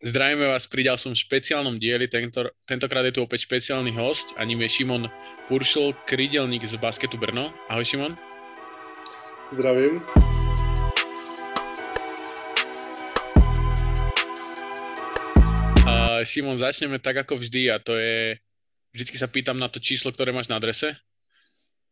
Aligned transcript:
Zdravíme 0.00 0.48
vás 0.48 0.64
pri 0.64 0.88
ďalšom 0.88 1.12
špeciálnom 1.12 1.76
dieli. 1.76 2.08
Tento, 2.08 2.48
tentokrát 2.64 3.04
je 3.04 3.12
tu 3.12 3.20
opäť 3.20 3.44
špeciálny 3.44 3.92
host 3.92 4.32
a 4.40 4.48
ním 4.48 4.64
je 4.64 4.80
Šimon 4.80 5.12
Puršel, 5.44 5.92
krydelník 6.08 6.64
z 6.64 6.80
basketu 6.80 7.20
Brno. 7.20 7.52
Ahoj 7.68 7.84
Šimon. 7.84 8.16
Zdravím. 9.52 10.00
Uh, 15.84 16.24
Šimon, 16.24 16.56
začneme 16.56 16.96
tak 16.96 17.20
ako 17.20 17.36
vždy 17.36 17.68
a 17.68 17.76
to 17.76 18.00
je, 18.00 18.40
vždycky 18.96 19.20
sa 19.20 19.28
pýtam 19.28 19.60
na 19.60 19.68
to 19.68 19.84
číslo, 19.84 20.16
ktoré 20.16 20.32
máš 20.32 20.48
na 20.48 20.56
adrese. 20.56 20.96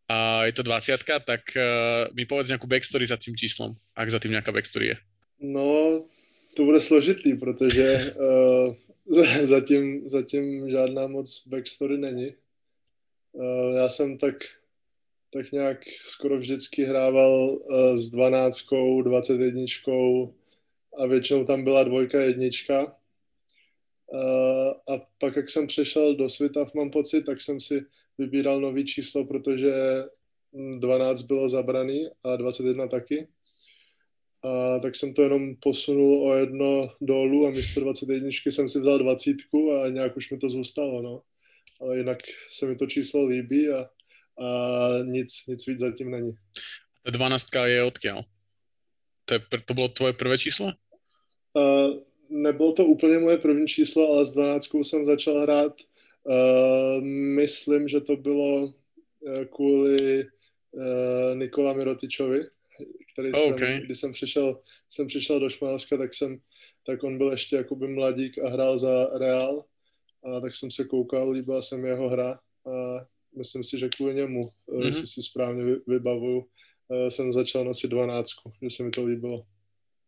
A 0.08 0.48
je 0.48 0.56
to 0.56 0.64
20 0.64 0.96
tak 1.04 1.44
uh, 1.60 2.08
mi 2.16 2.24
povedz 2.24 2.48
nejakú 2.48 2.64
backstory 2.64 3.04
za 3.04 3.20
tým 3.20 3.36
číslom, 3.36 3.76
ak 3.92 4.08
za 4.08 4.16
tým 4.16 4.32
nejaká 4.32 4.48
backstory 4.48 4.96
je. 4.96 4.98
No, 5.44 6.08
to 6.58 6.64
bude 6.64 6.80
složitý, 6.80 7.34
protože 7.34 8.14
uh, 9.08 9.16
zatím, 9.46 10.08
zatím 10.08 10.70
žádná 10.70 11.06
moc 11.06 11.42
backstory 11.46 11.98
není. 11.98 12.34
Uh, 13.32 13.76
já 13.76 13.88
jsem 13.88 14.18
tak, 14.18 14.34
tak 15.32 15.52
nějak 15.52 15.78
skoro 16.06 16.38
vždycky 16.38 16.84
hrával 16.84 17.50
uh, 17.50 17.96
s 17.96 18.10
dvanáctkou, 18.10 19.02
dvacet 19.02 19.40
jedničkou 19.40 20.34
a 20.98 21.06
většinou 21.06 21.44
tam 21.44 21.64
byla 21.64 21.84
dvojka, 21.84 22.20
jednička. 22.20 22.84
Uh, 24.12 24.94
a 24.94 25.06
pak, 25.18 25.36
jak 25.36 25.50
jsem 25.50 25.66
přešel 25.66 26.16
do 26.16 26.30
Svitav, 26.30 26.74
mám 26.74 26.90
pocit, 26.90 27.22
tak 27.22 27.40
jsem 27.40 27.60
si 27.60 27.84
vybíral 28.18 28.60
nový 28.60 28.86
číslo, 28.86 29.24
protože 29.24 29.72
12 30.78 31.22
bylo 31.22 31.48
zabraný 31.48 32.08
a 32.24 32.36
21 32.36 32.88
taky 32.88 33.28
a 34.42 34.78
tak 34.78 34.96
jsem 34.96 35.14
to 35.14 35.22
jenom 35.22 35.56
posunul 35.56 36.28
o 36.28 36.34
jedno 36.34 36.90
dolů 37.00 37.46
a 37.46 37.50
místo 37.50 37.80
21 37.80 38.28
jsem 38.44 38.68
si 38.68 38.80
vzal 38.80 38.98
20 38.98 39.36
a 39.82 39.88
nějak 39.88 40.16
už 40.16 40.30
mi 40.30 40.38
to 40.38 40.50
zůstalo, 40.50 41.02
no. 41.02 41.22
Ale 41.80 41.96
jinak 41.96 42.18
se 42.50 42.66
mi 42.66 42.76
to 42.76 42.86
číslo 42.86 43.24
líbí 43.24 43.68
a, 43.68 43.80
a 44.44 44.48
nic, 45.02 45.28
nic 45.48 45.66
víc 45.66 45.78
zatím 45.78 46.10
není. 46.10 46.32
Ta 47.02 47.10
12 47.10 47.46
je 47.64 47.80
odkiaľ? 47.84 48.18
To, 49.24 49.34
je, 49.34 49.40
to 49.64 49.74
bylo 49.74 49.88
tvoje 49.88 50.12
prvé 50.12 50.38
číslo? 50.38 50.72
Uh, 51.52 52.04
nebylo 52.28 52.72
to 52.72 52.84
úplně 52.84 53.18
moje 53.18 53.38
první 53.38 53.68
číslo, 53.68 54.12
ale 54.12 54.26
s 54.26 54.32
12 54.32 54.68
jsem 54.82 55.04
začal 55.04 55.40
hrát. 55.40 55.72
Uh, 56.24 57.04
myslím, 57.40 57.88
že 57.88 58.00
to 58.00 58.16
bylo 58.16 58.64
uh, 58.64 59.44
kvůli 59.44 60.24
uh, 60.24 61.34
Nikola 61.34 61.72
Mirotičovi, 61.72 62.44
který 63.18 63.32
oh, 63.32 63.54
okay. 63.54 63.68
jsem, 63.68 63.80
když 63.82 64.00
jsem 64.00 64.12
přišel, 64.12 64.60
jsem 64.90 65.06
přišel 65.06 65.40
do 65.40 65.50
Španělska, 65.50 65.96
tak 65.96 66.14
jsem, 66.14 66.38
tak 66.86 67.02
on 67.02 67.18
byl 67.18 67.30
ještě 67.30 67.56
jakoby 67.56 67.88
mladík 67.88 68.38
a 68.38 68.48
hrál 68.48 68.78
za 68.78 69.18
Real, 69.18 69.64
a 70.24 70.40
tak 70.40 70.56
jsem 70.56 70.70
se 70.70 70.84
koukal, 70.84 71.30
líbila 71.30 71.62
se 71.62 71.76
mi 71.76 71.88
jeho 71.88 72.08
hra 72.08 72.40
a 72.66 73.06
myslím 73.36 73.64
si, 73.64 73.78
že 73.78 73.88
kvůli 73.88 74.14
němu, 74.14 74.50
mm-hmm. 74.68 74.86
jestli 74.86 75.06
si 75.06 75.22
správně 75.22 75.76
vybavuju, 75.86 76.46
eh, 76.92 77.10
jsem 77.10 77.32
začal 77.32 77.64
nosit 77.64 77.90
dvanáctku, 77.90 78.52
že 78.62 78.70
se 78.70 78.82
mi 78.82 78.90
to 78.90 79.04
líbilo. 79.04 79.46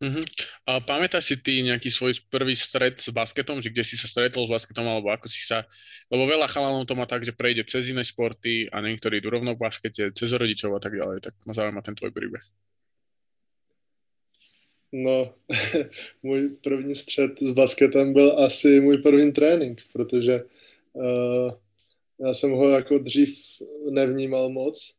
Uh-huh. 0.01 0.25
A 0.65 0.81
pamätáš 0.81 1.29
si 1.29 1.35
ty 1.37 1.61
nejaký 1.61 1.93
svoj 1.93 2.17
prvý 2.25 2.57
stret 2.57 2.97
s 2.97 3.13
basketom, 3.13 3.61
že 3.61 3.69
kde 3.69 3.85
si 3.85 3.93
sa 3.93 4.09
stretol 4.09 4.49
s 4.49 4.53
basketom, 4.57 4.81
alebo 4.81 5.13
ako 5.13 5.29
si 5.29 5.45
sa... 5.45 5.61
Lebo 6.09 6.25
veľa 6.25 6.49
chalanov 6.49 6.89
to 6.89 6.97
má 6.97 7.05
tak, 7.05 7.21
že 7.21 7.37
prejde 7.37 7.69
cez 7.69 7.85
iné 7.93 8.01
športy 8.01 8.65
a 8.73 8.81
niektorí 8.81 9.21
idú 9.21 9.29
rovno 9.29 9.53
v 9.53 9.61
baskete, 9.61 10.09
cez 10.09 10.29
rodičov 10.33 10.73
a 10.73 10.81
tak 10.81 10.97
ďalej. 10.97 11.21
Tak 11.21 11.33
ma 11.45 11.53
zaujíma 11.53 11.85
ten 11.85 11.93
tvoj 11.93 12.09
príbeh. 12.17 12.41
No, 14.91 15.33
můj 16.23 16.49
první 16.49 16.95
střed 16.95 17.31
s 17.41 17.51
basketem 17.51 18.13
byl 18.13 18.39
asi 18.39 18.79
můj 18.79 18.97
první 18.97 19.31
trénink, 19.31 19.81
protože 19.93 20.43
uh, 20.93 21.51
já 22.19 22.33
jsem 22.33 22.51
ho 22.51 22.69
jako 22.69 22.97
dřív 22.97 23.37
nevnímal 23.89 24.49
moc, 24.49 24.95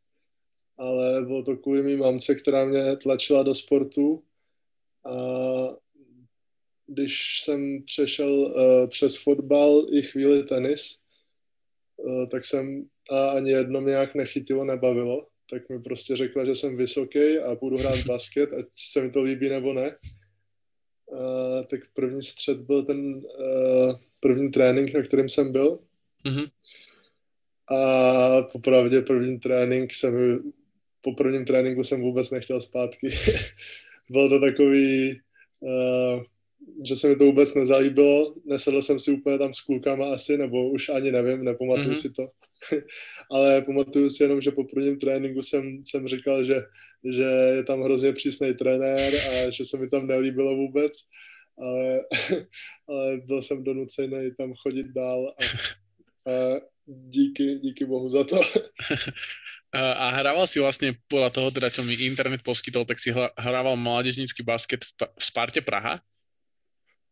ale 0.77 1.21
bylo 1.21 1.43
to 1.43 1.57
kvůli 1.57 1.83
mý 1.83 1.95
mamce, 1.95 2.35
která 2.35 2.65
mě 2.65 2.97
tlačila 2.97 3.43
do 3.43 3.55
sportu. 3.55 4.23
A 5.05 5.13
když 6.87 7.41
jsem 7.43 7.83
přešel 7.83 8.31
uh, 8.31 8.89
přes 8.89 9.17
fotbal 9.17 9.87
i 9.91 10.01
chvíli 10.01 10.43
tenis, 10.43 10.99
uh, 11.97 12.29
tak 12.29 12.45
jsem 12.45 12.85
a 13.09 13.29
ani 13.29 13.51
jedno 13.51 13.81
mě 13.81 13.89
nějak 13.89 14.15
nechytilo, 14.15 14.65
nebavilo 14.65 15.27
tak 15.53 15.69
mi 15.69 15.79
prostě 15.79 16.15
řekla, 16.15 16.45
že 16.45 16.55
jsem 16.55 16.77
vysoký 16.77 17.37
a 17.37 17.55
budu 17.55 17.77
hrát 17.77 17.99
basket, 18.07 18.53
ať 18.53 18.65
se 18.91 19.01
mi 19.01 19.11
to 19.11 19.21
líbí 19.21 19.49
nebo 19.49 19.73
ne. 19.73 19.97
Uh, 21.05 21.65
tak 21.69 21.79
první 21.93 22.21
střed 22.21 22.57
byl 22.57 22.85
ten 22.85 23.15
uh, 23.15 23.95
první 24.19 24.51
trénink, 24.51 24.93
na 24.93 25.01
kterém 25.01 25.29
jsem 25.29 25.51
byl. 25.51 25.79
Mm-hmm. 26.25 26.49
A 27.67 28.41
popravdě 28.41 29.01
první 29.01 29.39
trénink 29.39 29.93
jsem, 29.93 30.43
po 31.01 31.13
prvním 31.13 31.45
tréninku 31.45 31.83
jsem 31.83 32.01
vůbec 32.01 32.31
nechtěl 32.31 32.61
zpátky. 32.61 33.09
byl 34.09 34.29
to 34.29 34.39
takový, 34.39 35.21
uh, 35.59 36.23
že 36.87 36.95
se 36.95 37.07
mi 37.07 37.15
to 37.15 37.25
vůbec 37.25 37.53
nezalíbilo. 37.53 38.35
Nesedl 38.45 38.81
jsem 38.81 38.99
si 38.99 39.11
úplně 39.11 39.37
tam 39.37 39.53
s 39.53 39.61
klukama 39.61 40.13
asi, 40.13 40.37
nebo 40.37 40.69
už 40.69 40.89
ani 40.89 41.11
nevím, 41.11 41.43
nepamatuju 41.43 41.89
mm-hmm. 41.89 42.01
si 42.01 42.09
to. 42.09 42.29
ale 43.31 43.61
pamatuju 43.61 44.09
si 44.09 44.23
jenom, 44.23 44.41
že 44.41 44.51
po 44.51 44.63
prvním 44.63 44.99
tréninku 44.99 45.41
jsem, 45.41 45.83
jsem 45.85 46.07
říkal, 46.07 46.45
že, 46.45 46.61
že 47.17 47.23
je 47.55 47.63
tam 47.63 47.81
hrozně 47.81 48.13
přísný 48.13 48.53
trenér 48.53 49.13
a 49.15 49.49
že 49.49 49.65
se 49.65 49.77
mi 49.77 49.89
tam 49.89 50.07
nelíbilo 50.07 50.55
vůbec, 50.55 50.93
ale, 51.57 52.01
ale 52.89 53.17
byl 53.25 53.41
jsem 53.41 53.63
donucený 53.63 54.31
tam 54.37 54.53
chodit 54.53 54.87
dál 54.87 55.33
a, 55.39 55.43
a 56.31 56.61
díky, 56.85 57.59
díky 57.59 57.85
bohu 57.85 58.09
za 58.09 58.23
to. 58.23 58.41
A 59.73 60.13
hrával 60.21 60.45
si 60.45 60.61
vlastne 60.61 60.93
podľa 61.09 61.33
toho, 61.33 61.49
teda 61.49 61.73
čo 61.73 61.81
mi 61.81 61.97
internet 61.97 62.45
poskytol, 62.45 62.85
tak 62.85 63.01
si 63.01 63.09
hrával 63.33 63.73
mládežnícky 63.73 64.45
basket 64.45 64.85
v, 64.85 65.09
Sparte 65.17 65.65
Praha? 65.65 65.97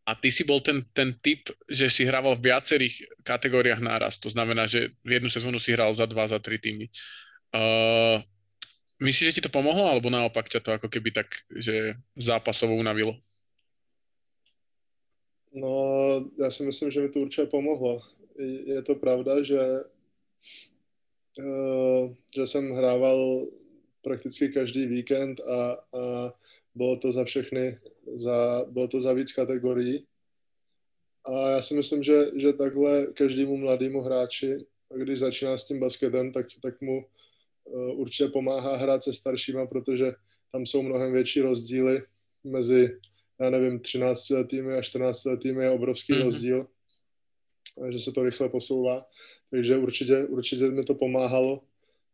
A 0.02 0.18
ty 0.18 0.34
si 0.34 0.42
bol 0.42 0.58
ten, 0.58 0.82
ten 0.90 1.14
typ, 1.22 1.46
že 1.70 1.86
si 1.86 2.02
hrával 2.02 2.34
v 2.34 2.50
viacerých 2.50 3.22
kategóriách 3.22 3.78
náraz. 3.78 4.18
To 4.18 4.30
znamená, 4.30 4.66
že 4.66 4.90
v 5.06 5.22
jednu 5.22 5.30
sezónu 5.30 5.62
si 5.62 5.70
hral 5.72 5.94
za 5.94 6.10
dva, 6.10 6.26
za 6.26 6.42
tri 6.42 6.58
týmy. 6.58 6.90
Uh, 7.54 8.18
myslíš, 8.98 9.26
že 9.30 9.36
ti 9.38 9.44
to 9.46 9.54
pomohlo, 9.54 9.86
alebo 9.86 10.10
naopak 10.10 10.50
ťa 10.50 10.60
to 10.60 10.70
ako 10.74 10.90
keby 10.90 11.14
tak, 11.14 11.30
že 11.54 11.94
zápasovo 12.18 12.74
unavilo? 12.74 13.14
No, 15.54 15.70
já 16.38 16.50
si 16.50 16.62
myslím, 16.62 16.90
že 16.90 17.00
mi 17.00 17.08
to 17.08 17.20
určitě 17.20 17.46
pomohlo. 17.46 18.02
Je 18.66 18.82
to 18.82 18.94
pravda, 18.94 19.44
že, 19.44 19.60
uh, 21.38 22.14
že 22.34 22.46
jsem 22.46 22.74
hrával 22.74 23.46
prakticky 24.02 24.48
každý 24.48 24.86
víkend 24.86 25.40
a, 25.40 25.72
a 25.72 26.34
bylo 26.74 26.96
to 26.96 27.12
za 27.12 27.24
všechny, 27.24 27.78
za, 28.16 28.64
bylo 28.68 28.88
to 28.88 29.00
za 29.00 29.12
víc 29.12 29.32
kategorií. 29.32 30.06
A 31.24 31.50
já 31.50 31.62
si 31.62 31.74
myslím, 31.74 32.02
že, 32.02 32.30
že 32.36 32.52
takhle 32.52 33.06
každému 33.06 33.56
mladému 33.56 34.00
hráči, 34.00 34.66
když 34.96 35.18
začíná 35.18 35.58
s 35.58 35.66
tím 35.66 35.80
basketem, 35.80 36.32
tak, 36.32 36.46
tak 36.62 36.80
mu 36.80 37.06
uh, 37.64 38.00
určitě 38.00 38.28
pomáhá 38.28 38.76
hrát 38.76 39.04
se 39.04 39.12
staršíma, 39.12 39.66
protože 39.66 40.12
tam 40.52 40.66
jsou 40.66 40.82
mnohem 40.82 41.12
větší 41.12 41.40
rozdíly 41.40 42.02
mezi, 42.44 42.98
já 43.40 43.50
nevím, 43.50 43.80
13 43.80 44.30
letými 44.30 44.74
a 44.74 44.82
14 44.82 45.24
letými 45.24 45.64
je 45.64 45.70
obrovský 45.70 46.12
mm-hmm. 46.12 46.24
rozdíl, 46.24 46.66
že 47.90 47.98
se 47.98 48.12
to 48.12 48.22
rychle 48.22 48.48
posouvá. 48.48 49.06
Takže 49.50 49.76
určitě, 49.76 50.24
určitě 50.24 50.70
mi 50.70 50.84
to 50.84 50.94
pomáhalo. 50.94 51.60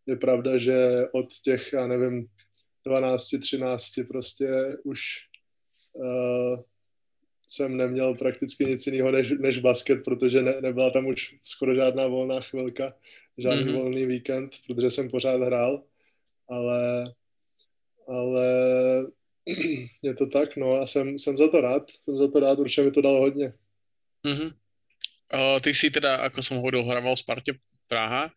Je 0.07 0.17
pravda, 0.17 0.59
že 0.59 1.07
od 1.13 1.27
těch, 1.45 1.73
já 1.73 1.87
nevím, 1.87 2.27
12, 2.85 3.29
13 3.41 3.85
prostě 4.09 4.77
už 4.85 5.28
uh, 5.95 6.61
jsem 7.47 7.77
neměl 7.77 8.15
prakticky 8.15 8.65
nic 8.65 8.87
jiného 8.87 9.11
než, 9.11 9.31
než 9.31 9.59
basket, 9.59 10.05
protože 10.05 10.43
ne, 10.43 10.61
nebyla 10.61 10.91
tam 10.91 11.07
už 11.07 11.35
skoro 11.43 11.75
žádná 11.75 12.07
volná 12.07 12.41
chvilka, 12.41 12.95
žádný 13.39 13.65
mm-hmm. 13.65 13.77
volný 13.77 14.07
víkend, 14.07 14.51
protože 14.67 14.91
jsem 14.91 15.11
pořád 15.11 15.41
hrál, 15.41 15.83
ale, 16.49 17.15
ale 18.09 18.47
je 20.03 20.15
to 20.15 20.27
tak, 20.27 20.57
no 20.57 20.75
a 20.75 20.87
jsem, 20.87 21.19
jsem 21.19 21.39
za 21.39 21.49
to 21.49 21.61
rád, 21.61 21.91
jsem 22.03 22.17
za 22.17 22.29
to 22.29 22.41
rád, 22.41 22.59
určitě 22.59 22.83
mi 22.83 22.91
to 22.91 23.03
dalo 23.03 23.21
hodně. 23.21 23.53
Mm-hmm. 24.27 24.53
Uh, 25.29 25.61
ty 25.61 25.77
si 25.77 25.93
teda, 25.93 26.25
ako 26.25 26.41
som 26.41 26.57
hovoril, 26.57 26.89
hrával 26.89 27.13
v 27.13 27.21
Sparte 27.21 27.53
Praha. 27.85 28.33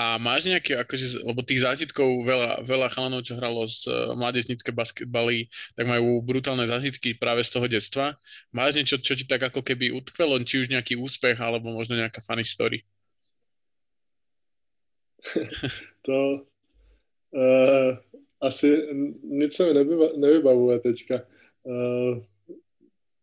A 0.00 0.16
máš 0.16 0.48
nejaké, 0.48 0.80
akože, 0.80 1.20
lebo 1.20 1.44
tých 1.44 1.60
zážitkov 1.60 2.24
veľa, 2.24 2.64
veľa 2.64 2.88
chalanov, 2.88 3.20
čo 3.20 3.36
hralo 3.36 3.68
z 3.68 3.84
uh, 3.84 4.16
mládežnícke 4.16 4.72
basketbaly, 4.72 5.52
tak 5.76 5.84
majú 5.84 6.24
brutálne 6.24 6.64
zážitky 6.64 7.12
práve 7.12 7.44
z 7.44 7.52
toho 7.52 7.68
detstva. 7.68 8.16
Máš 8.48 8.80
niečo, 8.80 8.96
čo 8.96 9.12
ti 9.12 9.28
tak 9.28 9.44
ako 9.44 9.60
keby 9.60 9.92
utkvelo, 9.92 10.40
či 10.40 10.64
už 10.64 10.72
nejaký 10.72 10.96
úspech, 10.96 11.36
alebo 11.36 11.68
možno 11.68 12.00
nejaká 12.00 12.24
funny 12.24 12.48
story? 12.48 12.80
to 16.08 16.48
uh, 17.36 17.92
asi 18.40 18.88
nic 19.20 19.52
se 19.52 19.68
mi 19.68 19.76
nevyba, 19.76 20.16
nevybavuje 20.16 20.80
teďka. 20.80 21.28
Uh, 21.68 22.24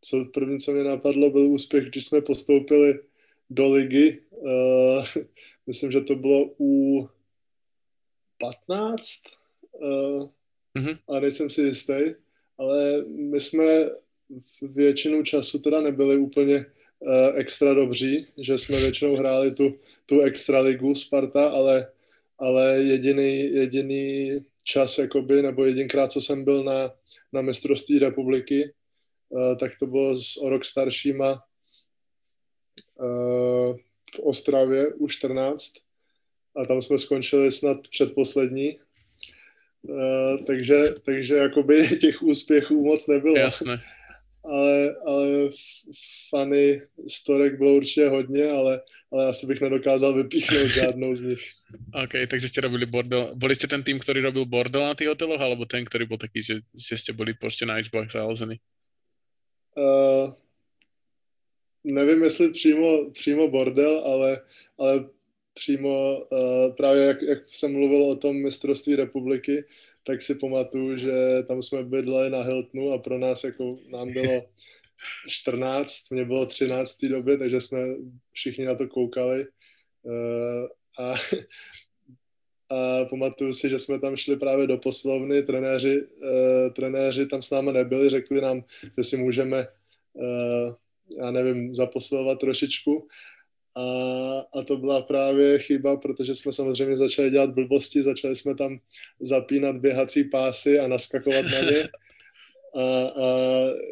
co 0.01 0.25
první, 0.29 0.59
co 0.59 0.71
mě 0.71 0.83
napadlo, 0.83 1.31
byl 1.31 1.45
úspěch, 1.57 1.89
když 1.89 2.05
jsme 2.05 2.21
postoupili 2.21 3.01
do 3.49 3.73
ligy. 3.73 4.21
Uh, 4.29 5.01
myslím, 5.67 5.91
že 5.91 6.01
to 6.01 6.15
bylo 6.15 6.49
u 6.59 7.09
15 8.39 9.03
uh, 9.71 10.29
mm-hmm. 10.77 10.97
a 11.07 11.19
nejsem 11.19 11.49
si 11.49 11.61
jistý, 11.61 11.99
ale 12.57 13.03
my 13.07 13.41
jsme 13.41 13.89
většinu 14.61 15.23
času 15.23 15.59
teda 15.59 15.81
nebyli 15.81 16.17
úplně 16.17 16.65
uh, 16.99 17.11
extra 17.35 17.73
dobří, 17.73 18.27
že 18.37 18.57
jsme 18.57 18.79
většinou 18.79 19.15
hráli 19.15 19.55
tu, 19.55 19.79
tu 20.05 20.21
extra 20.21 20.59
ligu 20.59 20.95
Sparta, 20.95 21.49
ale, 21.49 21.91
ale 22.39 22.77
jediný, 22.77 23.53
jediný 23.53 24.31
čas, 24.63 24.97
jakoby, 24.97 25.41
nebo 25.41 25.65
jedinkrát, 25.65 26.11
co 26.11 26.21
jsem 26.21 26.43
byl 26.43 26.63
na, 26.63 26.93
na 27.33 27.41
mistrovství 27.41 27.99
republiky, 27.99 28.73
uh, 29.29 29.57
tak 29.57 29.71
to 29.79 29.87
bylo 29.87 30.17
s 30.17 30.37
o 30.37 30.49
rok 30.49 30.65
staršíma 30.65 31.43
uh, 32.99 33.77
v 34.15 34.19
Ostravě 34.19 34.87
u 34.87 35.07
14 35.07 35.73
a 36.55 36.65
tam 36.65 36.81
jsme 36.81 36.97
skončili 36.97 37.51
snad 37.51 37.87
předposlední. 37.87 38.79
Uh, 39.81 40.45
takže, 40.45 40.83
takže 41.05 41.35
jakoby 41.35 41.87
těch 42.01 42.21
úspěchů 42.21 42.85
moc 42.85 43.07
nebylo. 43.07 43.37
Jasné. 43.37 43.81
Ale, 44.43 44.95
ale 45.05 45.27
fany 46.29 46.81
storek 47.07 47.57
bylo 47.57 47.75
určitě 47.75 48.07
hodně, 48.07 48.49
ale, 48.49 48.81
ale 49.11 49.27
asi 49.27 49.45
bych 49.45 49.61
nedokázal 49.61 50.13
vypíchnout 50.13 50.67
žádnou 50.67 51.15
z 51.15 51.21
nich. 51.21 51.39
OK, 52.03 52.11
takže 52.29 52.49
jste 52.49 52.61
robili 52.61 52.85
bordel. 52.85 53.31
Byli 53.35 53.55
jste 53.55 53.67
ten 53.67 53.83
tým, 53.83 53.99
který 53.99 54.21
robil 54.21 54.45
bordel 54.45 54.83
na 54.83 54.93
těch 54.93 55.07
hoteloch, 55.07 55.41
alebo 55.41 55.65
ten, 55.65 55.85
který 55.85 56.05
byl 56.05 56.17
taký, 56.17 56.43
že, 56.43 56.59
že 56.89 56.97
jste 56.97 57.13
byli 57.13 57.33
prostě 57.33 57.65
na 57.65 57.79
izbách 57.79 58.11
založený? 58.11 58.55
Uh, 59.77 60.33
nevím, 61.83 62.23
jestli 62.23 62.51
přímo, 62.51 63.11
přímo 63.11 63.47
bordel, 63.47 64.01
ale, 64.05 64.41
ale 64.77 65.09
přímo 65.53 66.17
uh, 66.19 66.75
právě 66.75 67.03
jak, 67.03 67.21
jak 67.21 67.39
jsem 67.51 67.71
mluvil 67.71 68.03
o 68.03 68.15
tom 68.15 68.35
mistrovství 68.35 68.95
republiky, 68.95 69.63
tak 70.03 70.21
si 70.21 70.35
pamatuju, 70.35 70.97
že 70.97 71.43
tam 71.47 71.61
jsme 71.61 71.83
bydleli 71.83 72.29
na 72.29 72.41
Hiltonu 72.41 72.91
a 72.91 72.97
pro 72.97 73.17
nás 73.17 73.43
jako 73.43 73.77
nám 73.89 74.13
bylo 74.13 74.45
14, 75.27 76.11
mě 76.11 76.25
bylo 76.25 76.45
13 76.45 76.95
v 76.95 76.97
té 76.97 77.07
době, 77.07 77.37
takže 77.37 77.61
jsme 77.61 77.79
všichni 78.31 78.65
na 78.65 78.75
to 78.75 78.87
koukali. 78.87 79.47
Uh, 80.03 80.67
a, 80.99 81.15
a 82.75 83.05
pamatuju 83.05 83.53
si, 83.53 83.69
že 83.69 83.79
jsme 83.79 83.99
tam 83.99 84.15
šli 84.15 84.37
právě 84.37 84.67
do 84.67 84.77
poslovny, 84.77 85.43
trenéři, 85.43 86.01
uh, 86.01 86.73
trenéři 86.73 87.27
tam 87.27 87.41
s 87.41 87.49
námi 87.49 87.73
nebyli, 87.73 88.09
řekli 88.09 88.41
nám, 88.41 88.63
že 88.97 89.03
si 89.03 89.17
můžeme, 89.17 89.67
uh, 90.13 90.75
já 91.17 91.31
nevím, 91.31 91.75
zaposlovat 91.75 92.39
trošičku 92.39 93.07
a, 93.77 94.59
a 94.59 94.63
to 94.63 94.77
byla 94.77 95.01
právě 95.01 95.59
chyba, 95.59 95.97
protože 95.97 96.35
jsme 96.35 96.51
samozřejmě 96.51 96.97
začali 96.97 97.29
dělat 97.29 97.49
blbosti, 97.49 98.03
začali 98.03 98.35
jsme 98.35 98.55
tam 98.55 98.79
zapínat 99.19 99.75
běhací 99.75 100.23
pásy 100.23 100.79
a 100.79 100.87
naskakovat 100.87 101.45
na 101.45 101.61
ně. 101.71 101.87
A, 102.75 102.83
a 103.07 103.27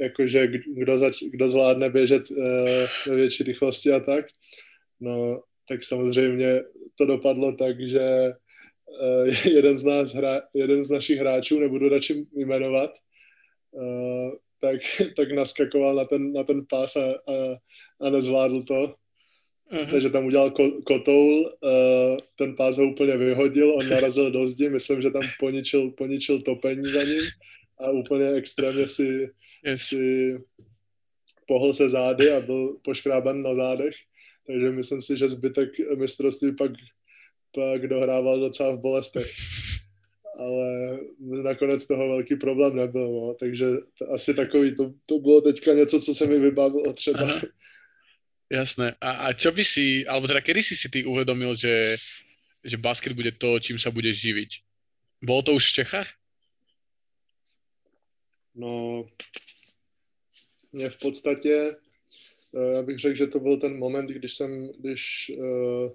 jakože 0.01 0.47
kdo, 0.67 0.97
zač, 0.97 1.23
kdo 1.23 1.49
zvládne 1.49 1.89
běžet 1.89 2.31
uh, 2.31 2.37
ve 3.07 3.15
větší 3.15 3.43
rychlosti 3.43 3.91
a 3.91 3.99
tak. 3.99 4.25
No, 4.99 5.41
tak 5.69 5.85
samozřejmě 5.85 6.61
to 6.97 7.05
dopadlo 7.05 7.55
tak, 7.55 7.81
že 7.81 8.33
uh, 9.01 9.27
jeden 9.53 9.77
z 9.77 9.83
nás 9.83 10.13
hra, 10.13 10.41
jeden 10.55 10.85
z 10.85 10.89
našich 10.89 11.19
hráčů, 11.19 11.59
nebudu 11.59 11.89
radši 11.89 12.25
jmenovat, 12.35 12.91
uh, 13.71 14.31
tak, 14.61 14.81
tak 15.17 15.31
naskakoval 15.31 15.95
na 15.95 16.05
ten, 16.05 16.33
na 16.33 16.43
ten 16.43 16.65
pás 16.69 16.95
a, 16.95 17.05
a, 17.09 17.57
a 18.01 18.09
nezvládl 18.09 18.63
to 18.63 18.95
Uh-huh. 19.71 19.91
Takže 19.91 20.09
tam 20.09 20.25
udělal 20.25 20.49
ko- 20.49 20.83
kotoul, 20.83 21.57
uh, 21.63 22.17
ten 22.35 22.55
pás 22.55 22.77
ho 22.77 22.85
úplně 22.85 23.17
vyhodil, 23.17 23.75
on 23.75 23.89
narazil 23.89 24.31
do 24.31 24.47
zdi, 24.47 24.69
myslím, 24.69 25.01
že 25.01 25.11
tam 25.11 25.21
poničil, 25.39 25.91
poničil 25.91 26.41
topení 26.41 26.91
za 26.91 27.03
ním 27.03 27.21
a 27.79 27.89
úplně 27.89 28.29
extrémně 28.29 28.87
si, 28.87 29.29
yes. 29.65 29.81
si 29.81 30.37
pohl 31.47 31.73
se 31.73 31.89
zády 31.89 32.31
a 32.31 32.41
byl 32.41 32.77
poškrában 32.83 33.41
na 33.41 33.55
zádech. 33.55 33.95
Takže 34.47 34.71
myslím 34.71 35.01
si, 35.01 35.17
že 35.17 35.29
zbytek 35.29 35.69
mistrovství 35.97 36.55
pak, 36.55 36.71
pak 37.55 37.87
dohrával 37.87 38.39
docela 38.39 38.71
v 38.71 38.79
bolestech. 38.79 39.27
Ale 40.35 40.99
nakonec 41.19 41.85
toho 41.87 42.07
velký 42.07 42.35
problém 42.35 42.75
nebyl, 42.75 43.11
no. 43.11 43.35
takže 43.39 43.65
to, 43.97 44.11
asi 44.11 44.33
takový, 44.33 44.75
to, 44.75 44.93
to 45.05 45.19
bylo 45.19 45.41
teďka 45.41 45.73
něco, 45.73 45.99
co 45.99 46.13
se 46.13 46.25
mi 46.25 46.39
vybavilo 46.39 46.93
třeba. 46.93 47.19
Aha. 47.19 47.41
Jasné. 48.49 48.95
A, 49.01 49.11
a 49.11 49.33
čo 49.33 49.51
by 49.51 49.63
si, 49.65 50.05
alebo 50.05 50.27
teda 50.27 50.41
kedy 50.41 50.61
si 50.63 50.75
si 50.77 50.85
ty 50.89 51.01
uvedomil, 51.01 51.55
že, 51.57 51.97
že 52.61 52.77
basket 52.77 53.17
bude 53.17 53.31
to, 53.31 53.57
čím 53.59 53.81
sa 53.81 53.89
budeš 53.89 54.21
živiť? 54.21 54.51
Bolo 55.25 55.41
to 55.41 55.51
už 55.57 55.65
v 55.65 55.75
Čechách? 55.81 56.09
No, 58.55 59.05
mě 60.71 60.89
v 60.89 60.97
podstatě, 60.97 61.75
eh, 62.55 62.73
já 62.75 62.81
bych 62.81 62.99
řekl, 62.99 63.15
že 63.15 63.27
to 63.27 63.39
byl 63.39 63.57
ten 63.57 63.77
moment, 63.77 64.09
když 64.09 64.33
jsem, 64.33 64.71
když 64.79 65.31
uh, 65.37 65.91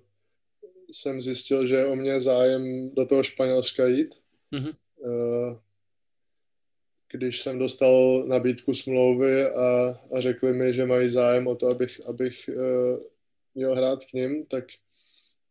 jsem 0.92 1.20
zjistil, 1.20 1.68
že 1.68 1.86
o 1.86 1.96
mě 1.96 2.20
zájem 2.20 2.94
do 2.94 3.06
toho 3.06 3.22
Španělska 3.22 3.86
jít. 3.86 4.19
Mm-hmm. 4.52 4.74
Když 7.12 7.40
jsem 7.40 7.58
dostal 7.58 8.24
nabídku 8.26 8.74
smlouvy 8.74 9.44
a, 9.44 10.00
a 10.16 10.20
řekli 10.20 10.52
mi, 10.52 10.74
že 10.74 10.86
mají 10.86 11.08
zájem 11.08 11.46
o 11.46 11.54
to, 11.54 11.66
abych, 11.66 12.00
abych 12.06 12.50
uh, 12.52 13.00
měl 13.54 13.74
hrát 13.74 14.04
k 14.04 14.12
ním, 14.12 14.46
tak, 14.46 14.64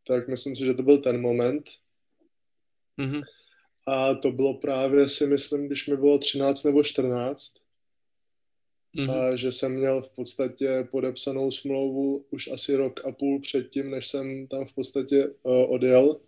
tak 0.08 0.28
myslím 0.28 0.56
si, 0.56 0.66
že 0.66 0.74
to 0.74 0.84
byl 0.84 0.98
ten 0.98 1.22
moment. 1.22 1.70
Mm-hmm. 2.98 3.24
A 3.86 4.14
to 4.14 4.32
bylo 4.32 4.54
právě, 4.54 5.10
si 5.10 5.28
myslím, 5.28 5.68
když 5.68 5.88
mi 5.88 5.98
bylo 5.98 6.18
13 6.18 6.64
nebo 6.64 6.84
14. 6.84 7.54
Mm-hmm. 8.96 9.12
A 9.12 9.36
že 9.36 9.52
jsem 9.52 9.76
měl 9.76 10.02
v 10.02 10.10
podstatě 10.10 10.88
podepsanou 10.92 11.52
smlouvu 11.52 12.26
už 12.30 12.48
asi 12.48 12.76
rok 12.76 13.06
a 13.06 13.12
půl 13.12 13.42
předtím, 13.42 13.92
než 13.92 14.08
jsem 14.08 14.48
tam 14.48 14.66
v 14.66 14.74
podstatě 14.74 15.28
uh, 15.28 15.74
odjel. 15.74 16.20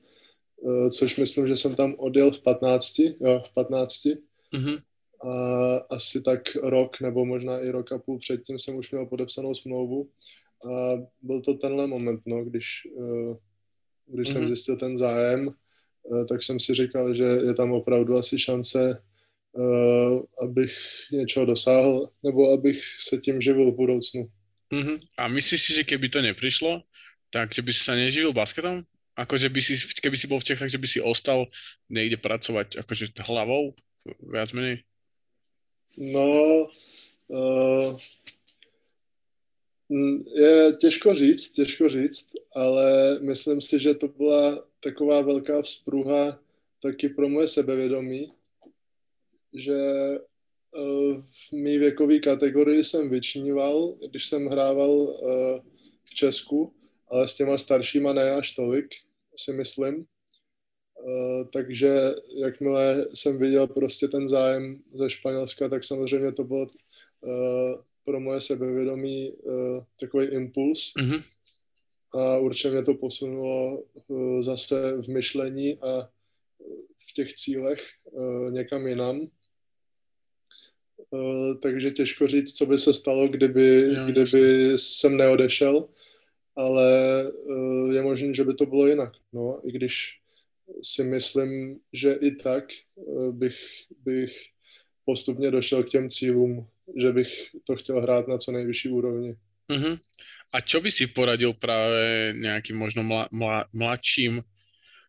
Uh, 0.62 0.90
což 0.90 1.18
myslím, 1.18 1.48
že 1.48 1.58
jsem 1.58 1.75
tam 1.75 1.96
odjel 1.98 2.31
v 2.31 2.42
15, 2.42 3.00
jo, 3.00 3.44
v 3.46 3.54
15. 3.54 4.06
Mm-hmm 4.54 4.81
a 5.24 5.75
asi 5.90 6.22
tak 6.22 6.56
rok 6.56 7.02
nebo 7.02 7.25
možná 7.25 7.60
i 7.60 7.69
rok 7.69 7.92
a 7.92 7.98
půl 7.98 8.19
předtím 8.19 8.60
jsem 8.60 8.75
už 8.75 8.92
měl 8.92 9.06
podepsanou 9.06 9.54
smlouvu 9.54 10.10
a 10.66 10.98
byl 11.22 11.42
to 11.42 11.54
tenhle 11.54 11.88
moment, 11.88 12.22
no, 12.25 12.46
když, 12.46 12.68
eh, 12.86 13.36
když 14.08 14.30
mm-hmm. 14.30 14.32
jsem 14.32 14.41
mhm. 14.41 14.48
zjistil 14.48 14.77
ten 14.77 14.98
zájem, 14.98 15.50
eh, 15.50 16.25
tak 16.25 16.44
jsem 16.44 16.60
si 16.60 16.74
říkal, 16.74 17.15
že 17.15 17.24
je 17.24 17.53
tam 17.53 17.72
opravdu 17.72 18.18
asi 18.18 18.39
šance, 18.39 19.03
eh, 19.58 20.44
abych 20.44 20.74
něčeho 21.12 21.46
dosáhl, 21.46 22.10
nebo 22.24 22.53
abych 22.53 22.84
se 23.00 23.18
tím 23.18 23.41
živil 23.41 23.72
v 23.72 23.75
budoucnu. 23.75 24.27
Mm-hmm. 24.74 25.00
A 25.18 25.27
myslíš 25.27 25.65
si, 25.65 25.74
že 25.74 25.84
keby 25.84 26.10
to 26.10 26.22
nepřišlo, 26.22 26.82
tak 27.30 27.53
že 27.53 27.62
by 27.62 27.74
si 27.74 27.84
sa 27.84 27.96
neživil 27.96 28.34
basketom? 28.34 28.84
Akože 29.15 29.51
by 29.51 29.60
si, 29.62 29.75
keby 30.00 30.15
si 30.18 30.27
bol 30.27 30.39
v 30.39 30.56
Čechách, 30.56 30.72
že 30.72 30.80
by 30.80 30.88
si 30.88 31.00
ostal 31.03 31.51
niekde 31.91 32.15
pracovať 32.15 32.80
akože 32.80 33.12
hlavou, 33.27 33.75
viac 34.24 34.56
menej? 34.56 34.88
No, 35.98 36.68
uh, 37.27 38.00
je 40.36 40.74
těžko 40.80 41.13
říct, 41.13 41.51
těžko 41.51 41.89
říct, 41.89 42.30
ale 42.56 43.20
myslím 43.20 43.62
si, 43.62 43.80
že 43.80 43.94
to 43.94 44.08
byla 44.08 44.68
taková 44.80 45.22
velká 45.22 45.62
vzpruha 45.62 46.39
taky 46.82 47.10
pro 47.10 47.30
moje 47.30 47.48
sebevědomí, 47.48 48.34
že 49.53 49.80
uh, 50.72 51.22
v 51.22 51.51
mý 51.51 51.77
věkové 51.77 52.20
kategorii 52.20 52.84
jsem 52.84 53.10
vyčníval, 53.10 53.98
když 54.10 54.25
jsem 54.27 54.48
hrával 54.48 54.91
uh, 54.91 55.60
v 56.03 56.15
Česku, 56.15 56.74
ale 57.12 57.27
s 57.27 57.36
těma 57.36 57.58
staršíma 57.58 58.13
ne 58.13 58.32
až 58.32 58.51
tolik, 58.51 58.88
si 59.36 59.53
myslím. 59.53 60.06
Eh, 61.08 61.46
takže 61.53 62.13
jakmile 62.36 63.08
jsem 63.13 63.39
viděl 63.39 63.68
prostě 63.68 64.08
ten 64.08 64.30
zájem 64.30 64.82
ze 64.94 65.10
Španělska, 65.10 65.70
tak 65.70 65.84
samozřejmě 65.84 66.32
to 66.32 66.44
bylo 66.44 66.68
uh, 67.22 67.82
pro 68.06 68.20
moje 68.20 68.41
sebevědomí 68.41 69.32
uh, 69.32 69.84
takový 70.00 70.25
impuls. 70.25 70.94
Mm-hmm. 71.00 71.24
A 72.13 72.38
určitě 72.38 72.72
mě 72.72 72.84
to 72.84 72.94
posunulo 72.94 73.84
uh, 74.08 74.41
zase 74.41 75.01
v 75.01 75.08
myšlení 75.08 75.77
a 75.82 76.10
v 77.10 77.13
těch 77.13 77.34
cílech 77.34 77.82
uh, 78.03 78.51
někam 78.51 78.88
jinam. 78.88 79.27
Uh, 81.10 81.58
takže 81.62 81.91
těžko 81.91 82.27
říct, 82.27 82.53
co 82.53 82.65
by 82.65 82.77
se 82.77 82.94
stalo, 82.94 83.27
kdyby, 83.27 83.94
jo, 83.94 84.06
kdyby 84.06 84.74
jsem 84.75 85.18
neodešel, 85.18 85.89
ale 86.55 86.88
uh, 87.31 87.93
je 87.93 88.01
možné, 88.01 88.34
že 88.34 88.43
by 88.43 88.53
to 88.53 88.65
bylo 88.65 88.88
jinak. 88.88 89.13
No, 89.34 89.60
i 89.63 89.72
když 89.72 90.22
si 90.81 91.03
myslím, 91.03 91.79
že 91.93 92.13
i 92.13 92.31
tak 92.31 92.63
eh, 92.72 93.31
bych, 93.31 93.58
bych 94.03 94.31
postupně 95.05 95.51
došel 95.51 95.84
k 95.84 95.89
těm 95.89 96.10
cílům, 96.10 96.67
že 96.98 97.12
bych 97.12 97.31
to 97.63 97.75
chtěl 97.75 98.01
hrát 98.01 98.27
na 98.27 98.38
co 98.38 98.51
nejvyšší 98.51 98.89
úrovni. 98.89 99.36
Uh-huh. 99.70 100.00
A 100.51 100.60
čo 100.62 100.84
by 100.84 100.91
si 100.91 101.08
poradil 101.08 101.55
práve 101.55 102.36
nejakým 102.36 102.75
možno 102.75 103.08
mla, 103.08 103.31
mla, 103.31 103.72
mladším 103.72 104.43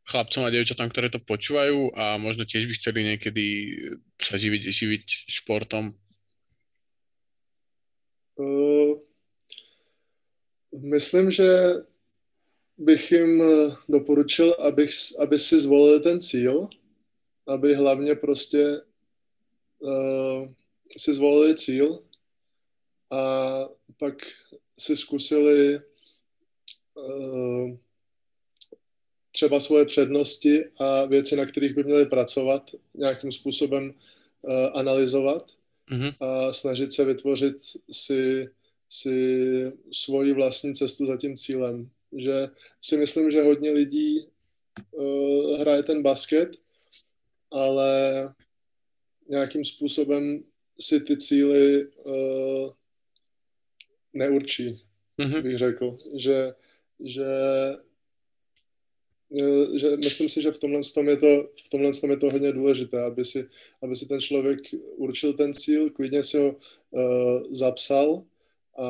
chlapcom 0.06 0.46
a 0.46 0.54
devčatám, 0.54 0.86
ktoré 0.86 1.10
to 1.10 1.18
počúvajú 1.18 1.90
a 1.98 2.14
možno 2.14 2.46
tiež 2.46 2.70
by 2.70 2.74
chceli 2.78 3.00
niekedy 3.10 3.46
sa 4.22 4.38
živiť, 4.38 4.62
živiť 4.70 5.06
športom? 5.26 5.98
Uh, 8.38 9.02
myslím, 10.80 11.30
že 11.30 11.74
bych 12.78 13.12
jim 13.12 13.42
doporučil, 13.88 14.52
abych, 14.52 14.90
aby 15.18 15.38
si 15.38 15.60
zvolili 15.60 16.00
ten 16.00 16.20
cíl, 16.20 16.68
aby 17.46 17.74
hlavně 17.74 18.14
prostě 18.14 18.80
uh, 19.78 20.48
si 20.96 21.14
zvolili 21.14 21.54
cíl 21.54 22.04
a 23.10 23.22
pak 23.98 24.14
si 24.78 24.96
zkusili 24.96 25.80
uh, 26.94 27.76
třeba 29.32 29.60
svoje 29.60 29.84
přednosti 29.84 30.64
a 30.80 31.04
věci, 31.04 31.36
na 31.36 31.46
kterých 31.46 31.74
by 31.74 31.84
měli 31.84 32.06
pracovat, 32.06 32.70
nějakým 32.94 33.32
způsobem 33.32 33.94
uh, 34.42 34.54
analyzovat 34.74 35.50
mm-hmm. 35.90 36.14
a 36.20 36.52
snažit 36.52 36.92
se 36.92 37.04
vytvořit 37.04 37.56
si, 37.92 38.50
si 38.92 39.72
svoji 39.92 40.32
vlastní 40.32 40.74
cestu 40.74 41.06
za 41.06 41.16
tím 41.16 41.36
cílem. 41.36 41.90
Že 42.16 42.48
si 42.82 42.96
myslím, 42.96 43.30
že 43.30 43.42
hodně 43.42 43.70
lidí 43.70 44.26
uh, 44.92 45.60
hraje 45.60 45.82
ten 45.82 46.02
basket, 46.02 46.56
ale 47.50 47.88
nějakým 49.28 49.64
způsobem 49.64 50.44
si 50.80 51.00
ty 51.00 51.16
cíly 51.16 51.86
uh, 51.86 52.70
neurčí, 54.12 54.80
mm-hmm. 55.18 55.42
bych 55.42 55.58
řekl. 55.58 55.98
Že, 56.16 56.54
že, 57.00 57.26
eh, 59.40 59.78
že 59.78 59.96
myslím 59.96 60.28
si, 60.28 60.42
že 60.42 60.52
v 60.52 60.58
tomhle 60.58 60.80
tom 60.94 61.08
je 61.08 61.16
to, 61.16 61.48
v 61.66 61.68
tomhle 61.68 61.92
tom 61.92 62.10
je 62.10 62.16
to 62.16 62.30
hodně 62.30 62.52
důležité, 62.52 63.02
aby 63.02 63.24
si, 63.24 63.48
aby 63.82 63.96
si 63.96 64.06
ten 64.06 64.20
člověk 64.20 64.60
určil 64.96 65.32
ten 65.32 65.54
cíl, 65.54 65.90
klidně 65.90 66.24
si 66.24 66.38
ho 66.38 66.56
uh, 66.90 67.54
zapsal 67.54 68.24
a, 68.78 68.88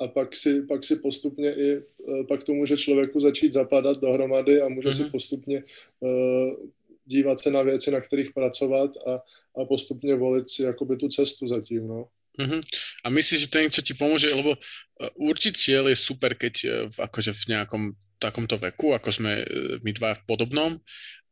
a 0.00 0.08
pak, 0.08 0.36
si, 0.36 0.62
pak 0.62 0.84
si 0.84 0.96
postupně 0.96 1.54
i, 1.54 1.76
uh, 1.76 2.26
pak 2.26 2.44
to 2.44 2.54
může 2.54 2.76
člověku 2.76 3.20
začít 3.20 3.52
zapadat 3.52 4.00
dohromady 4.00 4.60
a 4.60 4.68
může 4.68 4.88
mm-hmm. 4.88 4.96
si 4.96 5.02
mhm. 5.02 5.10
postupně 5.10 5.62
uh, 6.00 6.68
dívat 7.08 7.40
se 7.40 7.50
na 7.50 7.62
věci, 7.62 7.90
na 7.90 8.00
kterých 8.00 8.32
pracovat 8.32 8.90
a, 9.06 9.12
a 9.60 9.64
postupně 9.64 10.14
volit 10.14 10.50
si 10.50 10.62
jakoby 10.62 10.96
tu 10.96 11.08
cestu 11.08 11.46
zatím, 11.46 11.88
no. 11.88 12.08
Uh-huh. 12.38 12.62
A 13.04 13.10
myslíš, 13.10 13.40
že 13.40 13.50
to 13.50 13.58
je 13.58 13.64
niečo 13.66 13.82
ti 13.82 13.94
pomôže, 13.98 14.30
lebo 14.30 14.54
e, 14.54 14.58
určite 15.18 15.58
cieľ 15.58 15.90
je 15.90 15.98
super, 15.98 16.38
keď 16.38 16.54
e, 16.62 16.66
v, 16.86 16.96
akože 17.02 17.34
v 17.34 17.44
nejakom 17.50 17.82
takomto 18.22 18.62
veku, 18.62 18.94
ako 18.94 19.10
sme 19.10 19.42
e, 19.42 19.44
my 19.82 19.90
dva 19.90 20.14
v 20.14 20.22
podobnom, 20.22 20.70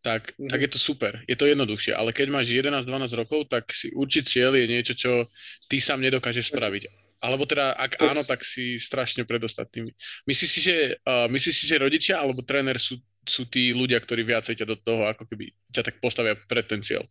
tak, 0.03 0.35
uh-huh. 0.35 0.51
tak 0.51 0.67
je 0.67 0.71
to 0.75 0.79
super, 0.83 1.23
je 1.31 1.39
to 1.39 1.47
jednoduchšie. 1.47 1.95
Ale 1.95 2.11
keď 2.11 2.27
máš 2.35 2.51
11-12 2.51 3.23
rokov, 3.23 3.47
tak 3.47 3.71
si 3.71 3.95
určiť 3.95 4.25
cieľ 4.27 4.59
je 4.59 4.67
niečo, 4.67 4.95
čo 4.99 5.31
ty 5.71 5.79
sám 5.79 6.03
nedokážeš 6.03 6.51
spraviť. 6.51 7.06
Alebo 7.23 7.49
teda, 7.49 7.73
ak 7.73 7.97
áno, 8.03 8.23
tak 8.29 8.45
si 8.45 8.77
strašne 8.77 9.25
pred 9.25 9.41
ostatnými. 9.41 9.89
Myslíš 10.29 10.51
si, 10.53 10.61
že, 10.61 10.77
uh, 11.01 11.25
myslíš 11.33 11.55
si, 11.57 11.65
že 11.65 11.81
rodičia 11.81 12.21
alebo 12.21 12.45
tréner 12.45 12.77
sú, 12.77 13.01
sú 13.25 13.49
tí 13.49 13.73
ľudia, 13.73 13.97
ktorí 13.97 14.21
viacej 14.23 14.61
ťa 14.61 14.67
do 14.69 14.77
toho, 14.77 15.09
ako 15.09 15.25
keby 15.25 15.57
ťa 15.73 15.83
tak 15.89 15.97
postavia 16.05 16.37
pred 16.37 16.69
ten 16.69 16.85
cieľ? 16.85 17.09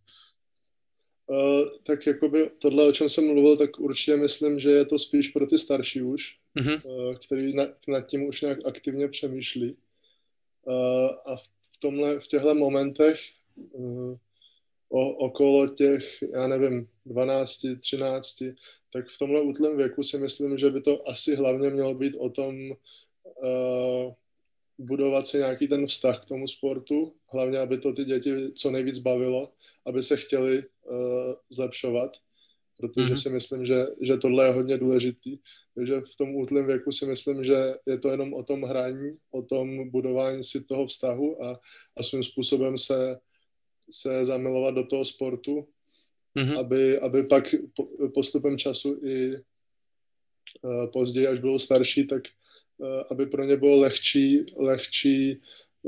Uh, 1.26 1.82
tak 1.84 2.06
jakoby 2.06 2.50
tohle, 2.62 2.86
o 2.86 2.92
čem 2.92 3.10
jsem 3.10 3.26
mluvil, 3.26 3.58
tak 3.58 3.80
určitě 3.80 4.18
myslím, 4.18 4.60
že 4.60 4.70
je 4.70 4.86
to 4.86 5.00
spíš 5.00 5.28
pro 5.28 5.48
ty 5.48 5.58
starší 5.58 6.02
už, 6.02 6.22
uh-huh. 6.58 6.82
uh, 6.86 7.16
který 7.16 7.56
na, 7.56 7.68
nad 7.88 8.02
tím 8.02 8.24
už 8.24 8.42
nějak 8.42 8.60
aktivně 8.66 9.08
přemýšlí. 9.08 9.78
Uh, 10.66 11.10
a 11.26 11.36
v, 11.70 11.78
tomhle, 11.80 12.20
v 12.20 12.28
těchto 12.28 12.56
momentech 12.56 13.20
uh, 13.56 14.18
o, 14.90 15.10
okolo 15.10 15.68
těch, 15.68 16.24
já 16.34 16.48
nevím, 16.48 16.88
12, 17.06 17.66
13, 17.80 18.44
tak 18.96 19.10
v 19.10 19.18
tomhle 19.18 19.42
útlém 19.42 19.78
věku 19.78 20.04
si 20.04 20.18
myslím, 20.18 20.58
že 20.58 20.70
by 20.70 20.82
to 20.82 21.10
asi 21.10 21.36
hlavně 21.36 21.70
mělo 21.70 21.94
být 21.94 22.16
o 22.16 22.30
tom 22.30 22.56
uh, 22.72 24.14
budovat 24.78 25.28
si 25.28 25.38
nějaký 25.38 25.68
ten 25.68 25.88
vztah 25.88 26.24
k 26.24 26.28
tomu 26.28 26.48
sportu, 26.48 27.14
hlavně, 27.34 27.60
aby 27.60 27.78
to 27.78 27.94
ty 27.94 28.06
děti 28.06 28.52
co 28.56 28.72
nejvíc 28.72 29.00
bavilo, 29.00 29.52
aby 29.86 30.04
se 30.04 30.18
chtěli 30.18 30.58
uh, 30.58 30.96
zlepšovat, 31.50 32.18
protože 32.78 33.14
mm-hmm. 33.14 33.22
si 33.22 33.30
myslím, 33.30 33.66
že, 33.66 33.88
že 34.02 34.18
tohle 34.18 34.46
je 34.46 34.52
hodně 34.52 34.78
důležitý. 34.78 35.38
Takže 35.75 36.02
v 36.02 36.16
tom 36.16 36.36
útlém 36.36 36.66
věku 36.66 36.92
si 36.92 37.06
myslím, 37.06 37.44
že 37.44 37.75
je 37.86 37.98
to 37.98 38.10
jenom 38.10 38.34
o 38.34 38.44
tom 38.44 38.64
hraní, 38.64 39.18
o 39.32 39.42
tom 39.42 39.90
budování 39.90 40.44
si 40.44 40.64
toho 40.64 40.88
vztahu 40.88 41.44
a, 41.44 41.60
a 41.98 42.04
svým 42.04 42.24
způsobem 42.24 42.78
se, 42.78 43.20
se 43.92 44.25
zamilovat 44.25 44.75
do 44.75 44.84
toho 44.88 45.06
sportu, 45.06 45.68
mm-hmm. 46.36 46.58
aby, 46.60 47.00
aby 47.00 47.24
pak 47.24 47.56
po, 47.75 47.88
postupem 48.13 48.58
času 48.58 49.00
i 49.04 49.36
uh, 49.36 50.92
později, 50.92 51.27
až 51.27 51.39
budou 51.39 51.60
starší, 51.60 52.08
tak 52.08 52.22
uh, 52.77 53.04
aby 53.12 53.25
pro 53.25 53.44
ně 53.44 53.58
bylo 53.58 53.80
lehčí, 53.80 54.46
lehčí 54.58 55.42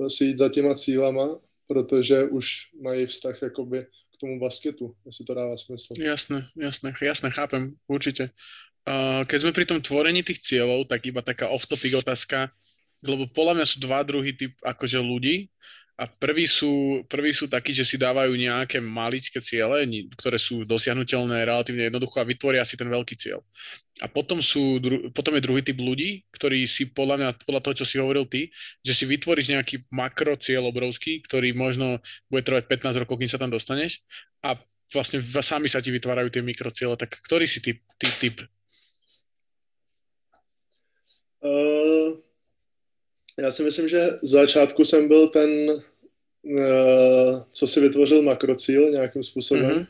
si 0.07 0.23
jít 0.25 0.37
za 0.37 0.49
těma 0.49 0.75
cílama, 0.75 1.39
protože 1.67 2.23
už 2.23 2.71
mají 2.81 3.05
vztah 3.05 3.41
jakoby 3.41 3.85
k 4.13 4.17
tomu 4.19 4.39
basketu, 4.39 4.95
jestli 5.05 5.25
to 5.25 5.33
dává 5.33 5.57
smysl. 5.57 5.93
Jasné, 5.99 6.47
jasné, 6.57 6.93
jasné, 7.01 7.29
chápem, 7.31 7.75
určite. 7.87 8.29
Uh, 8.87 9.27
keď 9.27 9.37
sme 9.41 9.51
pri 9.51 9.65
tom 9.67 9.83
tvorení 9.83 10.23
tých 10.23 10.39
cieľov, 10.39 10.87
tak 10.87 11.03
iba 11.03 11.19
taká 11.19 11.51
off-topic 11.51 11.91
otázka, 11.91 12.55
lebo 13.03 13.27
podľa 13.27 13.53
mňa 13.59 13.65
sú 13.67 13.77
dva 13.83 13.99
druhy 13.99 14.31
typ 14.31 14.55
akože 14.63 14.97
ľudí. 15.03 15.51
A 15.97 16.05
prví 16.05 16.45
sú, 16.45 17.01
prví 17.09 17.33
sú 17.33 17.49
takí, 17.49 17.73
že 17.73 17.81
si 17.81 17.97
dávajú 17.97 18.29
nejaké 18.37 18.77
maličké 18.77 19.41
ciele, 19.41 19.81
ktoré 20.13 20.37
sú 20.37 20.61
dosiahnutelné 20.61 21.41
relatívne 21.41 21.89
jednoducho 21.89 22.21
a 22.21 22.29
vytvoria 22.29 22.61
si 22.61 22.77
ten 22.77 22.85
veľký 22.85 23.17
cieľ. 23.17 23.41
A 23.97 24.05
potom, 24.05 24.37
sú, 24.37 24.77
potom 25.09 25.33
je 25.33 25.41
druhý 25.41 25.65
typ 25.65 25.81
ľudí, 25.81 26.21
ktorí 26.29 26.69
si 26.69 26.93
podľa 26.93 27.15
mňa, 27.17 27.29
podľa 27.41 27.61
toho, 27.65 27.75
čo 27.81 27.85
si 27.89 27.97
hovoril 27.97 28.29
ty, 28.29 28.53
že 28.85 28.93
si 28.93 29.09
vytvoríš 29.09 29.57
nejaký 29.57 29.89
makro 29.89 30.37
cieľ 30.37 30.69
obrovský, 30.69 31.25
ktorý 31.25 31.57
možno 31.57 31.97
bude 32.29 32.45
trvať 32.45 32.69
15 32.69 33.01
rokov, 33.01 33.17
kým 33.17 33.33
sa 33.33 33.41
tam 33.41 33.49
dostaneš 33.49 34.05
a 34.45 34.53
vlastne 34.93 35.17
sami 35.41 35.65
sa 35.65 35.81
ti 35.81 35.89
vytvárajú 35.89 36.29
tie 36.29 36.45
mikrociele. 36.45 36.93
Tak 36.93 37.25
ktorý 37.25 37.49
si 37.49 37.57
typ? 37.57 37.81
typ, 37.97 38.13
typ? 38.21 38.35
Uh, 41.41 42.21
já 43.39 43.51
si 43.51 43.63
myslím, 43.63 43.89
že 43.89 44.09
z 44.23 44.29
začátku 44.29 44.85
jsem 44.85 45.07
byl 45.07 45.27
ten, 45.27 45.69
uh, 46.43 47.43
co 47.51 47.67
si 47.67 47.79
vytvořil 47.79 48.21
makrocíl 48.21 48.91
nějakým 48.91 49.23
způsobem 49.23 49.69
mm-hmm. 49.69 49.87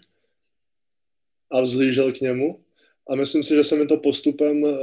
a 1.51 1.61
vzlížel 1.61 2.11
k 2.11 2.21
němu. 2.21 2.63
A 3.09 3.15
myslím 3.15 3.43
si, 3.43 3.55
že 3.55 3.63
se 3.63 3.75
mi 3.75 3.87
to 3.87 3.97
postupem 3.97 4.63
uh, 4.63 4.77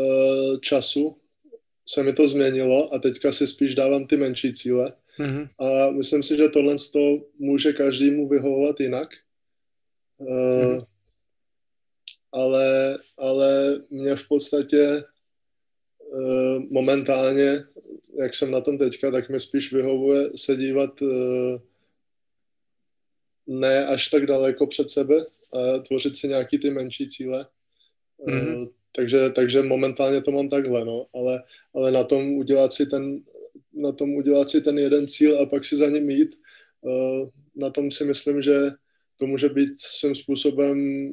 času 0.61 1.16
se 1.87 2.02
mi 2.02 2.12
to 2.12 2.26
změnilo 2.26 2.94
a 2.94 2.99
teďka 2.99 3.33
si 3.33 3.47
spíš 3.47 3.75
dávám 3.75 4.06
ty 4.06 4.16
menší 4.16 4.52
cíle. 4.52 4.92
Mm-hmm. 5.18 5.49
A 5.59 5.90
myslím 5.90 6.23
si, 6.23 6.37
že 6.37 6.49
tohle 6.49 6.76
to 6.92 7.21
může 7.38 7.73
každému 7.73 8.28
vyhovovat 8.28 8.80
jinak. 8.80 9.09
Mm-hmm. 10.21 10.87
ale, 12.33 12.99
ale 13.18 13.80
mě 13.90 14.16
v 14.16 14.28
podstatě 14.28 15.04
momentálně 16.71 17.64
jak 18.18 18.35
jsem 18.35 18.50
na 18.50 18.61
tom 18.61 18.78
teďka, 18.78 19.11
tak 19.11 19.30
mi 19.30 19.40
spíš 19.40 19.73
vyhovuje 19.73 20.30
se 20.37 20.56
dívat 20.56 21.02
uh, 21.02 21.61
ne 23.47 23.87
až 23.87 24.09
tak 24.09 24.26
daleko 24.26 24.66
před 24.66 24.90
sebe 24.90 25.26
a 25.52 25.78
tvořit 25.78 26.16
si 26.16 26.28
nějaký 26.28 26.59
ty 26.59 26.71
menší 26.71 27.09
cíle. 27.09 27.47
Mm-hmm. 28.26 28.71
Takže, 28.97 29.30
takže 29.30 29.62
momentálně 29.62 30.23
to 30.23 30.30
mám 30.30 30.49
takhle, 30.49 30.85
no, 30.85 31.06
ale, 31.14 31.42
ale 31.75 31.90
na 31.90 32.04
tom 32.04 32.33
udělat 32.33 32.73
si 32.73 32.87
ten, 32.87 33.21
na 33.73 33.92
tom 33.92 34.14
udělat 34.14 34.50
si 34.50 34.61
ten 34.61 34.78
jeden 34.78 35.09
cíl 35.09 35.40
a 35.40 35.47
pak 35.47 35.64
si 35.64 35.76
za 35.76 35.88
ním 35.88 36.11
jít, 36.11 36.35
uh, 36.80 37.28
na 37.54 37.71
tom 37.71 37.90
si 37.90 38.04
myslím, 38.04 38.42
že 38.42 38.71
to 39.18 39.26
může 39.26 39.49
být 39.49 39.80
svým 39.80 40.14
způsobem 40.14 41.11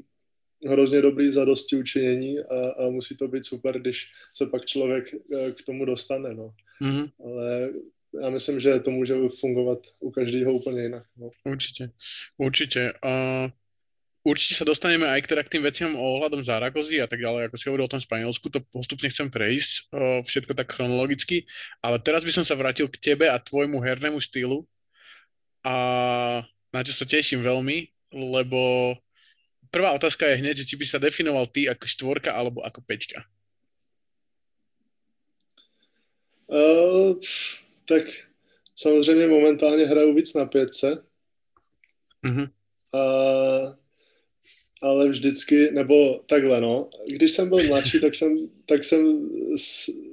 hrozně 0.67 1.01
dobrý 1.01 1.31
zadosti 1.31 1.75
učinění 1.75 2.39
a, 2.39 2.70
a 2.70 2.89
musí 2.89 3.17
to 3.17 3.27
být 3.27 3.46
super, 3.46 3.79
když 3.79 4.08
se 4.34 4.46
pak 4.46 4.65
člověk 4.65 5.15
k 5.55 5.65
tomu 5.65 5.86
dostane, 5.86 6.34
no. 6.34 6.53
Mm-hmm. 6.82 7.12
Ale 7.26 7.70
já 8.24 8.30
myslím, 8.30 8.60
že 8.60 8.80
to 8.80 8.92
může 8.92 9.16
fungovat 9.40 9.80
u 10.00 10.12
každého 10.12 10.54
úplně 10.54 10.82
jinak. 10.82 11.04
No. 11.18 11.30
Určitě, 11.46 11.92
určitě. 12.38 12.94
Uh, 13.06 13.50
určite 14.24 14.54
sa 14.54 14.66
dostaneme 14.66 15.10
aj 15.10 15.26
k, 15.26 15.30
teda 15.34 15.42
k 15.42 15.52
tým 15.58 15.64
veciam 15.66 15.98
ohľadom 15.98 16.46
Zaragozy 16.46 17.02
a 17.02 17.10
tak 17.10 17.26
ďalej, 17.26 17.50
ako 17.50 17.58
si 17.58 17.66
hovoril 17.70 17.86
o 17.90 17.94
tom 17.94 18.06
Španielsku, 18.06 18.54
to 18.54 18.62
postupne 18.70 19.10
chcem 19.10 19.34
prejsť, 19.34 19.72
uh, 19.90 20.22
všetko 20.22 20.54
tak 20.54 20.70
chronologicky, 20.70 21.50
ale 21.82 21.98
teraz 21.98 22.22
by 22.22 22.30
som 22.30 22.46
sa 22.46 22.54
vrátil 22.54 22.86
k 22.86 23.02
tebe 23.02 23.26
a 23.26 23.42
tvojmu 23.42 23.82
hernému 23.82 24.22
štýlu 24.22 24.62
a 25.66 25.76
na 26.70 26.82
čo 26.86 26.94
sa 26.94 27.06
teším 27.06 27.42
veľmi, 27.42 27.90
lebo 28.14 28.94
prvá 29.74 29.98
otázka 29.98 30.30
je 30.30 30.40
hneď, 30.46 30.56
že 30.62 30.70
či 30.70 30.76
by 30.78 30.86
sa 30.86 31.02
definoval 31.02 31.50
ty 31.50 31.66
ako 31.66 31.86
štvorka 31.90 32.30
alebo 32.30 32.62
ako 32.62 32.86
peťka. 32.86 33.26
Uh, 36.51 37.20
tak 37.86 38.03
samozřejmě 38.75 39.27
momentálně 39.27 39.86
hraju 39.86 40.13
víc 40.13 40.34
na 40.34 40.46
pětce. 40.46 41.03
Uh-huh. 42.25 42.50
Uh, 42.93 43.75
ale 44.81 45.10
vždycky, 45.10 45.72
nebo 45.72 46.20
takhle 46.20 46.62
no, 46.62 46.89
když 47.08 47.31
jsem 47.31 47.50
byl 47.50 47.67
mladší, 47.67 48.01
tak 48.01 48.15
jsem, 48.15 48.50
tak 48.65 48.84
jsem 48.84 49.29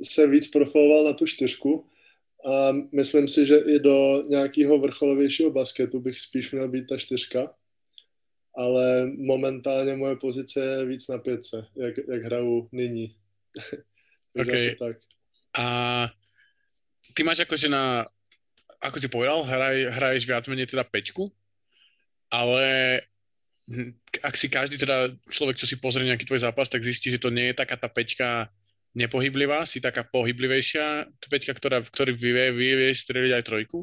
se 0.02 0.26
víc 0.26 0.50
profiloval 0.50 1.04
na 1.04 1.12
tu 1.12 1.26
čtyřku 1.26 1.87
a 2.47 2.73
myslím 2.92 3.28
si, 3.28 3.47
že 3.47 3.57
i 3.57 3.78
do 3.78 4.23
nějakého 4.28 4.78
vrcholovějšího 4.78 5.50
basketu 5.50 6.00
bych 6.00 6.21
spíš 6.21 6.52
měl 6.52 6.68
být 6.68 6.87
ta 6.87 6.97
čtyřka, 6.97 7.54
ale 8.57 9.07
momentálně 9.07 9.97
moje 9.97 10.16
pozice 10.16 10.61
je 10.61 10.87
víc 10.87 11.09
na 11.09 11.18
pětce, 11.18 11.66
jak, 11.76 11.95
jak 12.09 12.23
hraju 12.23 12.68
nyní. 12.73 13.16
okay. 14.40 14.76
tak. 14.78 14.97
A 15.59 16.09
ty 17.19 17.27
máš 17.27 17.43
akože 17.43 17.67
na, 17.67 18.07
ako 18.79 19.03
si 19.03 19.11
povedal, 19.11 19.43
hraj, 19.43 19.91
hraješ 19.91 20.23
viac 20.23 20.47
menej 20.47 20.71
teda 20.71 20.87
peťku, 20.87 21.27
ale 22.31 23.03
ak 24.23 24.39
si 24.39 24.47
každý 24.47 24.79
teda 24.79 25.11
človek, 25.27 25.59
čo 25.59 25.67
si 25.67 25.75
pozrie 25.83 26.07
nejaký 26.07 26.23
tvoj 26.23 26.47
zápas, 26.47 26.71
tak 26.71 26.87
zistí, 26.87 27.11
že 27.11 27.19
to 27.19 27.35
nie 27.35 27.51
je 27.51 27.59
taká 27.59 27.75
tá 27.75 27.91
peťka 27.91 28.47
nepohyblivá, 28.95 29.67
si 29.67 29.83
taká 29.83 30.07
pohyblivejšia 30.07 31.11
peťka, 31.27 31.59
ktorá, 31.59 31.83
ktorý 31.83 32.15
vie, 32.15 32.55
vie, 32.55 32.73
vie 32.87 32.91
streliť 32.95 33.33
aj 33.35 33.47
trojku. 33.51 33.83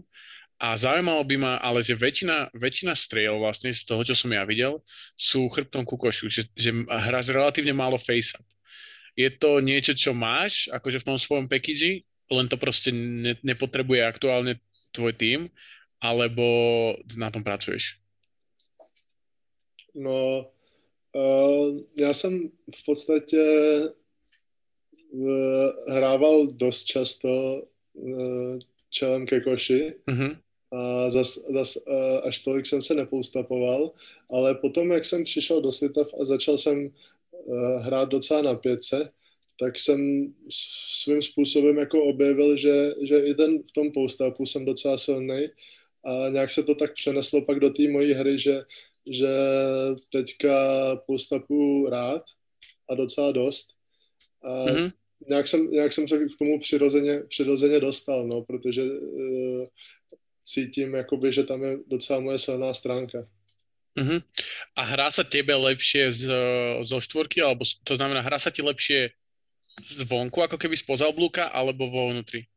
A 0.55 0.79
zaujímalo 0.79 1.19
by 1.27 1.35
ma, 1.35 1.53
ale 1.59 1.83
že 1.83 1.99
väčšina, 1.99 2.55
väčšina 2.55 2.95
striel 2.95 3.35
vlastne 3.43 3.75
z 3.75 3.83
toho, 3.83 4.07
čo 4.07 4.15
som 4.15 4.31
ja 4.31 4.47
videl, 4.47 4.79
sú 5.19 5.51
chrbtom 5.51 5.83
ku 5.83 5.99
košu, 5.99 6.31
že, 6.31 6.47
že 6.55 6.71
hráš 6.87 7.35
relatívne 7.35 7.75
málo 7.75 7.99
face-up. 7.99 8.41
Je 9.19 9.27
to 9.27 9.59
niečo, 9.59 9.91
čo 9.91 10.15
máš, 10.15 10.71
akože 10.71 11.03
v 11.03 11.07
tom 11.11 11.17
svojom 11.19 11.51
package, 11.51 12.07
len 12.31 12.47
to 12.49 12.57
proste 12.57 12.91
ne, 12.91 13.37
nepotrebuje 13.43 14.01
aktuálne 14.05 14.57
tvoj 14.91 15.13
tým, 15.13 15.39
alebo 16.01 16.45
na 17.17 17.31
tom 17.31 17.43
pracuješ? 17.43 17.97
No, 19.95 20.51
uh, 21.15 21.79
já 21.99 22.13
jsem 22.13 22.49
v 22.75 22.85
podstatě 22.85 23.43
uh, 25.11 25.71
hrával 25.87 26.47
dost 26.47 26.83
často 26.83 27.61
uh, 27.93 28.59
čelem 28.89 29.25
ke 29.25 29.41
koši 29.41 29.93
mm-hmm. 30.07 30.37
a 30.71 31.09
zas, 31.09 31.39
zas 31.53 31.75
uh, 31.75 32.27
až 32.27 32.39
tolik 32.39 32.65
jsem 32.65 32.81
se 32.81 32.93
nepoustapoval, 32.93 33.91
ale 34.29 34.55
potom, 34.55 34.91
jak 34.91 35.05
jsem 35.05 35.23
přišel 35.23 35.61
do 35.61 35.71
světa 35.71 36.01
a 36.21 36.25
začal 36.25 36.57
jsem 36.57 36.87
uh, 36.87 37.79
hrát 37.83 38.09
docela 38.09 38.41
na 38.41 38.55
pětce, 38.55 39.11
tak 39.59 39.79
jsem 39.79 40.33
svým 41.03 41.21
způsobem 41.21 41.77
jako 41.77 42.03
objevil, 42.03 42.57
že, 42.57 42.93
že 43.01 43.19
i 43.19 43.33
ten 43.33 43.63
v 43.63 43.71
tom 43.71 43.91
poustapu 43.91 44.45
jsem 44.45 44.65
docela 44.65 44.97
silný 44.97 45.47
a 46.05 46.29
nějak 46.29 46.51
se 46.51 46.63
to 46.63 46.75
tak 46.75 46.93
přeneslo 46.93 47.45
pak 47.45 47.59
do 47.59 47.69
té 47.69 47.87
mojí 47.87 48.13
hry, 48.13 48.39
že 48.39 48.61
že 49.05 49.29
teďka 50.11 50.55
postapu 51.05 51.89
rád 51.89 52.21
a 52.89 52.95
docela 52.95 53.31
dost. 53.31 53.73
A 54.43 54.49
mm-hmm. 54.49 54.91
nějak, 55.29 55.47
jsem, 55.47 55.71
nějak 55.71 55.93
jsem 55.93 56.07
se 56.07 56.17
k 56.17 56.37
tomu 56.39 56.59
přirozeně, 56.59 57.19
přirozeně 57.29 57.79
dostal, 57.79 58.27
no, 58.27 58.41
protože 58.41 58.83
uh, 58.83 59.65
cítím, 60.43 60.93
jakoby, 60.93 61.33
že 61.33 61.43
tam 61.43 61.63
je 61.63 61.77
docela 61.87 62.19
moje 62.19 62.39
silná 62.39 62.73
stránka. 62.73 63.27
Mm-hmm. 63.95 64.21
A 64.75 64.81
hrá 64.83 65.07
sa 65.07 65.23
tebe 65.23 65.55
lepšie 65.55 66.11
z, 66.11 66.27
zo 66.83 66.99
štvorky, 66.99 67.39
alebo 67.39 67.63
to 67.87 67.95
znamená, 67.95 68.19
hrá 68.19 68.35
sa 68.35 68.51
ti 68.51 68.59
lepšie 68.59 69.15
zvonku, 69.83 70.39
ako 70.43 70.55
keby 70.55 70.77
spoza 70.77 71.07
oblúka, 71.09 71.51
alebo 71.51 71.89
vo 71.91 72.11
vnútri? 72.11 72.47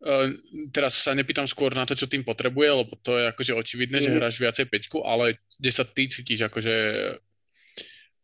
Uh, 0.00 0.32
teraz 0.72 0.96
sa 0.96 1.12
nepýtam 1.12 1.44
skôr 1.44 1.76
na 1.76 1.84
to, 1.84 1.92
čo 1.92 2.08
tým 2.08 2.24
potrebuje, 2.24 2.68
lebo 2.72 2.96
to 3.04 3.20
je 3.20 3.24
akože 3.28 3.52
očividné, 3.52 4.00
mm. 4.00 4.04
že 4.08 4.16
hráš 4.16 4.36
viacej 4.40 4.66
peťku, 4.72 5.04
ale 5.04 5.36
kde 5.60 5.70
sa 5.70 5.84
ty 5.84 6.08
cítiš 6.08 6.48
akože 6.48 6.76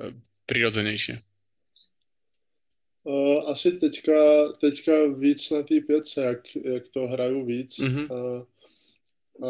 uh, 0.00 0.12
prirodzenejšie? 0.48 1.20
Uh, 3.04 3.44
asi 3.52 3.76
teďka, 3.76 4.18
teďka 4.58 5.14
víc 5.20 5.50
na 5.50 5.62
té 5.62 5.80
pětce, 5.84 6.22
jak, 6.24 6.42
jak 6.56 6.88
to 6.88 7.06
hraju 7.06 7.44
víc. 7.44 7.78
Mm-hmm. 7.78 8.06
Uh, 8.10 8.42
a 9.36 9.48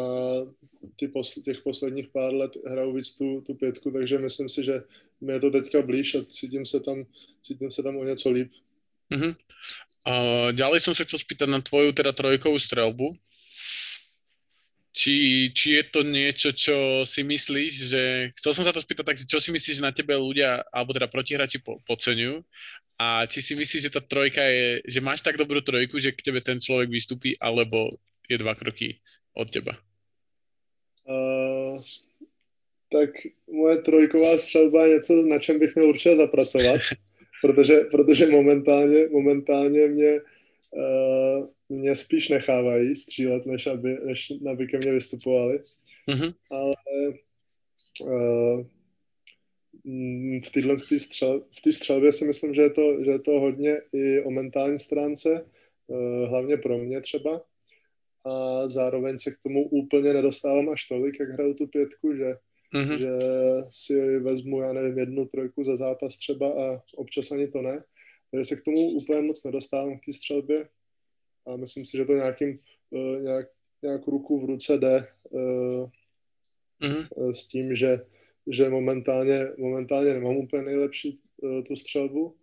ty 0.99 1.07
posl- 1.07 1.43
těch 1.43 1.61
posledních 1.63 2.07
pár 2.07 2.33
let 2.33 2.51
hraju 2.67 2.93
víc 2.93 3.11
tu, 3.11 3.41
tu 3.41 3.53
pětku, 3.53 3.91
takže 3.91 4.19
myslím 4.19 4.49
si, 4.49 4.63
že 4.63 4.83
mi 5.21 5.33
je 5.33 5.39
to 5.39 5.51
teďka 5.51 5.81
blíž 5.81 6.15
a 6.15 6.25
cítím 6.25 6.65
se 6.65 6.79
tam, 6.79 7.05
cítím 7.41 7.71
se 7.71 7.83
tam 7.83 7.97
o 7.97 8.03
něco 8.03 8.29
líp. 8.29 8.51
Mm-hmm. 9.11 9.33
Uh, 10.07 10.49
ďalej 10.55 10.79
som 10.79 10.95
sa 10.95 11.03
chcel 11.03 11.19
spýtať 11.19 11.51
na 11.51 11.59
tvoju 11.59 11.91
teda 11.91 12.15
trojkovú 12.15 12.55
strelbu. 12.55 13.15
Či, 14.97 15.13
či 15.53 15.77
je 15.77 15.83
to 15.93 16.01
niečo, 16.01 16.49
čo 16.57 17.05
si 17.05 17.21
myslíš, 17.21 17.73
že... 17.93 18.03
Chcel 18.41 18.51
som 18.57 18.65
sa 18.65 18.73
to 18.73 18.81
spýtať 18.81 19.05
tak, 19.05 19.17
čo 19.21 19.37
si 19.37 19.53
myslíš, 19.53 19.77
že 19.77 19.85
na 19.85 19.93
tebe 19.93 20.17
ľudia, 20.17 20.65
alebo 20.73 20.89
teda 20.89 21.05
protihráči 21.05 21.61
po, 21.61 21.77
podceňujú 21.85 22.41
a 22.97 23.29
či 23.29 23.45
si 23.45 23.53
myslíš, 23.53 23.81
že 23.87 23.93
tá 23.93 24.01
trojka 24.01 24.41
je, 24.41 24.81
že 24.89 25.05
máš 25.05 25.21
tak 25.21 25.37
dobrú 25.37 25.61
trojku, 25.61 26.01
že 26.01 26.17
k 26.17 26.25
tebe 26.25 26.41
ten 26.41 26.57
človek 26.57 26.89
vystúpi, 26.89 27.37
alebo 27.37 27.93
je 28.25 28.41
dva 28.41 28.57
kroky 28.57 28.97
od 29.37 29.53
teba? 29.53 29.77
Uh, 31.05 31.77
tak 32.89 33.13
moje 33.45 33.77
trojková 33.85 34.37
střelba 34.37 34.85
je 34.85 34.93
něco, 34.93 35.13
na 35.13 35.39
čem 35.39 35.59
bych 35.59 35.75
měl 35.75 35.89
určitě 35.89 36.15
zapracovat. 36.15 36.81
protože, 37.41 37.79
protože 37.91 38.29
momentálně, 38.29 39.07
momentálně 39.11 39.87
mě, 39.87 40.21
uh, 40.71 41.47
mě 41.69 41.95
spíš 41.95 42.29
nechávají 42.29 42.95
střílet, 42.95 43.45
než 43.45 43.67
aby, 43.67 43.97
než 44.05 44.33
aby 44.51 44.67
ke 44.67 44.77
mně 44.77 44.91
vystupovali. 44.91 45.59
Mm-hmm. 46.09 46.33
Ale 46.51 46.75
uh, 48.01 48.65
v 50.45 50.51
téhle 50.53 50.77
střel, 50.77 51.45
v 51.57 51.61
té 51.61 51.73
střelbě 51.73 52.11
si 52.11 52.25
myslím, 52.25 52.53
že 52.53 52.61
je, 52.61 52.69
to, 52.69 53.03
že 53.03 53.11
je 53.11 53.19
to 53.19 53.31
hodně 53.31 53.81
i 53.93 54.21
o 54.21 54.31
mentální 54.31 54.79
stránce, 54.79 55.45
uh, 55.87 56.29
hlavně 56.29 56.57
pro 56.57 56.77
mě 56.77 57.01
třeba. 57.01 57.41
A 58.25 58.67
zároveň 58.69 59.17
se 59.17 59.31
k 59.31 59.37
tomu 59.43 59.69
úplně 59.69 60.13
nedostávám 60.13 60.69
až 60.69 60.87
tolik, 60.87 61.19
jak 61.19 61.29
hraju 61.29 61.53
tu 61.53 61.67
pětku, 61.67 62.15
že 62.15 62.35
mm-hmm. 62.73 62.97
že 62.97 63.11
si 63.69 64.19
vezmu, 64.19 64.61
já 64.61 64.73
nevím, 64.73 64.97
jednu 64.97 65.25
trojku 65.25 65.63
za 65.63 65.75
zápas 65.75 66.17
třeba 66.17 66.47
a 66.47 66.81
občas 66.95 67.31
ani 67.31 67.47
to 67.47 67.61
ne. 67.61 67.83
Takže 68.31 68.45
se 68.45 68.55
k 68.55 68.63
tomu 68.63 68.91
úplně 68.91 69.21
moc 69.21 69.43
nedostávám 69.43 69.99
k 69.99 70.05
té 70.05 70.13
střelbě 70.13 70.69
a 71.47 71.55
myslím 71.55 71.85
si, 71.85 71.97
že 71.97 72.05
to 72.05 72.13
nějakým, 72.13 72.59
uh, 72.89 73.21
nějak, 73.21 73.47
nějak 73.81 74.07
ruku 74.07 74.39
v 74.39 74.45
ruce 74.45 74.77
jde 74.77 75.07
mm-hmm. 76.81 77.31
s 77.31 77.47
tím, 77.47 77.75
že, 77.75 78.05
že 78.51 78.69
momentálně, 78.69 79.47
momentálně 79.57 80.13
nemám 80.13 80.37
úplně 80.37 80.63
nejlepší 80.63 81.19
tu 81.67 81.75
střelbu, 81.75 82.35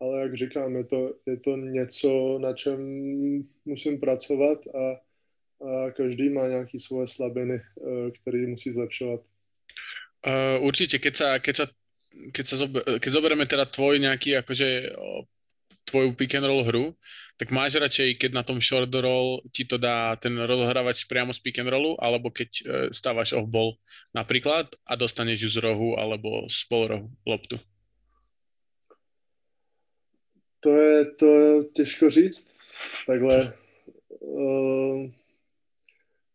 ale 0.00 0.20
jak 0.20 0.36
říkám, 0.36 0.76
je 0.76 0.84
to, 0.84 1.14
je 1.26 1.36
to 1.36 1.56
něco, 1.56 2.38
na 2.38 2.52
čem 2.52 2.78
musím 3.64 4.00
pracovat 4.00 4.66
a, 4.66 5.00
a 5.66 5.90
každý 5.90 6.28
má 6.28 6.48
nějaké 6.48 6.78
svoje 6.78 7.08
slabiny, 7.08 7.60
které 8.20 8.46
musí 8.46 8.70
zlepšovat. 8.70 9.20
Uh, 10.22 10.62
určite, 10.62 11.02
keď 11.02 11.14
sa, 11.18 11.28
keď 11.42 11.54
sa, 11.54 11.64
keď, 12.30 12.44
sa 12.46 12.56
zober, 12.62 12.82
keď 13.02 13.10
zoberieme 13.10 13.46
teda 13.46 13.66
tvoj 13.66 13.98
nejaký 13.98 14.38
akože 14.38 14.94
tvoju 15.82 16.14
pick 16.14 16.38
and 16.38 16.46
roll 16.46 16.62
hru, 16.62 16.94
tak 17.42 17.50
máš 17.50 17.74
radšej, 17.74 18.22
keď 18.22 18.30
na 18.38 18.46
tom 18.46 18.62
short 18.62 18.94
roll 18.94 19.42
ti 19.50 19.66
to 19.66 19.82
dá 19.82 20.14
ten 20.14 20.38
rozohrávač 20.38 21.10
priamo 21.10 21.34
z 21.34 21.42
pick 21.42 21.58
and 21.58 21.66
rollu, 21.66 21.98
alebo 21.98 22.30
keď 22.30 22.50
uh, 22.62 22.62
stávaš 22.94 23.34
off 23.34 23.50
ball 23.50 23.74
napríklad 24.14 24.70
a 24.86 24.94
dostaneš 24.94 25.50
ju 25.50 25.50
z 25.50 25.58
rohu 25.66 25.98
alebo 25.98 26.46
z 26.46 26.58
polrohu 26.70 27.10
loptu? 27.26 27.58
To 30.62 30.70
je, 30.70 31.04
to 31.18 31.26
je 31.26 31.64
těžko 31.74 32.10
říct. 32.10 32.46
Takhle. 33.06 33.52
Uh 34.22 35.10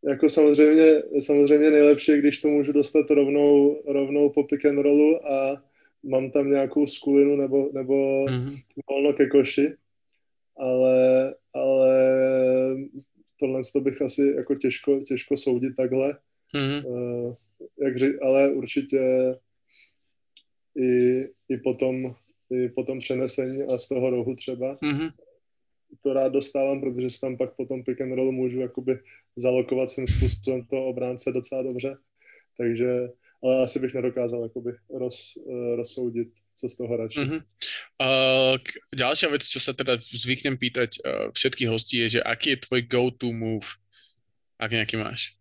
jako 0.08 0.30
samozřejmě, 0.30 1.04
samozřejmě 1.20 1.72
nejlepší, 1.72 2.18
když 2.18 2.40
to 2.40 2.48
můžu 2.48 2.72
dostat 2.72 3.12
rovnou, 3.12 3.82
rovnou 3.88 4.30
po 4.30 4.44
pick 4.44 4.66
and 4.66 4.78
rollu 4.78 5.32
a 5.32 5.64
mám 6.04 6.32
tam 6.32 6.50
nějakou 6.50 6.88
skulinu 6.88 7.36
nebo, 7.36 7.70
nebo 7.74 8.26
mm-hmm. 8.26 8.62
volno 8.90 9.14
ke 9.14 9.28
koši, 9.28 9.74
ale, 10.58 11.36
ale 11.54 11.96
tohle 13.40 13.62
to 13.74 13.82
bych 13.82 14.02
asi 14.02 14.34
jako 14.36 14.56
těžko, 14.56 15.00
těžko 15.00 15.38
soudit 15.38 15.76
takhle. 15.76 16.18
Mm-hmm. 16.56 16.86
Uh, 16.86 17.34
jak 17.84 17.98
ři, 17.98 18.20
ale 18.20 18.52
určitě 18.52 19.00
i, 20.76 21.22
i 21.50 21.58
potom 21.58 22.16
i 22.50 22.70
potom 22.70 23.00
přenesení 23.00 23.64
a 23.64 23.78
z 23.78 23.88
toho 23.88 24.10
rohu 24.10 24.36
třeba. 24.36 24.78
Mm-hmm 24.78 25.12
to 26.02 26.14
rád 26.14 26.30
dostávám, 26.30 26.82
protože 26.82 27.10
se 27.10 27.20
tam 27.20 27.38
pak 27.38 27.56
potom 27.56 27.84
pick 27.84 28.02
and 28.02 28.14
roll 28.14 28.32
můžu 28.32 28.60
jakoby 28.60 29.00
zalokovat 29.38 29.90
svým 29.90 30.08
způsobem 30.08 30.66
toho 30.66 30.86
obránce 30.86 31.32
docela 31.32 31.62
dobře. 31.64 31.98
Takže 32.58 33.10
ale 33.44 33.64
asi 33.64 33.80
bych 33.80 33.94
nedokázal 33.94 34.44
jakoby 34.44 34.72
roz, 34.90 35.38
rozsoudit, 35.76 36.28
co 36.56 36.70
z 36.70 36.76
toho 36.76 36.98
radši. 36.98 37.20
Uh-huh. 37.20 37.42
Uh, 38.02 38.58
ďalšia 38.90 39.30
vec, 39.30 39.46
čo 39.46 39.62
sa 39.62 39.78
teda 39.78 40.02
zvyknem 40.02 40.58
pýtať 40.58 40.98
uh, 40.98 41.30
všetkých 41.38 41.70
hostí 41.70 42.02
je, 42.02 42.18
že 42.18 42.26
aký 42.26 42.58
je 42.58 42.64
tvoj 42.66 42.82
go-to 42.90 43.30
move, 43.30 43.78
ak 44.58 44.74
nejaký 44.74 44.98
máš? 44.98 45.38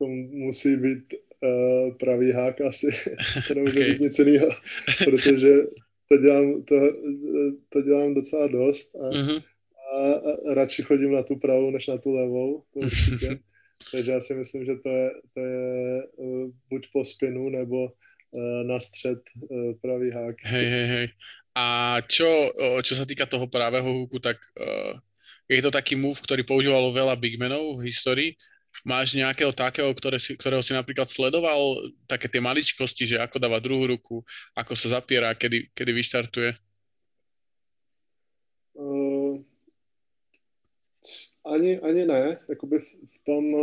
To 0.00 0.08
musí 0.08 0.76
být 0.80 1.12
uh, 1.12 1.92
pravý 2.00 2.32
hák 2.32 2.60
asi, 2.60 2.88
to 3.48 3.54
nemůže 3.54 3.78
okay. 3.78 3.90
být 3.90 4.00
nic 4.00 4.18
jiného, 4.18 4.48
protože 5.04 5.52
to 6.08 6.14
dělám, 6.18 6.64
to, 6.64 6.74
to 7.68 7.82
dělám 7.82 8.14
docela 8.14 8.46
dost 8.46 8.96
a, 8.96 9.10
uh-huh. 9.12 9.42
A, 9.94 10.54
radši 10.54 10.82
chodím 10.82 11.12
na 11.12 11.22
tu 11.22 11.36
pravou, 11.36 11.70
než 11.70 11.86
na 11.86 11.98
tu 11.98 12.12
levou, 12.12 12.62
to 12.72 12.78
určitě. 12.78 13.38
Takže 13.92 14.10
já 14.10 14.20
si 14.20 14.34
myslím, 14.34 14.64
že 14.64 14.74
to 14.82 14.88
je, 14.88 15.10
to 15.34 15.40
je 15.40 16.02
uh, 16.16 16.50
buď 16.70 16.86
po 16.92 17.04
spinu, 17.04 17.48
nebo 17.48 17.84
uh, 17.84 18.64
na 18.66 18.80
střed 18.80 19.18
uh, 19.50 19.74
pravý 19.82 20.10
hák. 20.10 20.36
Hej, 20.42 20.66
hej, 20.66 20.86
hej. 20.86 21.08
A 21.54 21.96
čo, 22.10 22.50
čo 22.82 22.98
sa 22.98 23.06
týka 23.06 23.30
toho 23.30 23.46
pravého 23.46 23.86
húku, 23.86 24.18
tak 24.18 24.42
uh, 24.58 24.98
je 25.46 25.62
to 25.62 25.70
taký 25.70 25.94
move, 25.94 26.18
ktorý 26.18 26.42
používalo 26.42 26.90
veľa 26.90 27.14
bigmenov 27.14 27.78
v 27.78 27.94
histórii. 27.94 28.30
Máš 28.82 29.14
nejakého 29.14 29.54
takého, 29.54 29.86
ktoré 29.94 30.18
si, 30.18 30.34
ktorého 30.34 30.58
si 30.66 30.74
napríklad 30.74 31.06
sledoval, 31.06 31.78
také 32.10 32.26
tie 32.26 32.42
maličkosti, 32.42 33.06
že 33.06 33.22
ako 33.22 33.38
dáva 33.38 33.62
druhú 33.62 33.86
ruku, 33.86 34.26
ako 34.58 34.74
sa 34.74 34.98
zapiera, 34.98 35.30
kedy, 35.38 35.70
kedy 35.70 35.92
vyštartuje? 35.94 36.50
Uh, 38.74 39.38
ani, 41.44 41.78
ani 41.78 42.06
ne. 42.06 42.40
Jakoby 42.48 42.78
v 43.08 43.24
tom, 43.24 43.54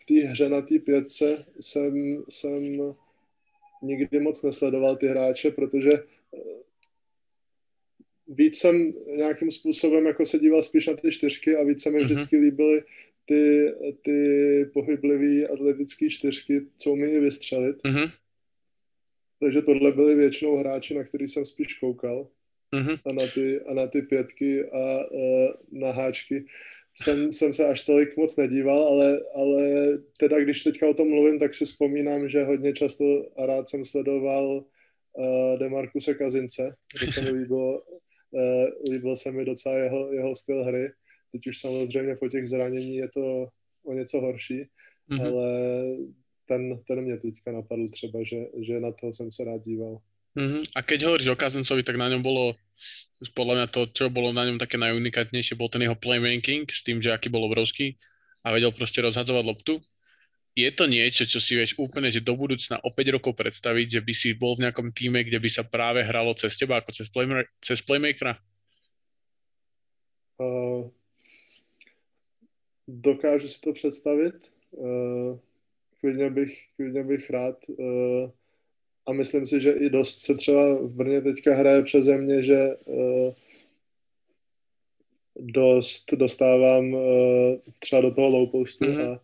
v 0.00 0.06
té 0.06 0.14
hře 0.14 0.48
na 0.48 0.62
té 0.62 0.78
pětce 0.78 1.44
jsem, 1.60 2.24
jsem 2.28 2.94
nikdy 3.82 4.20
moc 4.20 4.42
nesledoval 4.42 4.96
ty 4.96 5.06
hráče, 5.06 5.50
protože 5.50 5.90
víc 8.28 8.58
jsem 8.58 8.92
nějakým 9.16 9.50
způsobem 9.50 10.06
jako 10.06 10.26
se 10.26 10.38
díval 10.38 10.62
spíš 10.62 10.86
na 10.86 10.94
ty 10.94 11.12
čtyřky 11.12 11.56
a 11.56 11.64
víc 11.64 11.82
se 11.82 11.90
mi 11.90 11.98
uh-huh. 11.98 12.04
vždycky 12.04 12.36
líbily 12.36 12.82
ty, 13.24 13.72
ty 14.02 14.70
pohyblivé 14.72 15.48
atletické 15.48 16.10
čtyřky, 16.10 16.66
co 16.78 16.90
umí 16.90 17.18
vystřelit. 17.18 17.76
Uh-huh. 17.76 18.12
Takže 19.40 19.62
tohle 19.62 19.92
byly 19.92 20.14
většinou 20.14 20.56
hráči, 20.56 20.94
na 20.94 21.04
který 21.04 21.28
jsem 21.28 21.46
spíš 21.46 21.74
koukal. 21.74 22.28
Uh-huh. 22.72 22.98
A, 23.06 23.12
na 23.12 23.26
ty, 23.34 23.60
a 23.60 23.74
na 23.74 23.86
ty 23.86 24.02
pětky 24.02 24.64
a 24.64 25.10
uh, 25.10 25.50
na 25.72 25.92
háčky 25.92 26.44
jsem, 26.94 27.32
jsem 27.32 27.54
se 27.54 27.66
až 27.66 27.84
tolik 27.84 28.16
moc 28.16 28.36
nedíval, 28.36 28.82
ale, 28.82 29.20
ale 29.34 29.62
teda 30.18 30.40
když 30.40 30.62
teďka 30.62 30.88
o 30.88 30.94
tom 30.94 31.08
mluvím, 31.08 31.38
tak 31.38 31.54
si 31.54 31.64
vzpomínám, 31.64 32.28
že 32.28 32.44
hodně 32.44 32.72
často 32.72 33.04
a 33.36 33.46
rád 33.46 33.68
jsem 33.68 33.84
sledoval 33.84 34.64
uh, 35.12 35.58
Demarkuse 35.58 36.14
Kazince, 36.14 36.74
to 37.06 37.12
se 37.12 37.20
mi 37.20 37.30
líbilo, 37.30 37.82
uh, 38.30 38.90
líbil 38.90 39.16
se 39.16 39.32
mi 39.32 39.44
docela 39.44 39.78
jeho, 39.78 40.12
jeho 40.12 40.36
styl 40.36 40.64
hry. 40.64 40.90
Teď 41.32 41.46
už 41.46 41.60
samozřejmě 41.60 42.16
po 42.16 42.28
těch 42.28 42.48
zranění 42.48 42.96
je 42.96 43.08
to 43.08 43.46
o 43.84 43.92
něco 43.92 44.20
horší, 44.20 44.62
mm-hmm. 45.10 45.26
ale 45.26 45.48
ten, 46.46 46.78
ten 46.88 47.00
mě 47.00 47.16
teďka 47.16 47.52
napadl 47.52 47.88
třeba, 47.88 48.22
že, 48.22 48.46
že 48.60 48.80
na 48.80 48.92
to 48.92 49.12
jsem 49.12 49.32
se 49.32 49.44
rád 49.44 49.62
díval. 49.64 49.98
Mm-hmm. 50.34 50.74
A 50.74 50.78
keď 50.82 50.98
hovoríš 51.06 51.30
o 51.30 51.38
Kazencovi, 51.38 51.86
tak 51.86 51.94
na 51.94 52.10
ňom 52.10 52.22
bolo 52.22 52.58
podľa 53.32 53.54
mňa 53.62 53.66
to, 53.70 53.80
čo 53.94 54.10
bolo 54.10 54.34
na 54.34 54.44
ňom 54.44 54.60
také 54.60 54.76
najunikátnejšie, 54.76 55.56
bol 55.56 55.70
ten 55.70 55.86
jeho 55.86 55.96
playmaking 55.96 56.68
s 56.68 56.82
tým, 56.84 57.00
že 57.00 57.14
aký 57.14 57.32
bol 57.32 57.46
obrovský 57.46 57.96
a 58.44 58.52
vedel 58.52 58.74
proste 58.74 59.00
rozhadzovať 59.00 59.44
loptu. 59.46 59.74
Je 60.54 60.70
to 60.70 60.86
niečo, 60.86 61.26
čo 61.26 61.42
si 61.42 61.58
vieš 61.58 61.74
úplne, 61.80 62.10
že 62.14 62.22
do 62.22 62.38
budúcna 62.38 62.78
o 62.86 62.90
5 62.92 63.16
rokov 63.18 63.34
predstaviť, 63.34 63.98
že 63.98 64.00
by 64.04 64.12
si 64.14 64.28
bol 64.38 64.54
v 64.54 64.68
nejakom 64.68 64.94
týme, 64.94 65.24
kde 65.26 65.42
by 65.42 65.50
sa 65.50 65.66
práve 65.66 66.04
hralo 66.06 66.30
cez 66.38 66.54
teba 66.54 66.78
ako 66.78 66.94
cez, 66.94 67.10
playma- 67.10 67.48
cez 67.58 67.82
playmakera? 67.82 68.38
Uh, 70.38 70.90
dokážu 72.86 73.48
si 73.48 73.58
to 73.60 73.72
představit. 73.72 74.34
Uh, 74.70 75.38
klidně, 76.00 76.30
bych, 76.30 76.54
klidně 76.76 77.02
bych 77.02 77.30
rád. 77.30 77.56
Uh, 77.68 78.30
a 79.06 79.12
myslím 79.12 79.46
si, 79.46 79.60
že 79.60 79.70
i 79.70 79.90
dost 79.90 80.18
se 80.18 80.34
třeba 80.34 80.74
v 80.74 80.88
Brně 80.88 81.20
teďka 81.20 81.54
hraje 81.54 81.82
přeze 81.82 82.16
mě, 82.16 82.42
že 82.42 82.76
uh, 82.84 83.32
dost 85.36 86.12
dostávám 86.14 86.94
uh, 86.94 87.02
třeba 87.78 88.02
do 88.02 88.10
toho 88.10 88.28
low 88.28 88.50
postu 88.50 88.84
mm-hmm. 88.84 89.12
a, 89.12 89.20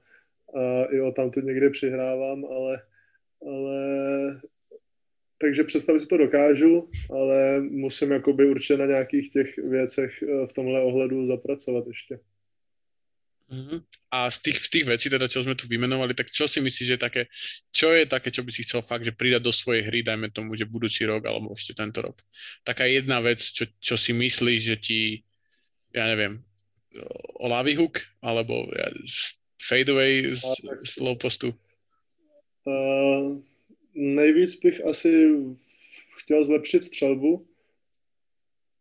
a 0.59 0.85
i 0.85 1.01
o 1.01 1.13
tam 1.13 1.31
tu 1.31 1.41
někdy 1.41 1.71
přihrávám, 1.71 2.45
ale, 2.45 2.83
ale 3.47 3.81
takže 5.39 5.65
představit 5.65 5.99
si 5.99 6.07
to 6.07 6.17
dokážu, 6.17 6.89
ale 7.11 7.61
musím 7.61 8.13
jakoby 8.13 8.51
určitě 8.51 8.77
na 8.77 8.87
nějakých 8.87 9.33
těch 9.33 9.59
věcech 9.59 10.23
uh, 10.23 10.47
v 10.47 10.53
tomhle 10.53 10.83
ohledu 10.83 11.27
zapracovat 11.27 11.87
ještě. 11.87 12.19
Uh-huh. 13.51 13.83
A 14.15 14.31
z 14.31 14.39
tých, 14.47 14.59
z 14.63 14.69
tých 14.71 14.87
vecí, 14.87 15.07
teda, 15.11 15.27
čo 15.27 15.43
sme 15.43 15.59
tu 15.59 15.67
vymenovali, 15.67 16.15
tak 16.15 16.31
čo 16.31 16.47
si 16.47 16.63
myslíš, 16.63 16.87
že 16.95 16.99
také, 17.03 17.27
čo 17.75 17.91
je 17.91 18.07
také, 18.07 18.31
čo 18.31 18.47
by 18.47 18.51
si 18.55 18.63
chcel 18.63 18.87
fakt, 18.87 19.03
že 19.03 19.11
pridať 19.11 19.43
do 19.43 19.51
svojej 19.51 19.91
hry, 19.91 20.07
dajme 20.07 20.31
tomu, 20.31 20.55
že 20.55 20.71
budúci 20.71 21.03
rok, 21.03 21.27
alebo 21.27 21.59
ešte 21.59 21.75
tento 21.75 21.99
rok. 21.99 22.15
Taká 22.63 22.87
jedna 22.87 23.19
vec, 23.19 23.43
čo, 23.43 23.67
čo 23.83 23.99
si 23.99 24.15
myslíš, 24.15 24.61
že 24.63 24.77
ti, 24.79 25.01
ja 25.91 26.07
neviem, 26.07 26.39
lavy 27.43 27.75
hook, 27.75 27.99
alebo 28.23 28.71
ja, 28.71 28.87
fadeaway 29.59 30.31
z, 30.31 30.47
z 30.87 30.93
low 31.03 31.19
postu? 31.19 31.51
Uh, 32.63 33.43
nejvíc 33.95 34.55
bych 34.63 34.85
asi 34.87 35.27
chtěl 36.23 36.45
zlepšit 36.45 36.85
střelbu, 36.85 37.50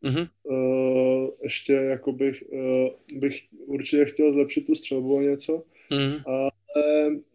Uh-huh. 0.04 0.30
Uh, 0.44 1.30
ještě 1.44 1.74
jako 1.74 2.12
bych, 2.12 2.44
uh, 2.52 3.20
bych 3.20 3.42
určitě 3.66 4.06
chtěl 4.06 4.32
zlepšit 4.32 4.66
tu 4.66 4.76
střelbu 4.76 5.16
o 5.16 5.22
něco, 5.22 5.64
uh-huh. 5.92 6.24
ale 6.26 6.52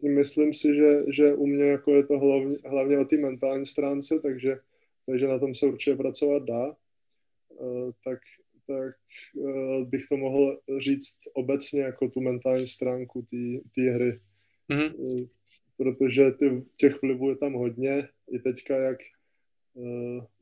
myslím 0.02 0.54
si, 0.54 0.74
že, 0.74 1.04
že 1.08 1.34
u 1.34 1.46
mě 1.46 1.64
jako 1.64 1.94
je 1.94 2.06
to 2.06 2.18
hlavně, 2.18 2.56
hlavně 2.64 2.98
o 2.98 3.04
té 3.04 3.16
mentální 3.16 3.66
stránce, 3.66 4.20
takže, 4.20 4.58
takže 5.06 5.26
na 5.26 5.38
tom 5.38 5.54
se 5.54 5.66
určitě 5.66 5.96
pracovat 5.96 6.42
dá. 6.42 6.76
Uh, 7.48 7.90
tak 8.04 8.18
tak 8.66 8.94
uh, 9.36 9.84
bych 9.84 10.06
to 10.06 10.16
mohl 10.16 10.60
říct 10.78 11.16
obecně 11.34 11.82
jako 11.82 12.08
tu 12.08 12.20
mentální 12.20 12.66
stránku 12.66 13.26
té 13.74 13.90
hry. 13.90 14.20
Uh-huh. 14.70 14.94
Uh, 14.96 15.26
protože 15.76 16.30
ty, 16.30 16.62
těch 16.76 17.02
vlivů 17.02 17.30
je 17.30 17.36
tam 17.36 17.52
hodně. 17.52 18.08
I 18.32 18.38
teďka, 18.38 18.76
jak 18.76 18.98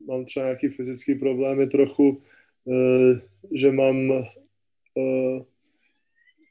mám 0.07 0.25
třeba 0.25 0.45
nějaký 0.45 0.67
fyzický 0.67 1.15
problémy 1.15 1.67
trochu, 1.67 2.09
uh, 2.09 3.19
že 3.51 3.71
mám 3.71 4.09
uh, 4.09 5.43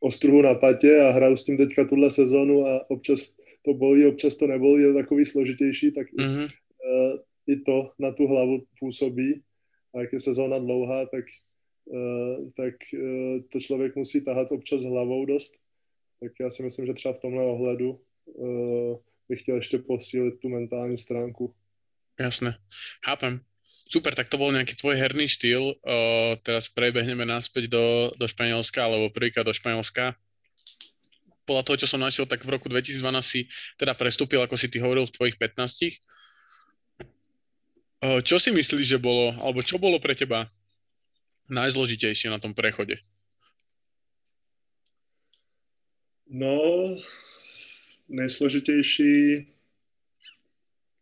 ostruhu 0.00 0.42
na 0.42 0.54
patě 0.54 1.00
a 1.00 1.10
hraju 1.10 1.36
s 1.36 1.44
tím 1.44 1.56
teďka 1.56 1.84
tuhle 1.84 2.10
sezonu 2.10 2.66
a 2.66 2.90
občas 2.90 3.36
to 3.64 3.74
bolí, 3.74 4.06
občas 4.06 4.36
to 4.36 4.46
nebolí, 4.46 4.82
je 4.82 4.94
takový 4.94 5.24
složitější, 5.24 5.92
tak 5.92 6.12
mm-hmm. 6.12 6.44
uh, 6.44 7.18
i 7.46 7.56
to 7.56 7.90
na 7.98 8.12
tu 8.12 8.26
hlavu 8.26 8.62
působí. 8.78 9.42
A 9.94 10.00
jak 10.00 10.12
je 10.12 10.20
sezóna 10.20 10.58
dlouhá, 10.58 11.06
tak, 11.06 11.24
uh, 11.84 12.50
tak 12.56 12.74
uh, 12.94 13.40
to 13.52 13.60
člověk 13.60 13.96
musí 13.96 14.24
tahat 14.24 14.52
občas 14.52 14.82
hlavou 14.82 15.24
dost. 15.24 15.52
Tak 16.20 16.32
já 16.40 16.50
si 16.50 16.62
myslím, 16.62 16.86
že 16.86 16.92
třeba 16.92 17.14
v 17.14 17.20
tomhle 17.20 17.44
ohledu 17.44 18.00
uh, 18.24 18.96
bych 19.28 19.40
chtěl 19.42 19.56
ještě 19.56 19.78
posílit 19.78 20.38
tu 20.38 20.48
mentální 20.48 20.98
stránku. 20.98 21.54
Jasné, 22.18 22.58
chápem. 23.04 23.40
Super, 23.92 24.16
tak 24.16 24.32
to 24.32 24.40
bol 24.40 24.48
nejaký 24.48 24.72
tvoj 24.72 24.96
herný 24.96 25.28
štýl. 25.28 25.76
Uh, 25.84 26.40
teraz 26.40 26.64
prebehneme 26.72 27.28
naspäť 27.28 27.68
do, 27.68 28.08
do 28.16 28.24
Španielska, 28.24 28.80
alebo 28.80 29.12
prvýkrát 29.12 29.44
do 29.44 29.52
Španielska. 29.52 30.16
Podľa 31.44 31.62
toho, 31.68 31.76
čo 31.84 31.90
som 31.92 32.00
našiel, 32.00 32.24
tak 32.24 32.40
v 32.40 32.56
roku 32.56 32.72
2012 32.72 33.04
si 33.20 33.52
teda 33.76 33.92
prestúpil, 33.92 34.40
ako 34.40 34.56
si 34.56 34.72
ty 34.72 34.80
hovoril, 34.80 35.04
v 35.04 35.12
tvojich 35.12 35.36
15. 35.36 36.00
Uh, 38.00 38.24
čo 38.24 38.40
si 38.40 38.48
myslíš, 38.48 38.96
že 38.96 38.98
bolo, 39.02 39.36
alebo 39.44 39.60
čo 39.60 39.76
bolo 39.76 40.00
pre 40.00 40.16
teba 40.16 40.48
najzložitejšie 41.52 42.32
na 42.32 42.40
tom 42.40 42.56
prechode? 42.56 42.96
No, 46.32 46.96
nejsložitější, 48.08 49.46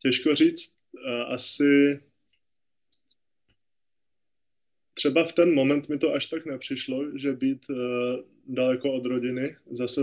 těžko 0.03 0.35
říct, 0.35 0.80
asi 1.27 2.01
třeba 4.95 5.25
v 5.25 5.33
ten 5.33 5.55
moment 5.55 5.89
mi 5.89 5.99
to 5.99 6.13
až 6.13 6.27
tak 6.27 6.47
nepřišlo, 6.47 7.19
že 7.19 7.33
být 7.33 7.71
uh, 7.71 7.77
daleko 8.47 8.93
od 8.93 9.07
rodiny, 9.07 9.57
zase 9.71 10.01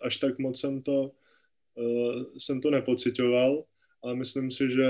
až 0.00 0.16
tak 0.16 0.38
moc 0.38 0.60
jsem 0.60 0.82
to, 0.82 1.12
uh, 1.74 2.22
jsem 2.38 2.60
to 2.60 2.70
nepocitoval, 2.70 3.64
ale 4.02 4.14
myslím 4.14 4.50
si, 4.50 4.70
že 4.70 4.88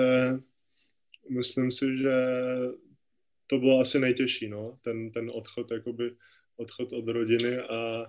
myslím 1.30 1.70
si, 1.70 1.96
že 1.98 2.14
to 3.46 3.58
bylo 3.58 3.80
asi 3.80 3.98
nejtěžší, 3.98 4.48
no, 4.48 4.78
ten, 4.80 5.10
ten 5.10 5.30
odchod, 5.34 5.70
jakoby 5.70 6.16
odchod 6.56 6.92
od 6.92 7.08
rodiny 7.08 7.58
a 7.58 8.06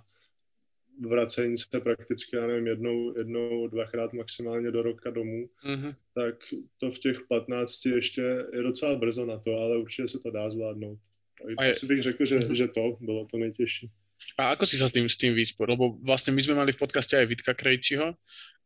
vracení 1.02 1.58
se 1.58 1.80
prakticky, 1.80 2.36
já 2.36 2.48
nevím, 2.48 2.68
jednou, 2.68 3.18
jednou, 3.18 3.68
dvakrát 3.68 4.14
maximálně 4.14 4.72
do 4.72 4.82
roka 4.82 5.10
domů, 5.10 5.50
mm-hmm. 5.66 5.94
tak 6.16 6.36
to 6.78 6.92
v 6.92 7.00
těch 7.00 7.22
15 7.30 7.86
ještě 7.86 8.22
je 8.54 8.64
docela 8.64 8.96
brzo 8.96 9.26
na 9.26 9.40
to, 9.40 9.58
ale 9.58 9.78
určitě 9.78 10.08
se 10.08 10.20
to 10.20 10.32
dá 10.32 10.50
zvládnout. 10.50 11.00
A 11.58 11.64
je... 11.64 11.72
Asi 11.72 11.86
bych 11.86 12.02
řekl, 12.02 12.26
že, 12.26 12.40
mm-hmm. 12.40 12.54
že 12.54 12.68
to 12.68 12.98
bylo 13.02 13.26
to 13.26 13.38
nejtěžší. 13.38 13.90
A 14.38 14.54
ako 14.54 14.70
si 14.70 14.78
sa 14.78 14.86
tým, 14.86 15.10
s 15.10 15.18
tým 15.18 15.34
vyspor? 15.34 15.66
Lebo 15.66 15.98
vlastne 15.98 16.30
my 16.30 16.42
sme 16.46 16.54
mali 16.54 16.78
v 16.78 16.82
podcaste 16.82 17.18
aj 17.18 17.26
Vitka 17.26 17.58
Krejčiho 17.58 18.14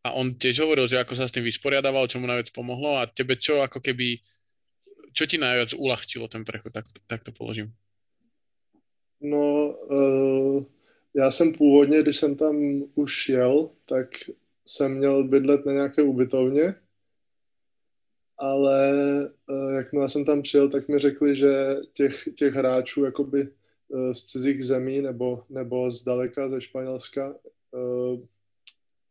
a 0.03 0.07
on 0.11 0.35
tiež 0.35 0.59
hovoril, 0.59 0.83
že 0.83 0.99
ako 0.99 1.15
sa 1.15 1.31
s 1.31 1.33
tým 1.33 1.47
vysporiadaval, 1.47 2.11
čo 2.11 2.19
mu 2.19 2.27
najviac 2.27 2.51
pomohlo 2.51 2.99
a 2.99 3.07
tebe 3.07 3.39
čo 3.39 3.63
ako 3.63 3.79
keby, 3.79 4.19
čo 5.15 5.23
ti 5.23 5.39
najviac 5.39 5.71
uľahčilo 5.71 6.27
ten 6.27 6.43
prechod, 6.43 6.75
tak, 6.75 6.91
tak 7.07 7.23
to 7.23 7.31
položím. 7.31 7.71
No, 9.23 9.71
uh, 9.87 10.59
já 11.15 11.31
jsem 11.31 11.53
původně, 11.53 12.01
když 12.01 12.17
jsem 12.17 12.35
tam 12.35 12.83
už 12.95 13.29
jel, 13.29 13.69
tak 13.85 14.09
jsem 14.65 14.97
měl 14.97 15.23
bydlet 15.23 15.65
na 15.65 15.73
nějaké 15.73 16.03
ubytovně, 16.03 16.75
ale 18.37 18.91
uh, 19.49 19.73
jakmile 19.73 20.09
jsem 20.09 20.25
tam 20.25 20.41
přijel, 20.41 20.69
tak 20.69 20.87
mi 20.87 20.99
řekli, 20.99 21.35
že 21.35 21.77
těch, 21.93 22.29
těch 22.35 22.53
hráčů 22.53 23.05
jakoby 23.05 23.47
uh, 23.87 24.11
z 24.11 24.23
cizích 24.23 24.65
zemí 24.65 25.01
nebo, 25.01 25.43
nebo 25.49 25.91
z 25.91 26.03
daleka 26.03 26.49
ze 26.49 26.61
Španělska 26.61 27.35
uh, 27.71 28.19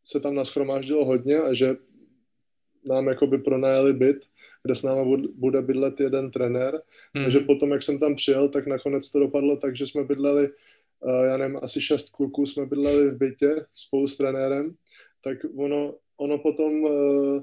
se 0.05 0.21
tam 0.21 0.35
naschromáždilo 0.35 1.05
hodně 1.05 1.39
a 1.39 1.55
že 1.55 1.77
nám 2.85 3.07
jakoby 3.07 3.39
pronajeli 3.39 3.93
byt, 3.93 4.17
kde 4.63 4.75
s 4.75 4.83
námi 4.83 5.29
bude 5.35 5.63
bydlet 5.63 6.01
jeden 6.01 6.31
trenér. 6.31 6.83
Hmm. 7.15 7.25
Takže 7.25 7.41
potom, 7.41 7.71
jak 7.71 7.83
jsem 7.83 7.99
tam 7.99 8.17
přijel, 8.17 8.49
tak 8.49 8.67
nakonec 8.67 9.11
to 9.11 9.19
dopadlo 9.19 9.57
tak, 9.57 9.77
že 9.77 9.87
jsme 9.87 10.05
bydleli, 10.05 10.51
já 11.25 11.37
nevím, 11.37 11.59
asi 11.63 11.81
šest 11.81 12.11
kluků 12.11 12.47
jsme 12.47 12.67
bydleli 12.67 13.11
v 13.11 13.19
bytě 13.19 13.67
spolu 13.75 14.09
s 14.09 14.17
trenérem, 14.17 14.75
tak 15.25 15.39
ono, 15.57 15.95
ono 16.17 16.39
potom 16.39 16.83
uh, 16.83 17.43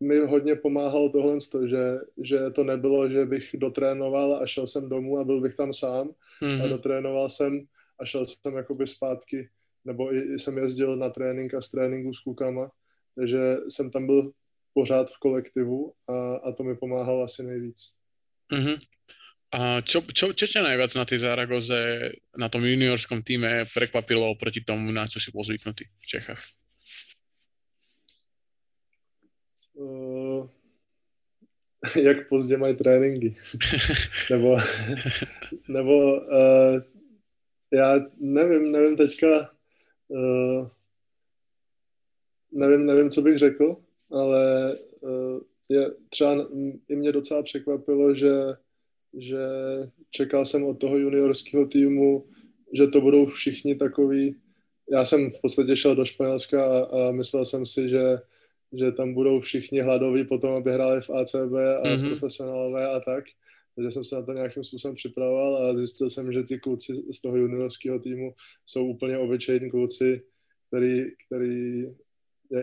mi 0.00 0.18
hodně 0.18 0.56
pomáhalo 0.56 1.08
tohle, 1.08 1.38
že, 1.68 1.98
že 2.22 2.50
to 2.50 2.64
nebylo, 2.64 3.08
že 3.08 3.26
bych 3.26 3.50
dotrénoval 3.54 4.36
a 4.36 4.46
šel 4.46 4.66
jsem 4.66 4.88
domů 4.88 5.18
a 5.18 5.24
byl 5.24 5.40
bych 5.40 5.56
tam 5.56 5.74
sám, 5.74 6.10
mm-hmm. 6.42 6.64
a 6.64 6.68
dotrénoval 6.68 7.28
jsem 7.28 7.64
a 8.00 8.04
šel 8.04 8.24
jsem 8.24 8.56
jakoby 8.56 8.86
zpátky, 8.86 9.48
nebo 9.84 10.14
i, 10.14 10.20
i 10.34 10.38
jsem 10.38 10.58
jezdil 10.58 10.96
na 10.96 11.10
trénink 11.10 11.54
a 11.54 11.60
z 11.60 11.70
tréninku 11.70 12.14
s 12.14 12.20
klukama, 12.20 12.70
takže 13.14 13.56
jsem 13.68 13.90
tam 13.90 14.06
byl 14.06 14.32
pořád 14.74 15.10
v 15.10 15.18
kolektivu 15.18 15.92
a, 16.08 16.36
a 16.36 16.52
to 16.52 16.64
mi 16.64 16.76
pomáhalo 16.76 17.22
asi 17.22 17.42
nejvíc. 17.42 17.76
Mm-hmm. 18.52 18.78
A 19.52 19.78
čo, 19.86 20.02
čo, 20.02 20.34
čo 20.34 20.46
ťa 20.46 20.66
najviac 20.66 20.98
na 20.98 21.04
tej 21.06 21.22
Zaragoze, 21.22 21.78
na 22.34 22.50
tom 22.50 22.66
juniorskom 22.66 23.22
týme 23.22 23.70
prekvapilo 23.70 24.34
proti 24.34 24.66
tomu, 24.66 24.90
na 24.90 25.06
čo 25.06 25.22
si 25.22 25.30
bol 25.30 25.46
zvyknutý 25.46 25.86
v 25.86 26.06
Čechách? 26.06 26.42
Uh, 29.74 30.48
jak 31.94 32.28
pozdě 32.28 32.56
mají 32.56 32.76
tréninky. 32.76 33.36
nebo 34.30 34.56
nebo 35.68 35.94
uh, 36.20 36.82
já 37.70 38.00
nevím, 38.18 38.72
nevím 38.72 38.96
teďka, 38.96 39.50
uh, 40.08 40.68
nevím, 42.52 42.86
nevím, 42.86 43.10
co 43.10 43.22
bych 43.22 43.38
řekl, 43.38 43.76
ale 44.10 44.74
uh, 45.00 45.40
je, 45.68 45.90
třeba 46.08 46.48
i 46.88 46.96
mě 46.96 47.12
docela 47.12 47.42
překvapilo, 47.42 48.14
že, 48.14 48.32
že 49.16 49.38
čekal 50.10 50.44
jsem 50.44 50.64
od 50.64 50.78
toho 50.78 50.98
juniorského 50.98 51.66
týmu, 51.66 52.24
že 52.72 52.86
to 52.86 53.00
budou 53.00 53.26
všichni 53.26 53.74
takový. 53.74 54.36
Já 54.92 55.06
jsem 55.06 55.30
v 55.30 55.40
podstatě 55.40 55.76
šel 55.76 55.96
do 55.96 56.04
Španělska 56.04 56.66
a, 56.66 57.08
a 57.08 57.12
myslel 57.12 57.44
jsem 57.44 57.66
si, 57.66 57.88
že, 57.88 58.18
že 58.72 58.92
tam 58.92 59.14
budou 59.14 59.40
všichni 59.40 59.80
hladoví 59.80 60.24
potom, 60.24 60.54
aby 60.54 60.72
hráli 60.72 61.00
v 61.00 61.10
ACB 61.10 61.36
a 61.36 61.82
mm-hmm. 61.82 62.08
profesionálové 62.08 62.88
a 62.88 63.00
tak. 63.00 63.24
Takže 63.74 63.90
jsem 63.90 64.04
se 64.04 64.14
na 64.14 64.22
to 64.22 64.32
nějakým 64.32 64.64
způsobem 64.64 64.94
připravoval 64.94 65.56
a 65.56 65.76
zjistil 65.76 66.10
jsem, 66.10 66.32
že 66.32 66.42
ty 66.42 66.58
kluci 66.58 67.02
z 67.12 67.22
toho 67.22 67.36
juniorského 67.36 67.98
týmu 67.98 68.34
jsou 68.66 68.86
úplně 68.86 69.18
obyčejní 69.18 69.70
kluci, 69.70 70.22
který, 70.68 71.04
který 71.26 71.86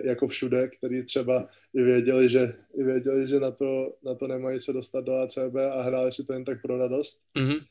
jako 0.03 0.27
všude, 0.27 0.67
který 0.67 1.03
třeba 1.03 1.49
i 1.73 1.81
věděli, 1.81 2.29
že, 2.29 2.55
i 2.75 2.83
věděli, 2.83 3.27
že 3.27 3.39
na, 3.39 3.51
to, 3.51 3.95
na 4.05 4.15
to 4.15 4.27
nemají 4.27 4.61
se 4.61 4.73
dostat 4.73 5.05
do 5.05 5.15
ACB 5.15 5.55
a 5.71 5.81
hráli 5.81 6.11
si 6.11 6.23
to 6.23 6.33
jen 6.33 6.45
tak 6.45 6.61
pro 6.61 6.77
radost. 6.77 7.21
Mm-hmm. 7.37 7.65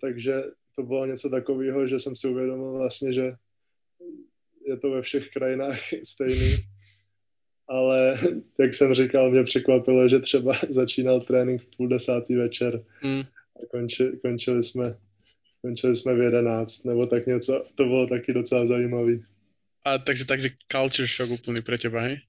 Takže 0.00 0.44
to 0.76 0.82
bylo 0.82 1.06
něco 1.06 1.30
takového, 1.30 1.86
že 1.86 2.00
jsem 2.00 2.16
si 2.16 2.28
uvědomil 2.28 2.72
vlastně, 2.72 3.12
že 3.12 3.34
je 4.66 4.76
to 4.76 4.90
ve 4.90 5.02
všech 5.02 5.30
krajinách 5.30 5.80
stejný. 6.04 6.56
Ale 7.68 8.18
jak 8.58 8.74
jsem 8.74 8.94
říkal, 8.94 9.30
mě 9.30 9.44
překvapilo, 9.44 10.08
že 10.08 10.18
třeba 10.18 10.58
začínal 10.68 11.20
trénink 11.20 11.62
v 11.62 11.76
půl 11.76 11.88
desátý 11.88 12.34
večer 12.34 12.84
mm. 13.04 13.20
a 13.62 13.66
konči, 13.70 14.12
končili 14.22 14.62
jsme 14.62 14.96
končili 15.62 15.96
jsme 15.96 16.14
v 16.14 16.20
jedenáct, 16.20 16.84
nebo 16.84 17.06
tak 17.06 17.26
něco. 17.26 17.64
To 17.74 17.84
bylo 17.84 18.06
taky 18.06 18.32
docela 18.32 18.66
zajímavý. 18.66 19.24
A 19.84 19.98
takže, 19.98 20.24
takže 20.24 20.48
culture 20.72 21.08
shock 21.08 21.30
úplný 21.30 21.62
pro 21.62 21.78
teba, 21.78 22.00
hej? 22.00 22.20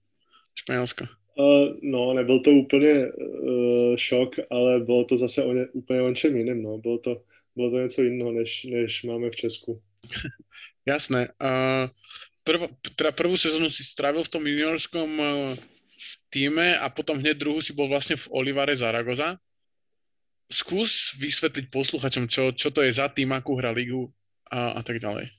Španělsko. 0.55 1.05
Uh, 1.39 1.79
no, 1.81 2.13
nebyl 2.13 2.39
to 2.39 2.51
úplně 2.51 3.07
uh, 3.07 3.95
šok, 3.95 4.35
ale 4.51 4.79
bylo 4.79 5.05
to 5.05 5.17
zase 5.17 5.43
o 5.43 5.53
ně, 5.53 5.67
úplně 5.67 6.01
o 6.01 6.09
něčem 6.09 6.37
jiném, 6.37 6.63
no. 6.63 6.77
Bylo 6.77 6.97
to, 6.97 7.23
bylo 7.55 7.71
to 7.71 7.77
něco 7.77 8.01
jiného, 8.01 8.31
než, 8.31 8.63
než 8.63 9.03
máme 9.03 9.29
v 9.29 9.35
Česku. 9.35 9.81
Jasné. 10.85 11.27
Uh, 11.41 11.89
prv, 12.43 12.67
teda 12.95 13.11
prvú 13.11 13.37
sezónu 13.37 13.69
si 13.69 13.85
strávil 13.85 14.23
v 14.23 14.33
tom 14.33 14.43
juniorskom 14.47 15.09
uh, 15.19 15.53
týme 16.33 16.77
a 16.79 16.89
potom 16.89 17.19
hneď 17.19 17.37
druhú 17.37 17.61
si 17.61 17.75
bol 17.75 17.87
vlastne 17.87 18.17
v 18.17 18.29
Olivare 18.33 18.73
Zaragoza. 18.73 19.37
Skús 20.49 21.13
vysvetliť 21.21 21.69
posluchačom, 21.69 22.25
čo, 22.25 22.49
čo 22.57 22.73
to 22.73 22.81
je 22.81 22.89
za 22.89 23.05
tým, 23.13 23.37
akú 23.37 23.53
hra 23.53 23.69
ligu 23.69 24.09
a, 24.49 24.79
a 24.79 24.81
tak 24.81 24.97
ďalej. 24.97 25.29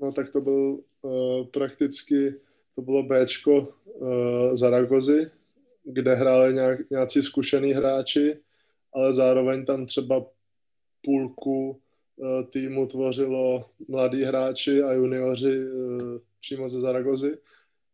No 0.00 0.12
tak 0.12 0.32
to 0.32 0.40
byl 0.40 0.80
uh, 1.02 1.46
prakticky, 1.46 2.34
to 2.74 2.82
bylo 2.82 3.02
Bčko 3.02 3.74
uh, 3.84 4.54
Zaragozy, 4.54 5.30
kde 5.84 6.14
hráli 6.14 6.54
nějak, 6.54 6.90
nějací 6.90 7.22
zkušený 7.22 7.72
hráči, 7.72 8.40
ale 8.92 9.12
zároveň 9.12 9.64
tam 9.64 9.86
třeba 9.86 10.26
půlku 11.02 11.70
uh, 12.16 12.44
týmu 12.50 12.86
tvořilo 12.86 13.64
mladí 13.88 14.22
hráči 14.22 14.82
a 14.82 14.92
junioři 14.92 15.58
uh, 15.58 16.18
přímo 16.40 16.68
ze 16.68 16.80
Zaragozy. 16.80 17.38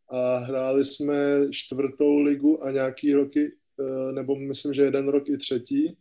A 0.08 0.38
hráli 0.38 0.84
jsme 0.84 1.46
čtvrtou 1.50 2.18
ligu 2.18 2.64
a 2.64 2.70
nějaký 2.70 3.14
roky, 3.14 3.52
uh, 3.76 4.12
nebo 4.12 4.36
myslím, 4.36 4.74
že 4.74 4.82
jeden 4.82 5.08
rok 5.08 5.28
i 5.28 5.38
třetí, 5.38 5.96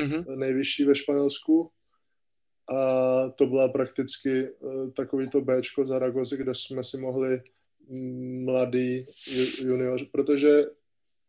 mm-hmm. 0.00 0.36
nejvyšší 0.36 0.84
ve 0.84 0.94
Španělsku 0.94 1.70
a 2.68 2.76
to 3.30 3.46
byla 3.46 3.68
prakticky 3.68 4.48
uh, 4.50 4.90
takový 4.90 5.30
to 5.30 5.40
Bčko 5.40 5.86
Zaragozy, 5.86 6.36
kde 6.36 6.54
jsme 6.54 6.84
si 6.84 6.96
mohli 6.96 7.42
mladí 8.44 9.06
junioři, 9.60 10.08
protože 10.12 10.64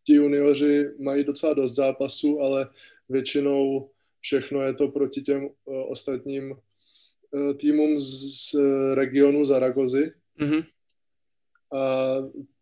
ti 0.04 0.14
junioři 0.14 0.90
mají 1.00 1.24
docela 1.24 1.54
dost 1.54 1.76
zápasů, 1.76 2.40
ale 2.40 2.70
většinou 3.10 3.90
všechno 4.20 4.62
je 4.62 4.74
to 4.74 4.88
proti 4.88 5.22
těm 5.22 5.46
uh, 5.46 5.52
ostatním 5.92 6.52
uh, 6.52 7.54
týmům 7.58 8.00
z, 8.00 8.06
z 8.52 8.56
regionu 8.94 9.46
Zaragozy. 9.46 10.12
Mm-hmm. 10.40 10.66
A 11.74 12.16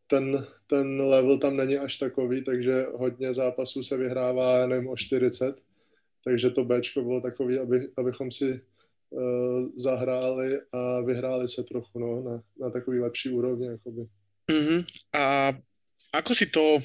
ten, 0.08 0.48
ten 0.68 1.02
level 1.02 1.38
tam 1.38 1.58
není 1.58 1.78
až 1.78 1.98
takový, 1.98 2.44
takže 2.44 2.86
hodně 2.94 3.34
zápasů 3.34 3.84
se 3.84 3.98
vyhrává, 3.98 4.58
já 4.58 4.68
nevím, 4.68 4.90
o 4.90 4.98
40 4.98 5.56
takže 6.24 6.50
to 6.50 6.64
Bčko 6.64 7.02
bylo 7.02 7.22
takový, 7.22 7.60
aby, 7.60 7.88
abychom 7.98 8.32
si 8.32 8.62
uh, 9.10 9.70
zahráli 9.76 10.60
a 10.72 11.02
vyhráli 11.02 11.48
se 11.48 11.64
trochu 11.64 12.00
no, 12.00 12.24
na, 12.24 12.44
na 12.60 12.70
takový 12.70 13.00
lepší 13.00 13.30
úrovni. 13.30 13.68
Jakoby. 13.68 14.02
Uh-huh. 14.52 14.86
A 15.16 15.54
ako 16.14 16.36
si 16.36 16.46
to 16.46 16.80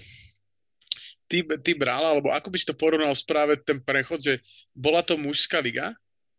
ty, 1.28 1.44
ty 1.62 1.74
bral, 1.74 2.06
alebo 2.06 2.32
ako 2.32 2.50
by 2.50 2.56
si 2.58 2.66
to 2.66 2.74
porovnal 2.74 3.14
práve 3.28 3.60
ten 3.62 3.78
prechod, 3.82 4.22
že 4.22 4.40
bola 4.72 5.02
to 5.02 5.20
mužská 5.20 5.60
liga, 5.60 5.92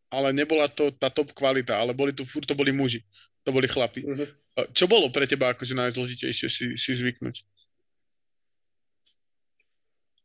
ale 0.10 0.34
nebola 0.34 0.66
to 0.66 0.90
tá 0.98 1.14
top 1.14 1.32
kvalita, 1.38 1.78
ale 1.78 1.94
boli 1.94 2.10
tu 2.10 2.26
furt 2.26 2.50
to 2.50 2.58
boli 2.58 2.74
muži, 2.74 3.06
to 3.46 3.54
boli 3.54 3.70
chlapi. 3.70 4.02
Uh-huh. 4.02 4.28
Čo 4.74 4.90
bolo 4.90 5.14
pre 5.14 5.30
teba 5.30 5.54
akože 5.54 5.78
najzložitejšie 5.78 6.48
si, 6.50 6.66
si 6.76 6.92
zvyknúť? 6.98 7.46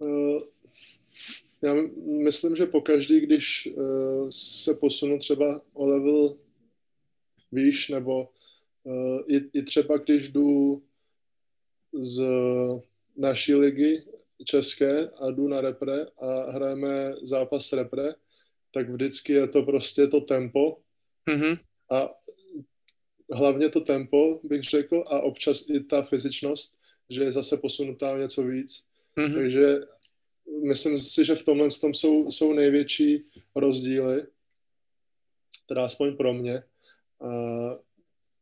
Uh, 0.02 0.42
já 1.64 1.74
myslím, 2.06 2.56
že 2.56 2.66
pokaždý, 2.66 3.20
když 3.20 3.68
uh, 3.76 4.28
se 4.30 4.74
posunu 4.74 5.18
třeba 5.18 5.60
o 5.72 5.86
level 5.86 6.36
výš, 7.52 7.88
nebo 7.88 8.28
uh, 8.84 9.20
i, 9.26 9.50
i 9.52 9.62
třeba 9.62 9.96
když 9.96 10.28
jdu 10.28 10.82
z 11.92 12.22
naší 13.16 13.54
ligy 13.54 14.02
české 14.44 15.08
a 15.08 15.30
jdu 15.30 15.48
na 15.48 15.60
repre 15.60 16.06
a 16.18 16.50
hrajeme 16.50 17.14
zápas 17.22 17.72
repre, 17.72 18.14
tak 18.70 18.90
vždycky 18.90 19.32
je 19.32 19.48
to 19.48 19.62
prostě 19.62 20.06
to 20.06 20.20
tempo 20.20 20.76
mm-hmm. 21.30 21.58
a 21.90 22.14
hlavně 23.30 23.68
to 23.68 23.80
tempo, 23.80 24.40
bych 24.42 24.62
řekl, 24.62 25.04
a 25.06 25.20
občas 25.20 25.64
i 25.68 25.80
ta 25.80 26.02
fyzičnost, 26.02 26.78
že 27.10 27.24
je 27.24 27.32
zase 27.32 27.56
posunutá 27.56 28.18
něco 28.18 28.42
víc. 28.42 28.84
Mm-hmm. 29.16 29.34
Takže 29.34 29.80
myslím 30.62 30.98
si, 30.98 31.24
že 31.24 31.34
v 31.34 31.42
tomhle 31.42 31.68
tom 31.80 31.94
jsou, 31.94 32.32
jsou 32.32 32.52
největší 32.52 33.24
rozdíly, 33.54 34.26
teda 35.68 35.84
aspoň 35.84 36.16
pro 36.16 36.34
mě. 36.34 36.62
A 37.20 37.28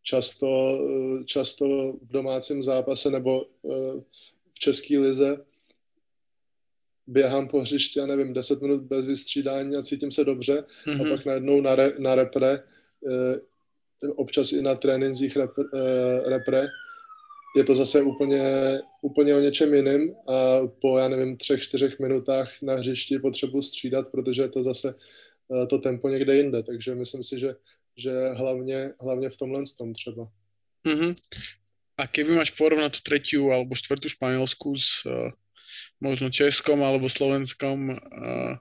často, 0.03 0.81
často 1.25 1.93
v 1.93 2.13
domácím 2.13 2.63
zápase 2.63 3.11
nebo 3.11 3.47
eh, 3.47 4.01
v 4.55 4.59
české 4.59 4.99
lize 4.99 5.45
běhám 7.07 7.49
po 7.49 7.61
hřišti, 7.61 7.99
já 7.99 8.07
nevím, 8.07 8.33
10 8.33 8.63
minut 8.63 8.81
bez 8.83 9.07
vystřídání 9.07 9.77
a 9.77 9.83
cítím 9.83 10.11
se 10.11 10.25
dobře 10.25 10.65
mm-hmm. 10.87 11.01
a 11.01 11.05
mhm. 11.05 11.11
pak 11.11 11.27
najednou 11.27 11.61
na, 11.61 11.75
re, 11.75 11.93
na 11.99 12.15
repre, 12.15 12.63
eh, 13.09 13.41
občas 14.17 14.53
i 14.53 14.63
na 14.63 14.75
trénincích 14.75 15.37
repre, 15.37 15.65
eh, 15.75 16.31
repre, 16.31 16.69
je 17.57 17.65
to 17.65 17.75
zase 17.75 18.03
úplně, 18.03 18.43
úplně 19.01 19.35
o 19.35 19.41
něčem 19.41 19.75
jiným 19.75 20.15
a 20.29 20.67
po, 20.81 20.99
já 20.99 21.09
nevím, 21.09 21.37
třech, 21.37 21.63
čtyřech 21.63 21.99
minutách 21.99 22.63
na 22.63 22.75
hřišti 22.75 23.19
potřebuji 23.19 23.63
střídat, 23.63 24.09
protože 24.09 24.43
je 24.43 24.49
to 24.49 24.63
zase 24.63 24.95
eh, 25.63 25.67
to 25.67 25.79
tempo 25.79 26.09
někde 26.09 26.37
jinde, 26.37 26.63
takže 26.63 26.95
myslím 26.95 27.23
si, 27.23 27.41
že, 27.41 27.55
že 27.97 28.29
hlavně, 28.29 28.93
hlavně 29.01 29.31
v 29.31 29.37
tomhle 29.37 29.63
tom 29.79 29.95
třeba. 29.95 30.29
Mm-hmm. 30.87 31.17
A 31.99 32.07
keby 32.07 32.35
máš 32.35 32.51
porovnat 32.51 32.93
tu 32.93 32.99
třetí 33.03 33.37
alebo 33.37 33.75
čtvrtou 33.75 34.09
Španělsku 34.09 34.77
s 34.77 35.07
uh, 35.07 35.31
možno 36.01 36.31
Českom 36.31 36.83
alebo 36.83 37.09
Slovenskom? 37.09 37.89
Uh... 37.89 38.57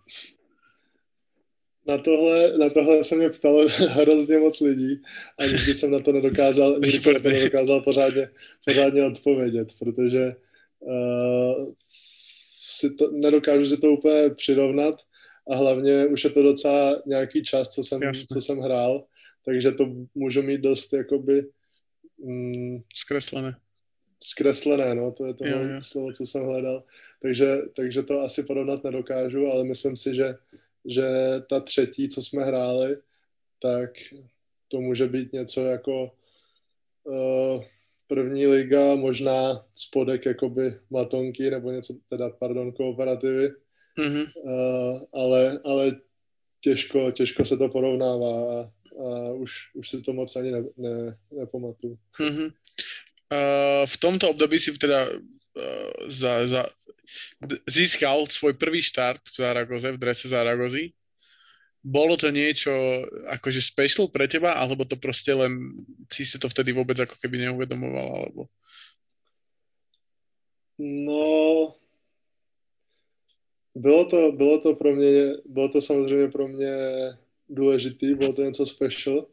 Na 1.91 1.97
tohle, 1.97 2.57
na 2.57 2.69
tohle 2.69 3.03
se 3.03 3.15
mě 3.15 3.29
ptalo 3.29 3.67
hrozně 3.89 4.37
moc 4.37 4.59
lidí 4.59 5.01
a 5.37 5.45
nikdy 5.45 5.73
jsem 5.73 5.91
na 5.91 5.99
to 5.99 6.11
nedokázal, 6.11 6.73
nikdy 6.73 6.99
jsem 6.99 7.13
na 7.13 7.19
to 7.19 7.29
nedokázal 7.29 7.81
pořádně, 7.81 8.29
pořádně 8.65 9.05
odpovědět, 9.05 9.67
protože 9.79 10.35
uh, 10.79 11.73
si 12.59 12.93
to, 12.93 13.11
nedokážu 13.11 13.65
si 13.65 13.77
to 13.77 13.91
úplně 13.91 14.29
přirovnat 14.29 14.95
a 15.51 15.55
hlavně 15.55 16.05
už 16.05 16.23
je 16.23 16.29
to 16.29 16.43
docela 16.43 17.01
nějaký 17.05 17.43
čas, 17.43 17.69
co 17.69 17.83
jsem, 17.83 18.01
co 18.33 18.41
jsem 18.41 18.59
hrál, 18.59 19.05
takže 19.45 19.71
to 19.71 19.95
můžu 20.15 20.41
mít 20.41 20.61
dost 20.61 20.93
jakoby... 20.93 21.45
Mm, 22.23 22.79
Zkreslené. 22.95 23.55
Zkreslené, 24.23 24.95
no, 24.95 25.11
to 25.11 25.25
je 25.25 25.33
to 25.33 25.47
jo, 25.47 25.59
jo. 25.59 25.81
slovo, 25.81 26.11
co 26.11 26.25
jsem 26.25 26.43
hledal. 26.43 26.83
Takže, 27.21 27.57
takže 27.75 28.03
to 28.03 28.21
asi 28.21 28.43
porovnat 28.43 28.83
nedokážu, 28.83 29.47
ale 29.47 29.63
myslím 29.63 29.97
si, 29.97 30.15
že 30.15 30.35
že 30.85 31.07
ta 31.49 31.59
třetí, 31.59 32.09
co 32.09 32.21
jsme 32.21 32.43
hráli, 32.43 32.97
tak 33.61 33.89
to 34.67 34.81
může 34.81 35.07
být 35.07 35.33
něco 35.33 35.65
jako 35.65 36.11
uh, 37.03 37.63
první 38.07 38.47
liga, 38.47 38.95
možná 38.95 39.65
spodek 39.75 40.25
jakoby 40.25 40.79
Matonky, 40.89 41.51
nebo 41.51 41.71
něco, 41.71 41.93
teda, 42.09 42.29
pardon, 42.29 42.71
kooperativy, 42.71 43.51
mm-hmm. 43.97 44.25
uh, 44.43 45.01
ale, 45.13 45.59
ale 45.65 45.95
těžko, 46.61 47.11
těžko 47.11 47.45
se 47.45 47.57
to 47.57 47.69
porovnává 47.69 48.61
a, 48.61 48.71
a 49.03 49.33
už, 49.33 49.53
už 49.73 49.89
si 49.89 50.01
to 50.01 50.13
moc 50.13 50.35
ani 50.35 50.51
ne, 50.51 50.63
ne, 50.77 51.17
nepamatuju. 51.31 51.97
Mm-hmm. 52.19 52.51
Uh, 53.31 53.85
v 53.85 53.97
tomto 53.97 54.29
období 54.29 54.59
si 54.59 54.77
teda 54.77 55.07
za, 56.07 56.47
za, 56.47 56.61
získal 57.67 58.27
svoj 58.27 58.53
prvý 58.55 58.81
štart 58.81 59.21
v 59.21 59.35
Zaragoze, 59.35 59.91
v 59.91 60.01
drese 60.01 60.27
Zaragozy. 60.31 60.95
Bolo 61.81 62.13
to 62.13 62.29
niečo 62.29 62.71
akože 63.25 63.57
special 63.57 64.05
pre 64.13 64.29
teba, 64.29 64.53
alebo 64.53 64.85
to 64.85 64.93
proste 65.01 65.33
len 65.33 65.81
si 66.13 66.21
si 66.29 66.37
to 66.37 66.45
vtedy 66.45 66.71
vôbec 66.77 66.93
ako 67.01 67.17
keby 67.17 67.41
neuvedomoval, 67.41 68.07
alebo? 68.21 68.41
No, 70.77 71.73
bylo 73.75 74.05
to, 74.05 74.31
bylo 74.31 74.57
to 74.61 74.75
pro 74.75 74.95
mě, 74.95 75.33
bylo 75.45 75.69
to 75.69 75.81
samozřejmě 75.81 76.27
pro 76.27 76.47
mě 76.47 76.73
důležitý, 77.49 78.13
bylo 78.13 78.33
to 78.33 78.41
něco 78.41 78.65
special. 78.65 79.27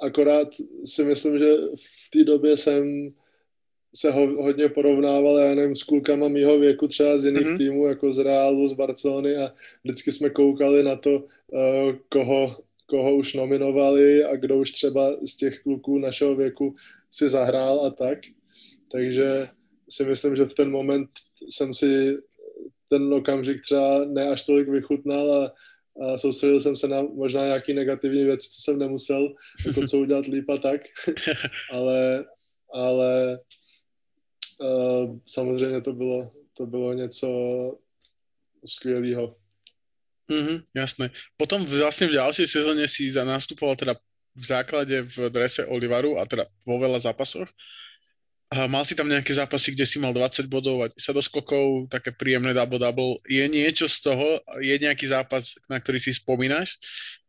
Akorát 0.00 0.48
si 0.84 1.04
myslím, 1.04 1.38
že 1.38 1.56
v 1.76 2.10
té 2.10 2.24
době 2.24 2.56
jsem 2.56 3.12
se 3.94 4.10
ho, 4.10 4.26
hodně 4.26 4.68
porovnával, 4.68 5.38
já 5.38 5.54
nevím, 5.54 5.76
s 5.76 5.82
klukama 5.82 6.28
mýho 6.28 6.58
věku 6.58 6.88
třeba 6.88 7.18
z 7.18 7.24
jiných 7.24 7.46
mm-hmm. 7.46 7.58
týmů, 7.58 7.86
jako 7.86 8.14
z 8.14 8.18
Realu, 8.18 8.68
z 8.68 8.72
Barcelony 8.72 9.36
a 9.36 9.54
vždycky 9.84 10.12
jsme 10.12 10.30
koukali 10.30 10.82
na 10.82 10.96
to, 10.96 11.10
uh, 11.16 11.92
koho, 12.08 12.56
koho 12.86 13.16
už 13.16 13.34
nominovali 13.34 14.24
a 14.24 14.36
kdo 14.36 14.58
už 14.58 14.72
třeba 14.72 15.16
z 15.26 15.36
těch 15.36 15.62
kluků 15.62 15.98
našeho 15.98 16.36
věku 16.36 16.74
si 17.10 17.28
zahrál 17.28 17.86
a 17.86 17.90
tak. 17.90 18.18
Takže 18.92 19.48
si 19.90 20.04
myslím, 20.04 20.36
že 20.36 20.44
v 20.44 20.54
ten 20.54 20.70
moment 20.70 21.10
jsem 21.50 21.74
si 21.74 22.16
ten 22.88 23.14
okamžik 23.14 23.60
třeba 23.60 24.04
ne 24.04 24.28
až 24.28 24.42
tolik 24.42 24.68
vychutnal 24.68 25.32
a, 25.32 25.52
a 26.04 26.18
soustředil 26.18 26.60
jsem 26.60 26.76
se 26.76 26.88
na 26.88 27.02
možná 27.02 27.46
nějaký 27.46 27.74
negativní 27.74 28.24
věci, 28.24 28.48
co 28.50 28.62
jsem 28.62 28.78
nemusel, 28.78 29.34
jako 29.66 29.86
co 29.86 29.98
udělat 29.98 30.26
líp 30.26 30.50
a 30.50 30.56
tak. 30.56 30.80
ale, 31.72 32.24
ale 32.72 33.38
Uh, 34.60 35.18
samozřejmě 35.26 35.80
to 35.80 35.92
bylo, 35.92 36.32
to 36.54 36.66
bylo 36.66 36.92
něco 36.92 37.28
skvělého. 38.66 39.36
Mm-hmm, 40.30 40.62
jasné. 40.74 41.10
Potom 41.36 41.64
vlastně 41.64 42.06
v 42.06 42.12
další 42.12 42.46
sezóně 42.46 42.88
si 42.88 43.10
za 43.12 43.24
nastupoval 43.24 43.76
teda 43.76 43.94
v 44.34 44.46
základě 44.46 45.02
v 45.02 45.30
drese 45.30 45.66
Olivaru 45.66 46.18
a 46.18 46.26
teda 46.26 46.46
vo 46.66 46.78
veľa 46.78 47.00
zápasoch. 47.00 47.50
A 48.50 48.66
mal 48.66 48.82
si 48.82 48.98
tam 48.98 49.06
nejaké 49.06 49.30
zápasy, 49.30 49.70
kde 49.78 49.86
si 49.86 50.02
mal 50.02 50.10
20 50.10 50.50
bodov 50.50 50.82
a 50.82 50.90
10 50.90 51.14
doskokov, 51.14 51.86
také 51.86 52.10
príjemné 52.10 52.50
double-double. 52.50 53.22
Je 53.22 53.46
niečo 53.46 53.86
z 53.86 54.10
toho, 54.10 54.42
je 54.58 54.74
nejaký 54.74 55.06
zápas, 55.06 55.54
na 55.70 55.78
ktorý 55.78 56.02
si 56.02 56.14
spomínaš, 56.14 56.78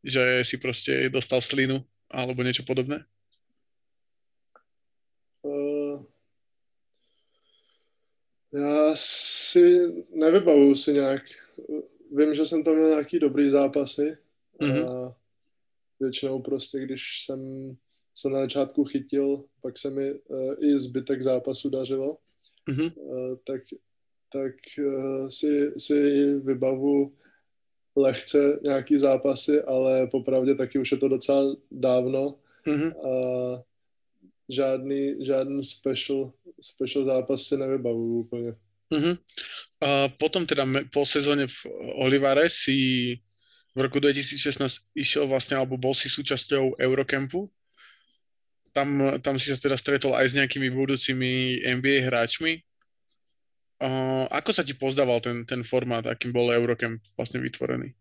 že 0.04 0.41
si 0.46 0.58
prostě 0.58 1.10
dostal 1.10 1.41
slinu 1.41 1.86
alebo 2.10 2.44
niečo 2.44 2.65
podobné? 2.65 3.06
Já 8.54 8.92
si 8.96 9.80
nevybavuju 10.14 10.76
si 10.76 10.94
nějak. 10.94 11.22
Vím, 12.12 12.36
že 12.36 12.46
jsem 12.46 12.64
tam 12.64 12.76
měl 12.76 12.90
nějaký 12.90 13.20
dobrý 13.20 13.50
zápasy. 13.50 14.18
Mm-hmm. 14.62 14.90
A 14.90 15.06
mhm. 15.06 15.14
většinou 16.00 16.42
prostě, 16.42 16.80
když 16.80 17.02
jsem 17.26 17.72
se 18.16 18.30
na 18.30 18.40
začátku 18.40 18.84
chytil, 18.84 19.44
pak 19.62 19.78
se 19.78 19.90
mi 19.90 20.12
uh, 20.12 20.54
i 20.60 20.80
zbytek 20.80 21.24
zápasu 21.24 21.70
dařilo, 21.70 22.18
mm-hmm. 22.70 22.94
uh, 22.96 23.38
tak, 23.48 23.62
tak 24.34 24.54
uh, 24.80 25.30
si, 25.30 25.74
si 25.78 26.26
vybavu 26.34 27.14
lehce 27.96 28.60
nějaký 28.64 28.98
zápasy, 28.98 29.62
ale 29.62 30.08
popravdě 30.08 30.56
taky 30.56 30.80
už 30.80 30.92
je 30.92 30.98
to 30.98 31.08
docela 31.08 31.56
dávno. 31.72 32.36
Mm-hmm. 32.68 32.94
A 33.08 33.64
žádný, 34.52 35.26
žádný 35.26 35.64
special, 35.64 36.32
special 36.62 37.06
zápas 37.06 37.44
si 37.44 37.58
nevybavuju 37.58 38.20
úplně. 38.20 38.54
Uh-huh. 38.92 39.18
A 39.82 40.08
potom 40.08 40.46
teda 40.46 40.68
po 40.94 41.06
sezóně 41.06 41.48
v 41.48 41.66
Olivare 41.96 42.50
si 42.50 43.16
v 43.76 43.80
roku 43.80 44.00
2016 44.00 44.76
išiel 44.96 45.28
vlastne, 45.28 45.56
alebo 45.56 45.80
bol 45.80 45.96
si 45.96 46.12
súčasťou 46.12 46.76
Eurocampu. 46.76 47.48
Tam, 48.76 49.20
tam 49.24 49.40
si 49.40 49.48
sa 49.48 49.56
teda 49.56 49.80
stretol 49.80 50.16
aj 50.16 50.28
s 50.28 50.36
nejakými 50.36 50.72
budúcimi 50.72 51.64
NBA 51.64 52.08
hráčmi. 52.08 52.60
Uh, 53.82 54.28
ako 54.30 54.52
sa 54.54 54.64
ti 54.68 54.76
pozdával 54.76 55.24
ten, 55.24 55.48
ten 55.48 55.64
formát, 55.64 56.06
akým 56.06 56.36
bol 56.36 56.52
Eurocamp 56.52 57.02
vlastne 57.16 57.40
vytvorený? 57.40 57.96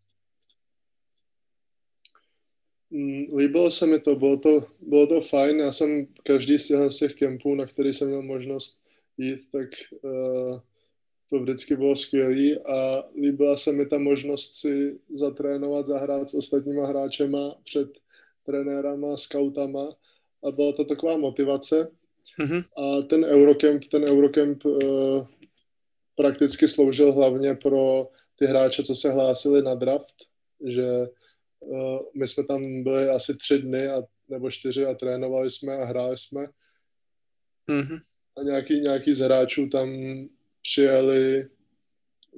Mm, 2.91 3.37
líbilo 3.37 3.71
se 3.71 3.87
mi 3.87 4.01
to, 4.01 4.17
bylo 4.17 4.37
to, 4.37 4.67
bylo 4.81 5.07
to 5.07 5.21
fajn. 5.21 5.59
Já 5.59 5.73
jsem 5.73 6.07
každý 6.25 6.59
z 6.59 6.67
těch, 6.67 6.91
z 6.91 6.97
těch 6.97 7.15
kempů, 7.15 7.55
na 7.55 7.67
který 7.67 7.95
jsem 7.95 8.09
měl 8.09 8.23
možnost 8.23 8.79
jít, 9.19 9.41
tak 9.53 9.69
uh, 10.03 10.61
to 11.31 11.39
vždycky 11.39 11.77
bylo 11.77 11.97
skvělé 11.97 12.57
a 12.57 13.09
líbila 13.21 13.57
se 13.57 13.73
mi 13.73 13.87
ta 13.87 13.99
možnost 13.99 14.55
si 14.55 14.99
zatrénovat, 15.15 15.87
zahrát 15.87 16.29
s 16.29 16.35
ostatníma 16.35 16.87
hráčema 16.87 17.55
před 17.65 17.89
trenérama, 18.47 19.17
scoutama 19.17 19.97
a 20.45 20.51
byla 20.51 20.73
to 20.73 20.85
taková 20.85 21.17
motivace. 21.17 21.91
Mm-hmm. 22.41 22.65
A 22.77 23.03
ten 23.03 23.25
Eurocamp, 23.25 23.85
ten 23.85 24.05
Eurocamp 24.05 24.65
uh, 24.65 25.27
prakticky 26.17 26.69
sloužil 26.69 27.13
hlavně 27.13 27.55
pro 27.55 28.09
ty 28.39 28.47
hráče, 28.47 28.83
co 28.83 28.95
se 28.95 29.11
hlásili 29.11 29.63
na 29.63 29.75
draft, 29.75 30.15
že 30.67 31.07
my 32.15 32.29
jsme 32.29 32.45
tam 32.45 32.83
byli 32.83 33.09
asi 33.09 33.37
tři 33.37 33.59
dny 33.59 33.89
a, 33.89 34.03
nebo 34.29 34.51
čtyři 34.51 34.87
a 34.87 34.95
trénovali 34.95 35.51
jsme 35.51 35.77
a 35.77 35.85
hráli 35.85 36.19
jsme. 36.19 36.47
Mm-hmm. 37.71 38.01
A 38.39 38.43
nějaký, 38.43 38.81
nějaký 38.81 39.15
z 39.15 39.21
hráčů 39.21 39.69
tam 39.69 39.89
přijeli 40.63 41.49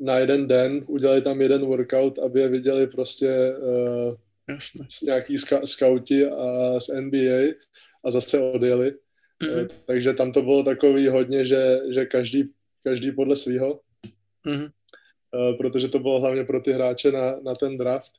na 0.01 0.19
jeden 0.19 0.49
den, 0.49 0.85
udělali 0.87 1.23
tam 1.23 1.41
jeden 1.41 1.61
workout, 1.61 2.19
aby 2.19 2.41
je 2.41 2.49
viděli 2.49 2.87
prostě 2.87 3.57
uh, 3.59 4.15
Jasne. 4.49 4.87
nějaký 5.03 5.39
ska, 5.39 5.67
skauti 5.67 6.27
a 6.27 6.81
z 6.81 6.89
NBA 7.01 7.55
a 8.05 8.11
zase 8.11 8.39
odjeli. 8.39 8.95
Mm-hmm. 9.43 9.69
Takže 9.87 10.15
tam 10.15 10.33
to 10.33 10.43
bylo 10.43 10.63
takový 10.63 11.09
hodně, 11.09 11.47
že, 11.47 11.81
že 11.95 12.07
každý, 12.07 12.51
každý 12.85 13.13
podle 13.13 13.37
svého. 13.37 13.81
Mm-hmm. 14.47 14.71
Protože 15.59 15.89
to 15.89 15.99
bylo 15.99 16.21
hlavně 16.21 16.45
pro 16.45 16.61
ty 16.61 16.73
hráče 16.73 17.13
na, 17.13 17.41
na 17.41 17.55
ten 17.55 17.79
draft. 17.79 18.13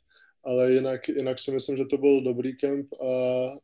Ale 0.44 0.72
jinak, 0.72 1.08
jinak 1.08 1.40
si 1.40 1.52
myslím, 1.52 1.78
že 1.78 1.86
to 1.86 1.98
byl 1.98 2.22
dobrý 2.22 2.56
kemp 2.58 2.94
a 2.94 3.08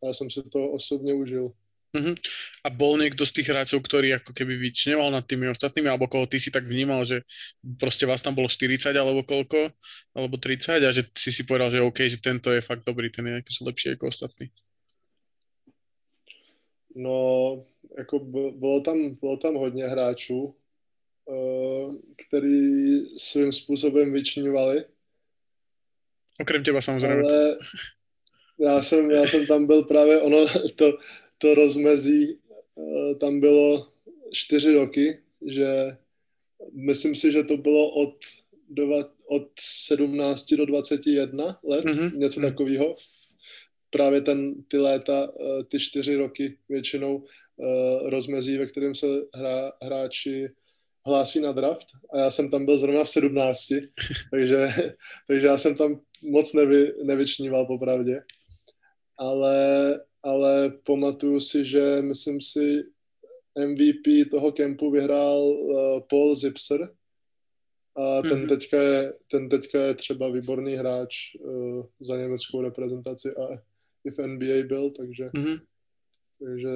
já 0.03 0.13
jsem 0.13 0.31
si 0.31 0.43
to 0.43 0.71
osobně 0.71 1.13
užil. 1.13 1.51
Uh-huh. 1.89 2.13
A 2.61 2.69
bol 2.69 3.01
niekto 3.01 3.25
z 3.25 3.41
tých 3.41 3.49
hráčov, 3.49 3.81
ktorý 3.81 4.21
ako 4.21 4.37
keby 4.37 4.61
vyčneval 4.61 5.09
nad 5.09 5.25
tými 5.25 5.49
ostatnými, 5.49 5.89
alebo 5.89 6.05
koho 6.05 6.29
ty 6.29 6.37
si 6.37 6.53
tak 6.53 6.69
vnímal, 6.69 7.01
že 7.01 7.25
proste 7.81 8.05
vás 8.05 8.21
tam 8.21 8.37
bolo 8.37 8.45
40 8.45 8.93
alebo 8.93 9.25
koľko, 9.25 9.73
alebo 10.13 10.37
30 10.37 10.85
a 10.85 10.89
že 10.93 11.09
si 11.17 11.33
si 11.33 11.41
povedal, 11.41 11.73
že 11.73 11.81
OK, 11.81 12.05
že 12.05 12.21
tento 12.21 12.53
je 12.53 12.61
fakt 12.61 12.85
dobrý, 12.85 13.09
ten 13.09 13.25
je 13.25 13.41
akože 13.41 13.61
lepší 13.65 13.87
ako 13.97 14.05
ostatní. 14.05 14.53
No, 16.93 17.17
jako 17.97 18.19
bylo 18.53 18.81
tam, 18.81 19.15
bylo 19.15 19.37
tam 19.37 19.53
hodně 19.55 19.87
hráčů, 19.87 20.55
uh, 21.25 21.95
který 22.27 22.61
svým 23.17 23.51
způsobem 23.51 24.13
vyčňovali. 24.13 24.85
Okrem 26.39 26.63
těba 26.63 26.81
samozřejmě. 26.81 27.23
Ale 27.23 27.57
já 28.59 28.81
jsem, 28.81 29.11
já 29.11 29.27
jsem 29.27 29.47
tam 29.47 29.67
byl 29.67 29.83
právě, 29.83 30.21
ono 30.21 30.45
to, 30.75 30.97
to 31.37 31.55
rozmezí 31.55 32.37
uh, 32.75 33.17
tam 33.17 33.39
bylo 33.39 33.87
čtyři 34.31 34.73
roky, 34.73 35.19
že 35.45 35.97
myslím 36.73 37.15
si, 37.15 37.31
že 37.31 37.43
to 37.43 37.57
bylo 37.57 37.89
od, 37.89 38.15
od 39.25 39.47
17 39.59 40.53
do 40.53 40.65
21 40.65 41.59
let, 41.63 41.85
mm-hmm. 41.85 42.17
něco 42.17 42.39
mhm. 42.39 42.49
takového 42.49 42.95
právě 43.89 44.21
ten, 44.21 44.63
ty 44.63 44.77
léta, 44.77 45.31
eh, 45.41 45.63
ty 45.63 45.79
čtyři 45.79 46.15
roky 46.15 46.57
většinou 46.69 47.25
eh, 47.25 48.09
rozmezí, 48.09 48.57
ve 48.57 48.65
kterém 48.65 48.95
se 48.95 49.07
hra, 49.33 49.71
hráči 49.81 50.49
hlásí 51.05 51.39
na 51.39 51.51
draft 51.51 51.87
a 52.13 52.17
já 52.17 52.31
jsem 52.31 52.51
tam 52.51 52.65
byl 52.65 52.77
zrovna 52.77 53.03
v 53.03 53.09
17, 53.09 53.59
takže, 54.31 54.67
takže 55.27 55.47
já 55.47 55.57
jsem 55.57 55.75
tam 55.75 56.01
moc 56.23 56.53
nevy, 56.53 56.93
nevyčníval 57.03 57.65
popravdě. 57.65 58.23
Ale, 59.17 59.99
ale 60.23 60.73
pamatuju 60.85 61.39
si, 61.39 61.65
že 61.65 62.01
myslím 62.01 62.41
si 62.41 62.83
MVP 63.57 64.29
toho 64.31 64.51
kempu 64.51 64.91
vyhrál 64.91 65.41
uh, 65.41 65.99
Paul 66.09 66.35
Zipser 66.35 66.93
a 67.95 68.21
ten, 68.21 68.31
mm-hmm. 68.31 68.47
teďka 68.47 68.81
je, 68.81 69.13
ten 69.31 69.49
teďka 69.49 69.81
je 69.81 69.93
třeba 69.93 70.29
výborný 70.29 70.75
hráč 70.75 71.15
uh, 71.39 71.85
za 71.99 72.17
německou 72.17 72.61
reprezentaci 72.61 73.29
a 73.35 73.61
i 74.05 74.11
v 74.11 74.27
NBA 74.27 74.67
byl, 74.67 74.91
takže, 74.91 75.25
mm-hmm. 75.25 75.61
takže 76.39 76.69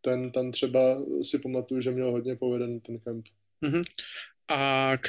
ten 0.00 0.32
tam 0.32 0.52
třeba 0.52 1.02
si 1.22 1.38
pamatuju, 1.38 1.80
že 1.80 1.90
měl 1.90 2.10
hodně 2.10 2.36
povedený 2.36 2.80
ten 2.80 2.98
kemp. 2.98 3.26
Mm-hmm. 3.62 3.82
A 4.48 4.92
k, 4.96 5.08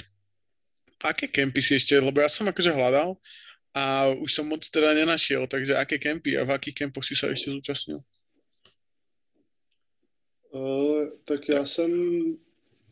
aké 1.03 1.27
kempy 1.27 1.61
si 1.61 1.75
ešte, 1.75 1.97
lebo 1.97 2.21
ja 2.21 2.29
som 2.29 2.45
akože 2.45 2.71
hľadal 2.75 3.17
a 3.73 4.11
už 4.13 4.29
som 4.29 4.45
moc 4.45 4.61
teda 4.69 4.93
nenašiel, 4.93 5.47
takže 5.47 5.73
aké 5.73 5.97
kempy 5.97 6.37
a 6.37 6.45
v 6.45 6.53
akých 6.53 6.85
kempoch 6.85 7.01
si 7.01 7.15
sa 7.15 7.31
ešte 7.31 7.49
zúčastnil? 7.49 8.03
Uh, 10.51 11.07
tak 11.23 11.49
já 11.49 11.65
jsem, 11.65 11.91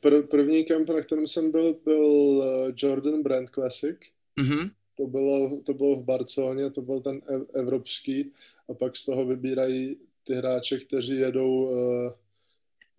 pr- 0.01 0.27
první 0.27 0.63
kemp, 0.65 0.89
na 0.89 1.01
kterém 1.01 1.27
jsem 1.27 1.51
byl, 1.51 1.73
byl 1.83 2.05
uh, 2.05 2.71
Jordan 2.75 3.21
Brand 3.21 3.49
Classic. 3.49 3.99
Mm-hmm 4.39 4.71
to 4.99 5.07
bylo, 5.07 5.61
to 5.63 5.73
bylo 5.73 5.95
v 5.95 6.03
Barceloně, 6.03 6.69
to 6.69 6.81
byl 6.81 7.01
ten 7.01 7.21
evropský 7.55 8.31
a 8.69 8.73
pak 8.73 8.95
z 8.95 9.05
toho 9.05 9.25
vybírají 9.25 9.97
ty 10.29 10.35
hráče, 10.35 10.79
kteří 10.79 11.15
jedou 11.15 11.65
uh, 11.65 12.11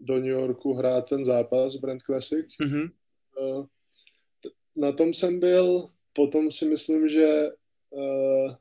do 0.00 0.14
New 0.14 0.34
Yorku 0.34 0.74
hrát 0.74 1.08
ten 1.08 1.24
zápas 1.24 1.76
Brand 1.76 2.02
Classic. 2.02 2.46
Mm-hmm. 2.62 2.90
Uh, 3.40 3.66
na 4.76 4.92
tom 4.92 5.14
jsem 5.14 5.40
byl, 5.40 5.90
potom 6.12 6.52
si 6.52 6.64
myslím, 6.64 7.08
že 7.08 7.50
uh, 7.90 8.54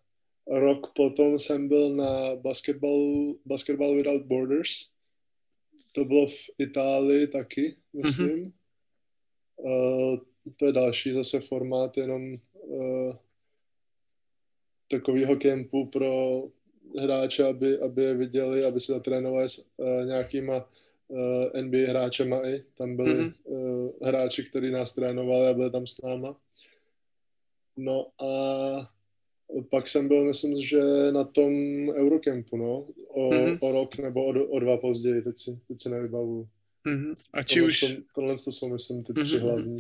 rok 0.48 0.94
potom 0.96 1.40
jsem 1.40 1.68
byl 1.68 1.96
na 1.96 2.36
Basketball, 2.36 3.36
Basketball 3.46 3.96
Without 3.96 4.22
Borders. 4.22 4.70
To 5.92 6.06
bylo 6.06 6.28
v 6.28 6.38
Itálii 6.60 7.28
taky, 7.28 7.76
myslím. 7.94 8.30
Mm-hmm. 8.30 8.54
Uh, 9.58 10.20
to 10.58 10.66
je 10.66 10.72
další 10.72 11.14
zase 11.14 11.40
formát, 11.40 11.98
jenom 11.98 12.38
uh, 12.54 13.16
takového 14.92 15.36
kempu 15.36 15.86
pro 15.86 16.44
hráče, 16.98 17.46
aby, 17.46 17.80
aby 17.80 18.04
je 18.04 18.16
viděli, 18.16 18.66
aby 18.66 18.80
se 18.80 18.94
zatrénovali 18.94 19.50
s 19.50 19.58
uh, 19.78 20.06
nějakýma 20.06 20.70
uh, 21.08 21.20
eh, 21.54 21.62
NBA 21.62 21.90
hráčema 21.90 22.48
i. 22.48 22.64
Tam 22.78 22.96
byli 22.96 23.16
mm-hmm. 23.16 23.34
uh, 23.44 23.90
hráči, 24.02 24.44
kteří 24.44 24.72
nás 24.72 24.92
trénovali 24.92 25.48
a 25.48 25.54
byli 25.54 25.72
tam 25.72 25.88
s 25.88 26.02
náma. 26.02 26.36
No 27.78 28.08
a 28.20 28.30
pak 29.70 29.88
jsem 29.88 30.08
byl, 30.08 30.26
myslím, 30.26 30.62
že 30.62 30.82
na 31.12 31.24
tom 31.24 31.54
Eurocampu, 31.90 32.58
no, 32.58 32.88
o, 33.08 33.30
mm-hmm. 33.30 33.58
o 33.62 33.72
rok 33.72 33.98
nebo 33.98 34.26
o, 34.26 34.30
o 34.30 34.60
dva 34.60 34.78
později, 34.78 35.22
teď 35.22 35.38
si, 35.38 35.60
teď 35.68 35.82
si 35.82 35.90
nevybavuju. 35.90 36.48
Mm-hmm. 36.90 37.14
A 37.38 37.40
či 37.46 37.62
už... 37.62 37.74
tohle 38.18 38.34
to 38.34 38.50
sú, 38.50 38.66
myslím, 38.74 39.06
tie 39.06 39.14
mm-hmm. 39.14 39.42
hlavní. 39.46 39.78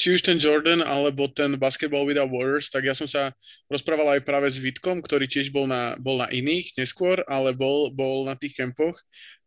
Či 0.00 0.06
už 0.16 0.20
ten 0.24 0.40
Jordan, 0.40 0.80
alebo 0.80 1.28
ten 1.28 1.60
Basketball 1.60 2.08
Without 2.08 2.32
Warriors, 2.32 2.72
tak 2.72 2.88
ja 2.88 2.96
som 2.96 3.04
sa 3.04 3.36
rozprával 3.68 4.16
aj 4.16 4.24
práve 4.24 4.48
s 4.48 4.56
Vitkom, 4.56 5.04
ktorý 5.04 5.28
tiež 5.28 5.52
bol 5.52 5.68
na, 5.68 6.00
bol 6.00 6.16
na 6.16 6.32
iných 6.32 6.72
neskôr, 6.80 7.20
ale 7.28 7.52
bol, 7.52 7.92
bol 7.92 8.24
na 8.24 8.32
tých 8.32 8.56
kempoch 8.56 8.96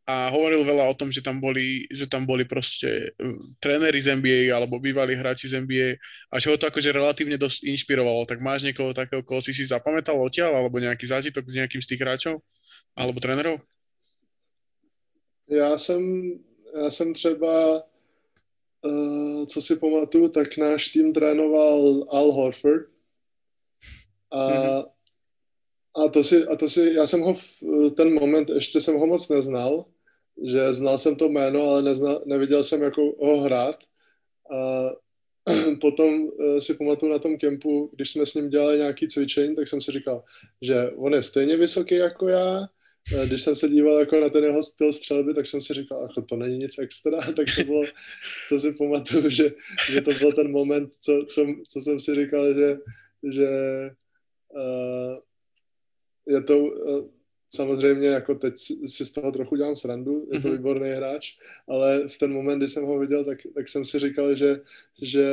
a 0.10 0.34
hovoril 0.34 0.66
veľa 0.66 0.90
o 0.90 0.98
tom, 0.98 1.14
že 1.14 1.22
tam 1.22 1.38
boli, 1.38 1.86
že 1.94 2.10
tam 2.10 2.26
boli 2.26 2.42
proste 2.42 3.14
uh, 3.14 3.38
tréneri 3.62 4.02
z 4.02 4.18
NBA 4.18 4.50
alebo 4.50 4.82
bývalí 4.82 5.14
hráči 5.14 5.54
z 5.54 5.62
NBA 5.62 6.02
a 6.34 6.36
že 6.42 6.50
ho 6.50 6.58
to 6.58 6.66
akože 6.66 6.90
relatívne 6.90 7.38
dosť 7.38 7.62
inšpirovalo. 7.70 8.26
Tak 8.26 8.42
máš 8.42 8.66
niekoho 8.66 8.90
takého, 8.90 9.22
koho 9.22 9.38
si 9.38 9.54
si 9.54 9.70
zapamätal 9.70 10.18
odtiaľ 10.18 10.58
alebo 10.58 10.82
nejaký 10.82 11.06
zážitok 11.06 11.46
s 11.46 11.54
nejakým 11.62 11.82
z 11.86 11.90
tých 11.94 12.02
hráčov 12.02 12.42
alebo 12.98 13.22
trénerov? 13.22 13.62
Já 15.50 15.78
jsem 15.78 16.34
já 16.76 16.92
jsem 16.92 17.14
třeba, 17.14 17.84
uh, 18.86 19.46
co 19.46 19.62
si 19.62 19.76
pamatuju, 19.76 20.30
tak 20.30 20.58
náš 20.58 20.88
tým 20.88 21.14
trénoval 21.14 22.06
Al 22.10 22.32
Horford. 22.32 22.88
A, 24.32 24.50
mm-hmm. 24.50 24.86
a, 25.96 26.10
to 26.10 26.24
si, 26.24 26.46
a 26.46 26.56
to 26.56 26.70
si, 26.70 26.94
já 26.94 27.08
jsem 27.08 27.22
ho 27.22 27.34
v 27.34 27.90
ten 27.98 28.14
moment, 28.14 28.50
ještě 28.50 28.82
jsem 28.82 29.00
ho 29.00 29.08
moc 29.08 29.30
neznal, 29.30 29.86
že 30.46 30.74
znal 30.74 30.98
jsem 30.98 31.16
to 31.16 31.30
jméno, 31.30 31.64
ale 31.64 31.82
neznal, 31.82 32.22
neviděl 32.26 32.64
jsem, 32.64 32.82
jako 32.82 33.02
ho 33.20 33.42
hrát. 33.42 33.76
A 34.52 34.90
potom 35.82 36.24
uh, 36.24 36.60
si 36.60 36.74
pamatuju 36.74 37.12
na 37.12 37.20
tom 37.20 37.38
kempu, 37.38 37.92
když 37.96 38.12
jsme 38.12 38.26
s 38.26 38.34
ním 38.34 38.50
dělali 38.50 38.78
nějaký 38.78 39.08
cvičení, 39.08 39.56
tak 39.56 39.68
jsem 39.68 39.82
si 39.82 39.92
říkal, 39.92 40.24
že 40.62 40.92
on 40.92 41.14
je 41.14 41.24
stejně 41.24 41.58
vysoký 41.58 41.96
jako 41.96 42.28
já, 42.28 42.68
Eh, 42.68 42.78
když 43.26 43.42
jsem 43.42 43.56
se 43.56 43.70
díval 43.70 44.00
jako 44.00 44.20
na 44.20 44.30
ten 44.30 44.44
jeho 44.44 44.64
styl 44.64 44.94
střelby, 44.94 45.34
tak 45.34 45.48
jsem 45.48 45.62
si 45.62 45.74
říkal, 45.74 46.02
jako 46.02 46.22
to 46.22 46.36
není 46.36 46.58
nic 46.58 46.78
extra, 46.80 47.20
tak 47.36 47.48
to 47.58 47.64
bylo, 47.64 47.84
to 48.50 48.60
si 48.60 48.74
pamatuju, 48.74 49.30
že, 49.30 49.52
že 49.92 50.02
to 50.02 50.12
byl 50.14 50.34
ten 50.34 50.52
moment, 50.52 50.94
co, 51.00 51.26
co, 51.30 51.46
co 51.70 51.82
jsem 51.82 52.00
si 52.00 52.16
říkal, 52.16 52.54
že, 52.54 52.78
že 53.34 53.50
uh, 54.50 55.18
je 56.28 56.44
to, 56.44 56.60
uh, 56.60 57.19
samozřejmě 57.50 58.08
jako 58.08 58.36
teď 58.36 58.54
si 58.86 59.06
z 59.06 59.12
toho 59.12 59.32
trochu 59.32 59.56
dělám 59.56 59.76
srandu, 59.76 60.28
je 60.32 60.42
to 60.42 60.48
mm-hmm. 60.48 60.58
výborný 60.58 60.90
hráč, 60.90 61.38
ale 61.68 62.08
v 62.08 62.18
ten 62.18 62.34
moment, 62.34 62.60
kdy 62.60 62.68
jsem 62.68 62.86
ho 62.86 63.00
viděl, 63.00 63.26
tak, 63.26 63.40
tak 63.56 63.70
jsem 63.70 63.86
si 63.86 64.00
říkal, 64.00 64.36
že, 64.36 64.62
že 65.02 65.26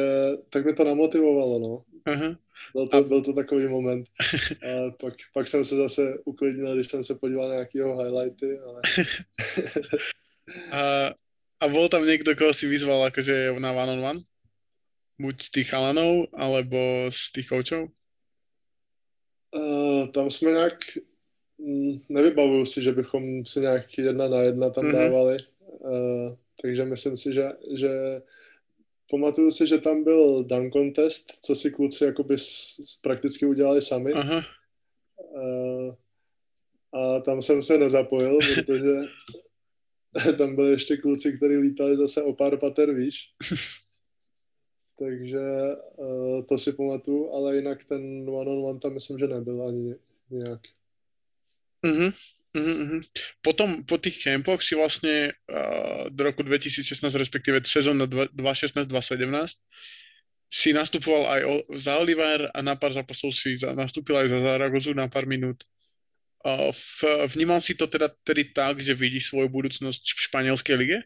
tak 0.50 0.66
mi 0.66 0.72
to 0.74 0.84
namotivovalo, 0.84 1.58
no. 1.58 1.84
Uh-huh. 2.12 2.36
Byl, 2.72 2.88
to, 2.88 3.04
byl 3.04 3.22
to 3.22 3.32
takový 3.32 3.68
moment. 3.68 4.08
A 4.62 4.90
pak, 4.90 5.14
pak 5.34 5.48
jsem 5.48 5.64
se 5.64 5.76
zase 5.76 6.18
uklidnil, 6.24 6.74
když 6.74 6.88
jsem 6.88 7.04
se 7.04 7.14
podíval 7.14 7.48
na 7.48 7.54
nějaké 7.54 7.78
jeho 7.78 7.98
highlighty, 7.98 8.58
ale... 8.58 8.80
a, 10.72 11.12
a 11.60 11.68
bol 11.68 11.88
tam 11.88 12.04
niekto, 12.04 12.36
koho 12.36 12.52
si 12.52 12.68
vyzval 12.68 13.08
akože 13.08 13.56
na 13.58 13.72
one 13.72 13.92
on 13.92 14.04
one? 14.04 14.20
Buď 15.16 15.42
z 15.42 15.50
tých 15.50 15.68
chalanov, 15.72 16.28
alebo 16.36 17.08
z 17.08 17.32
tých 17.32 17.48
koučov? 17.48 17.88
Uh, 19.56 20.06
tam 20.12 20.30
jsme 20.30 20.50
nějak, 20.50 20.76
nevybavuju 22.08 22.66
si, 22.66 22.82
že 22.82 22.92
bychom 22.92 23.46
si 23.46 23.60
nějak 23.60 23.98
jedna 23.98 24.28
na 24.28 24.40
jedna 24.42 24.70
tam 24.70 24.84
mm-hmm. 24.84 24.92
dávali, 24.92 25.36
uh, 25.80 26.36
takže 26.62 26.84
myslím 26.84 27.16
si, 27.16 27.34
že, 27.34 27.52
že 27.74 28.22
pamatuju 29.10 29.50
si, 29.50 29.66
že 29.66 29.78
tam 29.78 30.04
byl 30.04 30.44
dunk 30.44 30.72
contest, 30.72 31.32
co 31.42 31.54
si 31.54 31.70
kluci 31.70 32.04
jakoby 32.04 32.36
prakticky 33.02 33.46
udělali 33.46 33.82
sami. 33.82 34.12
Aha. 34.12 34.44
Uh, 35.18 35.94
a 36.92 37.20
tam 37.20 37.42
jsem 37.42 37.62
se 37.62 37.78
nezapojil, 37.78 38.38
protože 38.54 38.94
tam 40.38 40.56
byli 40.56 40.70
ještě 40.70 40.96
kluci, 40.96 41.36
kteří 41.36 41.56
lítali 41.56 41.96
zase 41.96 42.22
o 42.22 42.32
pár 42.32 42.56
pater 42.56 42.94
výš. 42.94 43.18
takže 44.98 45.40
uh, 45.96 46.42
to 46.42 46.58
si 46.58 46.72
pamatuju, 46.72 47.32
ale 47.32 47.56
jinak 47.56 47.84
ten 47.84 48.30
one-on-one 48.30 48.80
tam 48.80 48.94
myslím, 48.94 49.18
že 49.18 49.26
nebyl 49.26 49.68
ani 49.68 49.94
nějak. 50.30 50.60
Mm-hmm. 51.86 52.10
Mm-hmm. 52.56 53.00
Potom 53.44 53.84
po 53.84 54.00
tých 54.00 54.16
kempoch 54.24 54.64
si 54.64 54.72
vlastne 54.72 55.36
uh, 55.52 56.08
do 56.08 56.20
roku 56.24 56.40
2016, 56.40 57.04
respektíve 57.04 57.60
sezóna 57.68 58.08
2016-2017, 58.08 59.60
si 60.46 60.70
nastupoval 60.72 61.24
aj 61.36 61.40
o, 61.44 61.54
za 61.76 62.00
Oliver 62.00 62.48
a 62.54 62.58
na 62.64 62.78
pár 62.78 62.96
zápasov 62.96 63.34
si 63.36 63.60
za, 63.60 63.76
nastúpil 63.76 64.16
aj 64.16 64.32
za 64.32 64.38
Zaragozu 64.40 64.96
na 64.96 65.10
pár 65.10 65.28
minút. 65.28 65.68
Uh, 66.40 66.72
v, 66.72 67.28
vnímal 67.36 67.60
si 67.60 67.76
to 67.76 67.86
teda 67.86 68.08
tedy 68.24 68.48
tak, 68.56 68.80
že 68.80 68.96
vidíš 68.96 69.34
svoju 69.34 69.52
budúcnosť 69.52 70.02
v 70.02 70.22
španělské 70.30 70.74
lige? 70.74 70.98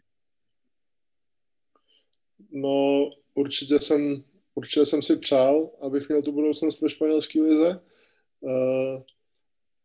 No, 2.52 3.10
určitě 3.34 3.80
jsem, 3.80 4.24
určitě 4.54 4.86
jsem 4.86 5.02
si 5.02 5.16
přál, 5.16 5.70
abych 5.82 6.08
měl 6.08 6.22
tu 6.22 6.32
budoucnost 6.32 6.80
ve 6.80 6.90
španělské 6.90 7.42
lize. 7.42 7.80
Uh, 8.40 9.02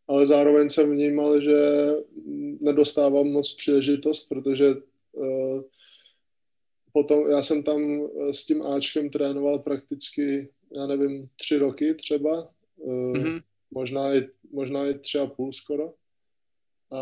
ale 0.07 0.25
zároveň 0.25 0.69
jsem 0.69 0.91
vnímal, 0.91 1.41
že 1.41 1.57
nedostávám 2.59 3.27
moc 3.27 3.55
příležitost, 3.55 4.29
protože 4.29 4.75
uh, 5.11 5.61
potom 6.95 7.29
já 7.29 7.41
jsem 7.41 7.63
tam 7.63 7.81
eh, 7.81 8.33
s 8.33 8.45
tím 8.45 8.63
Ačkem 8.63 9.09
trénoval 9.09 9.59
prakticky, 9.59 10.49
já 10.75 10.87
nevím, 10.87 11.29
tři 11.35 11.57
roky 11.57 11.93
třeba, 11.93 12.49
mm-hmm. 12.85 13.41
možná, 13.71 14.13
i, 14.13 14.29
možná 14.51 14.87
i 14.87 14.93
tři 14.93 15.19
a 15.19 15.25
půl 15.25 15.53
skoro. 15.53 15.93
A 16.91 17.01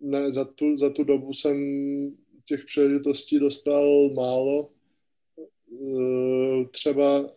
ne, 0.00 0.32
za 0.32 0.44
tu, 0.44 0.76
za 0.76 0.90
tu 0.90 1.04
dobu 1.04 1.34
jsem 1.34 1.56
těch 2.44 2.64
příležitostí 2.64 3.38
dostal 3.38 4.10
málo. 4.10 4.70
Třeba 6.70 7.30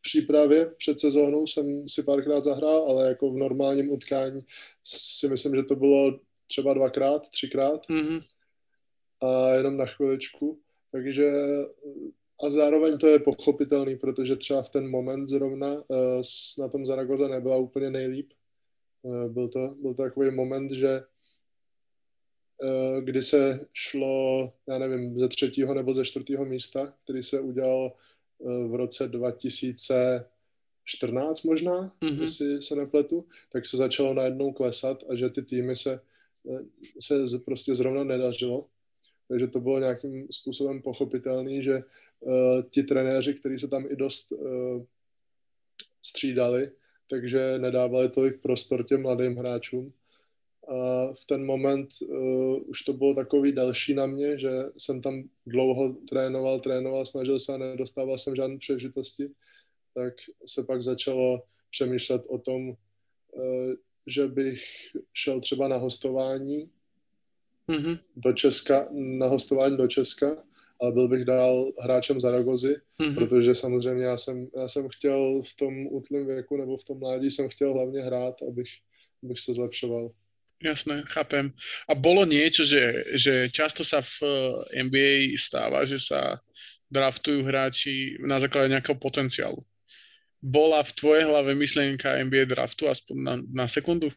přípravě 0.00 0.66
před 0.66 1.00
sezónou 1.00 1.46
jsem 1.46 1.88
si 1.88 2.02
párkrát 2.02 2.44
zahrál, 2.44 2.84
ale 2.88 3.08
jako 3.08 3.30
v 3.30 3.36
normálním 3.36 3.90
utkání 3.90 4.40
si 4.84 5.28
myslím, 5.28 5.56
že 5.56 5.62
to 5.62 5.76
bylo 5.76 6.20
třeba 6.46 6.74
dvakrát, 6.74 7.30
třikrát 7.30 7.88
mm-hmm. 7.88 8.22
a 9.20 9.48
jenom 9.48 9.76
na 9.76 9.86
chviličku. 9.86 10.58
Takže 10.92 11.32
a 12.44 12.50
zároveň 12.50 12.98
to 12.98 13.06
je 13.06 13.18
pochopitelný, 13.18 13.96
protože 13.96 14.36
třeba 14.36 14.62
v 14.62 14.68
ten 14.68 14.90
moment 14.90 15.28
zrovna 15.28 15.74
uh, 15.74 16.22
na 16.58 16.68
tom 16.68 16.86
Zaragoza 16.86 17.28
nebyla 17.28 17.56
úplně 17.56 17.90
nejlíp. 17.90 18.32
Uh, 19.02 19.28
byl, 19.28 19.48
to, 19.48 19.74
byl 19.80 19.94
to 19.94 20.02
takový 20.02 20.30
moment, 20.30 20.70
že 20.70 21.02
uh, 22.62 23.00
kdy 23.00 23.22
se 23.22 23.66
šlo, 23.72 24.52
já 24.68 24.78
nevím, 24.78 25.18
ze 25.18 25.28
třetího 25.28 25.74
nebo 25.74 25.94
ze 25.94 26.04
čtvrtého 26.04 26.44
místa, 26.44 26.94
který 27.04 27.22
se 27.22 27.40
udělal 27.40 27.92
v 28.40 28.74
roce 28.74 29.08
2014 29.08 31.42
možná, 31.42 31.96
mm-hmm. 32.00 32.22
jestli 32.22 32.62
se 32.62 32.76
nepletu, 32.76 33.26
tak 33.52 33.66
se 33.66 33.76
začalo 33.76 34.14
najednou 34.14 34.52
klesat 34.52 35.04
a 35.10 35.16
že 35.16 35.30
ty 35.30 35.42
týmy 35.42 35.76
se, 35.76 36.00
se 37.00 37.14
prostě 37.44 37.74
zrovna 37.74 38.04
nedařilo. 38.04 38.66
Takže 39.28 39.46
to 39.46 39.60
bylo 39.60 39.78
nějakým 39.78 40.26
způsobem 40.30 40.82
pochopitelný, 40.82 41.62
že 41.62 41.82
uh, 42.20 42.62
ti 42.70 42.82
trenéři, 42.82 43.34
kteří 43.34 43.58
se 43.58 43.68
tam 43.68 43.86
i 43.90 43.96
dost 43.96 44.32
uh, 44.32 44.84
střídali, 46.02 46.70
takže 47.10 47.58
nedávali 47.58 48.08
tolik 48.08 48.40
prostor 48.40 48.86
těm 48.86 49.02
mladým 49.02 49.36
hráčům. 49.36 49.92
A 50.68 51.12
v 51.12 51.24
ten 51.26 51.46
moment 51.46 51.88
uh, 52.02 52.60
už 52.66 52.82
to 52.82 52.92
bylo 52.92 53.14
takový 53.14 53.52
další 53.52 53.94
na 53.94 54.06
mě, 54.06 54.38
že 54.38 54.50
jsem 54.78 55.00
tam 55.00 55.22
dlouho 55.46 55.96
trénoval, 56.08 56.60
trénoval, 56.60 57.06
snažil 57.06 57.40
se 57.40 57.54
a 57.54 57.56
nedostával 57.56 58.18
jsem 58.18 58.36
žádné 58.36 58.58
příležitosti, 58.58 59.28
tak 59.94 60.14
se 60.46 60.64
pak 60.64 60.82
začalo 60.82 61.42
přemýšlet 61.70 62.22
o 62.28 62.38
tom, 62.38 62.68
uh, 62.68 62.74
že 64.06 64.28
bych 64.28 64.62
šel 65.12 65.40
třeba 65.40 65.68
na 65.68 65.76
hostování 65.76 66.70
mm-hmm. 67.68 67.98
do 68.16 68.32
Česka, 68.32 68.88
na 68.92 69.26
hostování 69.26 69.76
do 69.76 69.88
Česka, 69.88 70.44
ale 70.80 70.92
byl 70.92 71.08
bych 71.08 71.24
dál 71.24 71.72
hráčem 71.78 72.20
Zaragozy, 72.20 72.76
mm-hmm. 73.00 73.14
protože 73.14 73.54
samozřejmě 73.54 74.04
já 74.04 74.16
jsem, 74.16 74.48
já 74.56 74.68
jsem 74.68 74.88
chtěl 74.88 75.42
v 75.42 75.56
tom 75.56 75.86
útlém 75.86 76.26
věku 76.26 76.56
nebo 76.56 76.76
v 76.76 76.84
tom 76.84 76.98
mládí 76.98 77.30
jsem 77.30 77.48
chtěl 77.48 77.72
hlavně 77.72 78.02
hrát, 78.02 78.42
abych, 78.42 78.68
abych 79.24 79.40
se 79.40 79.54
zlepšoval. 79.54 80.10
Jasné, 80.58 81.06
chápem. 81.06 81.54
A 81.86 81.94
bolo 81.94 82.26
niečo, 82.26 82.66
že, 82.66 83.14
že 83.14 83.46
často 83.54 83.86
sa 83.86 84.02
v 84.02 84.14
eh, 84.26 84.82
NBA 84.82 85.38
stáva, 85.38 85.86
že 85.86 86.02
sa 86.02 86.42
draftujú 86.90 87.46
hráči 87.46 88.18
na 88.26 88.42
základe 88.42 88.74
nejakého 88.74 88.98
potenciálu. 88.98 89.62
Bola 90.42 90.82
v 90.82 90.94
tvojej 90.98 91.24
hlave 91.30 91.54
myšlenka 91.54 92.18
NBA 92.26 92.50
draftu 92.50 92.90
aspoň 92.90 93.16
na, 93.22 93.34
na 93.52 93.66
sekundu? 93.68 94.10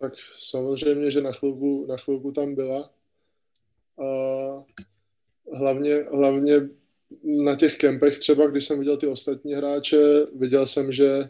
Tak 0.00 0.12
samozřejmě, 0.38 1.10
že 1.10 1.20
na 1.20 1.32
chvilku, 1.32 1.86
na 1.88 1.96
chvilku 1.96 2.32
tam 2.32 2.54
byla. 2.54 2.90
A 3.98 4.06
hlavně, 5.52 5.94
hlavně 5.94 6.54
na 7.24 7.56
těch 7.56 7.76
kempech 7.76 8.18
třeba, 8.18 8.46
když 8.46 8.64
jsem 8.64 8.78
viděl 8.78 8.96
ty 8.96 9.06
ostatní 9.06 9.54
hráče, 9.54 10.26
viděl 10.34 10.66
jsem, 10.66 10.92
že 10.92 11.28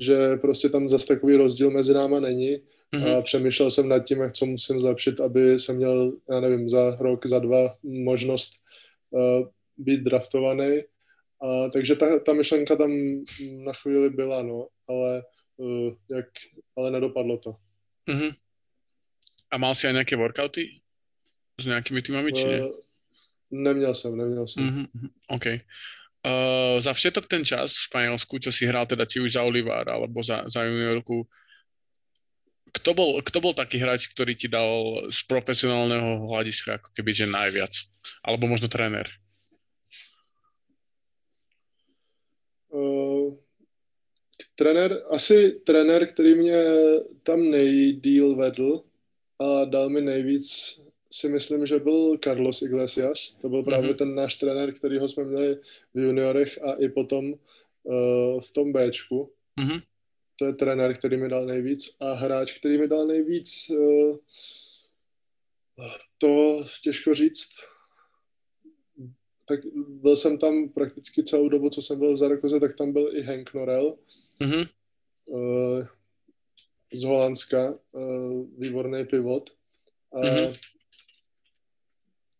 že 0.00 0.36
prostě 0.36 0.68
tam 0.68 0.88
zase 0.88 1.06
takový 1.06 1.36
rozdíl 1.36 1.70
mezi 1.70 1.94
náma 1.94 2.20
není. 2.20 2.58
Mm-hmm. 2.92 3.18
A 3.18 3.22
přemýšlel 3.22 3.70
jsem 3.70 3.88
nad 3.88 3.98
tím, 3.98 4.20
jak 4.20 4.32
co 4.32 4.46
musím 4.46 4.80
zlepšit, 4.80 5.20
aby 5.20 5.60
jsem 5.60 5.76
měl, 5.76 6.12
já 6.30 6.40
nevím, 6.40 6.68
za 6.68 6.96
rok, 6.96 7.26
za 7.26 7.38
dva 7.38 7.76
možnost 7.82 8.52
uh, 9.10 9.48
být 9.76 10.00
draftovaný. 10.00 10.82
A, 11.42 11.68
takže 11.68 11.96
ta, 11.96 12.18
ta 12.18 12.32
myšlenka 12.32 12.76
tam 12.76 12.90
na 13.64 13.72
chvíli 13.72 14.10
byla, 14.10 14.42
no, 14.42 14.68
ale, 14.88 15.22
uh, 15.56 15.92
jak, 16.10 16.26
ale 16.76 16.90
nedopadlo 16.90 17.38
to. 17.38 17.56
Mm-hmm. 18.08 18.32
A 19.52 19.58
mal 19.60 19.76
si 19.76 19.84
aj 19.84 19.92
nejaké 20.00 20.16
workouty 20.16 20.80
s 21.60 21.64
nejakými 21.68 22.00
týmami, 22.00 22.32
či 22.32 22.44
ne? 22.48 22.58
Uh, 22.64 22.72
neměl 23.52 23.94
jsem, 23.94 24.16
neměl 24.16 24.48
jsem. 24.48 24.64
Mm-hmm. 24.64 25.08
OK. 25.28 25.46
Uh, 26.22 26.78
za 26.78 26.94
všetok 26.94 27.26
ten 27.26 27.42
čas 27.42 27.74
v 27.74 27.84
Španielsku, 27.90 28.38
čo 28.38 28.54
si 28.54 28.62
hral 28.62 28.86
teda 28.86 29.02
či 29.10 29.18
už 29.18 29.34
za 29.34 29.42
Olivar 29.42 29.82
alebo 29.90 30.22
za, 30.22 30.46
za 30.46 30.62
juniorku, 30.62 31.26
kto 32.72 32.90
bol, 32.94 33.18
kto 33.20 33.38
bol 33.42 33.52
taký 33.52 33.82
hráč, 33.82 34.08
ktorý 34.08 34.32
ti 34.38 34.46
dal 34.48 35.02
z 35.10 35.18
profesionálneho 35.28 36.24
hľadiska 36.30 36.80
ako 36.80 36.88
keby, 36.96 37.10
že 37.12 37.26
najviac? 37.26 37.74
Alebo 38.24 38.46
možno 38.46 38.70
trenér? 38.70 39.10
Uh, 42.72 43.36
trenér, 44.54 45.02
asi 45.10 45.60
trenér, 45.66 46.06
který 46.06 46.34
mě 46.34 46.62
tam 47.22 47.50
nejdíl 47.50 48.36
vedl 48.36 48.82
a 49.38 49.64
dal 49.64 49.90
mi 49.90 50.00
nejvíc 50.00 50.78
si 51.12 51.28
myslím, 51.28 51.66
že 51.66 51.78
byl 51.78 52.18
Carlos 52.24 52.62
Iglesias. 52.62 53.36
To 53.40 53.48
byl 53.48 53.62
právě 53.62 53.90
mm-hmm. 53.90 53.96
ten 53.96 54.14
náš 54.14 54.34
trenér, 54.34 54.74
kterýho 54.74 55.08
jsme 55.08 55.24
měli 55.24 55.58
v 55.94 55.98
juniorech 55.98 56.62
a 56.62 56.72
i 56.72 56.88
potom 56.88 57.32
uh, 57.32 58.40
v 58.40 58.50
tom 58.52 58.72
Bčku. 58.72 59.32
Mm-hmm. 59.60 59.82
To 60.36 60.44
je 60.44 60.52
trenér, 60.52 60.96
který 60.96 61.16
mi 61.16 61.28
dal 61.28 61.46
nejvíc. 61.46 61.96
A 62.00 62.12
hráč, 62.12 62.58
který 62.58 62.78
mi 62.78 62.88
dal 62.88 63.06
nejvíc, 63.06 63.70
uh, 63.70 64.16
to 66.18 66.64
těžko 66.82 67.14
říct. 67.14 67.48
Tak 69.44 69.60
byl 69.88 70.16
jsem 70.16 70.38
tam 70.38 70.68
prakticky 70.68 71.24
celou 71.24 71.48
dobu, 71.48 71.70
co 71.70 71.82
jsem 71.82 71.98
byl 71.98 72.14
v 72.14 72.16
Zarakoze, 72.16 72.60
tak 72.60 72.76
tam 72.76 72.92
byl 72.92 73.16
i 73.16 73.22
Hank 73.22 73.54
Norel. 73.54 73.96
Mm-hmm. 74.40 74.68
Uh, 75.26 75.86
z 76.92 77.04
Holandska, 77.04 77.74
uh, 77.92 78.46
výborný 78.58 79.04
pivot. 79.04 79.50
A 80.12 80.20
mm-hmm 80.20 80.71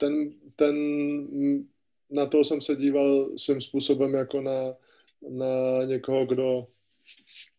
ten, 0.03 0.33
ten, 0.57 0.77
na 2.11 2.27
to 2.27 2.45
jsem 2.45 2.61
se 2.61 2.77
díval 2.77 3.39
svým 3.39 3.61
způsobem 3.61 4.15
jako 4.15 4.41
na, 4.41 4.75
na 5.29 5.85
někoho, 5.87 6.27
kdo 6.27 6.67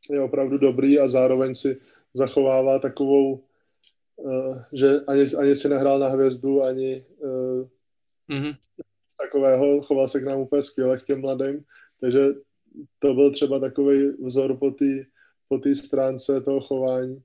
je 0.09 0.21
opravdu 0.21 0.57
dobrý 0.57 0.99
a 0.99 1.07
zároveň 1.07 1.55
si 1.55 1.79
zachovává 2.13 2.79
takovou, 2.79 3.43
uh, 4.15 4.61
že 4.73 4.99
ani, 5.07 5.23
ani 5.39 5.55
si 5.55 5.69
nehrál 5.69 5.99
na 5.99 6.09
hvězdu, 6.09 6.63
ani 6.63 7.05
uh, 7.17 7.67
mm-hmm. 8.29 8.55
takového, 9.17 9.81
choval 9.81 10.07
se 10.07 10.19
k 10.19 10.23
nám 10.23 10.39
úplně 10.39 10.61
skvěle 10.61 10.97
k 10.97 11.03
těm 11.03 11.21
mladým, 11.21 11.63
takže 11.99 12.19
to 12.99 13.13
byl 13.13 13.31
třeba 13.31 13.59
takový 13.59 14.09
vzor 14.19 14.57
po 14.57 14.71
té 14.71 15.05
po 15.47 15.59
stránce 15.75 16.41
toho 16.41 16.61
chování 16.61 17.23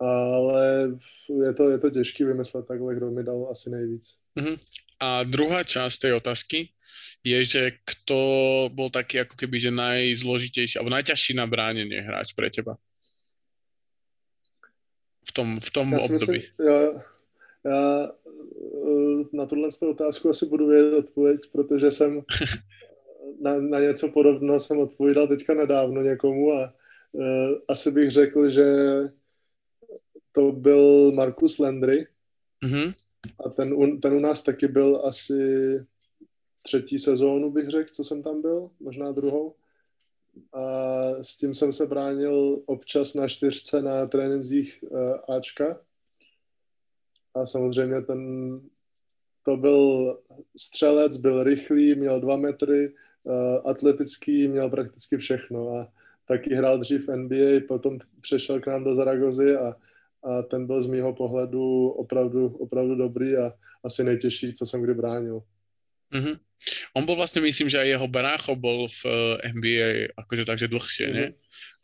ale 0.00 0.90
je 1.44 1.52
to, 1.54 1.70
je 1.70 1.78
to 1.78 1.90
těžké 1.90 2.24
vymyslet 2.24 2.66
takhle, 2.66 2.94
kdo 2.94 3.10
mi 3.10 3.24
dal 3.24 3.48
asi 3.50 3.70
nejvíc. 3.70 4.16
Uh-huh. 4.36 4.58
A 5.00 5.22
druhá 5.22 5.64
část 5.64 5.98
tej 5.98 6.12
otázky 6.12 6.68
je, 7.24 7.44
že 7.44 7.62
kto 7.84 8.18
bol 8.72 8.90
taký 8.90 9.24
ako 9.24 9.36
keby, 9.36 9.56
že 9.60 9.70
najzložitejší, 9.70 10.78
alebo 10.78 10.92
najťažší 10.92 11.32
na 11.34 11.46
bránenie 11.48 12.00
hráč 12.04 12.36
pre 12.36 12.52
teba? 12.52 12.76
V 15.24 15.32
tom, 15.32 15.60
v 15.60 15.70
tom 15.70 15.92
já 15.92 15.98
období. 15.98 16.38
Myslím, 16.44 16.68
já, 16.68 16.80
já 17.64 18.12
na 19.32 19.46
tuhle 19.46 19.68
otázku 19.90 20.30
asi 20.30 20.46
budu 20.46 20.66
vědět 20.68 20.94
odpověď, 20.94 21.40
protože 21.52 21.90
jsem 21.90 22.22
na, 23.40 23.60
na 23.60 23.80
něco 23.80 24.08
podobného 24.08 24.60
jsem 24.60 24.78
odpovídal 24.78 25.28
teďka 25.28 25.54
nedávno 25.54 26.02
někomu 26.02 26.52
a 26.52 26.74
uh, 27.12 27.24
asi 27.68 27.90
bych 27.90 28.10
řekl, 28.10 28.50
že 28.50 28.64
to 30.34 30.52
byl 30.52 31.12
Markus 31.12 31.58
Landry 31.58 32.06
mm-hmm. 32.64 32.94
a 33.46 33.48
ten, 33.48 34.00
ten 34.00 34.12
u 34.12 34.20
nás 34.20 34.42
taky 34.42 34.68
byl 34.68 35.02
asi 35.04 35.42
třetí 36.62 36.98
sezónu, 36.98 37.50
bych 37.50 37.68
řekl, 37.68 37.90
co 37.92 38.04
jsem 38.04 38.22
tam 38.22 38.42
byl, 38.42 38.70
možná 38.80 39.12
druhou. 39.12 39.54
A 40.52 40.62
s 41.22 41.36
tím 41.36 41.54
jsem 41.54 41.72
se 41.72 41.86
bránil 41.86 42.62
občas 42.66 43.14
na 43.14 43.28
čtyřce 43.28 43.82
na 43.82 44.06
trénincích 44.06 44.84
uh, 44.90 45.36
Ačka. 45.36 45.80
A 47.34 47.46
samozřejmě 47.46 48.00
ten, 48.00 48.60
to 49.42 49.56
byl 49.56 50.18
střelec, 50.56 51.16
byl 51.16 51.42
rychlý, 51.42 51.94
měl 51.94 52.20
dva 52.20 52.36
metry, 52.36 52.94
uh, 53.22 53.34
atletický, 53.70 54.48
měl 54.48 54.70
prakticky 54.70 55.16
všechno. 55.16 55.68
A 55.68 55.88
taky 56.28 56.54
hrál 56.54 56.78
dřív 56.78 57.08
NBA, 57.08 57.66
potom 57.68 57.98
přešel 58.20 58.60
k 58.60 58.66
nám 58.66 58.84
do 58.84 58.94
Zaragozy 58.94 59.56
a, 59.56 59.76
a 60.24 60.42
ten 60.42 60.66
byl 60.66 60.82
z 60.82 60.86
mýho 60.86 61.14
pohledu 61.14 61.88
opravdu, 61.88 62.46
opravdu 62.46 62.94
dobrý 62.94 63.36
a 63.36 63.52
asi 63.84 64.04
nejtěžší, 64.04 64.54
co 64.54 64.66
jsem 64.66 64.82
kdy 64.82 64.94
bránil. 64.94 65.42
Mm-hmm. 66.12 66.36
On 66.96 67.04
bol 67.04 67.16
vlastne, 67.18 67.44
myslím, 67.44 67.68
že 67.68 67.84
jeho 67.84 68.08
brácho 68.08 68.56
bol 68.56 68.88
v 68.88 69.02
eh, 69.04 69.52
NBA, 69.52 69.90
akože 70.16 70.44
takže 70.48 70.70
dlhšie, 70.72 71.06
mm-hmm. 71.06 71.18
nie? 71.18 71.28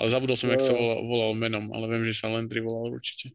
Ale 0.01 0.09
zabudol 0.09 0.37
som, 0.41 0.49
jak 0.49 0.65
sa 0.65 0.73
volal, 0.73 1.05
volal 1.05 1.33
menom, 1.37 1.69
ale 1.75 1.85
viem, 1.91 2.09
že 2.09 2.17
sa 2.17 2.33
Landry 2.33 2.65
volal 2.65 2.97
určite. 2.97 3.35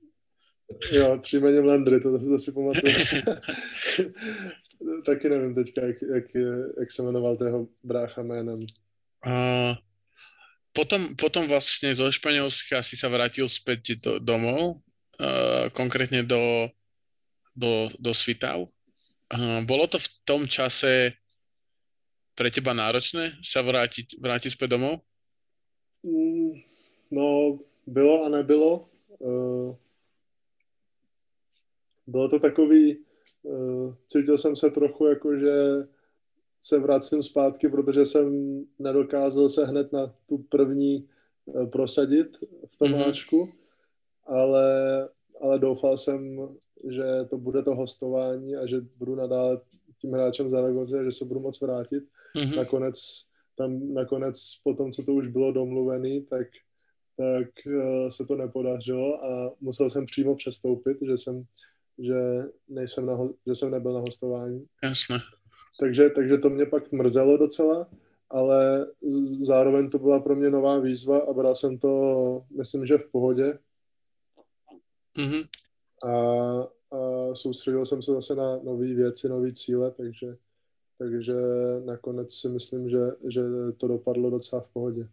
Jo, 0.91 1.19
příjmením 1.21 1.65
Landry, 1.65 2.01
to, 2.01 2.19
to 2.19 2.39
si 2.39 2.51
pamatuju. 2.51 2.93
Taky 5.05 5.29
nevím 5.29 5.55
teďka, 5.55 5.81
jak, 5.85 5.97
jak, 6.01 6.25
jak 6.79 6.91
se 6.91 7.03
jmenoval 7.03 7.37
jeho 7.43 7.67
brácha 7.83 8.23
jménem. 8.23 8.59
Uh, 9.25 9.77
potom, 10.73 11.15
potom 11.15 11.47
vlastne 11.47 11.95
zo 11.95 12.11
Španielska 12.11 12.83
si 12.83 12.99
sa 12.99 13.07
vrátil 13.07 13.47
späť 13.47 13.95
do, 14.01 14.19
domov, 14.19 14.84
uh, 15.19 15.69
konkrétne 15.71 16.23
do, 16.23 16.69
do, 17.55 17.89
do 17.99 18.11
Svitav. 18.13 18.67
Uh, 19.33 19.61
bolo 19.65 19.87
to 19.87 19.99
v 19.99 20.07
tom 20.25 20.47
čase 20.47 21.13
pre 22.35 22.51
teba 22.51 22.75
náročné 22.75 23.39
sa 23.39 23.63
vrátiť, 23.63 24.19
vrátiť 24.19 24.53
späť 24.53 24.75
domov? 24.75 25.01
Mm, 26.03 26.61
no, 27.11 27.59
bylo 27.87 28.25
a 28.25 28.29
nebylo. 28.29 28.89
Uh, 29.19 29.75
bylo 32.07 32.29
to 32.29 32.39
takový, 32.39 32.97
uh, 33.43 33.95
cítil 34.07 34.37
jsem 34.37 34.55
se 34.55 34.69
trochu 34.69 35.05
jako, 35.05 35.39
že 35.39 35.55
se 36.61 36.79
vracím 36.79 37.23
zpátky, 37.23 37.69
protože 37.69 38.05
jsem 38.05 38.27
nedokázal 38.79 39.49
se 39.49 39.65
hned 39.65 39.93
na 39.93 40.13
tu 40.25 40.37
první 40.37 41.07
prosadit 41.71 42.37
v 42.73 42.77
tom 42.77 42.91
mm-hmm. 42.91 43.05
háčku, 43.05 43.49
ale, 44.25 45.09
ale 45.41 45.59
doufal 45.59 45.97
jsem, 45.97 46.47
že 46.89 47.03
to 47.29 47.37
bude 47.37 47.63
to 47.63 47.75
hostování 47.75 48.55
a 48.55 48.67
že 48.67 48.81
budu 48.97 49.15
nadále 49.15 49.61
tím 50.01 50.11
hráčem 50.11 50.49
Zaragoze, 50.49 51.03
že 51.03 51.11
se 51.11 51.25
budu 51.25 51.39
moc 51.39 51.61
vrátit. 51.61 52.03
Mm-hmm. 52.37 52.55
Nakonec, 52.55 52.95
tam, 53.57 53.93
nakonec 53.93 54.37
po 54.63 54.73
tom, 54.73 54.91
co 54.91 55.03
to 55.03 55.13
už 55.13 55.27
bylo 55.27 55.51
domluvené, 55.51 56.21
tak, 56.21 56.47
tak 57.17 57.47
uh, 57.65 58.09
se 58.09 58.25
to 58.25 58.35
nepodařilo 58.35 59.25
a 59.25 59.53
musel 59.61 59.89
jsem 59.89 60.05
přímo 60.05 60.35
přestoupit, 60.35 60.97
že 61.01 61.17
jsem, 61.17 61.43
že 61.99 62.15
nejsem 62.69 63.05
na, 63.05 63.29
že 63.47 63.55
jsem 63.55 63.71
nebyl 63.71 63.93
na 63.93 63.99
hostování. 63.99 64.65
Jasně. 64.83 65.15
Takže, 65.79 66.09
takže 66.09 66.37
to 66.37 66.49
mě 66.49 66.65
pak 66.65 66.91
mrzelo 66.91 67.37
docela, 67.37 67.87
ale 68.29 68.87
zároveň 69.39 69.89
to 69.89 69.99
byla 69.99 70.19
pro 70.19 70.35
mě 70.35 70.49
nová 70.49 70.79
výzva 70.79 71.19
a 71.19 71.33
bral 71.33 71.55
jsem 71.55 71.77
to, 71.77 72.43
myslím, 72.57 72.85
že 72.85 72.97
v 72.97 73.11
pohodě. 73.11 73.59
Mm-hmm. 75.17 75.43
A, 76.03 76.11
a 76.91 77.35
soustředil 77.35 77.85
jsem 77.85 78.01
se 78.01 78.11
zase 78.11 78.35
na 78.35 78.59
nové 78.63 78.93
věci, 78.93 79.29
nové 79.29 79.53
cíle, 79.53 79.91
takže, 79.91 80.35
takže 80.97 81.33
nakonec 81.85 82.33
si 82.33 82.49
myslím, 82.49 82.89
že, 82.89 82.99
že 83.29 83.41
to 83.77 83.87
dopadlo 83.87 84.29
docela 84.29 84.61
v 84.61 84.67
pohodě. 84.73 85.07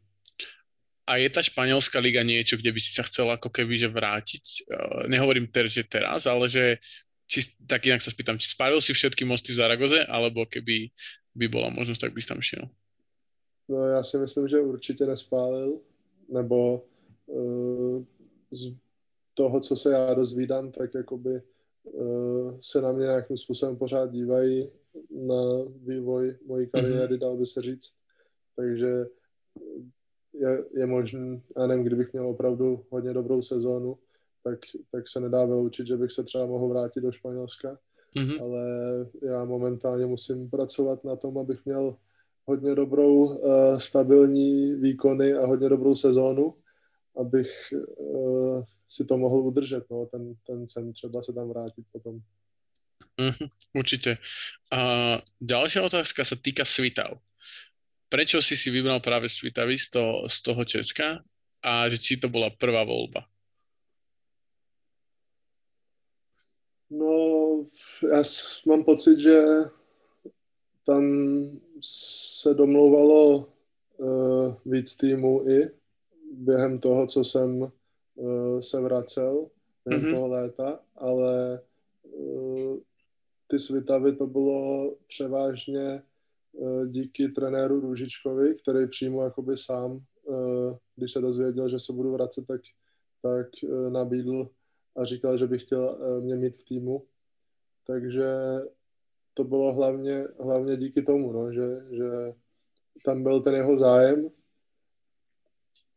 A 1.07 1.17
je 1.17 1.31
ta 1.31 1.43
španělská 1.43 1.99
liga 1.99 2.23
niečo, 2.23 2.55
kde 2.57 2.73
by 2.73 2.81
si 2.81 2.95
sa 2.95 3.03
chcel 3.03 3.27
ako 3.27 3.51
keby 3.51 3.75
že 3.75 3.91
vrátiť? 3.91 4.47
Eh, 4.71 5.11
nehovorím 5.11 5.51
ter, 5.51 5.67
že 5.67 5.83
teraz, 5.83 6.31
ale 6.31 6.47
že 6.47 6.79
či, 7.27 7.43
tak 7.67 7.83
inak 7.91 7.99
sa 7.99 8.15
spýtam, 8.15 8.39
či 8.39 8.47
spálil 8.47 8.79
si 8.79 8.95
všetky 8.95 9.27
mosty 9.27 9.51
v 9.51 9.59
Zaragoze, 9.59 10.07
alebo 10.07 10.47
keby 10.47 10.95
by 11.35 11.47
bola 11.51 11.75
možnosť, 11.75 12.01
tak 12.07 12.15
bys 12.15 12.29
tam 12.29 12.39
šiel? 12.39 12.71
No 13.69 13.89
já 13.89 14.03
si 14.03 14.19
myslím, 14.19 14.49
že 14.49 14.61
určitě 14.61 15.07
nespálil, 15.07 15.81
nebo 16.29 16.85
uh, 17.27 18.05
z 18.53 18.75
toho, 19.35 19.61
co 19.61 19.77
se 19.77 19.93
já 19.93 20.15
dozvídám, 20.15 20.73
tak 20.73 20.95
jakoby 20.95 21.43
uh, 21.83 22.57
se 22.61 22.81
na 22.81 22.93
mě 22.93 23.03
nějakým 23.03 23.37
způsobem 23.37 23.77
pořád 23.77 24.11
dívají 24.11 24.71
na 25.11 25.65
vývoj 25.87 26.37
mojí 26.47 26.67
kariéry, 26.67 27.15
mm-hmm. 27.15 27.19
dal 27.19 27.37
by 27.37 27.47
se 27.47 27.63
říct. 27.63 27.93
Takže 28.57 29.07
je, 30.35 30.65
je 30.75 30.87
možné, 30.87 31.41
já 31.57 31.67
nevím, 31.67 31.85
kdybych 31.85 32.13
měl 32.13 32.29
opravdu 32.29 32.85
hodně 32.91 33.13
dobrou 33.13 33.43
sezónu, 33.43 33.99
tak, 34.45 34.59
tak 34.93 35.09
se 35.09 35.21
nedá 35.21 35.45
vyloučit, 35.45 35.87
že 35.87 35.97
bych 35.97 36.13
se 36.13 36.25
třeba 36.25 36.47
mohl 36.47 36.69
vrátit 36.69 37.01
do 37.01 37.13
Španělska, 37.13 37.79
mm-hmm. 38.17 38.43
ale 38.43 38.67
já 39.23 39.45
momentálně 39.45 40.07
musím 40.07 40.51
pracovat 40.51 41.05
na 41.05 41.17
tom, 41.17 41.39
abych 41.39 41.65
měl 41.65 41.97
hodně 42.47 42.75
dobrou, 42.75 43.25
uh, 43.25 43.77
stabilní 43.77 44.75
výkony 44.75 45.35
a 45.35 45.47
hodně 45.47 45.69
dobrou 45.69 45.95
sezónu, 45.95 46.55
abych 47.17 47.51
uh, 47.97 48.65
si 48.93 49.05
to 49.05 49.17
mohl 49.17 49.41
udržet, 49.41 49.91
no, 49.91 50.07
ten, 50.07 50.35
ten 50.47 50.69
sen 50.69 50.93
třeba 50.93 51.23
se 51.23 51.33
tam 51.33 51.49
vrátit 51.49 51.87
potom. 51.93 52.21
Mm, 53.17 53.49
určite. 53.75 54.17
A 54.73 54.81
ďalšia 55.41 55.85
otázka 55.85 56.25
sa 56.25 56.37
týka 56.37 56.65
Svitav. 56.65 57.21
Prečo 58.09 58.45
si 58.45 58.57
si 58.57 58.69
vybral 58.69 59.01
práve 59.01 59.29
Svitavy 59.29 59.81
z 59.81 59.97
toho, 59.97 60.29
z 60.29 60.37
toho 60.45 60.63
Česka 60.65 61.09
a 61.65 61.89
že 61.89 61.97
či 61.97 62.21
to 62.21 62.29
bola 62.29 62.53
prvá 62.53 62.85
voľba? 62.85 63.25
No, 66.93 67.65
já 68.13 68.23
mám 68.67 68.85
pocit, 68.85 69.19
že 69.19 69.41
tam 70.85 71.05
se 71.81 72.55
domlouvalo 72.55 73.49
uh, 73.97 74.57
víc 74.67 74.97
týmů 74.97 75.49
i 75.49 75.71
během 76.33 76.79
toho, 76.79 77.07
co 77.07 77.25
jsem 77.25 77.73
uh, 78.15 78.61
se 78.61 78.81
vracel 78.81 79.49
během 79.85 80.07
mm-hmm. 80.07 80.15
toho 80.15 80.29
léta, 80.29 80.81
ale 80.97 81.61
uh, 82.03 82.79
ty 83.47 83.59
svitavy 83.59 84.17
to 84.17 84.27
bylo 84.27 84.95
převážně 85.07 86.03
uh, 86.53 86.87
díky 86.87 87.29
trenéru 87.29 87.81
Růžičkovi, 87.81 88.55
který 88.55 88.89
přímo 88.89 89.25
jakoby 89.25 89.57
sám, 89.57 90.01
uh, 90.25 90.77
když 90.97 91.13
se 91.13 91.21
dozvěděl, 91.21 91.69
že 91.69 91.81
se 91.81 91.93
budu 91.93 92.13
vracet, 92.13 92.47
tak, 92.47 92.61
tak 93.23 93.47
uh, 93.63 93.91
nabídl 93.91 94.49
a 94.97 95.05
říkal, 95.05 95.39
že 95.39 95.47
by 95.47 95.59
chtěl 95.59 95.99
uh, 96.01 96.25
mě 96.25 96.37
mít 96.37 96.57
v 96.57 96.65
týmu. 96.65 97.03
Takže 97.87 98.35
to 99.35 99.45
bylo 99.45 99.73
hlavně, 99.73 100.29
hlavně 100.41 100.77
díky 100.77 101.03
tomu, 101.03 101.33
no, 101.33 101.53
že, 101.53 101.87
že 101.91 102.35
tam 103.05 103.23
byl 103.23 103.41
ten 103.43 103.55
jeho 103.55 103.77
zájem 103.77 104.31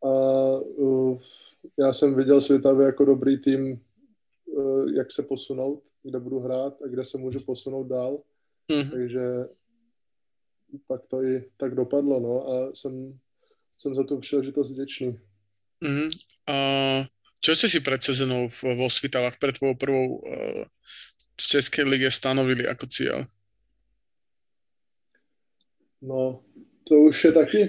a 0.04 0.12
uh, 0.60 1.22
já 1.80 1.94
jsem 1.94 2.16
viděl 2.16 2.42
Svitavy 2.42 2.84
jako 2.84 3.06
dobrý 3.06 3.38
tým, 3.38 3.82
uh, 4.46 4.90
jak 4.92 5.12
se 5.12 5.24
posunout, 5.24 5.84
kde 6.04 6.20
budu 6.20 6.40
hrát 6.40 6.82
a 6.82 6.88
kde 6.88 7.06
se 7.06 7.18
můžu 7.18 7.40
posunout 7.40 7.84
dál. 7.84 8.22
Mm-hmm. 8.70 8.92
Takže 8.92 9.24
pak 10.88 11.06
to 11.06 11.24
i 11.24 11.50
tak 11.58 11.76
dopadlo, 11.76 12.20
no 12.20 12.48
a 12.48 12.76
jsem, 12.76 13.20
jsem 13.78 13.96
za 13.96 14.04
tu 14.04 14.20
příležitost 14.20 14.72
vděčný. 14.72 15.20
Mm-hmm. 15.82 16.10
A 16.48 16.56
čo 17.42 17.54
ste 17.54 17.70
si 17.70 17.78
pred 17.78 18.02
sezónou 18.02 18.50
vo 18.50 18.90
Svitavách 18.90 19.38
pred 19.38 19.54
tvojou 19.54 19.78
prvou 19.78 20.08
uh, 20.18 20.66
v 21.38 21.44
Českej 21.46 21.86
lige 21.86 22.10
stanovili 22.10 22.66
ako 22.66 22.86
cieľ? 22.90 23.30
No, 26.02 26.42
to 26.90 27.10
už 27.10 27.16
je 27.26 27.32
taky 27.32 27.62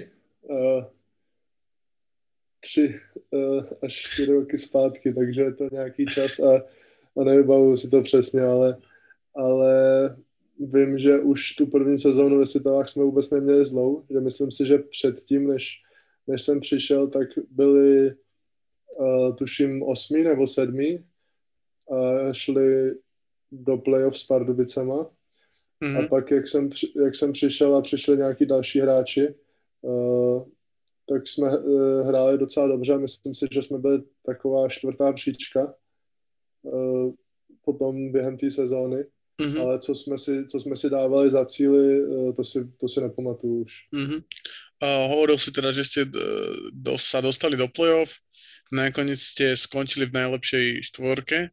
uh, 0.49 0.85
tři 2.59 2.99
uh, 3.31 3.65
až 3.83 3.93
čtyři 3.93 4.31
roky 4.33 4.57
zpátky, 4.57 5.13
takže 5.13 5.41
je 5.41 5.53
to 5.53 5.67
nějaký 5.71 6.05
čas 6.05 6.39
a, 6.39 6.63
a 7.17 7.23
nevybavuju 7.23 7.77
si 7.77 7.89
to 7.89 8.01
přesně, 8.01 8.41
ale, 8.41 8.77
ale 9.35 9.73
vím, 10.59 10.99
že 10.99 11.19
už 11.19 11.53
tu 11.55 11.67
první 11.67 11.99
sezónu 11.99 12.39
ve 12.39 12.45
světovách 12.45 12.89
jsme 12.89 13.03
vůbec 13.03 13.29
neměli 13.29 13.65
zlou, 13.65 14.03
že 14.09 14.19
myslím 14.19 14.51
si, 14.51 14.65
že 14.65 14.77
předtím, 14.77 15.47
než, 15.47 15.81
než 16.27 16.41
jsem 16.41 16.59
přišel, 16.59 17.07
tak 17.07 17.27
byli 17.51 18.13
uh, 18.97 19.35
tuším 19.35 19.83
osmý 19.83 20.23
nebo 20.23 20.47
sedmý 20.47 21.05
a 21.91 22.33
šli 22.33 22.95
do 23.51 23.77
playoff 23.77 24.17
s 24.17 24.23
Pardubicema. 24.23 25.09
Mm-hmm. 25.83 25.97
A 25.97 25.99
Mhm. 25.99 26.07
pak, 26.07 26.31
jak 26.31 26.47
jsem, 26.47 26.69
jak 27.03 27.15
jsem 27.15 27.33
přišel 27.33 27.75
a 27.75 27.81
přišli 27.81 28.17
nějaký 28.17 28.45
další 28.45 28.79
hráči, 28.79 29.35
uh, 29.81 30.43
tak 31.09 31.27
jsme 31.27 31.57
uh, 31.57 32.07
hráli 32.07 32.37
docela 32.37 32.67
dobře. 32.67 32.97
Myslím 32.97 33.35
si, 33.35 33.47
že 33.51 33.63
jsme 33.63 33.77
byli 33.77 34.03
taková 34.25 34.69
čtvrtá 34.69 35.13
příčka 35.13 35.73
uh, 36.61 37.13
potom 37.65 38.11
během 38.11 38.37
té 38.37 38.51
sezóny. 38.51 39.05
Mhm. 39.41 39.61
Ale 39.61 39.79
co 39.79 39.95
jsme, 39.95 40.17
si, 40.17 40.45
co 40.47 40.59
jsme 40.59 40.75
si 40.75 40.89
dávali 40.89 41.31
za 41.31 41.45
cíly, 41.45 42.01
uh, 42.01 42.33
to 42.33 42.43
si, 42.43 42.71
to 42.77 42.89
si 42.89 43.01
nepamatuju 43.01 43.61
už. 43.61 43.73
Mhm. 43.91 44.19
Uh, 44.77 45.09
hovoril 45.09 45.41
si 45.41 45.49
teda, 45.49 45.73
že 45.73 45.89
ste 45.89 46.01
uh, 46.05 46.13
do, 46.69 47.01
sa 47.01 47.17
dostali 47.17 47.57
do 47.57 47.65
play-off, 47.65 48.21
nakoniec 48.69 49.17
ste 49.17 49.57
skončili 49.57 50.05
v 50.05 50.13
najlepšej 50.21 50.65
štvorke. 50.93 51.49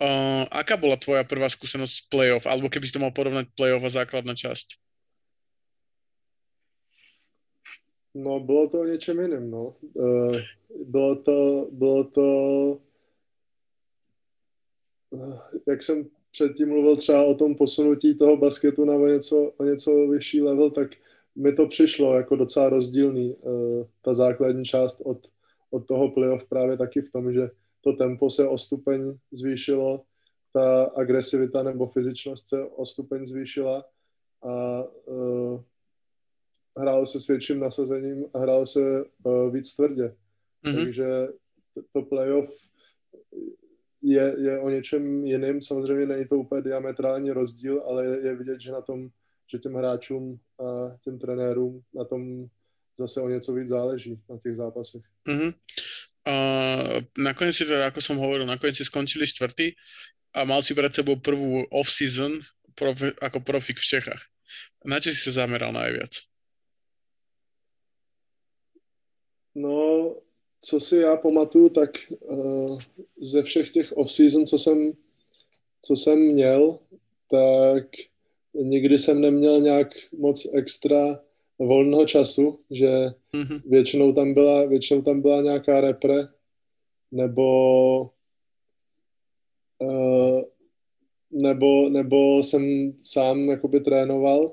Uh, 0.00 0.48
aká 0.48 0.80
bola 0.80 0.96
tvoja 0.96 1.20
prvá 1.28 1.52
skúsenosť 1.52 1.92
z 1.92 2.02
play-off? 2.08 2.48
Alebo 2.48 2.72
keby 2.72 2.84
si 2.88 2.96
to 2.96 3.04
mal 3.04 3.12
porovnať 3.12 3.52
play-off 3.52 3.84
a 3.84 3.92
základná 3.92 4.32
časť? 4.32 4.80
No, 8.14 8.40
bylo 8.40 8.68
to 8.68 8.80
o 8.80 8.84
něčem 8.84 9.20
jiném, 9.20 9.50
no. 9.50 9.74
Uh, 9.94 10.36
bylo 10.84 11.16
to, 11.16 11.68
bylo 11.72 12.04
to, 12.04 12.28
uh, 15.10 15.38
jak 15.68 15.82
jsem 15.82 16.06
předtím 16.30 16.68
mluvil 16.68 16.96
třeba 16.96 17.24
o 17.24 17.34
tom 17.34 17.54
posunutí 17.54 18.14
toho 18.14 18.36
basketu 18.36 18.84
na 18.84 18.94
o 18.94 19.06
něco, 19.06 19.52
o 19.56 19.64
něco 19.64 20.08
vyšší 20.08 20.42
level, 20.42 20.70
tak 20.70 20.90
mi 21.36 21.52
to 21.52 21.66
přišlo 21.66 22.16
jako 22.16 22.36
docela 22.36 22.68
rozdílný, 22.68 23.36
uh, 23.36 23.86
ta 24.02 24.14
základní 24.14 24.64
část 24.64 25.00
od, 25.04 25.18
od 25.70 25.86
toho 25.86 26.10
playoff 26.10 26.44
právě 26.48 26.76
taky 26.76 27.00
v 27.00 27.12
tom, 27.12 27.32
že 27.32 27.50
to 27.80 27.92
tempo 27.92 28.30
se 28.30 28.48
o 28.48 28.58
stupeň 28.58 29.18
zvýšilo, 29.32 30.02
ta 30.52 30.84
agresivita 30.84 31.62
nebo 31.62 31.86
fyzičnost 31.86 32.48
se 32.48 32.64
o 32.64 32.86
stupeň 32.86 33.26
zvýšila 33.26 33.84
a 34.42 34.84
hrálo 36.78 37.06
se 37.06 37.20
s 37.20 37.26
větším 37.26 37.60
nasazením 37.60 38.24
a 38.34 38.38
hrálo 38.38 38.66
se 38.66 38.80
uh, 39.22 39.52
víc 39.54 39.74
tvrdě. 39.74 40.14
Mhm. 40.62 40.76
Takže 40.76 41.06
to, 41.92 42.02
playoff 42.02 42.50
je, 44.02 44.34
je 44.38 44.60
o 44.60 44.70
něčem 44.70 45.26
jiným. 45.26 45.62
Samozřejmě 45.62 46.06
není 46.06 46.28
to 46.28 46.36
úplně 46.36 46.62
diametrální 46.62 47.30
rozdíl, 47.30 47.82
ale 47.86 48.06
je, 48.06 48.26
je 48.26 48.36
vidět, 48.36 48.60
že 48.60 48.72
na 48.72 48.80
tom, 48.80 49.08
že 49.52 49.58
těm 49.58 49.74
hráčům 49.74 50.38
a 50.60 50.96
těm 51.04 51.18
trenérům 51.18 51.80
na 51.94 52.04
tom 52.04 52.46
zase 52.98 53.20
o 53.20 53.28
něco 53.28 53.52
víc 53.52 53.68
záleží 53.68 54.20
na 54.30 54.38
těch 54.38 54.56
zápasech. 54.56 55.02
Mhm. 55.28 55.52
Uh, 56.24 57.04
nakoniec 57.20 57.52
si 57.52 57.68
teda, 57.68 57.92
ako 57.92 58.00
som 58.00 58.16
hovoril, 58.16 58.48
nakoniec 58.48 58.80
si 58.80 58.88
skončili 58.88 59.28
štvrtý 59.28 59.76
a 60.32 60.48
mal 60.48 60.64
si 60.64 60.72
pred 60.72 60.88
sebou 60.88 61.20
prvú 61.20 61.68
off-season 61.68 62.40
profi, 62.72 63.12
ako 63.20 63.44
profik 63.44 63.76
v 63.76 63.88
Čechách. 63.92 64.22
Na 64.88 65.04
čo 65.04 65.12
si 65.12 65.20
sa 65.20 65.44
zameral 65.44 65.76
najviac? 65.76 66.24
No, 69.54 70.16
co 70.60 70.80
si 70.80 70.96
já 70.96 71.16
pamatuju, 71.16 71.68
tak 71.68 71.90
uh, 72.20 72.78
ze 73.20 73.42
všech 73.42 73.70
těch 73.70 73.92
off-season, 73.96 74.46
co 74.46 74.58
jsem, 74.58 74.92
co 75.82 75.96
jsem 75.96 76.18
měl, 76.18 76.78
tak 77.30 77.86
nikdy 78.54 78.98
jsem 78.98 79.20
neměl 79.20 79.60
nějak 79.60 79.88
moc 80.18 80.46
extra 80.54 81.20
volného 81.58 82.06
času, 82.06 82.58
že 82.70 82.88
Mhm. 83.32 83.60
většinou 83.64 84.12
tam 84.12 84.34
byla, 84.34 84.64
většinou 84.66 85.02
tam 85.02 85.20
byla 85.20 85.42
nějaká 85.42 85.80
repre, 85.80 86.28
nebo 87.12 88.10
uh, 89.78 90.42
nebo, 91.30 91.88
nebo 91.88 92.38
jsem 92.42 92.92
sám 93.02 93.48
jakoby 93.48 93.80
trénoval, 93.80 94.52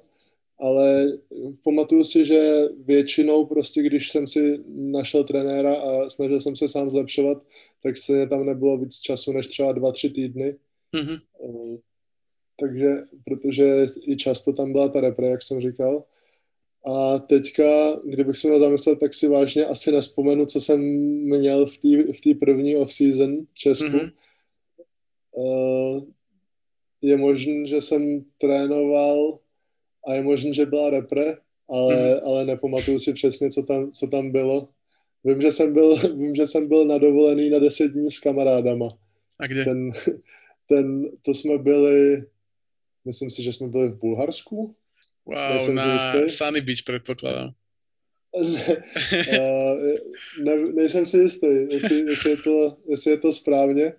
ale 0.62 1.18
pamatuju 1.64 2.04
si, 2.04 2.26
že 2.26 2.66
většinou 2.86 3.46
prostě, 3.46 3.84
když 3.84 4.10
jsem 4.10 4.28
si 4.28 4.60
našel 4.68 5.24
trenéra 5.24 5.76
a 5.76 6.10
snažil 6.10 6.42
jsem 6.42 6.56
se 6.56 6.68
sám 6.68 6.92
zlepšovat, 6.92 7.46
tak 7.84 7.98
se 7.98 8.28
tam 8.28 8.46
nebylo 8.46 8.78
víc 8.78 9.00
času 9.00 9.32
než 9.32 9.48
třeba 9.48 9.72
dva, 9.72 9.92
tři 9.92 10.10
týdny. 10.10 10.58
Mhm. 10.96 11.18
Uh, 11.40 11.78
takže, 12.60 13.04
protože 13.26 13.88
i 14.08 14.18
často 14.18 14.54
tam 14.54 14.72
byla 14.72 14.90
ta 14.90 15.02
repre, 15.02 15.28
jak 15.28 15.44
jsem 15.44 15.62
říkal. 15.62 16.04
A 16.86 17.20
teďka, 17.20 18.00
kdybych 18.06 18.38
se 18.38 18.48
měl 18.48 18.60
zamyslet, 18.60 19.00
tak 19.00 19.14
si 19.14 19.28
vážně 19.28 19.66
asi 19.66 19.92
nespomenu, 19.92 20.46
co 20.46 20.62
jsem 20.62 20.82
měl 21.22 21.66
v 21.66 21.78
té 21.78 22.34
v 22.34 22.40
první 22.40 22.76
off-season 22.76 23.46
v 23.54 23.58
Česku. 23.58 23.86
Mhm. 23.86 24.12
Uh, 25.32 26.04
je 27.02 27.18
možné, 27.18 27.68
že 27.68 27.82
jsem 27.82 28.26
trénoval 28.38 29.40
a 30.08 30.14
je 30.14 30.22
možné, 30.24 30.54
že 30.54 30.66
byla 30.66 30.90
repre, 30.90 31.38
ale, 31.70 31.96
Mhm. 31.96 32.20
ale 32.26 32.46
nepamatuju 32.46 33.00
si 33.00 33.14
přesně, 33.14 33.50
co 33.50 33.64
tam, 33.64 33.92
co 33.92 34.08
tam 34.08 34.32
bylo. 34.32 34.70
Vím 35.24 35.42
že, 35.42 35.52
jsem 35.52 35.74
byl, 35.74 35.96
vím, 36.18 36.36
že 36.36 36.48
jsem 36.48 36.68
byl 36.68 36.86
na 36.86 36.98
dovolený 36.98 37.50
na 37.50 37.60
deset 37.60 37.88
dní 37.88 38.12
s 38.12 38.20
kamarádama. 38.20 38.90
A 39.40 39.48
kde? 39.48 39.66
Ten, 39.66 39.92
ten, 40.70 41.10
to 41.22 41.34
jsme 41.34 41.58
byli, 41.58 42.26
myslím 43.06 43.30
si, 43.30 43.44
že 43.44 43.54
jsme 43.54 43.68
byli 43.68 43.88
v 43.88 44.00
Bulharsku. 44.00 44.76
Wow, 45.26 45.50
nejsem 45.50 45.70
si 45.70 45.76
na 45.76 45.94
jistý. 45.94 46.38
Sunny 46.38 46.62
Beach 46.62 46.84
predpokladám. 46.86 47.52
Uh, 48.32 48.60
ne, 50.44 50.58
nejsem 50.74 51.06
si 51.06 51.18
jistý, 51.18 51.48
jestli, 51.70 52.00
jestli, 52.00 52.30
je 52.30 52.38
to, 52.38 52.78
jestli 52.90 53.12
je 53.12 53.18
to 53.18 53.32
správně, 53.34 53.94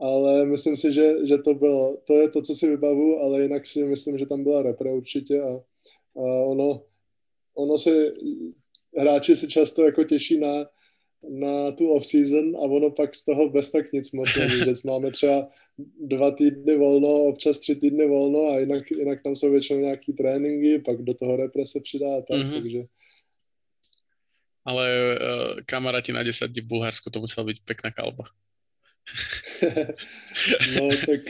ale 0.00 0.46
myslím 0.46 0.76
si, 0.76 0.92
že, 0.92 1.26
že 1.26 1.38
to 1.38 1.54
bylo. 1.54 1.96
To 2.06 2.14
je 2.14 2.30
to, 2.30 2.42
co 2.42 2.54
si 2.54 2.68
vybavu, 2.68 3.20
ale 3.20 3.42
jinak 3.42 3.66
si 3.66 3.84
myslím, 3.84 4.18
že 4.18 4.26
tam 4.26 4.44
byla 4.44 4.62
repre 4.62 4.92
určitě 4.92 5.40
a, 5.40 5.52
a 6.16 6.22
ono, 6.44 6.82
ono 7.54 7.78
si, 7.78 8.12
hráči 8.96 9.36
se 9.36 9.48
často 9.48 9.84
jako 9.84 10.04
těší 10.04 10.38
na, 10.38 10.66
na 11.28 11.72
tu 11.72 11.90
off-season 11.92 12.56
a 12.56 12.60
ono 12.60 12.90
pak 12.90 13.14
z 13.14 13.24
toho 13.24 13.48
bez 13.48 13.70
tak 13.70 13.92
nic 13.92 14.12
moc 14.12 14.28
není, 14.36 14.72
máme 14.84 15.10
třeba 15.10 15.48
dva 16.00 16.30
týdny 16.30 16.76
volno, 16.76 17.08
občas 17.08 17.58
tři 17.58 17.76
týdny 17.76 18.06
volno 18.08 18.48
a 18.48 18.58
jinak, 18.58 18.90
jinak 18.90 19.22
tam 19.22 19.36
jsou 19.36 19.50
většinou 19.50 19.80
nějaký 19.80 20.12
tréninky, 20.12 20.78
pak 20.78 21.02
do 21.02 21.14
toho 21.14 21.36
repre 21.36 21.66
se 21.66 21.80
přidá 21.80 22.16
a 22.16 22.20
tak, 22.20 22.38
Mhm. 22.38 22.50
mm-hmm. 22.50 22.62
takže 22.62 22.82
Ale 24.64 25.16
uh, 25.16 25.60
kamaráti 25.66 26.12
na 26.12 26.22
10 26.22 26.50
dní 26.50 26.60
v 26.60 26.64
Bulharsku, 26.66 27.10
to 27.10 27.20
musela 27.20 27.44
byť 27.44 27.64
pekná 27.64 27.90
kalba. 27.90 28.24
no 30.76 30.88
tak 30.96 31.22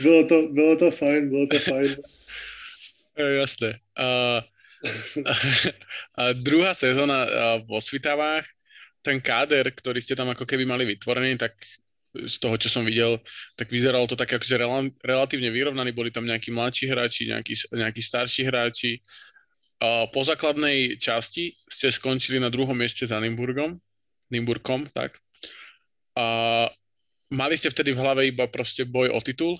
bylo 0.00 0.20
to, 0.24 0.36
bylo 0.48 0.76
to 0.76 0.90
fajn, 0.90 1.28
bylo 1.28 1.46
to 1.46 1.58
fajn. 1.58 1.96
E, 3.14 3.22
jasné. 3.46 3.78
Uh, 3.94 4.42
a 6.18 6.34
druhá 6.34 6.74
sezóna 6.74 7.22
uh, 7.22 7.30
vo 7.62 7.78
Svitavách, 7.78 8.42
ten 9.06 9.22
káder, 9.22 9.70
ktorý 9.70 10.02
ste 10.02 10.18
tam 10.18 10.34
ako 10.34 10.42
keby 10.42 10.66
mali 10.66 10.82
vytvorený, 10.82 11.38
tak 11.38 11.54
z 12.10 12.36
toho, 12.42 12.58
čo 12.58 12.66
som 12.66 12.82
videl, 12.82 13.22
tak 13.54 13.70
vyzeralo 13.70 14.10
to 14.10 14.18
tak 14.18 14.34
akože 14.34 14.58
rela- 14.58 14.90
relatívne 15.06 15.50
vyrovnaný, 15.54 15.94
boli 15.94 16.10
tam 16.10 16.26
nejakí 16.26 16.50
mladší 16.50 16.90
hráči, 16.90 17.30
nejakí, 17.30 17.54
nejakí 17.70 18.02
starší 18.02 18.50
hráči. 18.50 18.98
Uh, 19.78 20.10
po 20.10 20.26
základnej 20.26 20.98
časti 20.98 21.54
ste 21.70 21.94
skončili 21.94 22.42
na 22.42 22.50
druhom 22.50 22.74
mieste 22.74 23.06
za 23.06 23.18
Nimburgom, 23.22 23.78
Nimburkom, 24.30 24.90
tak. 24.90 25.22
A 26.18 26.66
mali 27.34 27.58
ste 27.58 27.70
vtedy 27.70 27.92
v 27.92 28.00
hlave 28.00 28.26
iba 28.30 28.46
proste 28.46 28.86
boj 28.86 29.10
o 29.10 29.20
titul? 29.20 29.58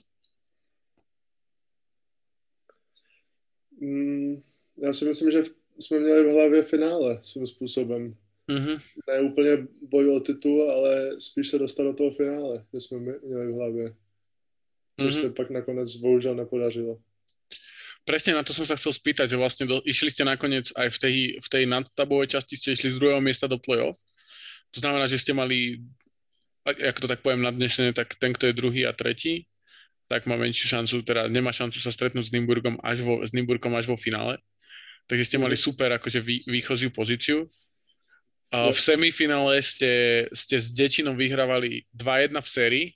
Mm, 3.80 4.42
já 4.82 4.92
si 4.92 5.04
myslím, 5.04 5.30
že 5.30 5.42
jsme 5.78 5.98
měli 5.98 6.24
v 6.24 6.32
hlavě 6.32 6.62
finále 6.62 7.18
svým 7.22 7.46
způsobem. 7.46 8.16
Mhm. 8.48 8.76
Ne 9.08 9.20
úplně 9.20 9.66
boj 9.82 10.08
o 10.16 10.20
titul, 10.20 10.70
ale 10.70 11.20
spíš 11.20 11.48
se 11.48 11.58
dostat 11.58 11.82
do 11.82 11.92
toho 11.94 12.10
finále, 12.10 12.64
že 12.72 12.80
jsme 12.80 12.98
měli 12.98 13.46
v 13.52 13.54
hlavě. 13.54 13.94
Což 15.00 15.14
Mhm. 15.14 15.22
se 15.22 15.30
pak 15.30 15.50
nakonec 15.50 15.96
bohužel 15.96 16.34
nepodařilo. 16.34 16.98
Presne 18.04 18.36
na 18.36 18.44
to 18.44 18.52
som 18.52 18.68
sa 18.68 18.76
chcel 18.76 18.92
spýtať, 18.92 19.32
že 19.32 19.40
vlastne 19.40 19.64
do, 19.64 19.80
išli 19.80 20.12
ste 20.12 20.28
nakoniec 20.28 20.68
aj 20.76 20.92
v 20.92 20.98
tej, 21.00 21.16
v 21.40 21.48
tej 21.48 21.64
nadstavovej 21.64 22.36
časti, 22.36 22.60
ste 22.60 22.76
išli 22.76 22.92
z 22.92 23.00
druhého 23.00 23.24
miesta 23.24 23.48
do 23.48 23.56
play-off. 23.56 23.96
To 24.76 24.84
znamená, 24.84 25.08
že 25.08 25.16
ste 25.16 25.32
mali, 25.32 25.80
ak 26.64 26.76
ak 26.80 26.96
to 27.00 27.06
tak 27.06 27.20
poviem 27.20 27.44
nadnesene, 27.44 27.92
tak 27.92 28.16
ten, 28.16 28.32
kto 28.32 28.50
je 28.50 28.58
druhý 28.58 28.82
a 28.88 28.92
tretí, 28.96 29.46
tak 30.08 30.28
má 30.28 30.36
menšiu 30.36 30.68
šancu, 30.68 31.04
teda 31.04 31.28
nemá 31.28 31.52
šancu 31.52 31.80
sa 31.80 31.88
stretnúť 31.88 32.28
s 32.28 32.34
Nimburgom 32.34 32.76
až 32.84 33.04
vo, 33.04 33.24
s 33.24 33.32
Nimburgom 33.32 33.72
až 33.76 33.88
vo 33.88 33.96
finále. 33.96 34.40
Takže 35.08 35.24
ste 35.24 35.36
mali 35.36 35.56
super 35.56 35.92
akože 35.96 36.20
vý, 36.20 36.44
výchoziu 36.48 36.88
pozíciu. 36.88 37.44
A 38.54 38.70
v 38.70 38.78
semifinále 38.78 39.58
ste, 39.60 40.24
ste 40.30 40.56
s 40.56 40.70
Dečinom 40.70 41.18
vyhrávali 41.18 41.84
2-1 41.90 42.38
v 42.38 42.48
sérii 42.48 42.86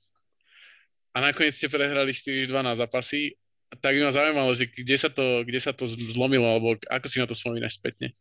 a 1.10 1.18
nakoniec 1.18 1.58
ste 1.58 1.66
prehrali 1.66 2.14
4-2 2.14 2.46
na 2.62 2.78
zápasy 2.78 3.34
tak 3.76 3.92
by 3.94 4.00
ma 4.00 4.12
zaujímalo, 4.12 4.50
že 4.56 4.64
kde 4.72 4.96
sa 4.96 5.12
to, 5.12 5.44
kde 5.44 5.60
sa 5.60 5.76
to 5.76 5.84
zlomilo, 5.84 6.48
alebo 6.48 6.80
ako 6.88 7.06
si 7.06 7.20
na 7.20 7.28
to 7.28 7.36
spomínaš 7.36 7.76
spätne? 7.76 8.16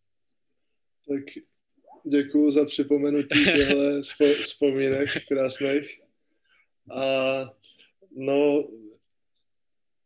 Tak 1.08 1.24
děkuju 2.10 2.52
za 2.52 2.66
připomenutí 2.66 3.46
těchto 3.46 4.34
vzpomínek 4.44 5.10
krásných. 5.28 6.02
A 6.92 7.58
No, 8.18 8.68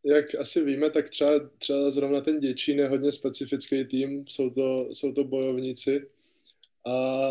jak 0.05 0.35
asi 0.35 0.63
víme, 0.63 0.89
tak 0.89 1.09
třeba, 1.09 1.49
třeba 1.57 1.91
zrovna 1.91 2.21
ten 2.21 2.39
Děčín 2.39 2.79
je 2.79 2.87
hodně 2.87 3.11
specifický 3.11 3.85
tým, 3.85 4.25
jsou 4.27 4.49
to, 4.49 4.89
jsou 4.93 5.11
to 5.11 5.23
bojovníci 5.23 6.09
a, 6.85 7.27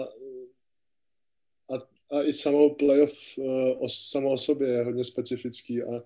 a, 1.71 1.75
a 2.11 2.23
i 2.23 2.33
samou 2.33 2.75
playoff 2.75 3.13
uh, 3.37 3.87
samo 3.89 4.33
o 4.33 4.39
sobě 4.39 4.69
je 4.69 4.85
hodně 4.85 5.05
specifický 5.05 5.83
a 5.83 5.89
uh, 5.89 6.01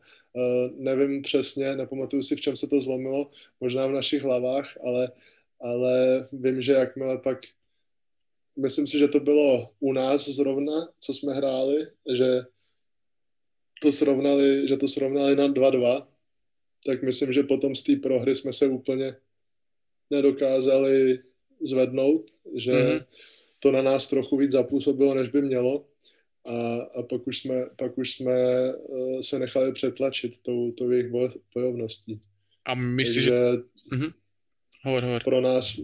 nevím 0.74 1.22
přesně, 1.22 1.76
nepamatuju 1.76 2.22
si, 2.22 2.36
v 2.36 2.40
čem 2.40 2.56
se 2.56 2.66
to 2.66 2.80
zlomilo, 2.80 3.30
možná 3.60 3.86
v 3.86 3.92
našich 3.92 4.22
hlavách, 4.22 4.78
ale, 4.84 5.12
ale 5.60 6.28
vím, 6.32 6.62
že 6.62 6.72
jakmile 6.72 7.18
pak 7.18 7.38
myslím 8.57 8.86
si, 8.86 8.98
že 8.98 9.09
to 9.09 9.20
bylo 9.20 9.70
u 9.80 9.92
nás 9.92 10.28
zrovna, 10.28 10.88
co 11.00 11.14
jsme 11.14 11.34
hráli, 11.34 11.86
že 12.16 12.40
to 13.82 13.92
srovnali, 13.92 14.68
že 14.68 14.76
to 14.76 14.88
srovnali 14.88 15.36
na 15.36 15.48
2-2, 15.48 16.07
tak 16.86 17.02
myslím, 17.02 17.32
že 17.32 17.42
potom 17.42 17.76
z 17.76 17.82
té 17.82 17.96
prohry 17.96 18.34
jsme 18.34 18.52
se 18.52 18.66
úplně 18.66 19.16
nedokázali 20.11 21.18
zvednout, 21.62 22.30
že 22.57 22.72
mm-hmm. 22.72 23.05
to 23.59 23.72
na 23.72 23.82
nás 23.82 24.07
trochu 24.07 24.36
víc 24.36 24.52
zapůsobilo, 24.52 25.14
než 25.14 25.28
by 25.28 25.42
mělo. 25.42 25.86
A, 26.44 26.76
a 26.76 27.02
pak 27.02 27.26
už 27.26 27.38
jsme, 27.38 27.66
pak 27.76 27.98
už 27.98 28.12
jsme 28.12 28.34
uh, 28.74 29.20
se 29.20 29.38
nechali 29.38 29.72
přetlačit 29.72 30.34
tou, 30.42 30.72
tou 30.72 30.90
jejich 30.90 31.12
bojovností. 31.55 32.20
A 32.64 32.74
myslíš, 32.74 33.24
že... 33.24 33.52
Mm-hmm. 33.92 34.12
Hovor, 34.84 35.02
hovor. 35.02 35.24
Pro 35.24 35.40
nás, 35.40 35.80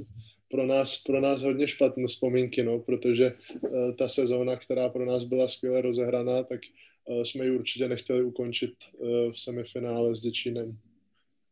pro 0.50 0.66
nás, 0.66 0.98
pro 0.98 1.20
nás 1.20 1.42
hodně 1.42 1.68
špatné 1.68 2.06
vzpomínky, 2.06 2.62
no, 2.62 2.78
protože 2.78 3.32
uh, 3.34 3.94
ta 3.94 4.08
sezóna, 4.08 4.56
která 4.56 4.88
pro 4.88 5.06
nás 5.06 5.24
byla 5.24 5.48
skvěle 5.48 5.80
rozehraná, 5.80 6.42
tak 6.42 6.60
uh, 7.04 7.22
jsme 7.22 7.44
ji 7.44 7.50
určitě 7.50 7.88
nechtěli 7.88 8.22
ukončit 8.22 8.74
uh, 8.92 9.32
v 9.32 9.40
semifinále 9.40 10.14
s 10.14 10.20
Děčínem. 10.20 10.78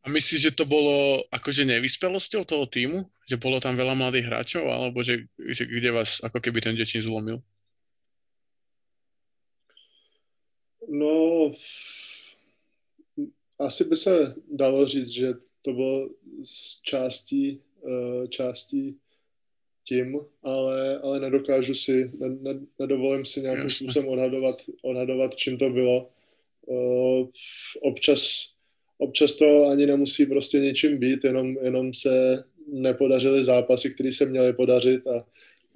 A 0.03 0.11
myslíš, 0.11 0.43
že 0.43 0.51
to 0.51 0.65
bolo 0.65 1.27
akože 1.35 1.65
nevyspelosťou 1.65 2.45
toho 2.45 2.67
týmu? 2.67 3.11
Že 3.29 3.37
bolo 3.37 3.61
tam 3.61 3.77
veľa 3.77 3.99
mladých 3.99 4.31
hráčov? 4.31 4.65
Alebo 4.65 5.03
že, 5.03 5.27
že 5.37 5.67
kde 5.67 5.91
vás 5.91 6.23
ako 6.23 6.39
keby 6.39 6.63
ten 6.63 6.79
Děčín 6.79 7.03
zlomil? 7.03 7.43
No, 10.89 11.53
asi 13.59 13.85
by 13.85 13.97
se 13.97 14.35
dalo 14.49 14.89
říct, 14.89 15.11
že 15.11 15.29
to 15.63 15.73
bylo 15.73 16.09
z 16.45 16.83
částí 16.83 17.61
částí 18.29 18.97
tím, 19.85 20.21
ale, 20.43 20.99
ale 20.99 21.21
nedokážu 21.21 21.75
si, 21.75 22.11
ne, 22.19 22.29
ne, 22.29 22.61
nedovolím 22.79 23.27
si 23.27 23.41
nějakým 23.41 23.65
Jasne. 23.65 23.85
způsobem 23.85 24.09
odhadovat, 24.09 24.57
odhadovat, 24.83 25.37
čím 25.37 25.59
to 25.59 25.71
bylo. 25.71 26.11
Uh, 26.67 27.29
občas, 27.81 28.53
občas 28.99 29.33
to 29.33 29.67
ani 29.67 29.87
nemusí 29.87 30.27
prostě 30.27 30.61
něčím 30.61 30.99
být, 30.99 31.25
jenom, 31.25 31.57
jenom 31.63 31.95
se 31.95 32.45
nepodařily 32.73 33.45
zápasy, 33.45 33.91
které 33.95 34.13
se 34.13 34.27
měly 34.27 34.53
podařit 34.53 35.07
a, 35.07 35.25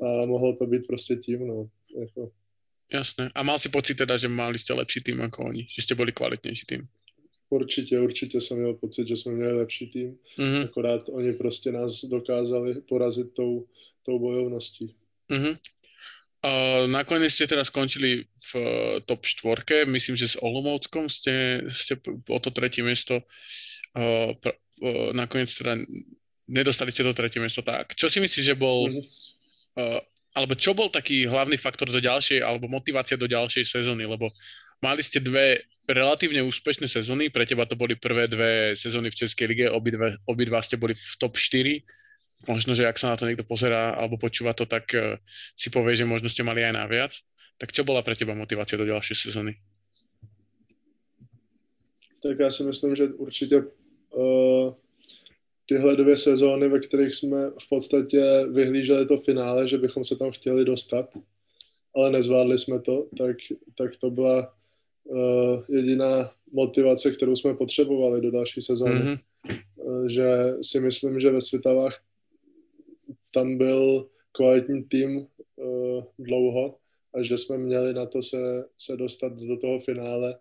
a 0.07 0.27
mohlo 0.27 0.57
to 0.57 0.67
být 0.67 0.87
prostě 0.87 1.17
tím, 1.17 1.47
no. 1.47 1.69
Jako. 2.01 2.31
Jasné. 2.93 3.31
A 3.35 3.43
mal 3.43 3.59
si 3.59 3.69
pocit 3.69 3.95
teda, 3.95 4.17
že 4.17 4.29
mali 4.29 4.59
jste 4.59 4.73
lepší 4.73 5.01
tým 5.01 5.19
jako 5.19 5.45
oni, 5.45 5.67
že 5.71 5.83
jste 5.83 5.95
byli 5.95 6.13
kvalitnější 6.13 6.67
tým? 6.67 6.89
Určitě, 7.53 8.01
určitě 8.01 8.41
jsem 8.41 8.57
měl 8.57 8.75
pocit, 8.75 9.09
že 9.09 9.17
jsme 9.17 9.33
měli 9.33 9.53
lepší 9.53 9.87
tým, 9.87 10.17
mm-hmm. 10.39 10.65
akorát 10.65 11.05
oni 11.13 11.33
prostě 11.33 11.73
nás 11.73 12.05
dokázali 12.05 12.81
porazit 12.89 13.35
tou, 13.37 13.69
tou 14.03 14.19
bojovností. 14.19 14.95
Mm-hmm. 15.29 15.55
Uh, 16.43 16.91
nakonec 16.91 17.31
ste 17.31 17.47
teda 17.47 17.63
skončili 17.63 18.25
v 18.25 18.51
uh, 18.57 18.65
top 19.05 19.29
štvorke, 19.29 19.85
myslím, 19.85 20.17
že 20.17 20.33
s 20.33 20.41
Olomouckom 20.41 21.07
ste, 21.13 21.69
ste 21.69 22.01
o 22.27 22.39
to 22.41 22.51
tretie 22.51 22.83
miesto 22.83 23.21
uh, 23.21 24.33
pr- 24.41 24.59
uh, 24.83 25.13
nakoniec 25.13 25.53
teda 25.53 25.77
nedostali 26.49 26.89
ste 26.89 27.05
to 27.05 27.13
tretie 27.15 27.39
miesto 27.39 27.63
tak. 27.63 27.95
Čo 27.95 28.09
si 28.09 28.19
myslíš, 28.19 28.45
že 28.49 28.57
bol 28.57 28.89
mm-hmm. 28.89 29.05
uh, 29.77 30.01
alebo 30.33 30.57
čo 30.57 30.73
bol 30.73 30.89
taký 30.89 31.29
hlavný 31.29 31.61
faktor 31.61 31.93
do 31.93 32.01
ďalšej, 32.01 32.41
alebo 32.41 32.65
motivácia 32.65 33.21
do 33.21 33.29
ďalšej 33.29 33.69
sezóny, 33.69 34.09
lebo 34.09 34.33
mali 34.81 35.05
ste 35.05 35.21
dve 35.21 35.69
relatívne 35.89 36.47
úspešné 36.47 36.87
sezóny. 36.87 37.31
Pre 37.31 37.43
teba 37.47 37.67
to 37.67 37.75
boli 37.75 37.99
prvé 37.99 38.31
dve 38.31 38.79
sezóny 38.79 39.11
v 39.11 39.19
Českej 39.19 39.47
lige, 39.51 39.67
obidve, 39.71 40.19
obidva 40.27 40.63
ste 40.63 40.79
boli 40.79 40.95
v 40.95 41.15
top 41.19 41.35
4. 41.35 41.83
Možno, 42.51 42.75
že 42.75 42.87
ak 42.87 42.99
sa 42.99 43.15
na 43.15 43.17
to 43.19 43.27
niekto 43.27 43.47
pozerá 43.47 43.95
alebo 43.95 44.19
počúva 44.19 44.51
to, 44.55 44.67
tak 44.67 44.91
uh, 44.95 45.19
si 45.55 45.71
povie, 45.71 45.95
že 45.95 46.07
možno 46.07 46.27
ste 46.27 46.43
mali 46.43 46.63
aj 46.63 46.75
naviac. 46.75 47.13
Tak 47.59 47.71
čo 47.71 47.87
bola 47.87 48.03
pre 48.03 48.19
teba 48.19 48.35
motivácia 48.35 48.79
do 48.79 48.87
ďalšej 48.87 49.17
sezóny? 49.31 49.55
Tak 52.23 52.39
já 52.39 52.51
si 52.51 52.63
myslím, 52.63 52.97
že 52.97 53.05
určitě 53.05 53.63
uh, 54.11 54.75
tyhle 55.67 55.97
dvě 55.97 56.17
sezóny, 56.17 56.69
ve 56.69 56.81
kterých 56.81 57.15
jsme 57.15 57.51
v 57.51 57.69
podstatě 57.69 58.47
vyhlíželi 58.53 59.07
to 59.07 59.19
finále, 59.19 59.69
že 59.69 59.79
bychom 59.79 60.05
se 60.05 60.17
tam 60.17 60.31
chtěli 60.31 60.65
dostat, 60.65 61.07
ale 61.95 62.11
nezvládli 62.11 62.59
jsme 62.59 62.81
to, 62.81 63.07
tak, 63.19 63.37
tak 63.79 63.97
to 63.97 64.11
byla 64.11 64.55
jediná 65.69 66.33
motivace, 66.53 67.11
kterou 67.11 67.37
jsme 67.37 67.55
potřebovali 67.55 68.21
do 68.21 68.31
další 68.31 68.63
sezóny. 68.63 68.95
Mm-hmm. 68.95 69.19
Že 70.09 70.55
si 70.63 70.81
myslím, 70.81 71.21
že 71.21 71.31
ve 71.31 71.41
Svitavách 71.41 72.03
tam 73.35 73.59
byl 73.59 74.09
kvalitní 74.33 74.85
tým 74.85 75.17
uh, 75.17 76.05
dlouho 76.19 76.77
a 77.15 77.23
že 77.23 77.39
jsme 77.39 77.59
měli 77.59 77.95
na 77.95 78.07
to 78.07 78.23
se, 78.23 78.65
se 78.79 78.97
dostat 78.97 79.33
do 79.33 79.57
toho 79.57 79.81
finále. 79.81 80.39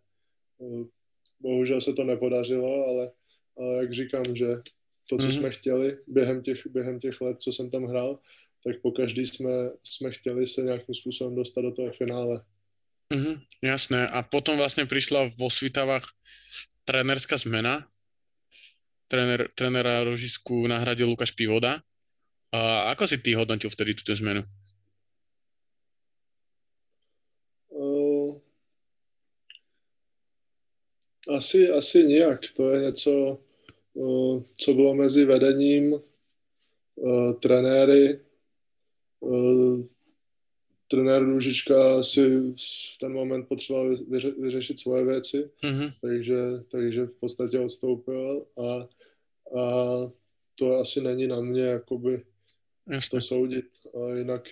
Bohužel 1.39 1.82
se 1.82 1.93
to 1.93 2.03
nepodařilo, 2.03 2.88
ale, 2.88 3.12
ale 3.57 3.76
jak 3.76 3.93
říkám, 3.93 4.24
že 4.34 4.47
to, 5.09 5.18
co 5.18 5.24
mm-hmm. 5.28 5.39
jsme 5.39 5.49
chtěli 5.49 5.97
během 6.07 6.41
těch, 6.41 6.68
během 6.68 6.99
těch 6.99 7.22
let, 7.22 7.41
co 7.41 7.53
jsem 7.53 7.70
tam 7.70 7.84
hrál, 7.84 8.20
tak 8.64 8.82
po 8.82 8.91
každý 8.91 9.28
jsme, 9.28 9.72
jsme 9.84 10.12
chtěli 10.12 10.47
se 10.47 10.62
nějakým 10.62 10.95
způsobem 10.95 11.36
dostat 11.36 11.62
do 11.62 11.72
toho 11.72 11.91
finále. 11.91 12.41
Mm-hmm, 13.12 13.36
jasné. 13.59 14.07
A 14.07 14.24
potom 14.24 14.55
vlastne 14.55 14.88
prišla 14.88 15.36
vo 15.36 15.51
Svitavách 15.51 16.07
trenerská 16.88 17.36
zmena. 17.36 17.84
Trener, 19.12 19.51
trenera 19.51 20.07
Rožisku 20.07 20.64
nahradil 20.72 21.12
Lukáš 21.12 21.36
Pivoda. 21.36 21.84
A 22.55 22.91
ako 22.95 23.03
si 23.12 23.20
ty 23.20 23.36
hodnotil 23.36 23.68
vtedy 23.68 23.99
túto 23.99 24.16
zmenu? 24.16 24.47
Uh, 27.68 28.39
asi, 31.36 31.68
asi 31.68 32.03
nijak. 32.03 32.39
To 32.55 32.72
je 32.72 32.82
něco, 32.82 33.12
uh, 33.93 34.43
co 34.57 34.74
bylo 34.74 34.95
mezi 34.95 35.26
vedením, 35.26 35.99
uh, 36.95 37.39
trenéry, 37.39 38.20
trenér 40.92 41.24
Růžička 41.24 42.04
si 42.04 42.39
v 42.39 42.98
ten 43.00 43.14
moment 43.14 43.48
potřeboval 43.48 43.98
vyře, 43.98 44.32
vyřešit 44.32 44.80
svoje 44.80 45.06
věci, 45.06 45.50
mm-hmm. 45.64 45.94
takže, 46.02 46.36
takže 46.72 47.06
v 47.06 47.12
podstatě 47.20 47.60
odstoupil 47.60 48.46
a, 48.58 48.88
a 49.60 49.66
to 50.56 50.76
asi 50.76 51.02
není 51.02 51.28
na 51.28 51.42
mě 51.42 51.62
jakoby 51.62 52.24
Jasne. 52.89 53.20
to 53.20 53.22
soudit. 53.22 53.66
A 53.94 54.16
jinak 54.16 54.44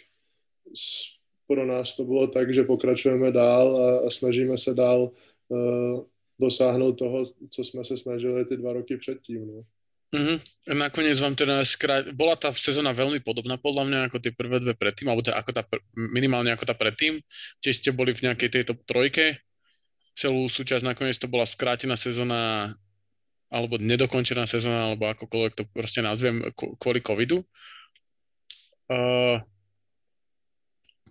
pro 1.47 1.65
nás 1.65 1.95
to 1.95 2.03
bylo 2.03 2.27
tak, 2.27 2.53
že 2.53 2.63
pokračujeme 2.63 3.31
dál 3.31 3.77
a, 3.77 4.07
a 4.07 4.09
snažíme 4.09 4.57
se 4.57 4.73
dál 4.73 5.11
uh, 5.47 6.05
dosáhnout 6.39 6.93
toho, 6.93 7.25
co 7.49 7.63
jsme 7.63 7.85
se 7.85 7.97
snažili 7.97 8.45
ty 8.45 8.57
dva 8.57 8.73
roky 8.73 8.97
předtím. 8.97 9.47
No. 9.47 9.63
Mm-hmm. 10.09 10.37
Nakoniec 10.73 11.21
vám 11.21 11.37
teda 11.37 11.61
skrát... 11.61 12.09
bola 12.17 12.33
tá 12.33 12.49
sezóna 12.49 12.97
veľmi 12.97 13.21
podobná 13.21 13.61
podľa 13.61 13.83
mňa 13.85 13.99
ako 14.09 14.17
tie 14.17 14.33
prvé 14.33 14.57
dve 14.57 14.73
predtým, 14.73 15.05
alebo 15.05 15.21
teda 15.21 15.37
ako 15.37 15.51
tá, 15.53 15.61
minimálne 15.93 16.49
ako 16.49 16.65
tá 16.65 16.73
predtým, 16.73 17.21
tiež 17.61 17.77
ste 17.77 17.93
boli 17.93 18.17
v 18.17 18.25
nejakej 18.25 18.49
tejto 18.49 18.73
trojke, 18.89 19.37
celú 20.17 20.49
súčasť 20.49 20.81
nakoniec 20.81 21.15
to 21.21 21.29
bola 21.29 21.45
skrátená 21.45 21.93
sezóna 21.93 22.73
alebo 23.49 23.81
nedokončená 23.81 24.45
sezóna, 24.45 24.93
alebo 24.93 25.09
akokoľvek 25.09 25.53
to 25.57 25.63
proste 25.73 26.05
nazvem, 26.05 26.41
kvôli 26.53 27.01
covidu. 27.01 27.41
Uh, 28.89 29.41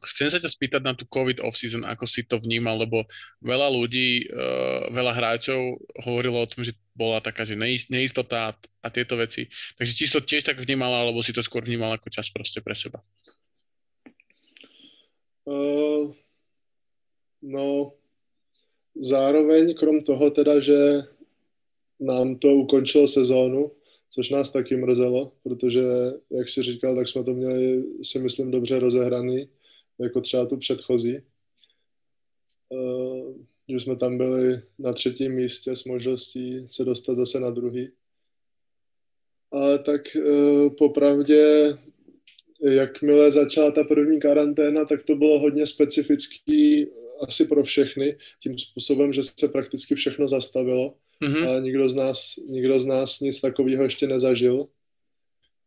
chcem 0.06 0.28
sa 0.30 0.38
ťa 0.38 0.50
spýtať 0.50 0.82
na 0.84 0.94
tú 0.94 1.08
COVID 1.08 1.42
off-season, 1.42 1.82
ako 1.82 2.04
si 2.06 2.22
to 2.26 2.38
vnímal, 2.38 2.78
lebo 2.78 3.02
veľa 3.42 3.68
ľudí, 3.70 4.28
uh, 4.30 4.92
veľa 4.94 5.12
hráčov 5.14 5.58
hovorilo 6.04 6.42
o 6.42 6.50
tom, 6.50 6.62
že 6.62 6.76
bola 6.94 7.22
taká, 7.22 7.46
že 7.46 7.58
neistota 7.90 8.58
a, 8.82 8.88
tieto 8.90 9.14
veci. 9.18 9.46
Takže 9.78 9.92
či 9.94 10.04
si 10.06 10.14
to 10.14 10.22
tiež 10.22 10.46
tak 10.46 10.58
vnímala, 10.58 11.06
alebo 11.06 11.22
si 11.22 11.30
to 11.30 11.42
skôr 11.42 11.62
vnímala 11.62 11.98
ako 11.98 12.10
čas 12.10 12.26
proste 12.30 12.58
pre 12.58 12.74
seba? 12.74 12.98
Uh, 15.48 16.12
no, 17.40 17.94
zároveň 18.98 19.78
krom 19.78 20.02
toho 20.02 20.30
teda, 20.34 20.60
že 20.60 21.06
nám 22.00 22.38
to 22.38 22.66
ukončilo 22.66 23.08
sezónu, 23.08 23.70
což 24.10 24.30
nás 24.30 24.50
taky 24.50 24.76
mrzelo, 24.76 25.32
protože, 25.42 25.82
jak 26.30 26.48
si 26.48 26.62
říkal, 26.62 26.96
tak 26.96 27.08
jsme 27.08 27.24
to 27.24 27.34
měli, 27.34 27.84
si 28.02 28.18
myslím, 28.18 28.50
dobře 28.50 28.78
rozehraný 28.78 29.48
jako 30.00 30.20
třeba 30.20 30.46
tu 30.46 30.56
předchozí. 30.56 31.18
Uh, 32.68 33.34
že 33.68 33.80
jsme 33.80 33.96
tam 33.96 34.18
byli 34.18 34.62
na 34.78 34.92
třetím 34.92 35.32
místě 35.32 35.76
s 35.76 35.84
možností 35.84 36.66
se 36.70 36.84
dostat 36.84 37.16
zase 37.16 37.40
na 37.40 37.50
druhý. 37.50 37.90
Ale 39.52 39.78
tak 39.78 40.16
e, 40.16 40.20
popravdě, 40.70 41.74
jakmile 42.60 43.30
začala 43.30 43.70
ta 43.70 43.84
první 43.84 44.20
karanténa, 44.20 44.84
tak 44.84 45.02
to 45.02 45.16
bylo 45.16 45.38
hodně 45.38 45.66
specifický 45.66 46.86
asi 47.28 47.44
pro 47.44 47.64
všechny, 47.64 48.16
tím 48.42 48.58
způsobem, 48.58 49.12
že 49.12 49.22
se 49.22 49.48
prakticky 49.48 49.94
všechno 49.94 50.28
zastavilo 50.28 50.94
mm-hmm. 51.22 51.56
a 51.56 51.60
nikdo 51.60 51.88
z, 51.88 51.94
nás, 51.94 52.34
nikdo 52.46 52.80
z 52.80 52.84
nás 52.84 53.20
nic 53.20 53.40
takového 53.40 53.82
ještě 53.82 54.06
nezažil. 54.06 54.68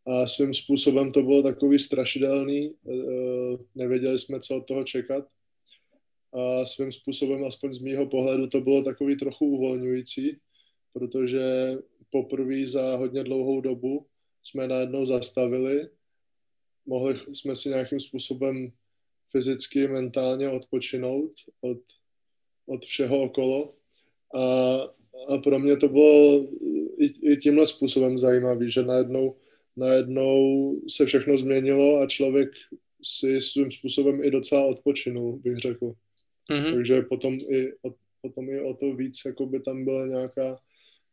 A 0.08 0.28
svým 0.28 0.54
způsobem 0.54 1.12
to 1.12 1.24
bylo 1.24 1.44
takový 1.44 1.80
strašidelný, 1.80 2.66
e, 2.66 2.74
nevěděli 3.76 4.20
jsme, 4.20 4.40
co 4.40 4.58
od 4.58 4.68
toho 4.68 4.84
čekat. 4.84 5.26
A 6.34 6.66
svým 6.66 6.92
způsobem, 6.92 7.46
aspoň 7.46 7.74
z 7.74 7.80
mýho 7.80 8.06
pohledu, 8.06 8.48
to 8.48 8.62
bylo 8.62 8.84
takový 8.84 9.18
trochu 9.18 9.46
uvolňující, 9.46 10.38
protože 10.94 11.78
poprvé 12.10 12.68
za 12.68 12.96
hodně 12.96 13.24
dlouhou 13.24 13.62
dobu 13.62 14.06
jsme 14.44 14.68
najednou 14.68 15.06
zastavili, 15.06 15.90
mohli 16.86 17.16
jsme 17.34 17.56
si 17.56 17.70
nějakým 17.70 18.00
způsobem 18.00 18.72
fyzicky, 19.32 19.88
mentálně 19.88 20.50
odpočinout 20.50 21.32
od, 21.62 21.78
od 22.66 22.86
všeho 22.86 23.22
okolo. 23.22 23.74
A, 24.36 24.44
a 25.28 25.38
pro 25.38 25.60
mě 25.60 25.78
to 25.78 25.88
bylo 25.88 26.48
i, 26.98 27.34
i 27.34 27.38
tímhle 27.38 27.68
způsobem 27.68 28.20
zajímavý, 28.20 28.72
že 28.72 28.84
najednou, 28.84 29.36
najednou 29.78 30.76
se 30.90 31.06
všechno 31.06 31.38
změnilo 31.38 32.00
a 32.00 32.08
člověk 32.08 32.50
si 33.04 33.42
svým 33.42 33.72
způsobem 33.72 34.24
i 34.24 34.32
docela 34.32 34.66
odpočinul, 34.66 35.40
bych 35.40 35.58
řekl. 35.58 35.94
Mm-hmm. 36.50 36.74
Takže 36.74 37.02
potom 37.02 37.38
i, 37.50 37.74
o, 37.74 37.96
potom 38.22 38.50
i 38.50 38.62
o 38.62 38.74
to 38.74 38.96
víc, 38.96 39.22
jako 39.26 39.46
by 39.46 39.60
tam 39.60 39.86
byla 39.86 40.08
nějaká 40.08 40.60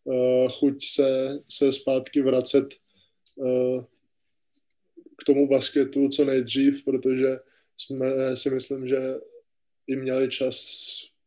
uh, 0.04 0.48
chuť 0.52 0.86
se, 0.86 1.38
se 1.48 1.72
zpátky 1.72 2.22
vracet 2.22 2.66
uh, 3.36 3.84
k 5.18 5.24
tomu 5.26 5.48
basketu 5.48 6.08
co 6.08 6.24
nejdřív, 6.24 6.84
protože 6.84 7.38
jsme 7.78 8.36
si 8.36 8.50
myslím, 8.50 8.88
že 8.88 8.98
i 9.86 9.96
měli 9.96 10.28
čas 10.28 10.56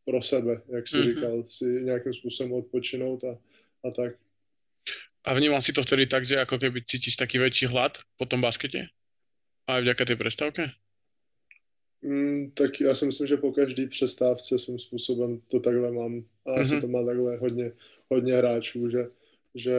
pro 0.04 0.22
sebe, 0.22 0.62
jak 0.68 0.88
si 0.88 0.96
mm-hmm. 0.96 1.14
říkal, 1.14 1.44
si 1.44 1.64
nějakým 1.64 2.14
způsobem 2.14 2.52
odpočinout 2.52 3.24
a, 3.24 3.38
a 3.84 3.90
tak. 3.90 4.14
A 5.24 5.34
vnímal 5.34 5.62
si 5.62 5.72
to 5.72 5.82
vtedy 5.82 6.06
tak, 6.06 6.26
že 6.26 6.34
jako 6.34 6.58
keby 6.58 6.82
cítíš 6.82 7.16
taký 7.16 7.38
väčší 7.38 7.66
hlad 7.70 7.98
po 8.18 8.26
tom 8.26 8.42
baskete? 8.42 8.90
A 9.70 9.78
vďaka 9.78 10.04
tej 10.04 10.16
prestávke? 10.16 10.74
Mm, 12.02 12.50
tak 12.50 12.80
já 12.80 12.94
si 12.94 13.06
myslím, 13.06 13.26
že 13.26 13.36
po 13.36 13.52
každý 13.52 13.86
přestávce 13.86 14.58
svým 14.58 14.78
způsobem 14.78 15.40
to 15.48 15.60
takhle 15.60 15.92
mám. 15.92 16.24
A 16.46 16.50
mm-hmm. 16.50 16.60
asi 16.60 16.80
to 16.80 16.88
má 16.88 17.06
takhle 17.06 17.36
hodně, 17.36 17.72
hodně 18.10 18.34
hráčů, 18.34 18.90
že, 18.90 19.06
že 19.54 19.78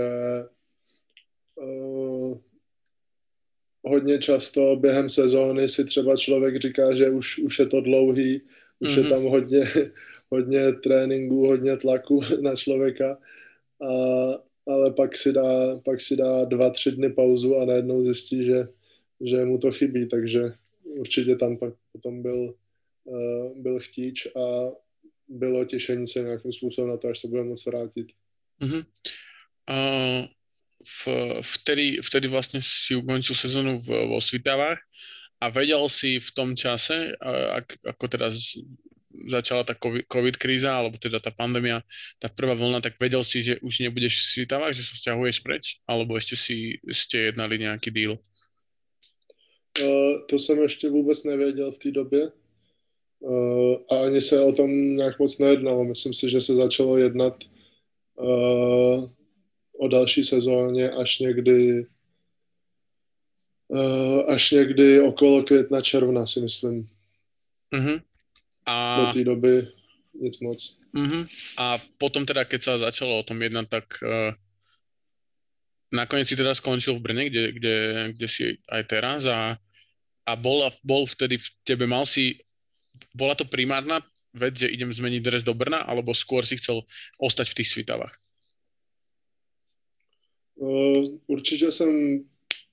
uh, 1.56 2.38
hodně 3.84 4.20
často 4.20 4.76
během 4.76 5.10
sezóny 5.10 5.70
si 5.70 5.86
třeba 5.86 6.16
člověk 6.16 6.62
říká, 6.62 6.96
že 6.96 7.10
už, 7.10 7.40
už 7.40 7.60
je 7.60 7.68
to 7.68 7.82
dlouhý, 7.82 8.42
už 8.80 8.90
mm-hmm. 8.90 8.98
je 8.98 9.04
mhm. 9.04 9.10
tam 9.10 9.24
hodně, 9.24 9.72
hodně 10.30 10.74
tréninku, 10.74 11.48
hodně 11.48 11.78
tlaku 11.78 12.22
na 12.42 12.56
člověka, 12.56 13.18
a, 13.82 14.53
ale 14.68 14.94
pak 14.94 15.18
si, 15.18 15.34
dá, 15.34 15.80
pak 15.86 16.02
si 16.02 16.16
dá 16.16 16.46
dva, 16.46 16.70
tři 16.70 16.92
dny 16.92 17.10
pauzu 17.10 17.58
a 17.58 17.66
najednou 17.66 18.04
zjistí, 18.04 18.46
že, 18.46 18.68
že 19.22 19.46
mu 19.46 19.58
to 19.58 19.72
chybí, 19.72 20.10
takže 20.10 20.54
určitě 20.84 21.36
tam 21.36 21.58
pak 21.58 21.74
potom 21.92 22.22
byl, 22.22 22.54
uh, 23.04 23.58
byl 23.58 23.80
chtíč 23.80 24.28
a 24.36 24.72
bylo 25.28 25.66
těšení 25.66 26.08
se 26.08 26.20
nějakým 26.20 26.54
způsobem 26.54 26.90
na 26.90 26.98
to, 26.98 27.08
až 27.08 27.20
se 27.20 27.28
bude 27.28 27.44
moc 27.44 27.66
vrátit. 27.66 28.08
Mm-hmm. 28.62 28.86
Uh, 29.70 30.28
v, 30.84 31.08
vtedy, 31.42 32.04
vtedy 32.04 32.28
vlastne 32.28 32.60
si 32.60 32.92
ukončil 32.96 33.36
sezónu 33.36 33.80
v, 33.80 33.88
vo 34.12 34.20
Svitavách 34.20 34.84
a 35.40 35.48
vedel 35.48 35.88
si 35.88 36.20
v 36.20 36.30
tom 36.36 36.56
čase, 36.56 37.16
ak, 37.56 37.80
ako 37.84 38.06
teda 38.08 38.32
začala 39.30 39.64
tá 39.64 39.78
COVID, 39.78 40.10
COVID 40.10 40.36
kríza, 40.38 40.74
alebo 40.74 40.98
teda 40.98 41.20
tá 41.22 41.30
pandémia, 41.30 41.86
tá 42.20 42.30
prvá 42.30 42.58
vlna, 42.58 42.82
tak 42.82 42.98
vedel 42.98 43.24
si, 43.24 43.42
že 43.46 43.60
už 43.62 43.80
nebudeš 43.80 44.20
v 44.20 44.30
Svitavách, 44.42 44.74
že 44.74 44.84
sa 44.84 44.94
vzťahuješ 44.98 45.38
preč? 45.46 45.78
Alebo 45.86 46.18
ešte 46.18 46.36
si 46.36 46.82
ste 46.90 47.30
jednali 47.32 47.62
nejaký 47.62 47.90
deal? 47.94 48.18
Uh, 49.74 50.22
to 50.30 50.40
jsem 50.40 50.62
ještě 50.62 50.90
vůbec 50.90 51.24
nevěděl 51.24 51.72
v 51.72 51.78
té 51.78 51.92
době 51.92 52.32
uh, 53.20 53.76
a 53.92 54.06
ani 54.06 54.22
se 54.22 54.42
o 54.42 54.54
tom 54.54 54.96
nějak 54.96 55.20
moc 55.20 55.38
nejednalo. 55.38 55.84
Myslím 55.84 56.14
si, 56.14 56.30
že 56.30 56.42
se 56.42 56.56
začalo 56.56 56.98
jednat 56.98 57.44
uh, 58.16 59.10
o 59.80 59.88
další 59.88 60.24
sezóně 60.24 60.92
až 60.92 61.20
někdy 61.20 61.86
uh, 63.68 64.32
až 64.32 64.52
někdy 64.52 65.02
okolo 65.02 65.44
května, 65.44 65.82
června 65.82 66.26
si 66.26 66.40
myslím. 66.40 66.90
Uh-huh. 67.74 68.02
A... 68.66 69.06
Do 69.06 69.14
té 69.14 69.24
doby 69.24 69.68
nic 70.14 70.40
moc. 70.40 70.60
Uh-huh. 70.94 71.26
A 71.58 71.82
potom 71.98 72.26
teda, 72.26 72.46
keď 72.46 72.62
sa 72.64 72.74
začalo 72.78 73.18
o 73.18 73.26
tom 73.26 73.42
jednať, 73.42 73.66
tak 73.66 73.98
uh, 74.06 74.30
nakoniec 75.90 76.30
si 76.30 76.38
teda 76.38 76.54
skončil 76.54 76.98
v 76.98 77.04
Brne, 77.04 77.24
kde, 77.30 77.44
kde, 77.58 77.76
kde 78.14 78.28
si 78.30 78.62
aj 78.70 78.84
teraz 78.86 79.26
a, 79.26 79.58
a 80.26 80.32
bol, 80.38 80.70
bol 80.86 81.10
vtedy 81.10 81.42
v 81.42 81.48
tebe, 81.66 81.90
mal 81.90 82.06
si, 82.06 82.38
bola 83.18 83.34
to 83.34 83.50
primárna 83.50 84.06
vec, 84.34 84.58
že 84.58 84.70
idem 84.70 84.94
zmeniť 84.94 85.22
dres 85.22 85.44
do 85.46 85.54
Brna, 85.58 85.82
alebo 85.82 86.14
skôr 86.14 86.46
si 86.46 86.58
chcel 86.62 86.86
ostať 87.18 87.54
v 87.54 87.58
tých 87.62 87.70
svitavách? 87.74 88.14
Eh, 90.62 91.04
určitě 91.28 91.72
jsem 91.72 92.24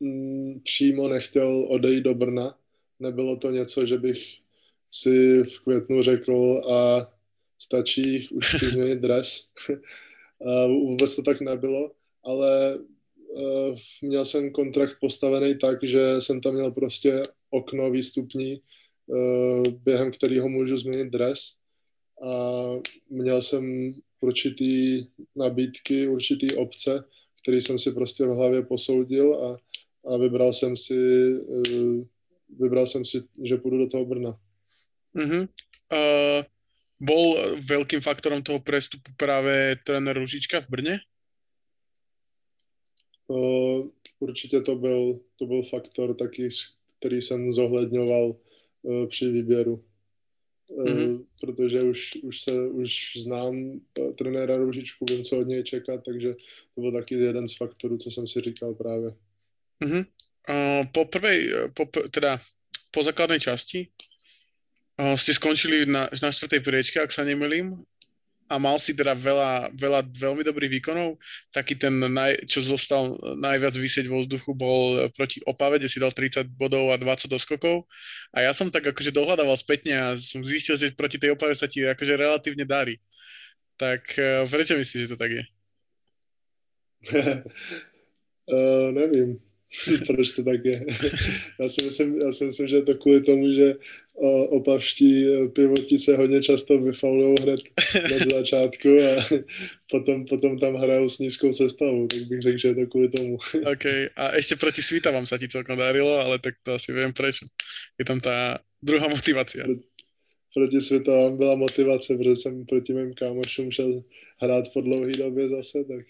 mm, 0.00 0.60
přímo 0.64 1.08
nechtěl 1.08 1.66
odejít 1.68 2.04
do 2.04 2.14
Brna. 2.14 2.58
Nebylo 3.00 3.36
to 3.36 3.50
něco, 3.50 3.86
že 3.86 3.98
bych 3.98 4.39
si 4.92 5.42
v 5.42 5.60
květnu 5.64 6.02
řekl 6.02 6.62
a 6.72 7.12
stačí, 7.58 8.28
už 8.32 8.54
chci 8.54 8.66
změnit 8.66 8.98
dres. 9.00 9.48
Vůbec 10.66 11.16
to 11.16 11.22
tak 11.22 11.40
nebylo, 11.40 11.92
ale 12.24 12.78
eh, 13.38 13.74
měl 14.02 14.24
jsem 14.24 14.50
kontrakt 14.50 14.96
postavený 15.00 15.58
tak, 15.58 15.84
že 15.84 16.20
jsem 16.20 16.40
tam 16.40 16.54
měl 16.54 16.70
prostě 16.70 17.22
okno 17.50 17.90
výstupní, 17.90 18.52
eh, 18.54 19.70
během 19.84 20.12
kterého 20.12 20.48
můžu 20.48 20.76
změnit 20.76 21.10
dres 21.10 21.40
a 22.22 22.64
měl 23.10 23.42
jsem 23.42 23.94
určitý 24.20 25.06
nabídky, 25.36 26.08
určitý 26.08 26.54
obce, 26.54 27.04
který 27.42 27.60
jsem 27.60 27.78
si 27.78 27.92
prostě 27.92 28.26
v 28.26 28.28
hlavě 28.28 28.62
posoudil 28.62 29.34
a, 29.34 29.56
a 30.12 30.16
vybral 30.16 30.52
jsem 30.52 30.76
si, 30.76 31.28
uh, 31.32 32.04
vybral 32.58 32.86
jsem 32.86 33.04
si, 33.04 33.22
že 33.44 33.56
půjdu 33.56 33.78
do 33.78 33.88
toho 33.88 34.04
Brna. 34.04 34.38
Mm-hmm. 35.14 35.48
Uh, 35.92 36.44
bol 37.00 37.56
velkým 37.68 38.00
faktorem 38.00 38.42
toho 38.42 38.60
prestupu 38.60 39.12
právě 39.16 39.76
trenér 39.84 40.18
Ružička 40.18 40.60
v 40.60 40.68
Brně? 40.68 40.98
Uh, 43.26 43.88
určitě 44.18 44.60
to 44.60 44.74
byl, 44.74 45.20
to 45.38 45.46
byl 45.46 45.62
faktor 45.62 46.14
taky, 46.14 46.48
který 46.98 47.22
jsem 47.22 47.52
zohledňoval 47.52 48.36
uh, 48.82 49.06
při 49.06 49.30
výběru 49.30 49.84
mm-hmm. 50.70 51.24
protože 51.40 51.82
už, 51.82 52.18
už, 52.22 52.40
se, 52.40 52.68
už 52.68 53.12
znám 53.16 53.80
eh, 53.98 54.12
trenéra 54.12 54.56
Růžičku, 54.56 55.04
vím, 55.10 55.24
co 55.24 55.38
od 55.38 55.46
něj 55.46 55.64
čekat, 55.64 56.04
takže 56.04 56.34
to 56.74 56.80
byl 56.80 56.92
taky 56.92 57.14
jeden 57.14 57.48
z 57.48 57.56
faktorů, 57.56 57.98
co 57.98 58.10
jsem 58.10 58.26
si 58.26 58.40
říkal 58.40 58.74
právě. 58.74 59.14
Mm-hmm. 59.84 60.06
Uh, 60.48 60.86
po 60.92 61.04
prvej, 61.04 61.52
po, 61.74 61.86
teda 62.10 62.40
po 62.90 63.02
základnej 63.02 63.40
časti 63.40 63.88
ste 65.16 65.32
skončili 65.32 65.88
na, 65.88 66.08
na 66.10 66.30
čtvrtej 66.30 66.60
priečke, 66.60 66.96
ak 67.00 67.14
sa 67.14 67.24
nemýlim, 67.24 67.78
a 68.50 68.58
mal 68.58 68.82
si 68.82 68.90
teda 68.90 69.14
veľa, 69.14 69.70
veľa 69.78 70.10
veľmi 70.10 70.42
dobrých 70.42 70.82
výkonov. 70.82 71.22
Taký 71.54 71.78
ten, 71.78 71.94
naj, 72.02 72.50
čo 72.50 72.58
zostal 72.58 73.14
najviac 73.38 73.78
vysieť 73.78 74.10
vo 74.10 74.26
vzduchu, 74.26 74.50
bol 74.58 75.06
proti 75.14 75.38
Opave, 75.46 75.78
kde 75.78 75.86
si 75.86 76.02
dal 76.02 76.10
30 76.10 76.50
bodov 76.58 76.90
a 76.90 76.98
20 76.98 77.30
doskokov. 77.30 77.86
A 78.34 78.42
ja 78.42 78.50
som 78.50 78.66
tak 78.66 78.90
akože 78.90 79.14
dohľadával 79.14 79.54
spätne 79.54 79.94
a 79.94 80.06
som 80.18 80.42
zistil, 80.42 80.74
že 80.74 80.90
proti 80.98 81.22
tej 81.22 81.38
Opave 81.38 81.54
sa 81.54 81.70
ti 81.70 81.86
akože 81.86 82.18
relatívne 82.18 82.66
darí. 82.66 82.98
Tak 83.78 84.18
eh, 84.18 84.42
prečo 84.50 84.74
myslíš, 84.74 85.06
že 85.06 85.10
to 85.14 85.16
tak 85.16 85.30
je? 85.30 85.44
uh, 88.50 88.92
nevím. 88.92 89.49
proč 90.06 90.30
to 90.30 90.44
tak 90.44 90.64
je. 90.64 90.86
já, 91.60 91.68
si 91.68 91.84
myslím, 91.84 92.20
já 92.20 92.32
si 92.32 92.44
myslím, 92.44 92.68
že 92.68 92.76
je 92.76 92.82
to 92.82 92.94
kvůli 92.94 93.20
tomu, 93.22 93.52
že 93.52 93.74
opavští 94.48 95.26
pivoti 95.54 95.98
se 95.98 96.16
hodně 96.16 96.42
často 96.42 96.78
vyfaulují 96.78 97.36
hned 97.42 97.60
na 98.10 98.26
začátku 98.36 98.88
a 98.88 99.40
potom, 99.90 100.26
potom 100.26 100.58
tam 100.58 100.74
hrajou 100.74 101.08
s 101.08 101.18
nízkou 101.18 101.52
sestavou, 101.52 102.06
tak 102.06 102.20
bych 102.20 102.40
řekl, 102.40 102.58
že 102.58 102.68
je 102.68 102.74
to 102.74 102.86
kvůli 102.86 103.08
tomu. 103.08 103.34
OK, 103.72 103.84
a 104.16 104.36
ještě 104.36 104.56
proti 104.56 104.82
Svita 104.82 105.10
vám 105.10 105.26
se 105.26 105.38
ti 105.38 105.48
celkom 105.48 105.78
darilo, 105.78 106.18
ale 106.18 106.38
tak 106.38 106.54
to 106.62 106.74
asi 106.74 106.92
vím 106.92 107.12
proč. 107.12 107.36
Je 107.98 108.04
tam 108.04 108.20
ta 108.20 108.58
druhá 108.82 109.08
motivace. 109.08 109.64
proti 110.54 110.80
světovám 110.80 111.36
byla 111.36 111.54
motivace, 111.54 112.16
protože 112.16 112.36
jsem 112.36 112.66
proti 112.66 112.92
mým 112.92 113.14
kámošům 113.14 113.70
šel 113.70 114.02
hrát 114.42 114.64
po 114.72 114.80
dlouhé 114.80 115.12
době 115.12 115.48
zase, 115.48 115.84
tak 115.84 116.06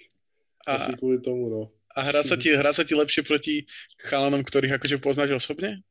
a, 0.67 0.75
asi 0.75 0.93
kvůli 0.93 1.21
tomu, 1.21 1.49
no. 1.49 1.71
A 1.97 2.01
hrá 2.07 2.23
sa 2.23 2.39
ti, 2.39 2.55
hrá 2.55 2.71
sa 2.71 2.87
ti 2.87 2.95
lepšie 2.95 3.27
proti 3.27 3.67
chalanom, 3.99 4.47
ktorých 4.47 4.79
akože 4.79 5.03
poznáš 5.03 5.31
osobne? 5.43 5.83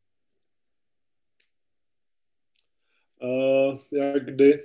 Uh, 3.20 3.76
jak 3.92 4.26
kdy. 4.26 4.64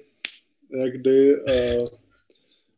Jak 0.71 0.93
kdy. 0.93 1.19
Uh, 1.37 1.89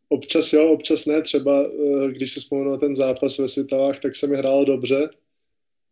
občas 0.09 0.52
jo, 0.52 0.72
občas 0.72 1.07
ne. 1.07 1.22
Třeba 1.22 1.68
uh, 1.68 2.09
když 2.09 2.32
se 2.32 2.40
vzpomenu 2.40 2.70
na 2.70 2.76
ten 2.76 2.96
zápas 2.96 3.38
ve 3.38 3.48
Světavách, 3.48 4.00
tak 4.00 4.16
se 4.16 4.26
mi 4.26 4.36
hrálo 4.36 4.64
dobře. 4.64 5.09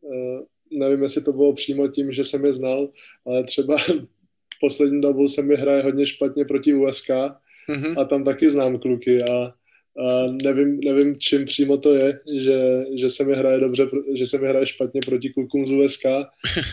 Uh, 0.01 0.41
nevím, 0.71 1.03
jestli 1.03 1.23
to 1.23 1.33
bylo 1.33 1.53
přímo 1.53 1.89
tím, 1.89 2.13
že 2.13 2.25
jsem 2.25 2.45
je 2.45 2.53
znal, 2.53 2.89
ale 3.27 3.45
třeba 3.45 3.77
poslední 4.61 5.01
dobou 5.01 5.29
se 5.29 5.43
mi 5.43 5.55
hraje 5.55 5.83
hodně 5.83 6.07
špatně 6.07 6.45
proti 6.45 6.75
USK 6.75 7.09
mm-hmm. 7.09 8.01
a 8.01 8.05
tam 8.05 8.25
taky 8.25 8.51
znám 8.51 8.79
kluky 8.79 9.23
a, 9.23 9.55
a 9.99 10.27
nevím, 10.27 10.81
nevím, 10.81 11.21
čím 11.21 11.45
přímo 11.45 11.79
to 11.79 11.95
je, 11.95 12.21
že, 12.43 12.85
že 12.99 13.11
se 13.11 13.25
mi 13.25 13.35
hraje 13.35 13.61
dobře, 13.61 13.87
že 14.15 14.27
se 14.27 14.39
mi 14.39 14.49
hraje 14.49 14.67
špatně 14.67 15.01
proti 15.07 15.31
klukům 15.31 15.67
z 15.67 15.73
USK. 15.73 16.05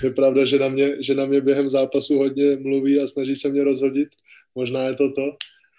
Je 0.03 0.11
pravda, 0.15 0.45
že 0.45 0.59
na 0.59 0.69
mě, 0.69 1.03
že 1.03 1.15
na 1.15 1.25
mě 1.25 1.41
během 1.41 1.69
zápasu 1.69 2.17
hodně 2.17 2.55
mluví 2.55 2.99
a 2.99 3.07
snaží 3.07 3.35
se 3.35 3.49
mě 3.49 3.63
rozhodit. 3.63 4.09
Možná 4.55 4.83
je 4.83 4.95
to 4.95 5.11
to, 5.11 5.37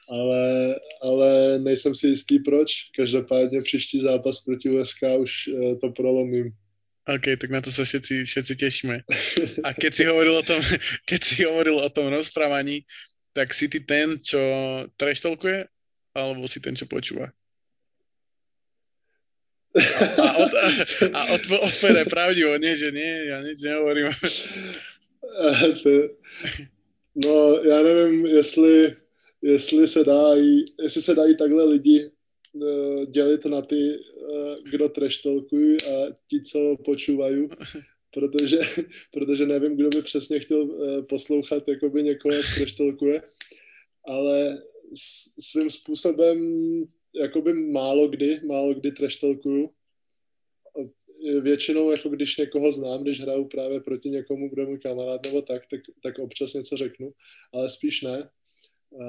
ale, 0.08 0.76
ale 1.02 1.58
nejsem 1.58 1.94
si 1.94 2.06
jistý 2.06 2.38
proč. 2.38 2.72
Každopádně 2.96 3.62
příští 3.62 4.00
zápas 4.00 4.40
proti 4.40 4.70
USK 4.70 5.02
už 5.18 5.32
eh, 5.48 5.76
to 5.76 5.90
prolomím. 5.96 6.52
OK, 7.02 7.34
tak 7.34 7.50
na 7.50 7.58
to 7.58 7.74
sa 7.74 7.82
všetci, 7.82 8.30
všetci 8.30 8.54
tešíme. 8.62 8.96
A 9.66 9.74
keď 9.74 9.90
si 9.90 10.02
hovoril 10.06 10.38
o 10.38 10.46
tom, 10.46 10.62
keď 11.10 11.20
si 11.22 11.42
hovoril 11.42 11.82
o 11.82 11.90
tom 11.90 12.14
rozprávaní, 12.14 12.86
tak 13.34 13.50
si 13.50 13.66
ty 13.66 13.82
ten, 13.82 14.22
čo 14.22 14.38
treštolkuje, 14.94 15.66
alebo 16.12 16.48
si 16.48 16.60
ten, 16.60 16.76
čo 16.76 16.86
počúva? 16.86 17.32
A, 19.72 20.04
a, 20.20 20.28
od, 20.36 20.52
a 21.12 21.20
od, 21.32 21.42
odpovede 21.48 22.04
pravdivo, 22.04 22.60
nie, 22.60 22.76
že 22.76 22.92
nie, 22.92 23.32
ja 23.32 23.40
nič 23.40 23.64
nehovorím. 23.64 24.12
No, 27.14 27.56
já 27.56 27.82
nevím, 27.82 28.26
jestli, 28.26 28.96
jestli 29.42 29.88
se 29.88 30.04
dají, 30.04 30.64
jestli 30.82 31.02
se 31.02 31.14
dají 31.14 31.36
takhle 31.36 31.64
lidi 31.64 32.10
uh, 32.52 33.04
dělit 33.04 33.44
na 33.44 33.62
ty, 33.62 33.98
uh, 33.98 34.54
kdo 34.70 34.88
treštolkují 34.88 35.76
a 35.82 36.16
ti, 36.30 36.42
co 36.42 36.76
počúvají, 36.84 37.48
protože, 38.14 38.58
protože 39.12 39.46
nevím, 39.46 39.76
kdo 39.76 39.88
by 39.88 40.02
přesně 40.02 40.40
chtěl 40.40 40.62
uh, 40.62 41.02
poslouchat 41.02 41.68
jakoby 41.68 42.02
někoho, 42.02 42.34
treštolkuje, 42.56 43.22
ale 44.08 44.62
svým 45.40 45.70
způsobem 45.70 46.38
jakoby 47.14 47.52
málo 47.52 48.08
kdy, 48.08 48.40
málo 48.46 48.74
kdy 48.74 48.92
treštolkuju. 48.92 49.70
Většinou, 51.40 51.90
jako 51.90 52.08
když 52.08 52.36
někoho 52.36 52.72
znám, 52.72 53.02
když 53.02 53.20
hraju 53.20 53.44
právě 53.44 53.80
proti 53.80 54.10
někomu, 54.10 54.48
kdo 54.48 54.62
je 54.62 54.68
můj 54.68 54.78
kamarád 54.78 55.22
nebo 55.26 55.42
tak, 55.42 55.62
tak, 55.70 55.80
tak 56.02 56.18
občas 56.18 56.54
něco 56.54 56.76
řeknu, 56.76 57.12
ale 57.52 57.70
spíš 57.70 58.02
ne. 58.02 58.30
A, 59.00 59.06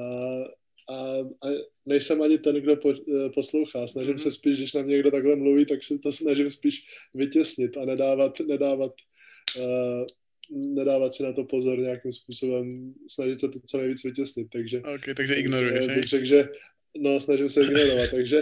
a, 0.90 1.18
a 1.20 1.48
nejsem 1.86 2.22
ani 2.22 2.38
ten, 2.38 2.56
kdo 2.56 2.78
po, 2.78 2.94
poslouchá. 3.34 3.88
Snažím 3.88 4.16
mm-hmm. 4.16 4.24
se 4.24 4.32
spíš, 4.32 4.58
když 4.58 4.74
na 4.74 4.82
mě 4.82 4.94
někdo 4.94 5.12
takhle 5.12 5.36
mluví, 5.36 5.66
tak 5.66 5.84
se 5.84 6.00
to 6.00 6.12
snažím 6.12 6.50
spíš 6.50 6.86
vytěsnit 7.14 7.78
a 7.78 7.86
nedávat, 7.86 8.40
nedávat 8.40 8.92
uh, 9.58 10.06
nedávat 10.54 11.14
si 11.14 11.24
na 11.24 11.34
to 11.34 11.44
pozor 11.44 11.80
nějakým 11.80 12.12
způsobem, 12.12 12.94
snažit 13.08 13.40
se 13.40 13.50
to 13.50 13.60
co 13.60 13.78
nejvíc 13.78 14.04
vytěsnit, 14.04 14.48
takže... 14.54 14.82
Ok, 14.82 15.06
takže 15.16 15.36
ignoruješ, 15.36 15.88
bych 15.88 16.04
řekl, 16.04 16.26
že 16.26 16.50
no, 16.98 17.20
snažím 17.20 17.50
se 17.50 17.62
ignorovat, 17.62 18.10
takže 18.12 18.42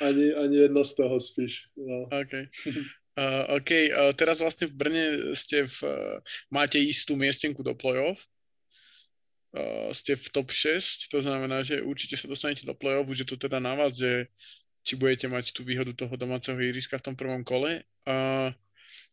ani, 0.00 0.34
ani 0.34 0.56
jedno 0.56 0.84
z 0.84 0.94
toho 0.94 1.20
spíš, 1.20 1.62
no. 1.76 2.02
Ok. 2.02 2.32
Uh, 3.12 3.44
OK, 3.60 3.70
uh, 3.92 4.16
teraz 4.16 4.40
vlastne 4.40 4.72
v 4.72 4.72
Brne 4.72 5.04
ste 5.36 5.68
v, 5.68 5.78
uh, 5.84 6.16
máte 6.48 6.80
istú 6.80 7.12
miestenku 7.12 7.60
do 7.60 7.76
play-off. 7.76 8.24
Uh, 9.52 9.92
ste 9.92 10.16
v 10.16 10.32
top 10.32 10.48
6, 10.48 11.12
to 11.12 11.20
znamená, 11.20 11.60
že 11.60 11.84
určite 11.84 12.16
sa 12.16 12.24
dostanete 12.24 12.64
do 12.64 12.72
play-off, 12.72 13.04
už 13.04 13.20
je 13.20 13.28
to 13.28 13.36
teda 13.36 13.60
na 13.60 13.76
vás, 13.76 14.00
že 14.00 14.32
či 14.80 14.96
budete 14.96 15.28
mať 15.28 15.52
tú 15.52 15.60
výhodu 15.60 15.92
toho 15.92 16.16
domáceho 16.16 16.56
ihriska 16.56 16.96
v 16.96 17.12
tom 17.12 17.14
prvom 17.14 17.44
kole. 17.44 17.84
Uh, 18.08 18.48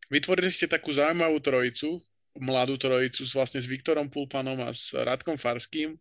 vytvorili 0.07 0.47
ste 0.47 0.71
takú 0.71 0.95
zaujímavú 0.95 1.43
trojicu, 1.43 1.99
mladú 2.37 2.77
trojicu 2.77 3.25
s, 3.25 3.33
vlastne 3.33 3.61
s 3.61 3.67
Viktorom 3.69 4.11
Pulpanom 4.11 4.61
a 4.61 4.69
s 4.75 4.93
Radkom 4.93 5.39
Farským. 5.39 5.97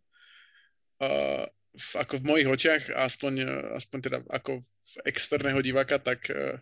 Uh, 0.99 1.47
v, 1.73 1.91
ako 1.95 2.19
v 2.19 2.27
mojich 2.27 2.49
očiach, 2.49 2.83
aspoň, 2.91 3.33
aspoň 3.79 3.99
teda 4.03 4.19
ako 4.29 4.67
externého 5.07 5.63
diváka, 5.63 6.03
tak, 6.03 6.27
uh, 6.29 6.59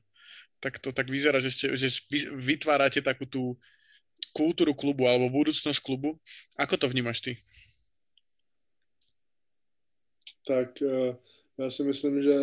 tak 0.60 0.78
to 0.78 0.92
tak 0.92 1.08
vyzerá, 1.08 1.40
že, 1.40 1.50
ste, 1.50 1.72
že 1.74 1.88
vytvárate 2.36 3.00
takú 3.00 3.24
tú 3.26 3.56
kultúru 4.36 4.76
klubu 4.76 5.08
alebo 5.08 5.32
budúcnosť 5.32 5.80
klubu. 5.80 6.20
Ako 6.60 6.76
to 6.76 6.86
vnímaš 6.88 7.20
ty? 7.24 7.32
Tak 10.46 10.78
uh, 10.82 11.16
já 11.58 11.70
si 11.70 11.82
myslím, 11.82 12.22
že 12.22 12.36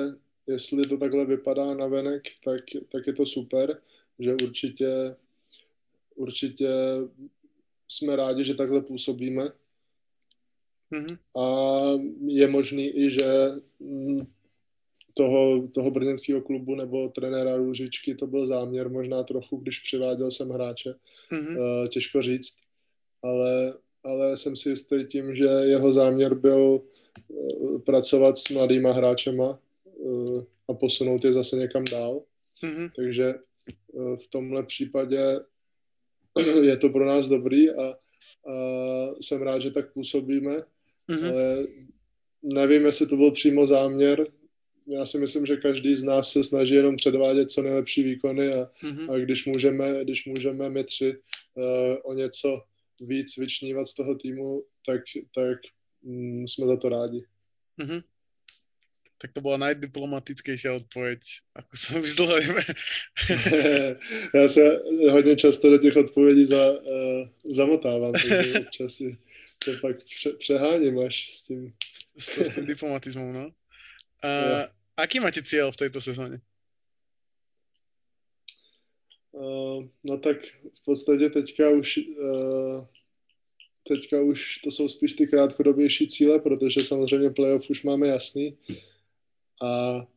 jestli 0.47 0.87
to 0.87 0.97
takhle 0.97 1.25
vypadá 1.25 1.73
na 1.73 1.87
venek, 1.87 2.23
tak, 2.43 2.61
tak 2.91 3.07
je 3.07 3.13
to 3.13 3.25
super, 3.25 3.81
že 4.19 4.33
určitě 4.33 5.15
určitě 6.15 6.69
jsme 7.87 8.15
rádi, 8.15 8.45
že 8.45 8.53
takhle 8.53 8.81
působíme. 8.81 9.51
Mm-hmm. 10.91 11.17
A 11.41 11.45
je 12.27 12.47
možný 12.47 12.87
i, 12.87 13.11
že 13.11 13.51
mm, 13.79 14.27
toho, 15.13 15.67
toho 15.67 15.91
brněnského 15.91 16.41
klubu 16.41 16.75
nebo 16.75 17.09
trenéra 17.09 17.55
Růžičky 17.55 18.15
to 18.15 18.27
byl 18.27 18.47
záměr 18.47 18.89
možná 18.89 19.23
trochu, 19.23 19.57
když 19.57 19.79
přiváděl 19.79 20.31
jsem 20.31 20.49
hráče. 20.49 20.95
Mm-hmm. 21.31 21.87
Těžko 21.87 22.21
říct, 22.21 22.57
ale, 23.23 23.73
ale 24.03 24.37
jsem 24.37 24.55
si 24.55 24.69
jistý 24.69 25.05
tím, 25.05 25.35
že 25.35 25.45
jeho 25.45 25.93
záměr 25.93 26.35
byl 26.35 26.81
eh, 26.81 27.79
pracovat 27.79 28.37
s 28.37 28.49
mladýma 28.49 28.93
hráčema 28.93 29.59
eh, 29.87 30.45
a 30.67 30.73
posunout 30.73 31.25
je 31.25 31.33
zase 31.33 31.55
někam 31.55 31.85
dál. 31.85 32.21
Mm-hmm. 32.63 32.91
Takže 32.95 33.33
v 34.23 34.27
tomhle 34.27 34.63
případě 34.63 35.39
je 36.61 36.77
to 36.77 36.89
pro 36.89 37.05
nás 37.05 37.27
dobrý 37.27 37.69
a, 37.69 37.83
a 37.83 37.95
jsem 39.21 39.41
rád, 39.41 39.59
že 39.59 39.71
tak 39.71 39.93
působíme, 39.93 40.63
mm-hmm. 41.09 41.31
ale 41.31 41.67
nevím, 42.43 42.85
jestli 42.85 43.07
to 43.07 43.17
byl 43.17 43.31
přímo 43.31 43.67
záměr. 43.67 44.27
Já 44.87 45.05
si 45.05 45.17
myslím, 45.17 45.45
že 45.45 45.57
každý 45.57 45.95
z 45.95 46.03
nás 46.03 46.31
se 46.31 46.43
snaží 46.43 46.73
jenom 46.73 46.95
předvádět 46.95 47.51
co 47.51 47.61
nejlepší 47.61 48.03
výkony 48.03 48.53
a, 48.53 48.69
mm-hmm. 48.83 49.13
a 49.13 49.17
když 49.17 49.45
můžeme, 49.45 50.03
když 50.03 50.25
můžeme 50.25 50.69
my 50.69 50.83
tři 50.83 51.17
uh, 51.55 51.63
o 52.03 52.13
něco 52.13 52.61
víc 53.01 53.37
vyčnívat 53.37 53.87
z 53.87 53.93
toho 53.93 54.15
týmu, 54.15 54.63
tak, 54.85 55.01
tak 55.35 55.57
mm, 56.01 56.47
jsme 56.47 56.67
za 56.67 56.77
to 56.77 56.89
rádi. 56.89 57.25
Mm-hmm 57.79 58.03
tak 59.23 59.31
to 59.31 59.39
bola 59.39 59.71
najdiplomatickejšia 59.71 60.83
odpoveď, 60.83 61.23
ako 61.55 61.73
som 61.79 62.03
už 62.03 62.11
dlho 62.19 62.35
Já 64.35 64.47
se 64.47 64.83
hodně 65.11 65.35
často 65.35 65.69
do 65.69 65.77
těch 65.77 65.95
odpovědí 65.95 66.45
za, 66.45 66.71
uh, 66.71 67.27
zamotávám, 67.45 68.11
takže 68.11 68.59
občas 68.67 68.93
si 68.93 69.17
to 69.65 69.71
pak 69.81 70.03
pře, 70.03 70.33
přeháním 70.33 70.99
až 70.99 71.29
s 71.31 71.43
tím. 71.43 71.73
S, 72.19 72.25
s, 72.25 72.37
s 72.37 72.55
tím 72.55 72.65
diplomatizmom, 72.65 73.33
no. 73.33 73.47
Uh, 74.23 74.67
aký 74.97 75.19
máte 75.19 75.39
cieľ 75.43 75.71
v 75.71 75.77
tejto 75.77 76.01
sezóně? 76.01 76.39
Uh, 79.31 79.87
no 80.03 80.17
tak 80.17 80.37
v 80.81 80.85
podstatě 80.85 81.29
teďka 81.29 81.69
už 81.69 81.97
uh, 81.97 82.87
teďka 83.87 84.21
už 84.21 84.57
to 84.63 84.71
jsou 84.71 84.89
spíš 84.89 85.13
ty 85.13 85.27
krátkodobější 85.27 86.07
cíle, 86.07 86.39
protože 86.39 86.81
samozřejmě 86.81 87.29
playoff 87.29 87.69
už 87.69 87.83
máme 87.83 88.07
jasný. 88.07 88.57
A 89.63 90.07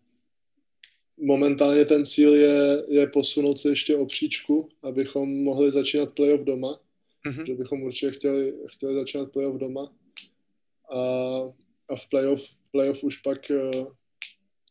momentálně 1.17 1.85
ten 1.85 2.07
cíl 2.07 2.35
je, 2.35 2.85
je 2.89 3.07
posunout 3.07 3.59
se 3.59 3.69
ještě 3.69 3.97
o 3.97 4.07
příčku, 4.07 4.69
abychom 4.83 5.43
mohli 5.43 5.73
začínat 5.73 6.15
playoff 6.15 6.45
doma. 6.45 6.81
Mm-hmm. 7.27 7.47
Že 7.47 7.55
bychom 7.55 7.83
určitě 7.83 8.13
chtěli, 8.13 8.55
chtěli 8.67 8.95
začínat 8.95 9.33
playoff 9.33 9.61
doma. 9.61 9.93
A, 10.91 11.01
a 11.89 11.97
v 11.97 12.09
playoff, 12.11 12.43
playoff 12.73 13.05
už 13.05 13.17
pak 13.17 13.39
uh, 13.51 13.87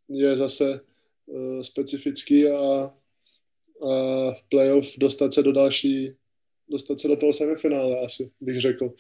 je 0.10 0.38
zase 0.38 0.82
uh, 1.26 1.62
specifický 1.62 2.48
a, 2.48 2.94
a 3.82 4.32
v 4.32 4.50
playoff 4.50 4.88
dostat 4.98 5.34
se 5.34 5.44
do 5.44 5.52
další, 5.52 6.14
dostat 6.70 7.00
se 7.00 7.08
do 7.08 7.16
toho 7.16 7.34
semifinále 7.34 8.00
asi, 8.06 8.32
bych 8.42 8.62
řekl. 8.62 8.94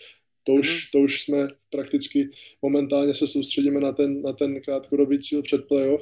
To 0.45 0.53
už, 0.53 0.67
mm-hmm. 0.69 0.89
to 0.91 0.97
už 0.99 1.21
jsme 1.21 1.47
prakticky, 1.69 2.29
momentálně 2.61 3.15
se 3.15 3.27
soustředíme 3.27 3.79
na 3.79 3.91
ten, 3.91 4.21
na 4.21 4.33
ten 4.33 4.61
krátkodobý 4.61 5.19
cíl 5.19 5.41
před 5.41 5.67
playoff. 5.67 6.01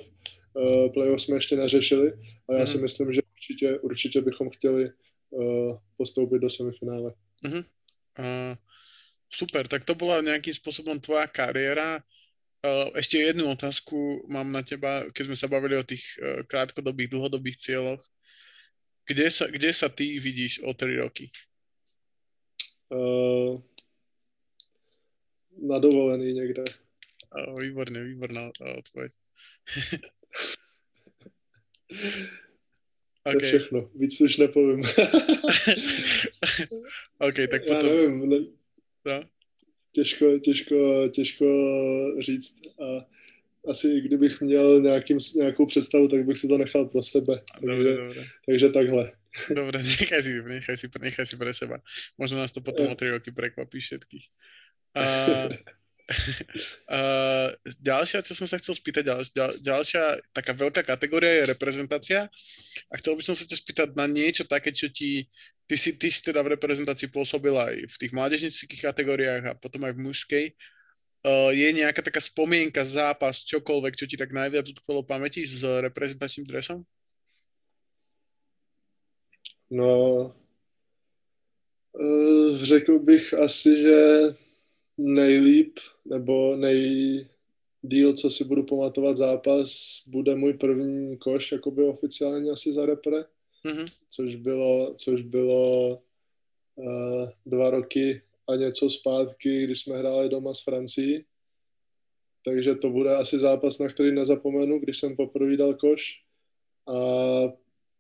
Uh, 0.54 0.94
playoff 0.94 1.22
jsme 1.22 1.36
ještě 1.36 1.56
neřešili 1.56 2.14
a 2.50 2.54
já 2.54 2.66
si 2.66 2.74
mhm. 2.74 2.82
myslím, 2.82 3.14
že 3.14 3.22
určitě, 3.36 3.80
určitě 3.80 4.22
bychom 4.22 4.50
chtěli 4.50 4.90
uh, 5.30 5.78
postoupit 5.98 6.40
do 6.40 6.50
semifinále. 6.50 7.14
Mm-hmm. 7.46 7.66
Uh, 8.20 8.56
super, 9.34 9.68
tak 9.68 9.82
to 9.82 9.98
bola 9.98 10.22
nejakým 10.22 10.54
spôsobom 10.54 11.02
tvoja 11.02 11.26
kariéra. 11.26 12.06
Ešte 12.96 13.20
jednu 13.20 13.50
otázku 13.50 14.30
mám 14.30 14.48
na 14.54 14.62
teba, 14.62 15.10
keď 15.10 15.24
sme 15.34 15.38
sa 15.42 15.52
bavili 15.52 15.76
o 15.76 15.84
tých 15.84 16.06
krátkodobých, 16.48 17.12
dlhodobých 17.12 17.58
cieľoch. 17.60 18.00
Kde 19.04 19.28
sa, 19.28 19.52
kde 19.52 19.74
sa 19.76 19.92
ty 19.92 20.16
vidíš 20.22 20.64
o 20.64 20.72
3 20.72 21.04
roky? 21.04 21.28
Uh, 22.94 23.60
na 25.62 25.80
dovolený 25.80 26.34
někde. 26.34 26.64
Uh, 27.48 27.56
výborně, 27.62 28.04
výborná 28.04 28.52
odpověď. 28.78 29.12
okay. 29.88 30.00
To 33.24 33.32
je 33.32 33.40
všechno, 33.40 33.90
víc 33.96 34.22
už 34.22 34.38
nepovím. 34.38 34.80
ok, 37.20 37.36
tak 37.52 37.64
potom... 37.68 37.90
Já 37.90 37.96
nevím, 37.96 38.30
ne... 38.30 38.38
no? 39.06 39.24
těžko, 39.92 40.40
těžko, 40.40 41.08
těžko 41.08 41.46
říct 42.20 42.56
a 42.80 43.06
asi 43.72 44.02
kdybych 44.02 44.42
měl 44.42 44.82
nějakým, 44.82 45.18
nějakou 45.36 45.66
představu, 45.66 46.08
tak 46.08 46.26
bych 46.26 46.38
si 46.38 46.48
to 46.48 46.58
nechal 46.58 46.86
pro 46.86 47.04
sebe. 47.04 47.42
Takže, 47.54 47.68
dobre, 47.68 47.96
dobre. 47.96 48.26
takže 48.46 48.70
takhle. 48.70 49.12
Dobre, 49.50 49.84
nechaj 49.84 50.24
si, 50.24 50.42
nechaj 50.42 50.78
si, 50.78 50.90
nechaj 51.02 51.26
si 51.26 51.38
pre 51.38 51.54
seba. 51.54 51.82
Možno 52.18 52.38
nás 52.38 52.54
to 52.54 52.62
potom 52.62 52.86
o 52.86 52.96
3 52.96 53.10
roky 53.10 53.32
prekvapí 53.32 53.80
všetkých. 53.80 54.30
Uh, 54.94 55.50
uh, 56.86 57.50
ďalšia, 57.82 58.22
čo 58.22 58.38
som 58.38 58.46
sa 58.46 58.62
chcel 58.62 58.78
spýtať, 58.78 59.04
ďal, 59.10 59.22
ďal, 59.34 59.52
ďalšia 59.58 60.22
taká 60.30 60.54
veľká 60.54 60.86
kategória 60.86 61.42
je 61.42 61.50
reprezentácia 61.50 62.30
a 62.92 62.94
chcel 63.02 63.18
by 63.18 63.24
som 63.26 63.34
sa 63.34 63.50
ťa 63.50 63.58
spýtať 63.58 63.90
na 63.98 64.06
niečo 64.06 64.46
také, 64.46 64.70
čo 64.70 64.94
ti, 64.94 65.26
ty 65.66 65.76
si, 65.76 65.98
ty 65.98 66.14
si 66.14 66.22
teda 66.22 66.46
v 66.46 66.54
reprezentácii 66.54 67.10
pôsobil 67.10 67.58
aj 67.58 67.90
v 67.90 67.96
tých 67.98 68.12
mládežnických 68.14 68.86
kategóriách 68.86 69.44
a 69.50 69.58
potom 69.58 69.82
aj 69.90 69.98
v 69.98 70.04
mužskej. 70.06 70.46
Uh, 71.24 71.56
je 71.56 71.72
nejaká 71.74 72.04
taká 72.04 72.20
spomienka, 72.20 72.84
zápas, 72.86 73.42
čokoľvek, 73.48 73.96
čo 73.98 74.06
ti 74.06 74.20
tak 74.20 74.36
najviac 74.36 74.68
utkvelo 74.70 75.08
pamäti 75.08 75.48
s 75.48 75.64
reprezentačným 75.64 76.46
dresom? 76.46 76.84
No, 79.74 80.30
řekl 82.64 83.00
bych 83.00 83.34
asi, 83.34 83.82
že 83.82 83.98
nejlíp 84.98 85.80
nebo 86.06 86.56
nejdíl, 86.56 88.14
co 88.14 88.30
si 88.30 88.44
budu 88.44 88.64
pamatovat 88.64 89.18
zápas, 89.18 90.02
bude 90.08 90.36
můj 90.36 90.54
první 90.54 91.18
koš, 91.18 91.52
jakoby 91.52 91.84
oficiálně 91.84 92.52
asi 92.52 92.74
za 92.74 92.86
repre, 92.86 93.26
mm-hmm. 93.66 93.86
což 94.10 94.36
bylo, 94.36 94.96
což 94.98 95.22
bylo 95.22 96.02
uh, 96.76 97.30
dva 97.46 97.70
roky 97.70 98.22
a 98.48 98.56
něco 98.56 98.90
zpátky, 98.90 99.64
když 99.64 99.82
jsme 99.82 99.98
hráli 99.98 100.30
doma 100.30 100.54
s 100.54 100.64
Francií. 100.64 101.26
Takže 102.46 102.76
to 102.76 102.90
bude 102.90 103.16
asi 103.16 103.40
zápas, 103.40 103.80
na 103.80 103.88
který 103.88 104.12
nezapomenu, 104.12 104.80
když 104.80 105.00
jsem 105.00 105.16
poprvé 105.16 105.58
dal 105.58 105.74
koš. 105.74 106.02
A 106.88 106.98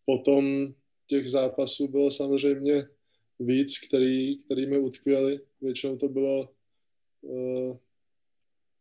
potom 0.06 0.74
těch 1.07 1.30
zápasů 1.30 1.88
bylo 1.88 2.11
samozřejmě 2.11 2.88
víc, 3.40 3.80
který, 3.88 4.38
který 4.38 4.65
mi 4.65 4.78
utkvěli. 4.78 5.40
Většinou 5.61 5.98
to 5.98 6.07
bylo 6.07 6.49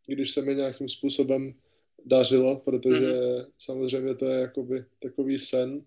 když 0.06 0.30
se 0.30 0.42
mi 0.42 0.54
nějakým 0.54 0.88
způsobem 0.88 1.54
dařilo, 2.04 2.56
protože 2.56 3.12
mm-hmm. 3.12 3.46
samozřejmě 3.58 4.14
to 4.14 4.26
je 4.26 4.40
jakoby 4.40 4.84
takový 5.02 5.38
sen 5.38 5.84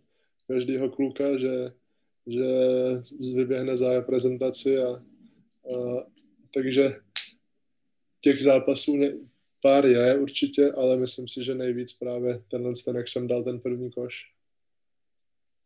každého 0.47 0.89
kluka, 0.89 1.37
že, 1.37 1.73
že 2.27 2.45
vyběhne 3.35 3.77
za 3.77 3.93
reprezentaci 3.93 4.77
a, 4.77 4.89
a 4.89 5.01
takže 6.53 6.95
těch 8.21 8.43
zápasů 8.43 8.97
ne, 8.97 9.13
pár 9.61 9.85
je 9.85 10.17
určitě, 10.17 10.71
ale 10.71 10.97
myslím 10.97 11.27
si, 11.27 11.43
že 11.43 11.55
nejvíc 11.55 11.93
právě 11.93 12.43
tenhle 12.47 12.73
ten, 12.85 12.95
jak 12.95 13.09
jsem 13.09 13.27
dal 13.27 13.43
ten 13.43 13.59
první 13.59 13.91
koš. 13.91 14.31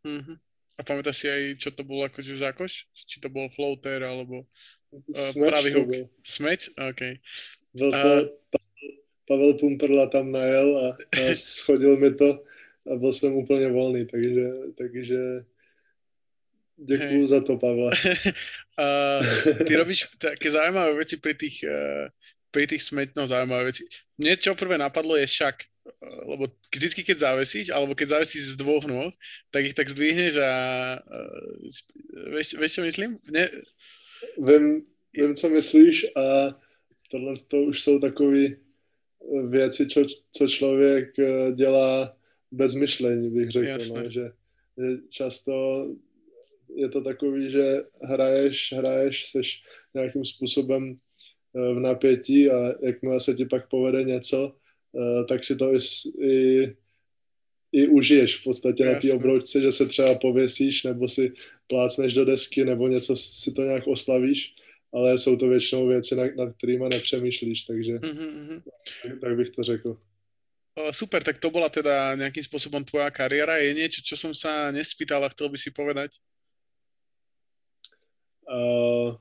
Mm-hmm. 0.07 0.37
A 0.79 0.83
pamätáš 0.87 1.19
si 1.19 1.27
aj, 1.27 1.59
čo 1.59 1.75
to 1.75 1.83
bolo 1.83 2.07
akože 2.07 2.39
za 2.39 2.55
koš? 2.55 2.87
Či 2.95 3.19
to 3.19 3.27
bol 3.27 3.51
floater, 3.51 3.99
alebo 3.99 4.47
Uh, 4.91 5.47
pravý 5.49 5.69
huk. 5.73 5.89
Smeč? 6.25 6.69
OK. 6.89 7.21
Byl 7.73 7.91
to, 7.91 8.29
Pavel 9.29 9.53
Pumperla 9.53 10.09
tam 10.09 10.31
najel 10.31 10.77
a, 10.77 10.87
a 10.97 11.21
schodil 11.37 11.97
mi 11.97 12.13
to 12.13 12.43
a 12.91 12.95
byl 12.95 13.13
jsem 13.13 13.33
úplně 13.33 13.67
volný, 13.67 14.05
takže, 14.05 14.49
takže 14.77 15.17
děkuju 16.77 17.19
hey. 17.19 17.27
za 17.27 17.41
to, 17.41 17.57
Pavle. 17.57 17.89
uh, 18.79 19.63
ty 19.67 19.75
robíš 19.75 20.07
také 20.17 20.51
zaujímavé 20.51 20.95
věci 20.95 21.17
pri 21.17 21.33
tých, 21.33 21.65
uh, 21.67 22.09
pri 22.51 22.67
tých 22.67 22.83
smeť, 22.83 23.09
no 23.15 23.27
zaujímavé 23.27 23.69
veci. 23.69 23.85
Mne 24.17 24.41
čo 24.41 24.57
prvé 24.57 24.81
napadlo 24.81 25.13
je 25.13 25.29
však, 25.29 25.55
uh, 25.61 26.33
lebo 26.33 26.49
vždycky, 26.73 27.05
keď 27.05 27.17
závesíš, 27.17 27.69
alebo 27.69 27.93
keď 27.93 28.17
závesíš 28.17 28.57
z 28.57 28.59
dvoch 28.65 28.89
nôh, 28.89 29.13
tak 29.53 29.69
ich 29.69 29.77
tak 29.77 29.93
zdvihneš 29.93 30.41
a 30.41 30.51
uh, 30.97 32.33
vieš, 32.33 32.57
vieš 32.57 32.73
čo 32.73 32.81
myslím? 32.81 33.21
Mne, 33.29 33.53
Vím, 34.37 34.85
vím, 35.13 35.35
co 35.35 35.49
myslíš 35.49 36.05
a 36.15 36.55
tohle 37.11 37.33
to 37.47 37.61
už 37.61 37.81
jsou 37.81 37.99
takové 37.99 38.47
věci, 39.49 39.87
čo, 39.87 40.05
co 40.31 40.47
člověk 40.47 41.19
eh, 41.19 41.51
dělá 41.55 42.17
bez 42.51 42.75
myšlení, 42.75 43.29
bych 43.29 43.51
řekl, 43.51 43.85
no, 43.95 44.09
že, 44.09 44.31
že 44.77 44.97
často 45.09 45.85
je 46.75 46.89
to 46.89 47.01
takový, 47.01 47.51
že 47.51 47.83
hraješ, 48.01 48.73
hraješ, 48.77 49.31
jsi 49.31 49.41
nějakým 49.93 50.25
způsobem 50.25 50.95
eh, 51.55 51.73
v 51.73 51.79
napětí 51.79 52.49
a 52.49 52.73
jakmile 52.81 53.19
se 53.19 53.33
ti 53.33 53.45
pak 53.45 53.69
povede 53.69 54.03
něco, 54.03 54.55
eh, 54.95 55.25
tak 55.25 55.43
si 55.43 55.55
to 55.55 55.73
i, 55.73 55.77
i 56.21 56.75
i 57.71 57.87
užiješ 57.87 58.39
v 58.39 58.43
podstatě 58.43 58.83
Jasne. 58.83 58.93
na 58.93 58.99
té 58.99 59.13
obroučce, 59.13 59.61
že 59.61 59.71
se 59.71 59.85
třeba 59.85 60.15
pověsíš 60.15 60.83
nebo 60.83 61.07
si 61.07 61.33
plácneš 61.69 62.13
do 62.13 62.25
desky 62.25 62.65
nebo 62.65 62.87
něco 62.87 63.15
si 63.15 63.53
to 63.53 63.61
nějak 63.61 63.87
oslavíš, 63.87 64.55
ale 64.93 65.17
jsou 65.17 65.37
to 65.37 65.47
většinou 65.47 65.87
věci, 65.87 66.15
nad, 66.15 66.35
nad 66.35 66.57
kterými 66.57 66.89
nepřemýšlíš, 66.89 67.63
takže 67.63 67.93
mm-hmm. 67.93 68.61
tak, 69.03 69.11
tak 69.21 69.35
bych 69.37 69.49
to 69.49 69.63
řekl. 69.63 69.97
Super, 70.91 71.23
tak 71.23 71.43
to 71.43 71.51
bola 71.51 71.67
teda 71.67 72.15
nejakým 72.15 72.39
spôsobom 72.39 72.79
tvoja 72.87 73.11
kariéra. 73.11 73.59
Je 73.59 73.75
niečo, 73.75 73.99
čo 73.99 74.15
som 74.15 74.31
sa 74.31 74.71
nespýtal 74.71 75.19
a 75.19 75.33
chcel 75.35 75.51
by 75.51 75.59
si 75.59 75.75
povedať? 75.75 76.15
Uh, 78.47 79.19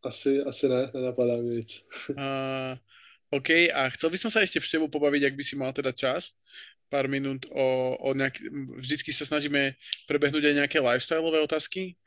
asi, 0.00 0.40
asi 0.40 0.64
ne, 0.64 0.88
nenapadá 0.88 1.36
mi 1.36 1.60
nic. 1.60 1.84
Uh, 2.16 2.80
OK, 3.28 3.68
a 3.68 3.92
chcel 3.92 4.08
by 4.08 4.16
som 4.16 4.32
sa 4.32 4.40
ešte 4.40 4.56
v 4.56 4.70
tebou 4.72 4.88
pobaviť, 4.88 5.28
ak 5.28 5.36
by 5.36 5.44
si 5.44 5.52
mal 5.52 5.68
teda 5.76 5.92
čas, 5.92 6.32
pár 6.94 7.10
minút 7.10 7.42
o, 7.50 7.98
o 7.98 8.14
nejak, 8.14 8.38
vždycky 8.78 9.10
sa 9.10 9.26
snažíme 9.26 9.74
prebehnúť 10.06 10.46
aj 10.46 10.54
nejaké 10.62 10.78
lifestyleové 10.78 11.42
otázky. 11.42 11.98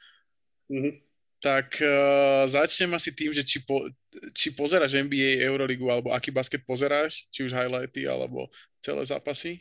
Mm-hmm. 0.71 1.03
Tak 1.43 1.83
uh, 1.83 2.47
začnem 2.47 2.95
asi 2.95 3.11
tým, 3.11 3.35
že 3.35 3.43
či, 3.43 3.59
po, 3.67 3.91
či 4.31 4.55
pozeráš 4.55 4.95
NBA, 4.95 5.43
Euroligu, 5.43 5.91
alebo 5.91 6.15
aký 6.15 6.31
basket 6.31 6.63
pozeráš, 6.63 7.27
či 7.35 7.43
už 7.43 7.51
highlighty, 7.51 8.07
alebo 8.07 8.47
celé 8.79 9.03
zápasy? 9.03 9.59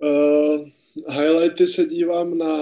Uh, 0.00 0.64
highlighty 1.04 1.68
se 1.68 1.84
dívám 1.84 2.32
na 2.32 2.54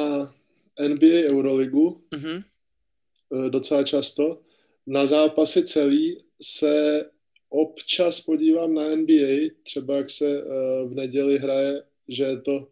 NBA, 0.82 1.30
Euroligu 1.30 2.02
uh-huh. 2.10 2.42
uh, 2.42 3.48
docela 3.54 3.86
často. 3.86 4.42
Na 4.86 5.06
zápasy 5.06 5.62
celý 5.62 6.26
se 6.42 7.06
občas 7.48 8.20
podívám 8.20 8.74
na 8.74 8.96
NBA, 8.96 9.50
třeba 9.62 9.96
jak 9.96 10.10
se 10.10 10.42
uh, 10.42 10.90
v 10.90 10.94
neděli 10.94 11.38
hraje, 11.38 11.82
že 12.08 12.24
je 12.24 12.40
to 12.40 12.68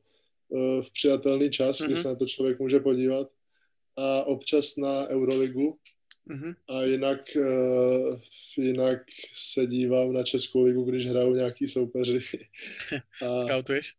uh, 0.48 0.82
v 0.82 0.90
přijatelný 0.92 1.50
čas, 1.50 1.80
mm-hmm. 1.80 1.84
kdy 1.84 1.94
mhm. 1.94 2.02
se 2.02 2.08
na 2.08 2.14
to 2.14 2.26
člověk 2.26 2.58
může 2.58 2.80
podívat. 2.80 3.30
A 3.96 4.24
občas 4.24 4.76
na 4.76 5.08
Euroligu. 5.08 5.78
Mm-hmm. 6.30 6.54
A 6.68 6.82
jinak, 6.84 7.20
uh, 7.36 8.20
jinak 8.56 9.02
se 9.34 9.66
dívám 9.66 10.12
na 10.12 10.22
Českou 10.22 10.62
ligu, 10.62 10.84
když 10.84 11.06
hrajou 11.06 11.34
nějaký 11.34 11.68
soupeři. 11.68 12.20
A, 13.22 13.42
Scoutuješ? 13.42 13.94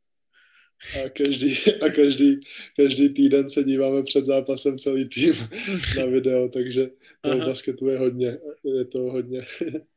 A 1.05 1.09
každý, 1.09 1.55
a 1.81 1.89
každý, 1.89 2.39
každý 2.77 3.09
týden 3.09 3.49
se 3.49 3.63
díváme 3.63 4.03
před 4.03 4.25
zápasem 4.25 4.77
celý 4.77 5.09
tým 5.09 5.33
na 5.97 6.05
video, 6.05 6.49
takže 6.49 6.89
toho 7.21 7.37
basketu 7.37 7.87
je 7.87 7.97
hodně. 7.97 8.37
Je 8.63 8.85
to 8.85 8.99
hodně. 8.99 9.45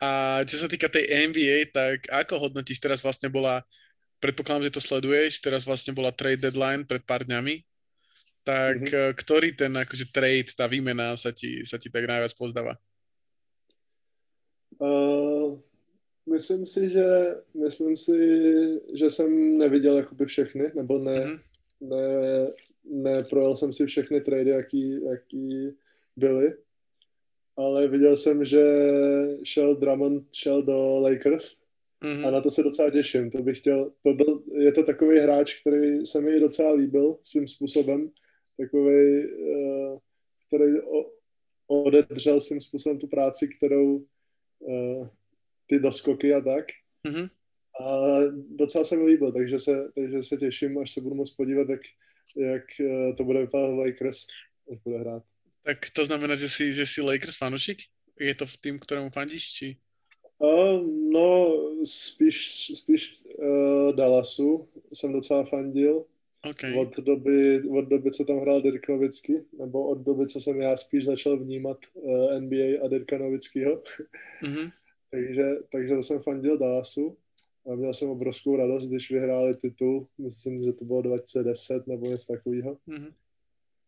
A 0.00 0.40
čo 0.48 0.56
sa 0.56 0.68
týka 0.68 0.88
tej 0.88 1.04
NBA, 1.28 1.76
tak 1.76 2.08
ako 2.08 2.48
hodnotíš, 2.48 2.80
teraz 2.80 3.04
vlastne 3.04 3.28
bola, 3.28 3.60
predpokladám, 4.24 4.72
že 4.72 4.76
to 4.80 4.82
sleduješ, 4.82 5.44
teraz 5.44 5.68
vlastne 5.68 5.92
bola 5.92 6.08
trade 6.08 6.40
deadline 6.40 6.88
pred 6.88 7.04
pár 7.04 7.28
dňami, 7.28 7.60
tak 8.40 8.80
mm-hmm. 8.80 9.12
ktorý 9.20 9.52
ten 9.52 9.76
akože 9.76 10.08
trade, 10.08 10.56
tá 10.56 10.64
výmena 10.64 11.20
sa 11.20 11.36
ti, 11.36 11.68
sa 11.68 11.76
ti 11.76 11.92
tak 11.92 12.08
najviac 12.08 12.32
pozdáva? 12.32 12.80
Uh, 14.80 15.60
myslím 16.24 16.64
si, 16.64 16.88
že 16.88 17.36
myslím 17.52 17.96
si, 17.96 18.16
že 18.96 19.10
jsem 19.10 19.58
neviděl 19.58 19.96
jakoby 19.96 20.26
všechny, 20.26 20.72
nebo 20.74 20.98
ne, 20.98 21.20
mm-hmm. 21.20 21.40
ne, 21.80 22.06
neprojel 22.84 23.56
jsem 23.56 23.72
si 23.72 23.86
všechny 23.86 24.20
trady, 24.20 24.50
jaký, 24.50 25.04
jaký 25.04 25.76
byly. 26.16 26.56
Ale 27.60 27.88
viděl 27.88 28.16
jsem, 28.16 28.44
že 28.44 28.62
šel 29.44 29.76
Drummond 29.76 30.34
šel 30.34 30.62
do 30.62 31.00
Lakers 31.00 31.60
mm-hmm. 32.02 32.28
a 32.28 32.30
na 32.30 32.40
to 32.40 32.50
se 32.50 32.62
docela 32.62 32.90
těším. 32.90 33.30
To 33.30 33.42
bych 33.42 33.58
chtěl, 33.58 33.92
to 34.02 34.12
byl, 34.12 34.42
je 34.52 34.72
to 34.72 34.82
takový 34.82 35.18
hráč, 35.18 35.60
který 35.60 36.06
se 36.06 36.20
mi 36.20 36.40
docela 36.40 36.72
líbil 36.72 37.18
svým 37.24 37.48
způsobem, 37.48 38.10
takový, 38.56 39.24
uh, 39.26 39.98
který 40.46 40.72
odedřel 41.66 42.40
svým 42.40 42.60
způsobem 42.60 42.98
tu 42.98 43.06
práci, 43.06 43.48
kterou 43.48 44.04
uh, 44.58 45.08
ty 45.66 45.78
doskoky 45.78 46.34
a 46.34 46.40
tak. 46.40 46.64
Mm-hmm. 47.08 47.30
A 47.80 48.20
docela 48.56 48.84
se 48.84 48.96
mi 48.96 49.04
líbil, 49.04 49.32
takže 49.32 49.58
se, 49.58 49.90
takže 49.94 50.22
se 50.22 50.36
těším, 50.36 50.78
až 50.78 50.92
se 50.92 51.00
budu 51.00 51.14
moct 51.14 51.30
podívat, 51.30 51.68
jak, 51.68 51.80
jak 52.36 52.64
uh, 52.80 53.16
to 53.16 53.24
bude 53.24 53.40
vypadat 53.40 53.70
v 53.70 53.78
Lakers, 53.78 54.26
až 54.72 54.78
bude 54.84 54.98
hrát. 54.98 55.22
Tak 55.62 55.90
to 55.90 56.04
znamená, 56.04 56.34
že 56.34 56.48
jsi, 56.48 56.72
že 56.72 56.86
jsi 56.86 57.00
Lakers 57.00 57.36
fanušik? 57.36 57.78
Je 58.20 58.34
to 58.34 58.46
v 58.46 58.56
tým, 58.56 58.76
ktorému 58.78 59.10
fandíš, 59.10 59.44
či? 59.52 59.68
Uh, 60.40 60.84
no, 61.12 61.56
spíš, 61.84 62.66
spíš 62.74 63.24
uh, 63.24 63.92
Dallasu 63.96 64.68
jsem 64.92 65.12
docela 65.12 65.44
fandil. 65.44 66.04
Okay. 66.50 66.78
Od, 66.78 66.96
doby, 66.96 67.62
od 67.68 67.88
doby, 67.88 68.10
co 68.10 68.24
tam 68.24 68.40
hrál 68.40 68.62
Dirk 68.62 68.88
Nowitzki, 68.88 69.44
nebo 69.58 69.88
od 69.88 69.98
doby, 69.98 70.26
co 70.26 70.40
jsem 70.40 70.60
já 70.60 70.76
spíš 70.76 71.04
začal 71.04 71.36
vnímat 71.36 71.78
uh, 71.94 72.32
eh, 72.32 72.40
NBA 72.40 72.84
a 72.84 72.88
Dirka 72.88 73.18
Nowitzkiho. 73.18 73.82
Mm-hmm. 74.42 74.70
takže, 75.10 75.44
takže 75.72 75.94
to 75.94 76.02
jsem 76.02 76.22
fandil 76.22 76.58
Dallasu 76.58 77.16
a 77.72 77.74
měl 77.74 77.94
jsem 77.94 78.08
obrovskou 78.08 78.56
radost, 78.56 78.88
když 78.88 79.10
vyhráli 79.10 79.56
titul. 79.56 80.08
Myslím, 80.18 80.64
že 80.64 80.72
to 80.72 80.84
bylo 80.84 81.02
2010 81.02 81.86
nebo 81.86 82.06
něco 82.06 82.32
takového. 82.32 82.78
Mm-hmm. 82.88 83.12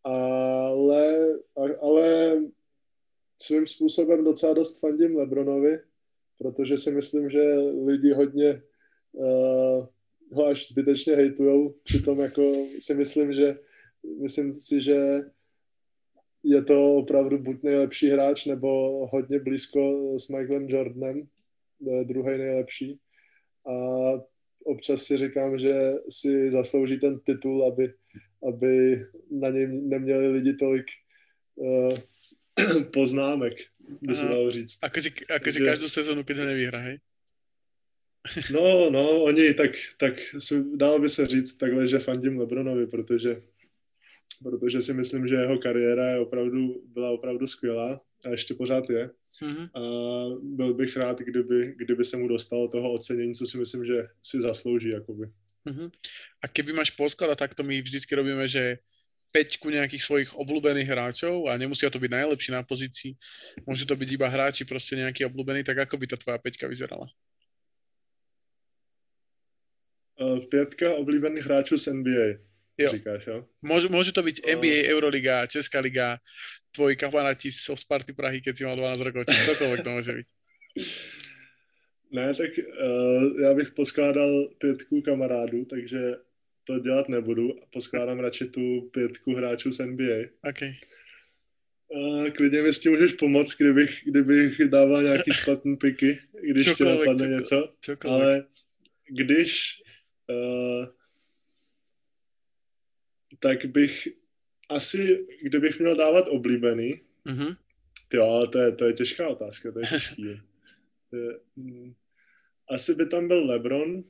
Ale, 0.03 1.17
ale 1.81 2.37
svým 3.41 3.67
způsobem 3.67 4.23
docela 4.23 4.53
dost 4.53 4.79
fandím 4.79 5.15
Lebronovi, 5.15 5.79
protože 6.37 6.77
si 6.77 6.91
myslím, 6.91 7.29
že 7.29 7.53
lidi 7.85 8.13
hodně 8.13 8.61
uh, 9.11 9.87
ho 10.31 10.45
až 10.45 10.67
zbytečně 10.67 11.15
hejtujou. 11.15 11.75
Přitom 11.83 12.19
jako 12.19 12.41
si 12.79 12.95
myslím, 12.95 13.33
že 13.33 13.59
myslím 14.21 14.55
si, 14.55 14.81
že 14.81 15.21
je 16.43 16.63
to 16.63 16.95
opravdu 16.95 17.37
buď 17.37 17.63
nejlepší 17.63 18.09
hráč, 18.09 18.45
nebo 18.45 18.99
hodně 19.07 19.39
blízko 19.39 20.13
s 20.19 20.27
Michaelem 20.27 20.69
Jordanem, 20.69 21.27
druhý 22.03 22.37
nejlepší. 22.37 22.99
A 23.67 23.73
občas 24.63 25.03
si 25.03 25.17
říkám, 25.17 25.59
že 25.59 25.93
si 26.09 26.51
zaslouží 26.51 26.99
ten 26.99 27.19
titul, 27.19 27.65
aby, 27.67 27.93
aby 28.49 29.05
na 29.31 29.49
něm 29.49 29.89
neměli 29.89 30.27
lidi 30.27 30.53
tolik 30.53 30.85
uh, 31.55 31.97
poznámek, 32.93 33.53
by 34.01 34.15
se 34.15 34.23
dalo 34.23 34.51
říct. 34.51 34.77
Akože, 34.81 35.09
akože 35.35 35.59
že... 35.59 35.65
každou 35.65 35.89
sezonu, 35.89 36.23
když 36.23 36.39
ho 36.39 36.45
nevyhrá, 36.45 36.79
hej? 36.79 36.99
No, 38.53 38.89
no, 38.89 39.23
oni, 39.23 39.53
tak, 39.53 39.71
tak 39.97 40.13
dalo 40.75 40.99
by 40.99 41.09
se 41.09 41.27
říct 41.27 41.53
takhle, 41.53 41.87
že 41.87 41.99
fandím 41.99 42.39
Lebronovi, 42.39 42.87
protože, 42.87 43.41
protože 44.43 44.81
si 44.81 44.93
myslím, 44.93 45.27
že 45.27 45.35
jeho 45.35 45.57
kariéra 45.57 46.09
je 46.09 46.19
opravdu, 46.19 46.83
byla 46.85 47.11
opravdu 47.11 47.47
skvělá 47.47 48.01
a 48.25 48.29
ještě 48.29 48.53
pořád 48.53 48.89
je. 48.89 49.09
Mm-hmm. 49.41 49.69
A 49.73 49.81
byl 50.41 50.73
bych 50.73 50.97
rád, 50.97 51.19
kdyby, 51.19 51.75
kdyby 51.77 52.05
se 52.05 52.17
mu 52.17 52.27
dostalo 52.27 52.67
toho 52.67 52.93
ocenění, 52.93 53.33
co 53.33 53.45
si 53.45 53.57
myslím, 53.57 53.85
že 53.85 54.07
si 54.23 54.41
zaslouží. 54.41 54.89
Jakoby. 54.89 55.27
Mm-hmm. 55.63 55.89
A 56.43 56.45
keby 56.51 56.75
máš 56.75 56.91
poskladať, 56.91 57.37
tak 57.39 57.51
to 57.55 57.63
my 57.63 57.79
vždycky 57.79 58.11
robíme, 58.11 58.43
že 58.47 58.83
peťku 59.33 59.73
nejakých 59.73 60.03
svojich 60.05 60.29
obľúbených 60.37 60.91
hráčov 60.93 61.49
a 61.49 61.57
nemusia 61.57 61.89
to 61.89 61.97
byť 61.97 62.11
najlepší 62.13 62.53
na 62.53 62.61
pozícii. 62.61 63.17
Môžu 63.65 63.89
to 63.89 63.97
byť 63.97 64.09
iba 64.13 64.29
hráči 64.29 64.61
proste 64.61 64.93
nejaký 64.93 65.25
obľúbený, 65.25 65.65
tak 65.65 65.89
ako 65.89 65.97
by 65.97 66.05
ta 66.05 66.17
tvoja 66.21 66.37
peťka 66.37 66.69
vyzerala? 66.69 67.09
Uh, 70.13 70.45
pětka 70.45 70.93
oblíbených 70.93 71.45
hráčů 71.45 71.77
z 71.77 71.93
NBA, 71.93 72.27
jo. 72.77 72.89
říkáš, 72.91 73.27
jo? 73.27 73.49
Môžu, 73.65 73.89
môžu 73.89 74.13
to 74.13 74.21
byť 74.21 74.45
NBA, 74.45 74.93
Euroliga, 74.93 75.49
Česká 75.49 75.81
liga, 75.81 76.21
tvoji 76.69 76.93
kamaráti 76.93 77.49
z 77.49 77.73
Sparty 77.73 78.13
Prahy, 78.13 78.37
keď 78.37 78.53
si 78.53 78.61
mal 78.61 78.77
12 78.77 79.01
rokov, 79.09 79.25
či 79.25 79.33
čokoľvek 79.33 79.79
to 79.81 79.89
môže 79.89 80.11
byť. 80.13 80.27
Ne, 82.13 82.33
tak 82.33 82.49
uh, 82.57 83.41
já 83.41 83.53
bych 83.53 83.71
poskládal 83.71 84.49
pětku 84.57 85.01
kamarádů, 85.01 85.65
takže 85.65 86.15
to 86.63 86.79
dělat 86.79 87.09
nebudu. 87.09 87.59
Poskládám 87.73 88.19
radši 88.19 88.45
tu 88.45 88.89
pětku 88.93 89.35
hráčů 89.35 89.71
z 89.71 89.85
NBA. 89.85 90.49
Okay. 90.49 90.73
Uh, 91.87 92.29
klidně 92.29 92.61
mi 92.61 92.73
s 92.73 92.79
tím 92.79 92.91
můžeš 92.91 93.13
pomoct, 93.13 93.57
kdybych, 93.57 94.01
kdybych 94.05 94.61
dával 94.67 95.03
nějaký 95.03 95.31
špatný 95.33 95.77
piky, 95.77 96.19
když 96.41 96.73
ti 96.77 96.83
napadne 96.83 97.27
něco. 97.27 97.73
Čokoliv. 97.81 98.13
Ale 98.13 98.45
když 99.09 99.81
uh, 100.29 100.87
tak 103.39 103.65
bych 103.65 104.07
asi, 104.69 105.27
kdybych 105.41 105.79
měl 105.79 105.95
dávat 105.95 106.27
oblíbený, 106.27 107.01
mm-hmm. 107.25 107.55
jo, 108.13 108.23
ale 108.23 108.47
to 108.47 108.59
je, 108.59 108.71
to 108.71 108.85
je 108.85 108.93
těžká 108.93 109.27
otázka, 109.27 109.71
to 109.71 109.79
je 109.79 109.85
těžký. 109.85 110.41
To 111.09 111.17
je, 111.17 111.39
mm, 111.55 111.93
asi 112.73 112.95
by 112.95 113.05
tam 113.05 113.27
byl 113.27 113.45
LeBron, 113.45 114.03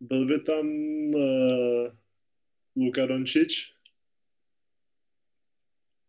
byl 0.00 0.26
by 0.26 0.40
tam 0.40 0.66
uh, 1.14 1.92
Luka 2.76 3.06
Dončič, 3.06 3.72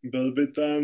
byl 0.04 0.32
by 0.32 0.48
tam 0.48 0.84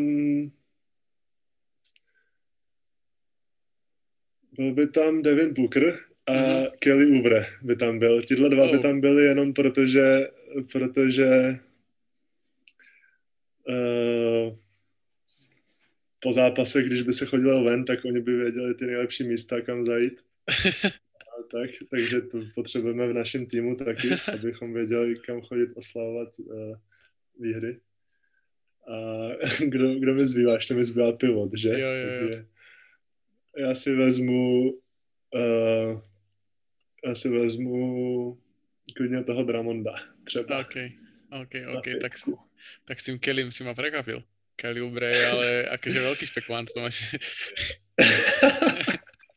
byl 4.52 4.74
by 4.74 4.88
tam 4.88 5.22
Devin 5.22 5.54
Booker 5.54 6.00
a 6.26 6.32
mm-hmm. 6.32 6.72
Kelly 6.80 7.06
Oubre 7.06 7.46
by 7.62 7.76
tam 7.76 8.00
byl. 8.00 8.22
Tihle 8.22 8.50
dva 8.50 8.64
oh. 8.64 8.72
by 8.72 8.80
tam 8.80 9.02
byli 9.02 9.24
jenom 9.24 9.54
protože, 9.54 10.28
protože 10.72 11.60
uh, 13.68 14.58
po 16.20 16.34
zápasech, 16.34 16.86
když 16.86 17.02
by 17.02 17.14
se 17.14 17.26
chodilo 17.26 17.64
ven, 17.64 17.86
tak 17.86 18.06
oni 18.06 18.22
by 18.22 18.38
věděli 18.38 18.76
ty 18.76 18.86
nejlepší 18.86 19.24
místa, 19.24 19.62
kam 19.62 19.86
zajít. 19.86 20.22
Tak, 21.52 21.70
takže 21.90 22.22
to 22.22 22.38
potřebujeme 22.56 23.08
v 23.08 23.14
našem 23.14 23.46
týmu 23.46 23.76
taky, 23.76 24.10
abychom 24.34 24.74
věděli, 24.74 25.20
kam 25.26 25.42
chodit 25.42 25.70
oslavovat 25.76 26.30
uh, 26.40 26.78
výhry. 27.40 27.80
A 28.88 28.96
kdo, 29.66 29.96
kdo 29.96 30.14
mi 30.14 30.26
zbývá? 30.26 30.54
Ještě 30.54 30.74
mi 30.74 30.84
zbývá 30.84 31.12
pivot, 31.12 31.50
že? 31.58 31.70
Jo, 31.70 31.90
jo, 31.90 32.28
jo. 32.28 32.44
Já 33.58 33.76
si 33.76 33.96
vezmu 33.96 34.72
uh, 35.36 36.02
já 37.06 37.16
si 37.16 37.30
vezmu 37.30 38.42
klidně 38.96 39.24
toho 39.24 39.44
Dramonda, 39.44 39.96
třeba. 40.24 40.60
OK, 40.60 40.76
OK, 41.42 41.78
OK, 41.78 41.86
tak, 42.02 42.12
tak 42.86 43.00
s 43.00 43.04
tím 43.04 43.20
Kellym 43.20 43.52
si 43.52 43.64
ma 43.64 43.74
prekvapil. 43.74 44.24
Kelly 44.60 44.82
Oubre, 44.84 45.16
ale 45.16 45.72
akože 45.72 46.04
veľký 46.04 46.26
spekulant 46.28 46.68
to 46.68 46.84
máš. 46.84 47.16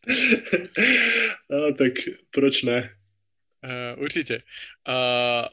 no, 1.51 1.73
tak 1.74 1.93
proč 2.31 2.62
ne? 2.62 2.91
Uh, 3.65 4.03
určitě. 4.03 4.43
Uh, 4.89 5.49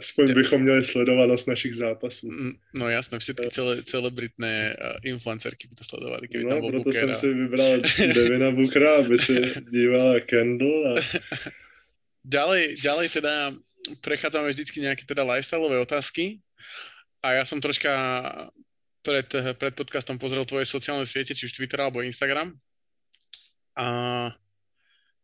Aspoň 0.00 0.26
te... 0.26 0.34
bychom 0.34 0.62
měli 0.62 0.84
sledovanost 0.84 1.48
našich 1.48 1.74
zápasů. 1.74 2.30
No 2.74 2.88
jasné, 2.88 3.18
všetky 3.18 3.48
cele, 3.48 3.82
celebritné 3.82 4.76
uh, 4.76 4.96
influencerky 5.02 5.68
by 5.68 5.74
to 5.74 5.84
sledovali, 5.84 6.28
keby 6.28 6.44
no, 6.44 6.50
tam 6.50 6.60
bol 6.60 6.70
proto 6.70 6.84
Bookera. 6.84 7.06
jsem 7.06 7.14
si 7.14 7.34
vybral 7.34 7.80
Devina 8.14 8.50
Bookera, 8.50 8.96
aby 8.96 9.18
si 9.18 9.34
dívala 9.72 10.20
Kendall. 10.20 10.98
A... 10.98 11.00
ďalej, 12.24 12.76
ďalej 12.82 13.08
teda 13.08 13.54
prechádzame 14.00 14.48
vždycky 14.48 14.80
nejaké 14.80 15.04
teda 15.04 15.22
lifestyleové 15.22 15.78
otázky 15.78 16.40
a 17.22 17.40
ja 17.40 17.44
som 17.44 17.60
troška 17.60 17.92
pred, 19.04 19.28
pred 19.60 19.74
podcastom 19.76 20.16
pozrel 20.16 20.48
tvoje 20.48 20.64
sociálne 20.64 21.04
siete, 21.04 21.36
či 21.36 21.46
už 21.46 21.52
Twitter 21.52 21.80
alebo 21.80 22.00
Instagram. 22.00 22.56
A 23.76 23.86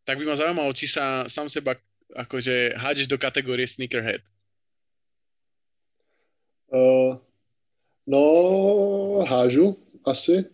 tak 0.03 0.17
by 0.17 0.25
ma 0.25 0.35
zaujímalo, 0.35 0.73
či 0.73 0.87
sa 0.87 1.29
sám 1.29 1.49
seba 1.49 1.75
akože 2.15 2.75
hádeš 2.75 3.07
do 3.07 3.17
kategórie 3.17 3.67
sneakerhead. 3.67 4.21
Uh, 6.71 7.15
no, 8.07 8.23
hážu 9.27 9.77
asi, 10.03 10.45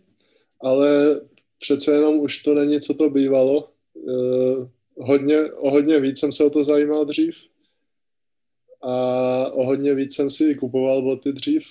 ale 0.60 1.20
přece 1.58 1.92
jenom 1.92 2.20
už 2.20 2.38
to 2.42 2.54
není, 2.54 2.80
co 2.80 2.94
to 2.94 3.10
bývalo. 3.10 3.72
Uh, 3.94 4.68
hodně, 4.98 5.52
o 5.52 5.70
hodně 5.70 6.00
víc 6.00 6.18
jsem 6.18 6.32
se 6.32 6.44
o 6.44 6.50
to 6.50 6.64
zajímal 6.64 7.04
dřív 7.04 7.36
a 8.82 8.94
o 9.52 9.64
hodně 9.64 9.94
víc 9.94 10.14
jsem 10.14 10.30
si 10.30 10.54
kupoval 10.54 11.02
boty 11.02 11.32
dřív. 11.32 11.66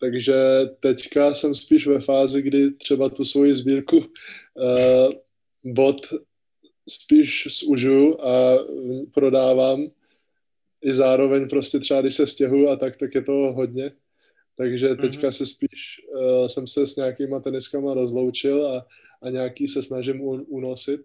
Takže 0.00 0.34
teďka 0.80 1.34
jsem 1.34 1.54
spíš 1.54 1.86
ve 1.86 2.00
fázi, 2.00 2.42
kdy 2.42 2.70
třeba 2.70 3.08
tu 3.08 3.24
svoji 3.24 3.54
sbírku 3.54 3.96
uh, 3.96 5.12
bot 5.64 6.06
spíš 6.88 7.48
zužuju 7.50 8.20
a 8.20 8.58
prodávám 9.14 9.86
i 10.82 10.92
zároveň 10.92 11.48
prostě 11.48 11.78
třeba, 11.78 12.00
když 12.00 12.14
se 12.14 12.26
stěhuju 12.26 12.68
a 12.68 12.76
tak, 12.76 12.96
tak 12.96 13.14
je 13.14 13.22
to 13.22 13.32
hodně. 13.32 13.92
Takže 14.56 14.94
teďka 14.94 15.32
se 15.32 15.46
spíš, 15.46 16.00
uh, 16.08 16.46
jsem 16.46 16.66
se 16.66 16.86
s 16.86 16.96
nějakýma 16.96 17.40
teniskama 17.40 17.94
rozloučil 17.94 18.66
a, 18.66 18.86
a 19.22 19.30
nějaký 19.30 19.68
se 19.68 19.82
snažím 19.82 20.20
un, 20.20 20.44
unosit. 20.48 21.00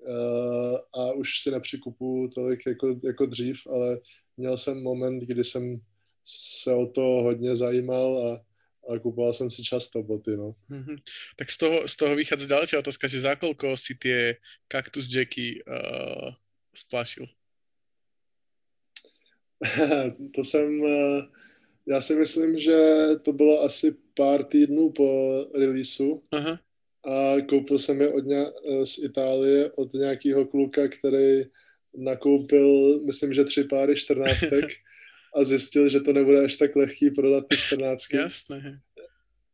Uh, 0.00 0.78
a 0.92 1.12
už 1.12 1.40
si 1.40 1.50
nepřikupuju 1.50 2.28
tolik 2.28 2.66
jako, 2.66 3.00
jako 3.04 3.26
dřív, 3.26 3.56
ale 3.66 4.00
měl 4.36 4.58
jsem 4.58 4.82
moment, 4.82 5.20
kdy 5.20 5.44
jsem 5.44 5.80
se 6.24 6.74
o 6.74 6.86
to 6.86 7.00
hodně 7.00 7.56
zajímal 7.56 8.28
a, 8.28 8.44
a 8.94 8.98
kupoval 8.98 9.32
jsem 9.32 9.50
si 9.50 9.62
často 9.62 10.02
boty, 10.02 10.36
no. 10.36 10.54
Mm-hmm. 10.70 10.98
Tak 11.36 11.50
z 11.50 11.58
toho, 11.58 11.88
z 11.88 11.96
toho 11.96 12.16
vychádza 12.16 12.46
ďalšia 12.46 12.78
otázka, 12.78 13.08
že 13.08 13.20
za 13.20 13.36
koľko 13.36 13.76
si 13.76 13.94
tie 13.94 14.36
Cactus 14.72 15.06
Jacky 15.08 15.62
uh, 15.62 16.32
splašil? 16.74 17.26
to 20.34 20.44
jsem, 20.44 20.80
uh, 20.80 21.22
já 21.86 22.00
si 22.00 22.14
myslím, 22.14 22.58
že 22.58 22.78
to 23.22 23.32
bylo 23.32 23.62
asi 23.62 23.96
pár 24.14 24.44
týdnů 24.44 24.90
po 24.90 25.08
releaseu 25.54 26.22
uh-huh. 26.32 26.58
a 27.04 27.40
koupil 27.48 27.78
jsem 27.78 28.00
je 28.00 28.08
od 28.08 28.24
ně, 28.24 28.46
z 28.84 28.98
Itálie 28.98 29.72
od 29.72 29.92
nějakého 29.92 30.46
kluka, 30.46 30.88
který 30.88 31.44
nakoupil, 31.96 33.00
myslím, 33.00 33.34
že 33.34 33.44
tři 33.44 33.64
páry 33.64 33.96
čtrnáctek 34.02 34.64
a 35.34 35.44
zjistil, 35.44 35.88
že 35.88 36.00
to 36.00 36.12
nebude 36.12 36.44
až 36.44 36.56
tak 36.56 36.76
lehký 36.76 37.10
prodat 37.10 37.44
ty 37.48 37.56
čtrnáctky. 37.56 38.16
Jasné. 38.16 38.80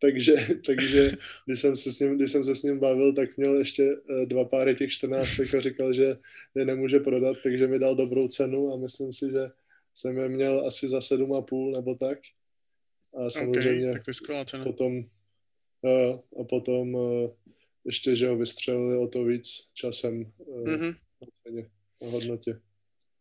Takže, 0.01 0.37
takže 0.67 1.13
když, 1.47 1.61
jsem 1.61 1.77
se 1.77 1.93
s 1.93 2.01
ním, 2.01 2.17
když 2.17 2.33
jsem 2.33 2.45
se 2.45 2.55
s 2.55 2.63
ním 2.63 2.79
bavil, 2.79 3.13
tak 3.13 3.37
měl 3.37 3.59
ještě 3.59 3.97
eh, 4.11 4.27
dva 4.27 4.45
páry 4.45 4.75
těch 4.75 4.93
čtrnáctek 4.93 5.55
a 5.55 5.61
říkal, 5.61 5.93
že 5.93 6.17
je 6.55 6.65
nemůže 6.65 7.01
prodat, 7.01 7.37
takže 7.43 7.67
mi 7.67 7.79
dal 7.79 7.97
dobrou 7.97 8.29
cenu 8.29 8.73
a 8.73 8.77
myslím 8.77 9.13
si, 9.13 9.31
že 9.31 9.51
jsem 9.95 10.17
je 10.17 10.29
měl 10.29 10.67
asi 10.67 10.89
za 10.89 11.01
sedm 11.01 11.33
a 11.33 11.43
půl 11.43 11.73
nebo 11.73 11.95
tak. 11.95 12.19
A 13.15 13.31
samozřejmě 13.31 13.91
okay, 13.91 13.93
tak 13.93 14.17
to 14.27 14.33
je 14.33 14.45
cena. 14.45 14.65
potom 14.65 14.97
uh, 15.83 16.41
a 16.41 16.45
potom 16.45 16.95
uh, 16.95 17.31
ještě, 17.85 18.17
že 18.17 18.29
ho 18.29 18.37
vystřelili 18.37 18.99
o 18.99 19.09
to 19.09 19.25
víc 19.25 19.71
časem 19.75 20.25
mm-hmm. 20.65 20.97
na 21.23 21.29
ceně, 21.43 21.71
na 22.03 22.09
hodnotě. 22.11 22.61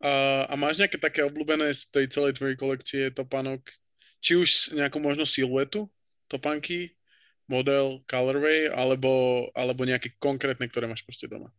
A, 0.02 0.44
a 0.50 0.54
máš 0.60 0.78
nejaké 0.78 1.00
také 1.00 1.24
obľúbené 1.24 1.72
z 1.72 1.88
tej 1.92 2.06
celej 2.12 2.36
tvojej 2.36 2.58
kolekcie 2.60 3.04
topánok? 3.16 3.64
Či 4.20 4.36
už 4.36 4.50
nejakú 4.76 5.00
možno 5.00 5.24
siluetu 5.24 5.88
topánky, 6.28 6.92
model, 7.48 8.02
colorway, 8.10 8.68
alebo, 8.74 9.46
alebo 9.54 9.86
nejaké 9.86 10.18
konkrétne, 10.18 10.68
ktoré 10.68 10.88
máš 10.88 11.02
prostě 11.02 11.28
doma? 11.28 11.54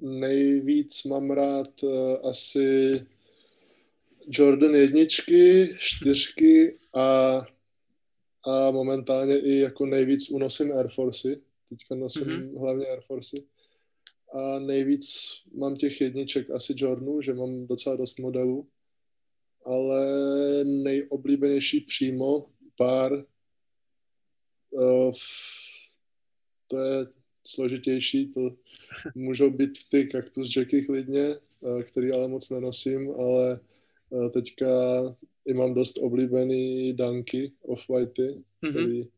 Nejvíc 0.00 1.04
mám 1.04 1.30
rád 1.30 1.82
uh, 1.82 2.30
asi 2.30 3.00
Jordan 4.28 4.74
jedničky, 4.74 5.74
čtyřky 5.78 6.76
a, 6.94 7.38
a 8.46 8.70
momentálně 8.70 9.38
i 9.38 9.58
jako 9.58 9.86
nejvíc 9.86 10.30
unosím 10.30 10.72
Air 10.72 10.88
Forcey. 10.88 11.40
Teďka 11.68 11.94
nosím 11.94 12.24
mm-hmm. 12.24 12.60
hlavně 12.60 12.86
Air 12.86 13.00
Forcey 13.00 13.42
a 14.32 14.58
nejvíc 14.58 15.06
mám 15.54 15.76
těch 15.76 16.00
jedniček 16.00 16.50
asi 16.50 16.74
Jordanů, 16.76 17.22
že 17.22 17.34
mám 17.34 17.66
docela 17.66 17.96
dost 17.96 18.18
modelů, 18.18 18.68
ale 19.64 20.00
nejoblíbenější 20.64 21.80
přímo 21.80 22.46
pár 22.76 23.24
uh, 24.70 25.12
to 26.66 26.78
je 26.80 27.06
složitější, 27.46 28.32
to 28.32 28.56
můžou 29.14 29.50
být 29.50 29.70
ty 29.90 30.08
Cactus 30.12 30.56
Jacky 30.56 30.82
klidně, 30.82 31.36
uh, 31.60 31.82
který 31.82 32.12
ale 32.12 32.28
moc 32.28 32.50
nenosím, 32.50 33.10
ale 33.10 33.60
uh, 34.10 34.30
teďka 34.30 34.66
i 35.46 35.54
mám 35.54 35.74
dost 35.74 35.98
oblíbený 35.98 36.92
danky 36.92 37.52
off-whitey, 37.62 38.42
mm-hmm. 38.62 38.70
který, 38.70 39.08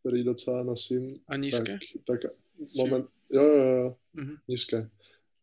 který 0.00 0.24
docela 0.24 0.62
nosím. 0.62 1.20
A 1.28 1.36
nízké? 1.36 1.78
Tak, 2.06 2.20
tak 2.22 2.32
moment, 2.76 3.06
jo, 3.32 3.42
jo, 3.42 3.66
jo, 3.76 3.96
mm-hmm. 4.16 4.36
nízké. 4.48 4.88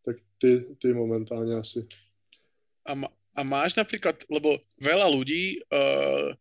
Tak 0.05 0.15
ty, 0.37 0.65
ty 0.81 0.93
momentálně 0.93 1.55
asi. 1.55 1.87
A, 2.85 2.93
ma, 2.95 3.07
a 3.35 3.43
máš 3.43 3.75
napríklad, 3.75 4.25
lebo 4.31 4.57
veľa 4.81 5.05
ľudí 5.11 5.61
uh, 5.69 6.33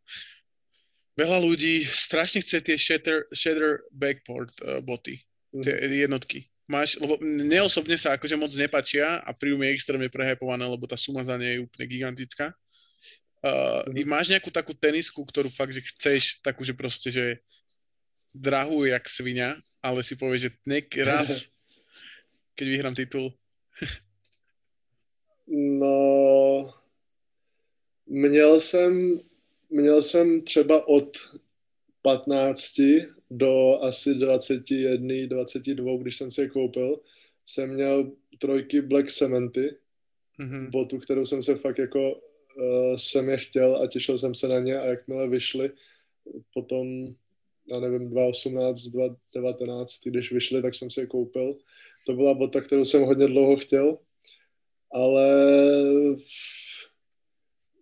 veľa 1.19 1.39
ľudí 1.43 1.83
strašne 1.85 2.41
chce 2.41 2.63
tie 2.63 2.79
shader, 2.79 3.27
shader 3.35 3.83
backboard 3.91 4.55
uh, 4.63 4.79
boty, 4.79 5.19
tie 5.61 5.75
jednotky. 6.07 6.47
Máš, 6.69 7.01
lebo 7.01 7.19
mne 7.19 7.65
osobne 7.65 7.97
sa 7.97 8.15
akože 8.15 8.37
moc 8.37 8.53
nepačia 8.53 9.25
a 9.25 9.33
príjum 9.33 9.65
je 9.65 9.75
extrémne 9.75 10.09
prehypované, 10.13 10.69
lebo 10.69 10.85
tá 10.87 11.01
suma 11.01 11.25
za 11.25 11.35
ne 11.41 11.59
je 11.59 11.65
úplne 11.65 11.87
gigantická. 11.91 12.55
Uh, 13.43 13.83
mm-hmm. 13.89 14.07
Máš 14.07 14.27
nejakú 14.31 14.51
takú 14.53 14.73
tenisku, 14.77 15.21
ktorú 15.25 15.51
fakt, 15.51 15.75
že 15.75 15.83
chceš, 15.83 16.39
takú, 16.45 16.63
že 16.63 16.77
proste, 16.77 17.09
že 17.11 17.43
drahú 18.31 18.85
jak 18.87 19.05
svinia, 19.11 19.59
ale 19.83 20.03
si 20.03 20.17
povieš, 20.17 20.41
že 20.41 20.51
nek 20.67 20.87
raz, 20.97 21.47
keď 22.59 22.67
vyhrám 22.69 22.95
titul. 22.95 23.33
no, 25.49 26.75
měl 28.07 28.61
jsem, 28.61 29.21
měl 29.71 30.03
jsem 30.03 30.43
třeba 30.43 30.89
od 30.89 31.17
15 32.03 32.81
do 33.31 33.81
asi 33.83 34.15
21, 34.15 35.27
22, 35.27 35.97
když 35.97 36.17
jsem 36.17 36.33
si 36.33 36.41
je 36.41 36.49
koupil, 36.49 37.01
jsem 37.47 37.75
měl 37.75 38.13
trojky 38.39 38.81
Black 38.81 39.11
Cementy, 39.11 39.77
mm-hmm. 40.41 40.71
botu, 40.71 40.99
kterou 40.99 41.27
jsem 41.27 41.43
se 41.43 41.55
fakt 41.57 41.79
jako 41.79 42.11
uh, 42.11 42.97
jsem 42.97 43.29
je 43.29 43.37
chtěl 43.37 43.83
a 43.83 43.87
těšil 43.87 44.19
jsem 44.19 44.35
se 44.35 44.49
na 44.49 44.59
ně 44.59 44.79
a 44.79 44.85
jakmile 44.85 45.29
vyšly, 45.29 45.71
potom 46.55 47.15
já 47.71 47.81
nevím, 47.81 48.11
2018, 48.11 48.83
2019, 48.83 49.93
když 50.05 50.33
vyšly, 50.33 50.63
tak 50.63 50.75
jsem 50.75 50.91
si 50.91 51.01
je 51.01 51.07
koupil. 51.07 51.57
To 52.07 52.13
byla 52.13 52.35
bota, 52.35 52.61
kterou 52.61 52.85
jsem 52.85 53.03
hodně 53.03 53.27
dlouho 53.27 53.57
chtěl, 53.57 53.99
ale 54.93 55.27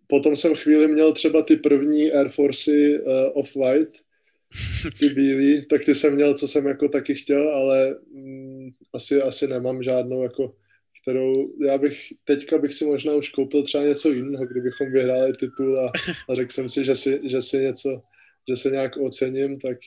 potom 0.07 0.35
jsem 0.35 0.55
chvíli 0.55 0.87
měl 0.87 1.13
třeba 1.13 1.41
ty 1.41 1.55
první 1.55 2.11
Air 2.11 2.29
Forcey 2.29 2.99
uh, 2.99 3.07
Off-White, 3.33 3.91
ty 4.99 5.09
bílý, 5.15 5.65
tak 5.65 5.85
ty 5.85 5.95
jsem 5.95 6.15
měl, 6.15 6.33
co 6.33 6.47
jsem 6.47 6.67
jako 6.67 6.89
taky 6.89 7.15
chtěl, 7.15 7.49
ale 7.49 7.99
mm, 8.11 8.69
asi, 8.93 9.21
asi 9.21 9.47
nemám 9.47 9.83
žádnou 9.83 10.23
jako 10.23 10.53
kterou 11.07 11.53
já 11.65 11.77
bych, 11.77 12.13
teďka 12.23 12.57
bych 12.57 12.73
si 12.73 12.85
možná 12.85 13.13
už 13.13 13.29
koupil 13.29 13.63
třeba 13.63 13.83
něco 13.83 14.11
jiného, 14.11 14.45
kdybychom 14.45 14.91
vyhráli 14.91 15.33
titul 15.33 15.79
a, 15.79 15.91
a 16.29 16.35
řekl 16.35 16.51
jsem 16.51 16.69
si, 16.69 16.85
že 16.85 16.95
si, 16.95 17.21
že 17.23 17.41
si 17.41 17.57
něco, 17.57 18.01
že 18.49 18.55
se 18.55 18.69
nějak 18.69 18.97
ocením, 18.97 19.59
tak, 19.59 19.77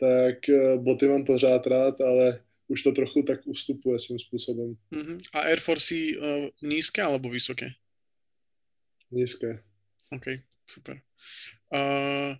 tak 0.00 0.48
eh, 0.48 0.76
boty 0.76 1.08
mám 1.08 1.24
pořád 1.24 1.66
rád, 1.66 2.00
ale 2.00 2.42
už 2.68 2.82
to 2.82 2.92
trochu 2.92 3.22
tak 3.22 3.40
ustupuje 3.46 3.98
svým 3.98 4.18
způsobem. 4.18 4.76
Uh-huh. 4.92 5.20
A 5.32 5.40
Air 5.40 5.60
Force 5.60 5.94
uh, 5.94 6.48
nízké 6.62 7.02
alebo 7.02 7.30
vysoké? 7.30 7.70
Nízké. 9.10 9.64
OK, 10.12 10.44
super. 10.68 11.00
Uh, 11.72 12.36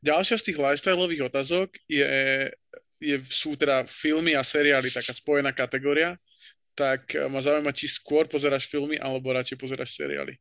ďalšia 0.00 0.40
z 0.40 0.44
tých 0.48 0.58
lifestyleových 0.58 1.28
otázok 1.28 1.76
je, 1.84 2.08
je, 3.00 3.16
sú 3.28 3.60
teda 3.60 3.84
filmy 3.84 4.32
a 4.32 4.44
seriály, 4.44 4.88
taká 4.88 5.12
spojená 5.12 5.52
kategória. 5.52 6.16
Tak 6.72 7.12
ma 7.28 7.44
zaujíma, 7.44 7.76
či 7.76 7.92
skôr 7.92 8.24
pozeráš 8.24 8.72
filmy, 8.72 8.96
alebo 8.96 9.36
radšej 9.36 9.60
pozeráš 9.60 9.92
seriály? 10.00 10.40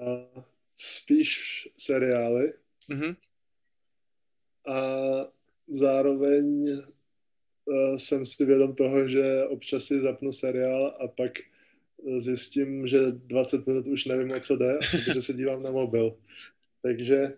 Uh, 0.00 0.40
spíš 0.74 1.38
seriály. 1.78 2.52
Uh-huh. 2.90 3.16
A 4.66 4.78
zároveň 5.68 6.70
uh, 7.64 7.96
jsem 7.96 8.26
si 8.26 8.44
vědom 8.44 8.74
toho, 8.74 9.08
že 9.08 9.44
občas 9.44 9.84
si 9.84 10.00
zapnu 10.00 10.32
seriál 10.32 10.96
a 11.00 11.08
pak 11.08 11.32
eh, 11.38 12.20
zjistím, 12.20 12.88
že 12.88 12.98
20 13.10 13.66
minut 13.66 13.86
už 13.86 14.04
nevím, 14.04 14.30
o 14.30 14.40
co 14.40 14.56
jde, 14.56 14.78
protože 14.90 15.22
se 15.22 15.32
dívám 15.32 15.62
na 15.62 15.70
mobil. 15.70 16.16
Takže 16.82 17.32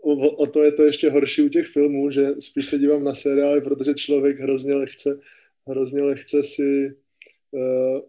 o, 0.00 0.30
o 0.30 0.46
to 0.46 0.62
je 0.62 0.72
to 0.72 0.82
ještě 0.82 1.10
horší 1.10 1.42
u 1.42 1.48
těch 1.48 1.66
filmů, 1.66 2.10
že 2.10 2.40
spíš 2.40 2.66
se 2.66 2.78
dívám 2.78 3.04
na 3.04 3.14
seriály, 3.14 3.60
protože 3.60 3.94
člověk 3.94 4.40
hrozně 4.40 4.74
lehce, 4.74 5.20
hrozně 5.66 6.02
lehce 6.02 6.44
si 6.44 6.96
uh, 7.50 8.00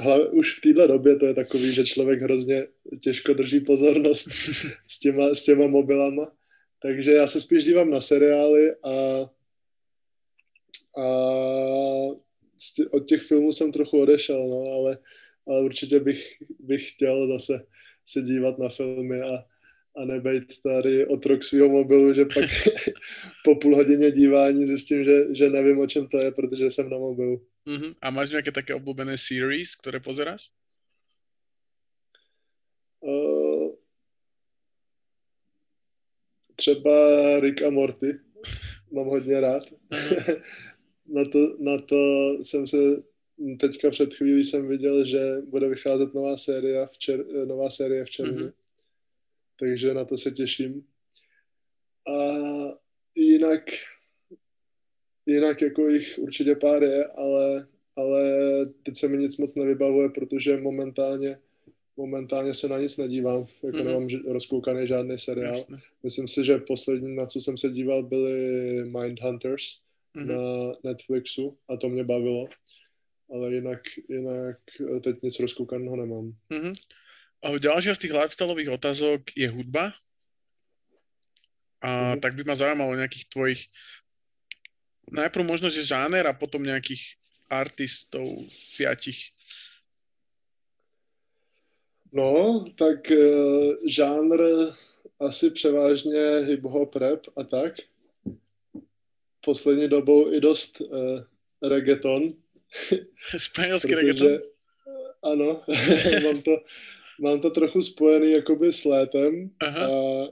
Hlavně 0.00 0.26
už 0.26 0.58
v 0.58 0.60
této 0.60 0.86
době 0.86 1.16
to 1.16 1.26
je 1.26 1.34
takový, 1.34 1.74
že 1.74 1.84
člověk 1.84 2.22
hrozně 2.22 2.66
těžko 3.00 3.34
drží 3.34 3.60
pozornost 3.60 4.28
s 4.88 5.00
těma, 5.00 5.34
s 5.34 5.44
těma 5.44 5.66
mobilama. 5.66 6.32
Takže 6.82 7.12
já 7.12 7.26
se 7.26 7.40
spíš 7.40 7.64
dívám 7.64 7.90
na 7.90 8.00
seriály 8.00 8.74
a, 8.74 8.90
a 11.02 11.06
od 12.90 13.08
těch 13.08 13.22
filmů 13.22 13.52
jsem 13.52 13.72
trochu 13.72 14.00
odešel, 14.00 14.48
no, 14.48 14.72
ale, 14.72 14.98
ale 15.46 15.60
určitě 15.60 16.00
bych, 16.00 16.36
bych 16.60 16.90
chtěl 16.90 17.28
zase 17.28 17.66
se 18.06 18.22
dívat 18.22 18.58
na 18.58 18.68
filmy 18.68 19.20
a, 19.22 19.44
a 19.96 20.04
nebejt 20.04 20.62
tady 20.62 21.06
otrok 21.06 21.44
svého 21.44 21.68
mobilu, 21.68 22.14
že 22.14 22.24
pak 22.24 22.44
po 23.44 23.56
půl 23.56 23.76
hodině 23.76 24.10
dívání 24.10 24.66
zjistím, 24.66 25.04
že, 25.04 25.34
že 25.34 25.50
nevím, 25.50 25.78
o 25.78 25.86
čem 25.86 26.08
to 26.08 26.18
je, 26.18 26.32
protože 26.32 26.70
jsem 26.70 26.90
na 26.90 26.98
mobilu. 26.98 27.46
Uh-huh. 27.64 27.96
A 28.00 28.12
máš 28.12 28.28
nejaké 28.30 28.52
také 28.52 28.76
obľúbené 28.76 29.16
series, 29.16 29.72
ktoré 29.72 29.96
pozeráš? 29.96 30.52
Uh, 33.00 33.72
třeba 36.56 36.94
Rick 37.40 37.62
a 37.62 37.70
Morty. 37.70 38.20
Mám 38.92 39.06
hodně 39.06 39.40
rád. 39.40 39.62
Mm-hmm. 39.90 40.42
Na, 41.06 41.24
to, 41.24 41.56
na 41.58 41.78
to 41.78 41.96
jsem 42.42 42.66
se 42.66 42.76
teďka 43.60 43.90
před 43.90 44.14
chvílí 44.14 44.44
jsem 44.44 44.68
viděl, 44.68 45.06
že 45.06 45.36
bude 45.48 45.68
vycházet 45.68 46.14
nová 46.14 46.36
série 46.36 46.86
v, 46.86 46.98
čer, 46.98 47.26
nová 47.46 47.70
série 47.70 48.04
v 48.04 48.10
červnu. 48.10 48.46
Mm-hmm. 48.46 48.52
Takže 49.58 49.94
na 49.94 50.04
to 50.04 50.18
se 50.18 50.30
těším. 50.30 50.86
A 52.08 52.14
jinak 53.14 53.62
jinak 55.26 55.62
jako 55.62 55.88
jich 55.88 56.18
určitě 56.18 56.54
pár 56.54 56.82
je, 56.82 57.06
ale, 57.06 57.66
ale 57.96 58.22
teď 58.82 58.96
se 58.96 59.08
mi 59.08 59.16
nic 59.16 59.36
moc 59.36 59.54
nevybavuje, 59.54 60.08
protože 60.08 60.56
momentálně 60.56 61.38
momentálně 61.96 62.54
se 62.54 62.68
na 62.68 62.78
nic 62.78 62.96
nedívám, 62.96 63.46
jako 63.62 63.78
mm-hmm. 63.78 63.84
nemám 63.84 64.08
rozkoukaný 64.32 64.86
žádný 64.86 65.18
seriál. 65.18 65.56
Jasne. 65.56 65.80
Myslím 66.02 66.28
si, 66.28 66.44
že 66.44 66.58
poslední, 66.58 67.16
na 67.16 67.26
co 67.26 67.40
jsem 67.40 67.58
se 67.58 67.68
díval, 67.68 68.02
byly 68.02 68.38
Mindhunters 68.84 69.78
mm-hmm. 70.16 70.26
na 70.26 70.72
Netflixu 70.84 71.58
a 71.68 71.76
to 71.76 71.88
mě 71.88 72.04
bavilo. 72.04 72.48
Ale 73.30 73.54
jinak, 73.54 73.80
jinak 74.08 74.58
teď 75.00 75.22
nic 75.22 75.40
rozkoukaného 75.40 75.96
nemám. 75.96 76.34
Mm-hmm. 76.50 76.74
A 77.44 77.58
ďalšia 77.58 77.94
z 77.94 77.98
tých 77.98 78.16
lifestyleových 78.16 78.70
otázok 78.72 79.22
je 79.36 79.48
hudba. 79.52 79.92
A 81.84 81.88
mm-hmm. 81.88 82.20
tak 82.20 82.34
by 82.34 82.42
ma 82.44 82.54
zaujímalo 82.56 82.96
nejakých 82.96 83.28
tvojich 83.28 83.60
najprv 85.10 85.44
možno, 85.44 85.70
že 85.70 85.84
žáner 85.84 86.26
a 86.26 86.32
potom 86.32 86.62
nejakých 86.62 87.16
artistov 87.50 88.24
piatich. 88.76 89.34
No, 92.14 92.64
tak 92.78 93.10
uh, 93.10 93.74
žánr 93.86 94.40
asi 95.20 95.50
převážně 95.50 96.38
hip-hop, 96.38 96.96
rap 96.96 97.20
a 97.36 97.44
tak. 97.44 97.74
Poslední 99.44 99.88
dobou 99.88 100.32
i 100.32 100.40
dost 100.40 100.80
uh, 100.80 100.88
reggaeton. 101.62 102.28
Španělský 103.36 103.88
protože, 103.88 104.06
reggaeton? 104.06 104.48
Ano, 105.22 105.62
mám, 106.24 106.42
to, 106.42 106.50
mám 107.20 107.40
to 107.40 107.50
trochu 107.50 107.82
spojený 107.82 108.32
jakoby 108.32 108.72
s 108.72 108.84
létem 108.84 109.50
Aha. 109.60 109.86
a, 109.86 110.24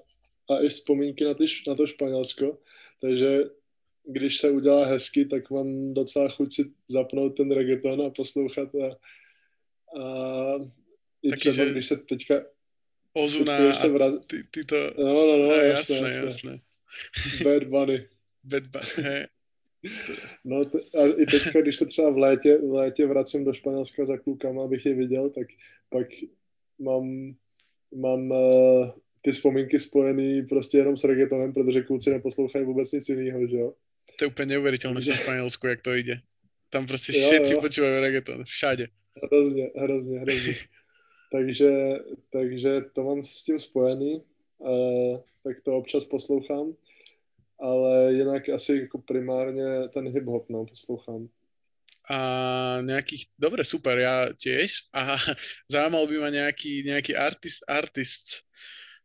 a 0.55 0.59
i 0.59 0.69
vzpomínky 0.69 1.25
na, 1.25 1.35
ty, 1.35 1.45
na 1.69 1.75
to 1.75 1.87
Španělsko. 1.87 2.59
Takže 3.01 3.45
když 4.05 4.39
se 4.39 4.51
udělá 4.51 4.87
hezky, 4.87 5.25
tak 5.25 5.51
mám 5.51 5.95
docela 5.95 6.29
chuť 6.29 6.55
si 6.55 6.73
zapnout 6.89 7.37
ten 7.37 7.53
reggaeton 7.53 8.03
a 8.03 8.11
poslouchat 8.11 8.69
a, 8.75 8.87
a 10.01 10.59
i 11.23 11.31
Taky, 11.31 11.41
třeba, 11.41 11.55
že... 11.55 11.71
když 11.71 11.87
se 11.87 11.97
teďka... 11.97 12.35
Ozuna 13.13 13.59
teďka, 13.59 13.75
se 13.75 13.89
vraz... 13.89 14.15
ty, 14.27 14.43
ty 14.51 14.65
to... 14.65 14.77
No, 14.99 15.27
no, 15.27 15.37
no, 15.37 15.53
jasné, 15.53 15.97
jasné. 15.97 16.23
jasné. 16.25 16.61
Bad 17.45 17.65
Bunny. 17.65 18.09
Bad 18.45 18.63
Bunny, 18.67 19.27
No 20.45 20.65
t- 20.65 20.79
a 20.99 21.07
i 21.17 21.27
teďka, 21.27 21.61
když 21.61 21.77
se 21.77 21.87
třeba 21.87 22.11
v 22.11 22.19
létě, 22.19 22.59
v 22.59 22.73
létě 22.73 23.07
vracím 23.07 23.45
do 23.45 23.53
Španělska 23.53 24.05
za 24.05 24.17
klukama, 24.19 24.65
abych 24.65 24.87
je 24.87 24.95
viděl, 24.95 25.31
tak 25.31 25.47
pak 25.91 26.07
mám, 26.79 27.35
mám 27.95 28.31
uh, 28.31 28.91
ty 29.21 29.33
vzpomínky 29.33 29.81
spojený 29.81 30.47
prostě 30.47 30.79
jenom 30.79 30.97
s 30.97 31.05
reggaetonem, 31.05 31.53
protože 31.53 31.83
kluci 31.83 32.11
neposlouchají 32.11 32.65
vůbec 32.65 32.93
nic 32.93 33.09
jiného, 33.09 33.47
že 33.47 33.57
jo? 33.57 33.75
To 34.19 34.25
je 34.25 34.29
úplně 34.29 34.47
neuvěřitelné 34.47 35.01
v 35.01 35.05
Španělsku, 35.05 35.67
jak 35.67 35.83
to 35.83 35.95
jde. 35.95 36.21
Tam 36.71 36.87
prostě 36.87 37.13
všetci 37.13 37.55
počívají 37.55 38.01
reggaeton, 38.01 38.45
všade. 38.45 38.87
Hrozně, 39.23 39.71
hrozně, 39.77 40.19
hrozně. 40.19 40.55
takže, 41.33 41.71
takže 42.33 42.81
to 42.93 43.05
mám 43.05 43.25
s 43.25 43.45
tím 43.45 43.59
spojený, 43.59 44.23
uh, 44.59 45.21
tak 45.45 45.61
to 45.63 45.77
občas 45.77 46.05
poslouchám, 46.05 46.75
ale 47.61 48.13
jinak 48.13 48.49
asi 48.49 48.77
jako 48.77 48.99
primárně 48.99 49.89
ten 49.89 50.09
hip-hop, 50.09 50.47
no, 50.49 50.67
poslouchám. 50.67 51.29
A 52.11 52.19
nejakých, 52.83 53.31
dobre, 53.39 53.63
super, 53.63 53.95
ja 53.95 54.35
tiež. 54.35 54.91
A 54.91 55.23
zaujímal 55.73 56.11
by 56.11 56.17
ma 56.19 56.31
nejaký, 56.35 56.83
nejaký 56.83 57.15
artist, 57.15 57.63
artist, 57.71 58.43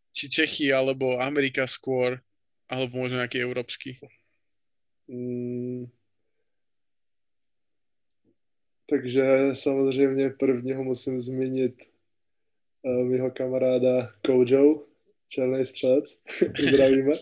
či 0.09 0.25
Čechy, 0.25 0.73
alebo 0.73 1.21
Amerika 1.21 1.69
skôr, 1.69 2.17
alebo 2.65 2.97
možno 2.97 3.21
nejaký 3.21 3.37
európsky. 3.37 4.01
Mm, 5.07 5.88
takže 8.89 9.49
samozřejmě 9.53 10.29
prvního 10.29 10.84
musím 10.84 11.19
zmínit 11.19 11.75
uh, 12.81 13.05
mého 13.05 13.31
kamaráda 13.31 14.11
Kojo, 14.25 14.84
černý 15.27 15.65
střelec. 15.65 16.19
zdravíme. 16.71 17.13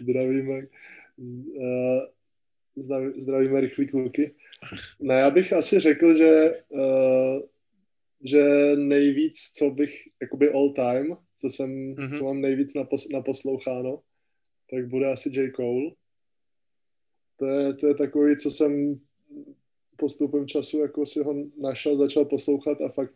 zdravíme. 0.00 0.66
Uh, 1.18 2.00
zdravíme 3.16 3.60
rychlý 3.60 3.88
kluky. 3.88 4.34
No 5.00 5.14
já 5.14 5.30
bych 5.30 5.52
asi 5.52 5.80
řekl, 5.80 6.14
že, 6.14 6.62
uh, 6.68 7.40
že 8.24 8.42
nejvíc, 8.76 9.50
co 9.54 9.70
bych, 9.70 10.02
jakoby 10.22 10.50
all 10.50 10.72
time, 10.72 11.16
co 11.36 11.48
jsem, 11.48 11.94
mm-hmm. 11.94 12.18
co 12.18 12.24
mám 12.24 12.40
nejvíc 12.40 12.74
napos, 12.74 13.08
naposloucháno, 13.08 14.02
tak 14.70 14.88
bude 14.88 15.12
asi 15.12 15.30
J. 15.32 15.52
Cole. 15.56 15.90
To 17.40 17.46
je, 17.46 17.74
to 17.74 17.86
je 17.86 17.94
takový, 17.94 18.36
co 18.36 18.50
jsem 18.50 19.00
postupem 19.96 20.46
času 20.46 20.78
jako 20.78 21.06
si 21.06 21.22
ho 21.22 21.34
našel, 21.56 21.96
začal 21.96 22.24
poslouchat 22.24 22.80
a 22.80 22.88
fakt, 22.88 23.14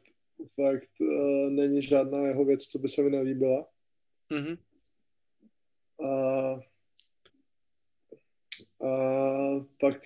fakt 0.55 0.91
uh, 1.01 1.51
není 1.51 1.83
žádná 1.83 2.27
jeho 2.27 2.45
věc, 2.45 2.67
co 2.67 2.79
by 2.79 2.89
se 2.89 3.03
mi 3.03 3.11
nelíbila. 3.11 3.69
Mm-hmm. 4.31 4.59
A, 6.05 6.11
a 8.87 9.67
pak 9.81 9.97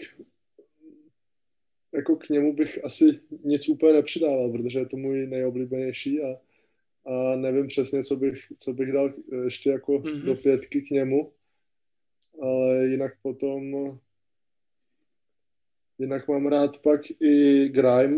jako 1.93 2.17
k 2.17 2.29
němu 2.29 2.57
bych 2.57 2.85
asi 2.85 3.21
nic 3.45 3.69
úplně 3.69 3.93
nepřidával, 3.93 4.53
protože 4.53 4.79
je 4.79 4.87
to 4.87 4.97
můj 4.97 5.27
nejoblíbenější 5.27 6.21
a, 6.23 6.37
a 7.11 7.37
nevím 7.37 7.67
přesně, 7.67 8.05
co 8.05 8.17
bych, 8.17 8.39
co 8.59 8.73
bych 8.73 8.93
dal 8.93 9.15
ještě 9.45 9.71
jako 9.71 9.93
mm-hmm. 9.93 10.25
do 10.25 10.35
pětky 10.35 10.83
k 10.83 10.91
němu, 10.91 11.33
ale 12.43 12.87
jinak 12.87 13.13
potom 13.23 13.75
jinak 15.99 16.29
mám 16.29 16.47
rád 16.47 16.79
pak 16.79 17.01
i 17.21 17.69
Grime 17.69 18.17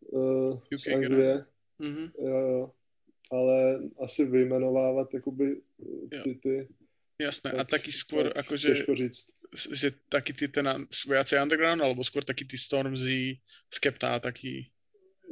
uh, 0.00 0.60
z 0.76 0.86
Anglie. 0.86 1.44
Mm-hmm. 1.80 2.10
Jo, 2.18 2.38
jo. 2.38 2.72
Ale 3.30 3.80
asi 3.98 4.24
vyjmenovávat 4.24 5.14
jakoby 5.14 5.60
ty, 6.22 6.34
ty 6.34 6.68
Jasné, 7.18 7.50
tak, 7.50 7.60
a 7.60 7.64
taky 7.64 7.92
skôr 7.92 8.28
akože... 8.36 8.68
Těžko 8.68 8.94
říct 8.94 9.36
že 9.72 9.90
taký 10.08 10.32
ty 10.32 10.48
ten 10.48 10.68
viacej 11.08 11.40
underground, 11.40 11.80
alebo 11.80 12.04
skôr 12.04 12.24
taký 12.24 12.44
ty 12.44 12.58
Stormzy, 12.58 13.38
Skepta, 13.70 14.18
taký... 14.18 14.68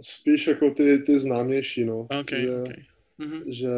Spíš 0.01 0.47
jako 0.47 0.71
ty, 0.71 0.99
ty 0.99 1.19
známější, 1.19 1.85
no. 1.85 2.07
Okay, 2.21 2.43
že, 2.43 2.57
okay. 2.57 2.81
Mm-hmm. 3.21 3.43
že 3.53 3.75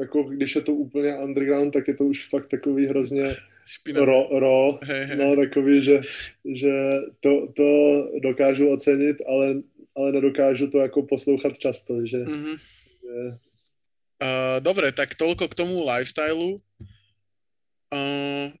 jako 0.00 0.22
když 0.22 0.54
je 0.54 0.62
to 0.62 0.72
úplně 0.72 1.18
underground, 1.18 1.72
tak 1.72 1.88
je 1.88 1.94
to 1.94 2.04
už 2.04 2.28
fakt 2.28 2.46
takový 2.46 2.86
hrozně 2.86 3.36
ro, 3.94 4.28
ro 4.40 4.78
hey, 4.82 5.04
hey. 5.04 5.16
no 5.16 5.36
takový, 5.36 5.84
že, 5.84 6.00
že 6.44 6.74
to, 7.20 7.48
to 7.56 7.68
dokážu 8.22 8.68
ocenit, 8.70 9.22
ale, 9.28 9.62
ale 9.96 10.12
nedokážu 10.12 10.70
to 10.70 10.78
jako 10.78 11.02
poslouchat 11.02 11.58
často, 11.58 12.06
že, 12.06 12.24
mm-hmm. 12.24 12.56
že... 13.02 13.14
Uh, 14.22 14.62
dobre, 14.62 14.92
tak 14.94 15.18
toľko 15.18 15.50
k 15.50 15.58
tomu 15.58 15.82
lifestylu. 15.82 16.62
Uh, 17.90 18.54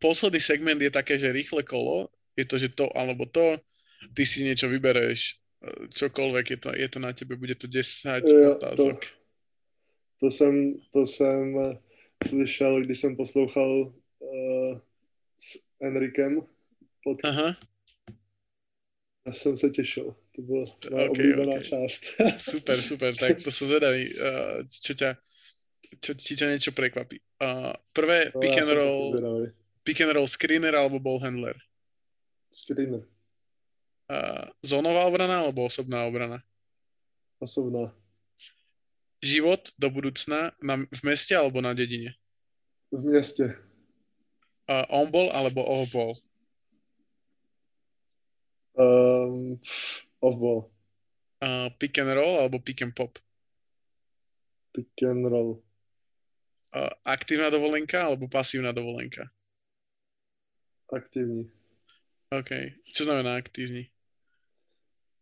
posledný 0.00 0.40
segment 0.40 0.80
je 0.80 0.90
také, 0.90 1.20
že 1.20 1.32
rýchle 1.32 1.62
kolo, 1.62 2.08
je 2.36 2.44
to, 2.44 2.56
že 2.58 2.68
to 2.72 2.88
alebo 2.96 3.24
to, 3.28 3.60
ty 4.12 4.26
si 4.26 4.44
niečo 4.44 4.68
vybereš, 4.68 5.20
e, 5.64 5.88
čokoľvek, 5.96 6.44
je 6.50 6.58
to, 6.60 6.68
je 6.76 6.88
to 6.92 6.98
na 7.00 7.12
tebe, 7.16 7.40
bude 7.40 7.54
to 7.54 7.64
10 7.70 8.20
jo, 8.26 8.58
otázok. 8.58 9.00
To, 9.00 9.08
to, 10.20 10.26
jsem, 10.30 10.74
to 10.92 11.06
jsem 11.06 11.56
slyšel, 12.26 12.80
když 12.84 12.98
jsem 13.00 13.16
poslouchal 13.16 13.94
uh, 14.24 14.80
s 15.38 15.58
Enrikem 15.80 16.42
pod... 17.04 17.18
Aha. 17.24 17.56
Já 19.26 19.32
jsem 19.32 19.56
se 19.56 19.70
těšil. 19.70 20.16
To 20.36 20.42
byla 20.42 20.64
moje 20.90 21.08
okay, 21.08 21.08
oblíbená 21.08 21.52
okay. 21.52 21.64
část. 21.64 22.04
super, 22.50 22.82
super, 22.82 23.16
tak 23.16 23.42
to 23.44 23.52
som 23.54 23.68
zvedavý, 23.68 24.12
uh, 24.16 24.66
čo 24.68 24.92
ťa, 24.94 25.16
čo, 26.00 26.12
či 26.14 26.36
ťa 26.36 26.50
niečo 26.50 26.72
prekvapí. 26.76 27.22
Uh, 27.40 27.72
prvé 27.92 28.32
no, 28.34 28.40
pick 28.40 28.58
and 28.58 28.68
roll, 28.68 29.14
Pick 29.84 30.00
and 30.00 30.16
roll 30.16 30.28
screener 30.28 30.72
alebo 30.72 30.96
ball 30.96 31.20
handler? 31.20 31.56
Screener. 32.48 33.04
Uh, 34.08 34.48
zónová 34.64 35.04
obrana 35.04 35.44
alebo 35.44 35.64
osobná 35.68 36.04
obrana? 36.04 36.40
Osobná. 37.40 37.92
Život 39.20 39.72
do 39.80 39.88
budúcna 39.88 40.52
na, 40.60 40.84
v 40.84 41.00
meste 41.04 41.36
alebo 41.36 41.60
na 41.60 41.72
dedine? 41.76 42.16
V 42.92 43.00
meste. 43.04 43.56
Uh, 44.68 44.86
on-ball 44.88 45.28
alebo 45.32 45.60
off-ball? 45.60 46.16
Um, 48.78 49.60
off-ball. 50.20 50.70
Uh, 51.42 51.68
pick 51.78 51.98
and 51.98 52.08
roll 52.08 52.40
alebo 52.40 52.58
pick 52.58 52.80
and 52.80 52.96
pop? 52.96 53.18
Pick 54.72 54.88
and 55.04 55.28
roll. 55.28 55.60
uh, 56.74 56.90
aktívna 57.06 57.50
dovolenka 57.50 58.02
alebo 58.02 58.26
pasívna 58.28 58.74
dovolenka? 58.74 59.30
Aktivní. 60.92 61.50
OK. 62.34 62.50
Čo 62.94 63.04
znamená 63.04 63.34
aktívní? 63.34 63.88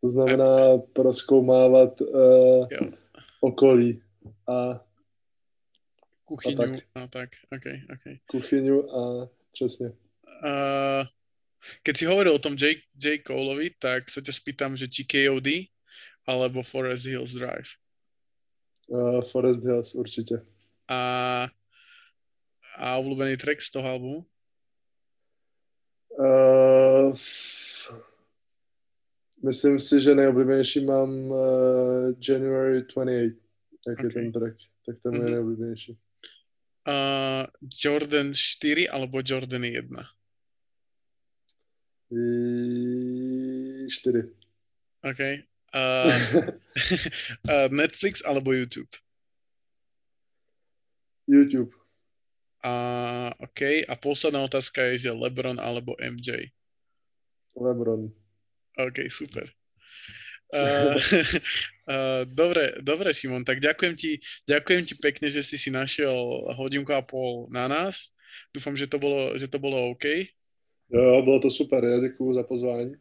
To 0.00 0.08
znamená 0.08 0.78
proskoumávat 0.92 2.00
uh, 2.00 2.66
okolí 3.40 4.02
a 4.48 4.82
kuchyňu 6.24 6.54
a 6.54 6.66
tak. 6.66 6.80
A 6.94 7.06
tak. 7.06 7.30
Okay, 7.50 7.82
okay. 7.94 8.18
Kuchyňu 8.26 8.96
a 8.96 9.28
přesně. 9.52 9.92
Uh, 10.42 11.06
keď 11.82 11.94
si 11.96 12.04
hovoril 12.06 12.34
o 12.34 12.42
tom 12.42 12.58
J, 12.58 12.82
J. 12.98 13.22
Coleovi, 13.22 13.70
tak 13.78 14.10
sa 14.10 14.18
ťa 14.18 14.34
spýtam, 14.34 14.74
že 14.74 14.90
či 14.90 15.06
KOD 15.06 15.70
alebo 16.26 16.66
Forest 16.66 17.06
Hills 17.06 17.32
Drive. 17.34 17.70
Uh, 18.90 19.22
Forest 19.22 19.62
Hills 19.62 19.94
určitě. 19.94 20.42
A, 20.88 21.48
a 22.76 22.86
obľúbený 22.98 23.36
track 23.36 23.62
z 23.62 23.70
toho 23.70 23.88
albumu? 23.88 24.26
Uh, 26.18 27.16
myslím 29.42 29.80
si, 29.80 30.00
že 30.00 30.14
nejoblíbenější 30.14 30.84
mám 30.84 31.10
uh, 31.30 31.38
January 32.28 32.82
28, 32.82 33.08
jak 33.88 33.98
okay. 33.98 34.06
je 34.06 34.10
ten 34.12 34.32
track. 34.32 34.56
Tak 34.86 34.96
to 35.02 35.08
je 35.08 35.12
mm-hmm. 35.12 35.30
nejoblíbenější. 35.30 35.98
Uh, 36.82 37.46
Jordan 37.62 38.34
4 38.34 38.90
alebo 38.90 39.22
Jordan 39.22 39.62
1? 39.62 39.86
4. 42.10 44.28
OK. 45.02 45.20
Uh, 45.72 45.72
uh, 47.48 47.68
Netflix 47.72 48.20
alebo 48.26 48.52
YouTube? 48.52 48.90
YouTube. 51.24 51.72
Uh, 52.62 53.32
OK. 53.40 53.88
A 53.88 53.96
posledná 53.96 54.42
otázka 54.42 54.82
je, 54.92 54.98
že 55.08 55.10
LeBron 55.10 55.56
alebo 55.62 55.96
MJ? 56.02 56.52
LeBron. 57.56 58.12
OK, 58.78 59.08
super. 59.08 59.48
Uh, 60.52 61.00
uh, 61.88 62.28
dobre, 62.28 62.76
dobre, 62.84 63.16
Šimon, 63.16 63.40
tak 63.40 63.64
ďakujem 63.64 63.96
ti, 63.96 64.20
ďakujem 64.44 64.84
ti 64.84 64.94
pekne, 65.00 65.32
že 65.32 65.40
si 65.40 65.56
si 65.56 65.72
našiel 65.72 66.12
hodinku 66.52 66.92
a 66.92 67.00
pol 67.00 67.48
na 67.48 67.64
nás. 67.64 68.12
Dúfam, 68.52 68.76
že 68.76 68.84
to 68.84 69.00
bolo, 69.00 69.32
že 69.40 69.48
to 69.48 69.56
bolo 69.56 69.96
OK. 69.96 70.28
Jo, 70.92 71.22
bylo 71.24 71.40
to 71.40 71.50
super, 71.50 71.84
ja 71.84 72.00
děkuju 72.00 72.34
za 72.34 72.42
pozvání. 72.42 72.92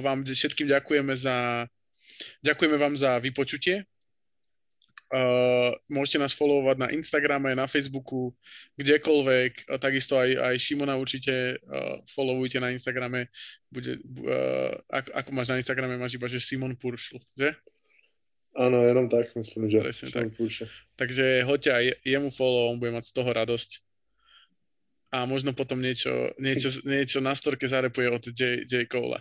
Vám 0.00 0.24
všetkým 0.24 0.68
ďakujeme 0.68 1.16
za, 1.16 1.66
ďakujeme 2.44 2.76
vám 2.76 2.96
za 2.96 3.18
vypočutie. 3.18 3.84
Uh, 5.12 5.76
môžete 5.92 6.16
nás 6.16 6.32
followovať 6.32 6.76
na 6.80 6.88
Instagrame, 6.88 7.52
na 7.52 7.68
Facebooku, 7.68 8.32
kdekoľvek. 8.80 9.68
A 9.68 9.76
takisto 9.76 10.16
aj, 10.16 10.40
aj 10.40 10.54
Šimona 10.56 10.96
určite 10.96 11.60
uh, 11.60 12.00
followujte 12.16 12.56
na 12.56 12.72
Instagrame. 12.72 13.28
Bude, 13.68 14.00
uh, 14.00 14.72
ako, 14.88 15.08
ako 15.12 15.30
máš 15.36 15.48
na 15.52 15.60
Instagrame, 15.60 16.00
máš 16.00 16.16
iba, 16.16 16.32
že 16.32 16.40
Simon 16.40 16.72
Puršl, 16.80 17.20
že? 17.36 17.52
Áno, 18.56 18.84
jenom 18.88 19.12
tak, 19.12 19.36
myslím, 19.36 19.68
že. 19.68 19.84
Presne 19.84 20.08
tak. 20.12 20.32
Takže 20.96 21.44
hoďte 21.44 21.70
aj 21.76 21.84
jemu 22.08 22.32
follow, 22.32 22.72
on 22.72 22.80
bude 22.80 22.96
mať 22.96 23.08
z 23.08 23.12
toho 23.12 23.30
radosť 23.36 23.84
a 25.12 25.28
možno 25.28 25.52
potom 25.52 25.76
niečo, 25.76 26.32
niečo, 26.40 26.72
niečo 26.88 27.20
na 27.20 27.36
storke 27.36 27.68
zarepuje 27.68 28.08
od 28.08 28.24
J, 28.32 28.64
J. 28.64 28.88
Cole. 28.88 29.20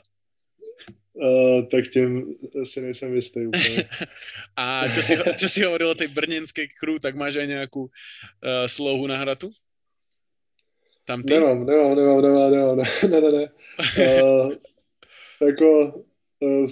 Uh, 1.12 1.68
tak 1.68 1.91
tým 1.91 2.40
si 2.64 2.80
nejsem 2.80 3.12
jistý 3.12 3.52
úplne. 3.52 3.84
a 4.62 4.88
čo 4.88 5.03
si, 5.03 5.14
čo 5.20 5.48
si 5.52 5.60
hovoril 5.60 5.91
o 5.91 5.99
tej 5.99 6.08
brnenskej 6.08 6.72
crew, 6.80 7.03
tak 7.03 7.20
máš 7.20 7.36
aj 7.36 7.52
nejakú 7.52 7.91
uh, 7.91 8.64
slohu 8.72 9.12
na 9.12 9.20
hratu? 9.20 9.52
Tam 11.03 11.20
ty? 11.20 11.36
Nemám, 11.36 11.68
nemám, 11.68 11.95
nemám, 11.95 12.22
nemám, 12.22 12.52
nemám, 12.52 12.76
ne, 12.80 12.88
ne, 13.12 13.20
ne. 13.22 13.32
ne. 13.32 13.45
Uh, 13.99 14.56
jako 15.48 15.70
uh, 16.40 16.66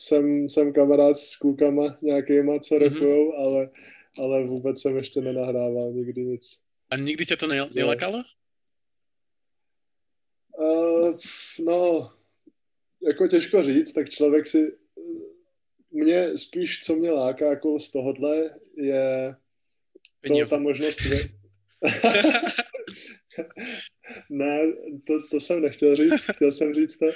jsem, 0.00 0.48
jsem 0.48 0.72
kamarád 0.72 1.18
s 1.18 1.36
klukama 1.36 1.96
nějakýma, 2.02 2.58
co 2.58 2.74
mm-hmm. 2.74 2.82
repujou, 2.82 3.34
ale, 3.34 3.70
ale 4.18 4.44
vůbec 4.44 4.80
jsem 4.80 4.96
ještě 4.96 5.20
nenahrával 5.20 5.92
nikdy 5.92 6.24
nic. 6.24 6.58
A 6.90 6.96
nikdy 6.96 7.26
ťa 7.26 7.36
to 7.36 7.46
ne, 7.46 7.58
nelakalo? 7.74 8.22
Uh, 10.54 11.16
no, 11.58 12.12
jako 13.06 13.28
těžko 13.28 13.62
říct, 13.62 13.92
tak 13.92 14.10
člověk 14.10 14.46
si, 14.46 14.72
mě 15.90 16.38
spíš, 16.38 16.80
co 16.80 16.96
mě 16.96 17.10
láká 17.10 17.46
jako 17.46 17.80
z 17.80 17.90
tohohle, 17.90 18.50
je 18.76 19.34
to, 20.28 20.34
ta 20.50 20.58
možnost, 20.58 20.98
ne, 24.30 24.72
to, 25.06 25.28
to 25.30 25.40
jsem 25.40 25.62
nechtěl 25.62 25.96
říct, 25.96 26.22
chtěl 26.34 26.52
jsem 26.52 26.74
říct 26.74 26.96
to. 26.96 27.06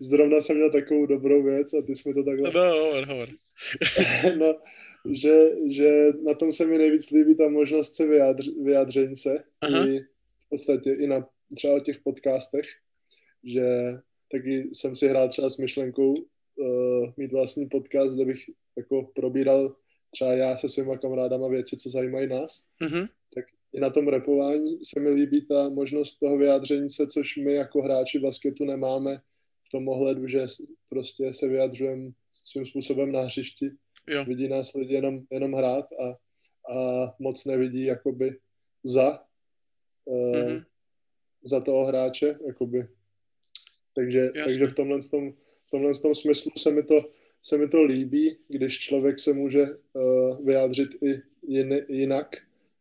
Zrovna 0.00 0.40
jsem 0.40 0.56
měl 0.56 0.72
takovou 0.72 1.06
dobrou 1.06 1.42
věc 1.42 1.74
a 1.74 1.82
ty 1.82 1.96
jsi 1.96 2.08
mi 2.08 2.14
to 2.14 2.24
takhle... 2.24 2.52
No, 2.54 2.78
hovor, 2.78 3.06
hovor. 3.06 3.28
no, 4.38 4.60
že, 5.12 5.50
že 5.70 6.12
na 6.22 6.34
tom 6.34 6.52
se 6.52 6.66
mi 6.66 6.78
nejvíc 6.78 7.10
líbí 7.10 7.36
ta 7.36 7.48
možnost 7.48 7.94
se 7.94 8.06
vyjádř, 8.06 8.48
vyjádření 8.64 9.16
se. 9.16 9.44
Aha. 9.60 9.86
I 9.88 10.00
v 10.00 10.48
podstatě 10.48 10.92
i 10.92 11.06
na 11.06 11.28
třeba 11.56 11.80
těch 11.80 11.98
podcastech, 12.00 12.66
že 13.44 13.64
taky 14.32 14.70
jsem 14.72 14.96
si 14.96 15.08
hrál 15.08 15.28
třeba 15.28 15.50
s 15.50 15.56
myšlenkou 15.56 16.14
uh, 16.14 17.12
mít 17.16 17.32
vlastní 17.32 17.68
podcast, 17.68 18.14
kde 18.14 18.24
bych 18.24 18.44
jako 18.76 19.02
probíral 19.14 19.76
třeba 20.10 20.32
já 20.32 20.56
se 20.56 20.68
svýma 20.68 20.98
kamarádama 20.98 21.48
věci, 21.48 21.76
co 21.76 21.90
zajímají 21.90 22.28
nás. 22.28 22.64
Uh-huh. 22.82 23.08
Tak 23.34 23.44
i 23.72 23.80
na 23.80 23.90
tom 23.90 24.08
repování 24.08 24.78
se 24.84 25.00
mi 25.00 25.10
líbí 25.10 25.46
ta 25.46 25.68
možnost 25.68 26.18
toho 26.18 26.38
vyjádření 26.38 26.90
se, 26.90 27.06
což 27.06 27.36
my 27.36 27.52
jako 27.52 27.82
hráči 27.82 28.18
basketu 28.18 28.64
nemáme 28.64 29.20
v 29.66 29.70
tom 29.70 29.88
ohledu, 29.88 30.28
že 30.28 30.46
prostě 30.88 31.34
se 31.34 31.48
vyjadřujeme 31.48 32.10
svým 32.32 32.66
způsobem 32.66 33.12
na 33.12 33.22
hřišti. 33.22 33.70
Jo. 34.08 34.24
Vidí 34.24 34.48
nás 34.48 34.74
lidi 34.74 34.94
jenom, 34.94 35.20
jenom 35.30 35.52
hrát 35.52 35.86
a, 35.92 36.08
a 36.74 37.14
moc 37.18 37.44
nevidí 37.44 37.84
jakoby 37.84 38.38
za, 38.84 39.22
uh, 40.04 40.32
mm-hmm. 40.32 40.64
za 41.44 41.60
toho 41.60 41.86
hráče, 41.86 42.38
jakoby 42.46 42.88
takže, 43.96 44.30
takže 44.44 44.66
v 44.66 44.74
tomhle, 44.74 45.00
tom, 45.10 45.32
v 45.66 45.70
tomhle 45.70 45.94
tom 45.94 46.14
smyslu 46.14 46.50
se 46.58 46.70
mi, 46.70 46.82
to, 46.82 47.10
se 47.42 47.58
mi 47.58 47.68
to 47.68 47.82
líbí, 47.82 48.38
když 48.48 48.78
člověk 48.78 49.20
se 49.20 49.32
může 49.32 49.66
uh, 49.92 50.46
vyjádřit 50.46 50.88
i 51.02 51.22
jin, 51.46 51.84
jinak, 51.88 52.36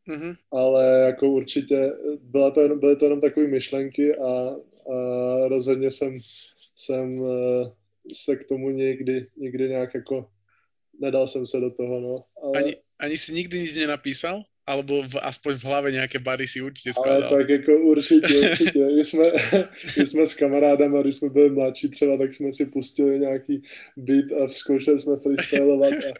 mm-hmm. 0.07 0.35
ale 0.51 0.99
jako 0.99 1.29
určitě 1.29 1.91
byla 2.21 2.51
to 2.51 2.61
jenom, 2.61 2.79
byly 2.79 2.95
to 2.95 3.05
jenom 3.05 3.21
takové 3.21 3.47
myšlenky 3.47 4.15
a, 4.15 4.55
a 4.93 5.47
rozhodně 5.47 5.91
jsem, 5.91 6.19
jsem 6.75 7.19
uh, 7.19 7.71
se 8.13 8.35
k 8.35 8.43
tomu 8.43 8.69
nikdy, 8.69 9.27
nikdy 9.37 9.69
nějak 9.69 9.93
jako 9.93 10.29
nedal 10.99 11.27
jsem 11.27 11.47
se 11.47 11.59
do 11.59 11.71
toho, 11.71 11.99
no. 11.99 12.23
Ale... 12.43 12.63
Ani, 12.63 12.75
ani 12.99 13.17
si 13.17 13.33
nikdy 13.33 13.59
nic 13.59 13.75
nenapísal? 13.75 14.43
Alebo 14.67 15.03
v, 15.03 15.15
aspoň 15.21 15.55
v 15.55 15.63
hlave 15.63 15.91
nějaké 15.91 16.19
bary 16.19 16.47
si 16.47 16.61
určitě 16.61 16.93
skladal. 16.93 17.29
Ale 17.29 17.37
tak 17.37 17.49
jako 17.49 17.77
určitě, 17.77 18.51
určitě. 18.51 18.85
My 18.85 19.05
jsme, 19.05 19.31
my 19.97 20.05
jsme 20.05 20.27
s 20.27 20.35
kamarádama, 20.35 21.01
když 21.01 21.15
jsme 21.15 21.29
byli 21.29 21.49
mladší 21.49 21.89
třeba, 21.89 22.17
tak 22.17 22.33
jsme 22.33 22.53
si 22.53 22.65
pustili 22.65 23.19
nějaký 23.19 23.61
beat 23.97 24.31
a 24.31 24.49
zkoušeli 24.49 24.99
jsme 24.99 25.17
freestylovat 25.17 25.93
a, 25.93 26.11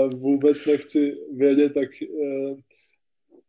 a 0.00 0.06
vůbec 0.06 0.66
nechci 0.66 1.16
vědět, 1.36 1.74
tak 1.74 1.88
uh, 2.08 2.58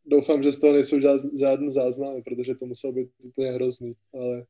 doufám, 0.05 0.43
že 0.43 0.51
z 0.51 0.59
toho 0.59 0.73
nejsou 0.73 0.99
žádný 1.39 1.71
záznamy, 1.71 2.21
protože 2.21 2.55
to 2.55 2.65
muselo 2.65 2.93
být 2.93 3.09
úplně 3.23 3.51
hrozný, 3.51 3.93
ale 4.13 4.45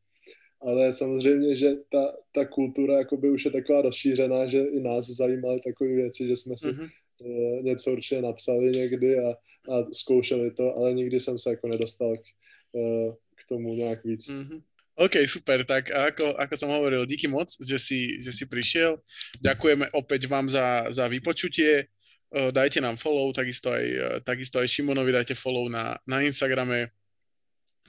ale 0.62 0.94
samozřejmě, 0.94 1.56
že 1.56 1.72
ta, 1.90 2.18
ta 2.32 2.46
kultura 2.46 2.98
jakoby 2.98 3.30
už 3.30 3.46
je 3.46 3.52
taková 3.52 3.82
rozšířená, 3.82 4.48
že 4.48 4.64
i 4.64 4.80
nás 4.80 5.06
zajímaly 5.06 5.62
takové 5.66 5.90
věci, 5.90 6.28
že 6.28 6.36
jsme 6.36 6.58
si 6.58 6.68
mm-hmm. 6.68 6.90
uh, 7.20 7.64
něco 7.64 7.92
určitě 7.92 8.22
napsali 8.22 8.72
někdy 8.76 9.20
a, 9.20 9.34
a 9.70 9.92
zkoušeli 9.92 10.52
to, 10.52 10.76
ale 10.76 10.94
nikdy 10.94 11.20
jsem 11.20 11.40
se 11.40 11.50
jako 11.50 11.68
nedostal 11.68 12.18
k, 12.18 12.26
uh, 12.72 13.14
k 13.36 13.48
tomu 13.50 13.76
nějak 13.76 14.04
víc. 14.04 14.28
Mm-hmm. 14.28 14.62
OK, 14.96 15.14
super, 15.30 15.66
tak 15.66 15.94
ako, 15.94 16.34
ako 16.42 16.58
som 16.58 16.74
hovoril, 16.74 17.06
díky 17.06 17.30
moc, 17.30 17.54
že 17.62 17.78
si, 17.78 18.18
že 18.18 18.34
si 18.34 18.50
prišiel. 18.50 18.98
Ďakujeme 19.46 19.94
opäť 19.94 20.26
vám 20.26 20.50
za, 20.50 20.90
za 20.90 21.06
vypočutie. 21.06 21.86
Uh, 22.34 22.50
dajte 22.50 22.82
nám 22.82 22.98
follow, 22.98 23.30
takisto 23.30 23.70
aj, 23.70 23.86
uh, 23.86 24.18
takisto 24.26 24.58
aj 24.58 24.68
Šimonovi 24.68 25.14
dajte 25.14 25.38
follow 25.38 25.70
na, 25.70 26.02
na 26.10 26.26
Instagrame. 26.26 26.90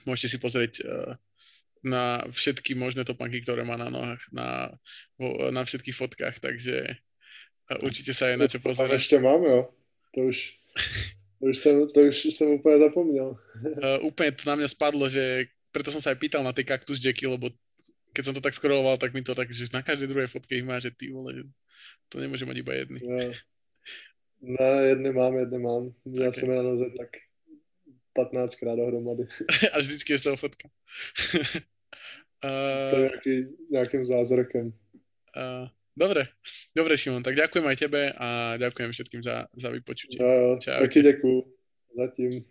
Môžete 0.05 0.27
si 0.31 0.37
pozrieť 0.37 0.79
na 1.83 2.23
všetky 2.31 2.75
možné 2.75 3.03
topanky, 3.03 3.43
ktoré 3.43 3.63
má 3.63 3.75
na 3.75 3.91
nohách, 3.91 4.23
na, 4.31 4.71
na 5.51 5.61
všetkých 5.63 5.95
fotkách, 5.95 6.39
takže 6.39 6.95
určite 7.83 8.15
sa 8.15 8.31
aj 8.31 8.35
na 8.39 8.47
čo 8.47 8.59
pozerať. 8.63 8.95
Ešte 8.95 9.19
mám, 9.19 9.43
jo. 9.43 9.71
To 10.15 10.19
už 10.31 10.37
To 11.39 11.45
už 11.45 11.57
jsem, 11.57 11.89
to 11.89 11.99
už 11.99 12.25
jsem 12.25 12.47
úplně 12.47 12.77
zapomněl. 12.77 13.37
uh, 13.63 14.05
úplně 14.05 14.31
to 14.31 14.49
na 14.49 14.55
mě 14.55 14.67
spadlo, 14.67 15.09
že 15.09 15.45
preto 15.71 15.93
som 15.93 16.01
sa 16.01 16.09
aj 16.09 16.17
pýtal 16.17 16.41
na 16.41 16.51
tie 16.51 16.65
Cactus 16.65 16.97
Jacky, 16.97 17.29
lebo 17.29 17.53
keď 18.13 18.23
som 18.25 18.33
to 18.33 18.41
tak 18.41 18.57
scrolloval, 18.57 18.97
tak 18.97 19.13
mi 19.13 19.21
to 19.21 19.37
tak, 19.37 19.53
že 19.53 19.69
na 19.69 19.85
každej 19.85 20.09
druhej 20.09 20.27
fotke 20.27 20.57
ich 20.57 20.65
má, 20.65 20.81
že 20.81 20.89
ty 20.89 21.13
vole, 21.13 21.45
to 22.09 22.17
nemôže 22.17 22.41
mať 22.45 22.57
iba 22.57 22.73
jedny. 22.73 22.99
No. 23.05 23.17
No, 24.41 24.65
jedny 24.65 25.11
mám, 25.11 25.37
jedny 25.37 25.59
mám. 25.59 25.93
Já 26.05 26.29
okay. 26.29 26.39
jsem 26.39 26.49
je 26.51 26.55
na 26.55 26.63
noze 26.63 26.85
tak 26.97 27.09
15 28.13 28.55
krát 28.55 28.75
dohromady. 28.75 29.27
A 29.73 29.79
vždycky 29.79 30.13
je 30.13 30.19
z 30.19 30.23
toho 30.23 30.37
fotka. 30.37 30.69
uh, 32.43 32.91
to 32.91 32.97
je 32.97 33.09
nejaký, 33.09 33.35
nejakým 33.71 34.03
zázrakem. 34.05 34.73
Uh, 35.35 35.67
dobre, 35.99 36.31
dobre 36.71 36.97
Šimon, 36.97 37.23
tak 37.23 37.35
ďakujem 37.35 37.65
aj 37.67 37.77
tebe 37.77 38.01
a 38.15 38.55
ďakujem 38.55 38.91
všetkým 38.95 39.21
za, 39.23 39.51
za 39.53 39.69
vypočutie. 39.69 40.17
No, 40.17 40.57
Čau. 40.57 40.79
Taky 40.79 41.01
děkuju. 41.03 41.43
Zatím. 41.97 42.49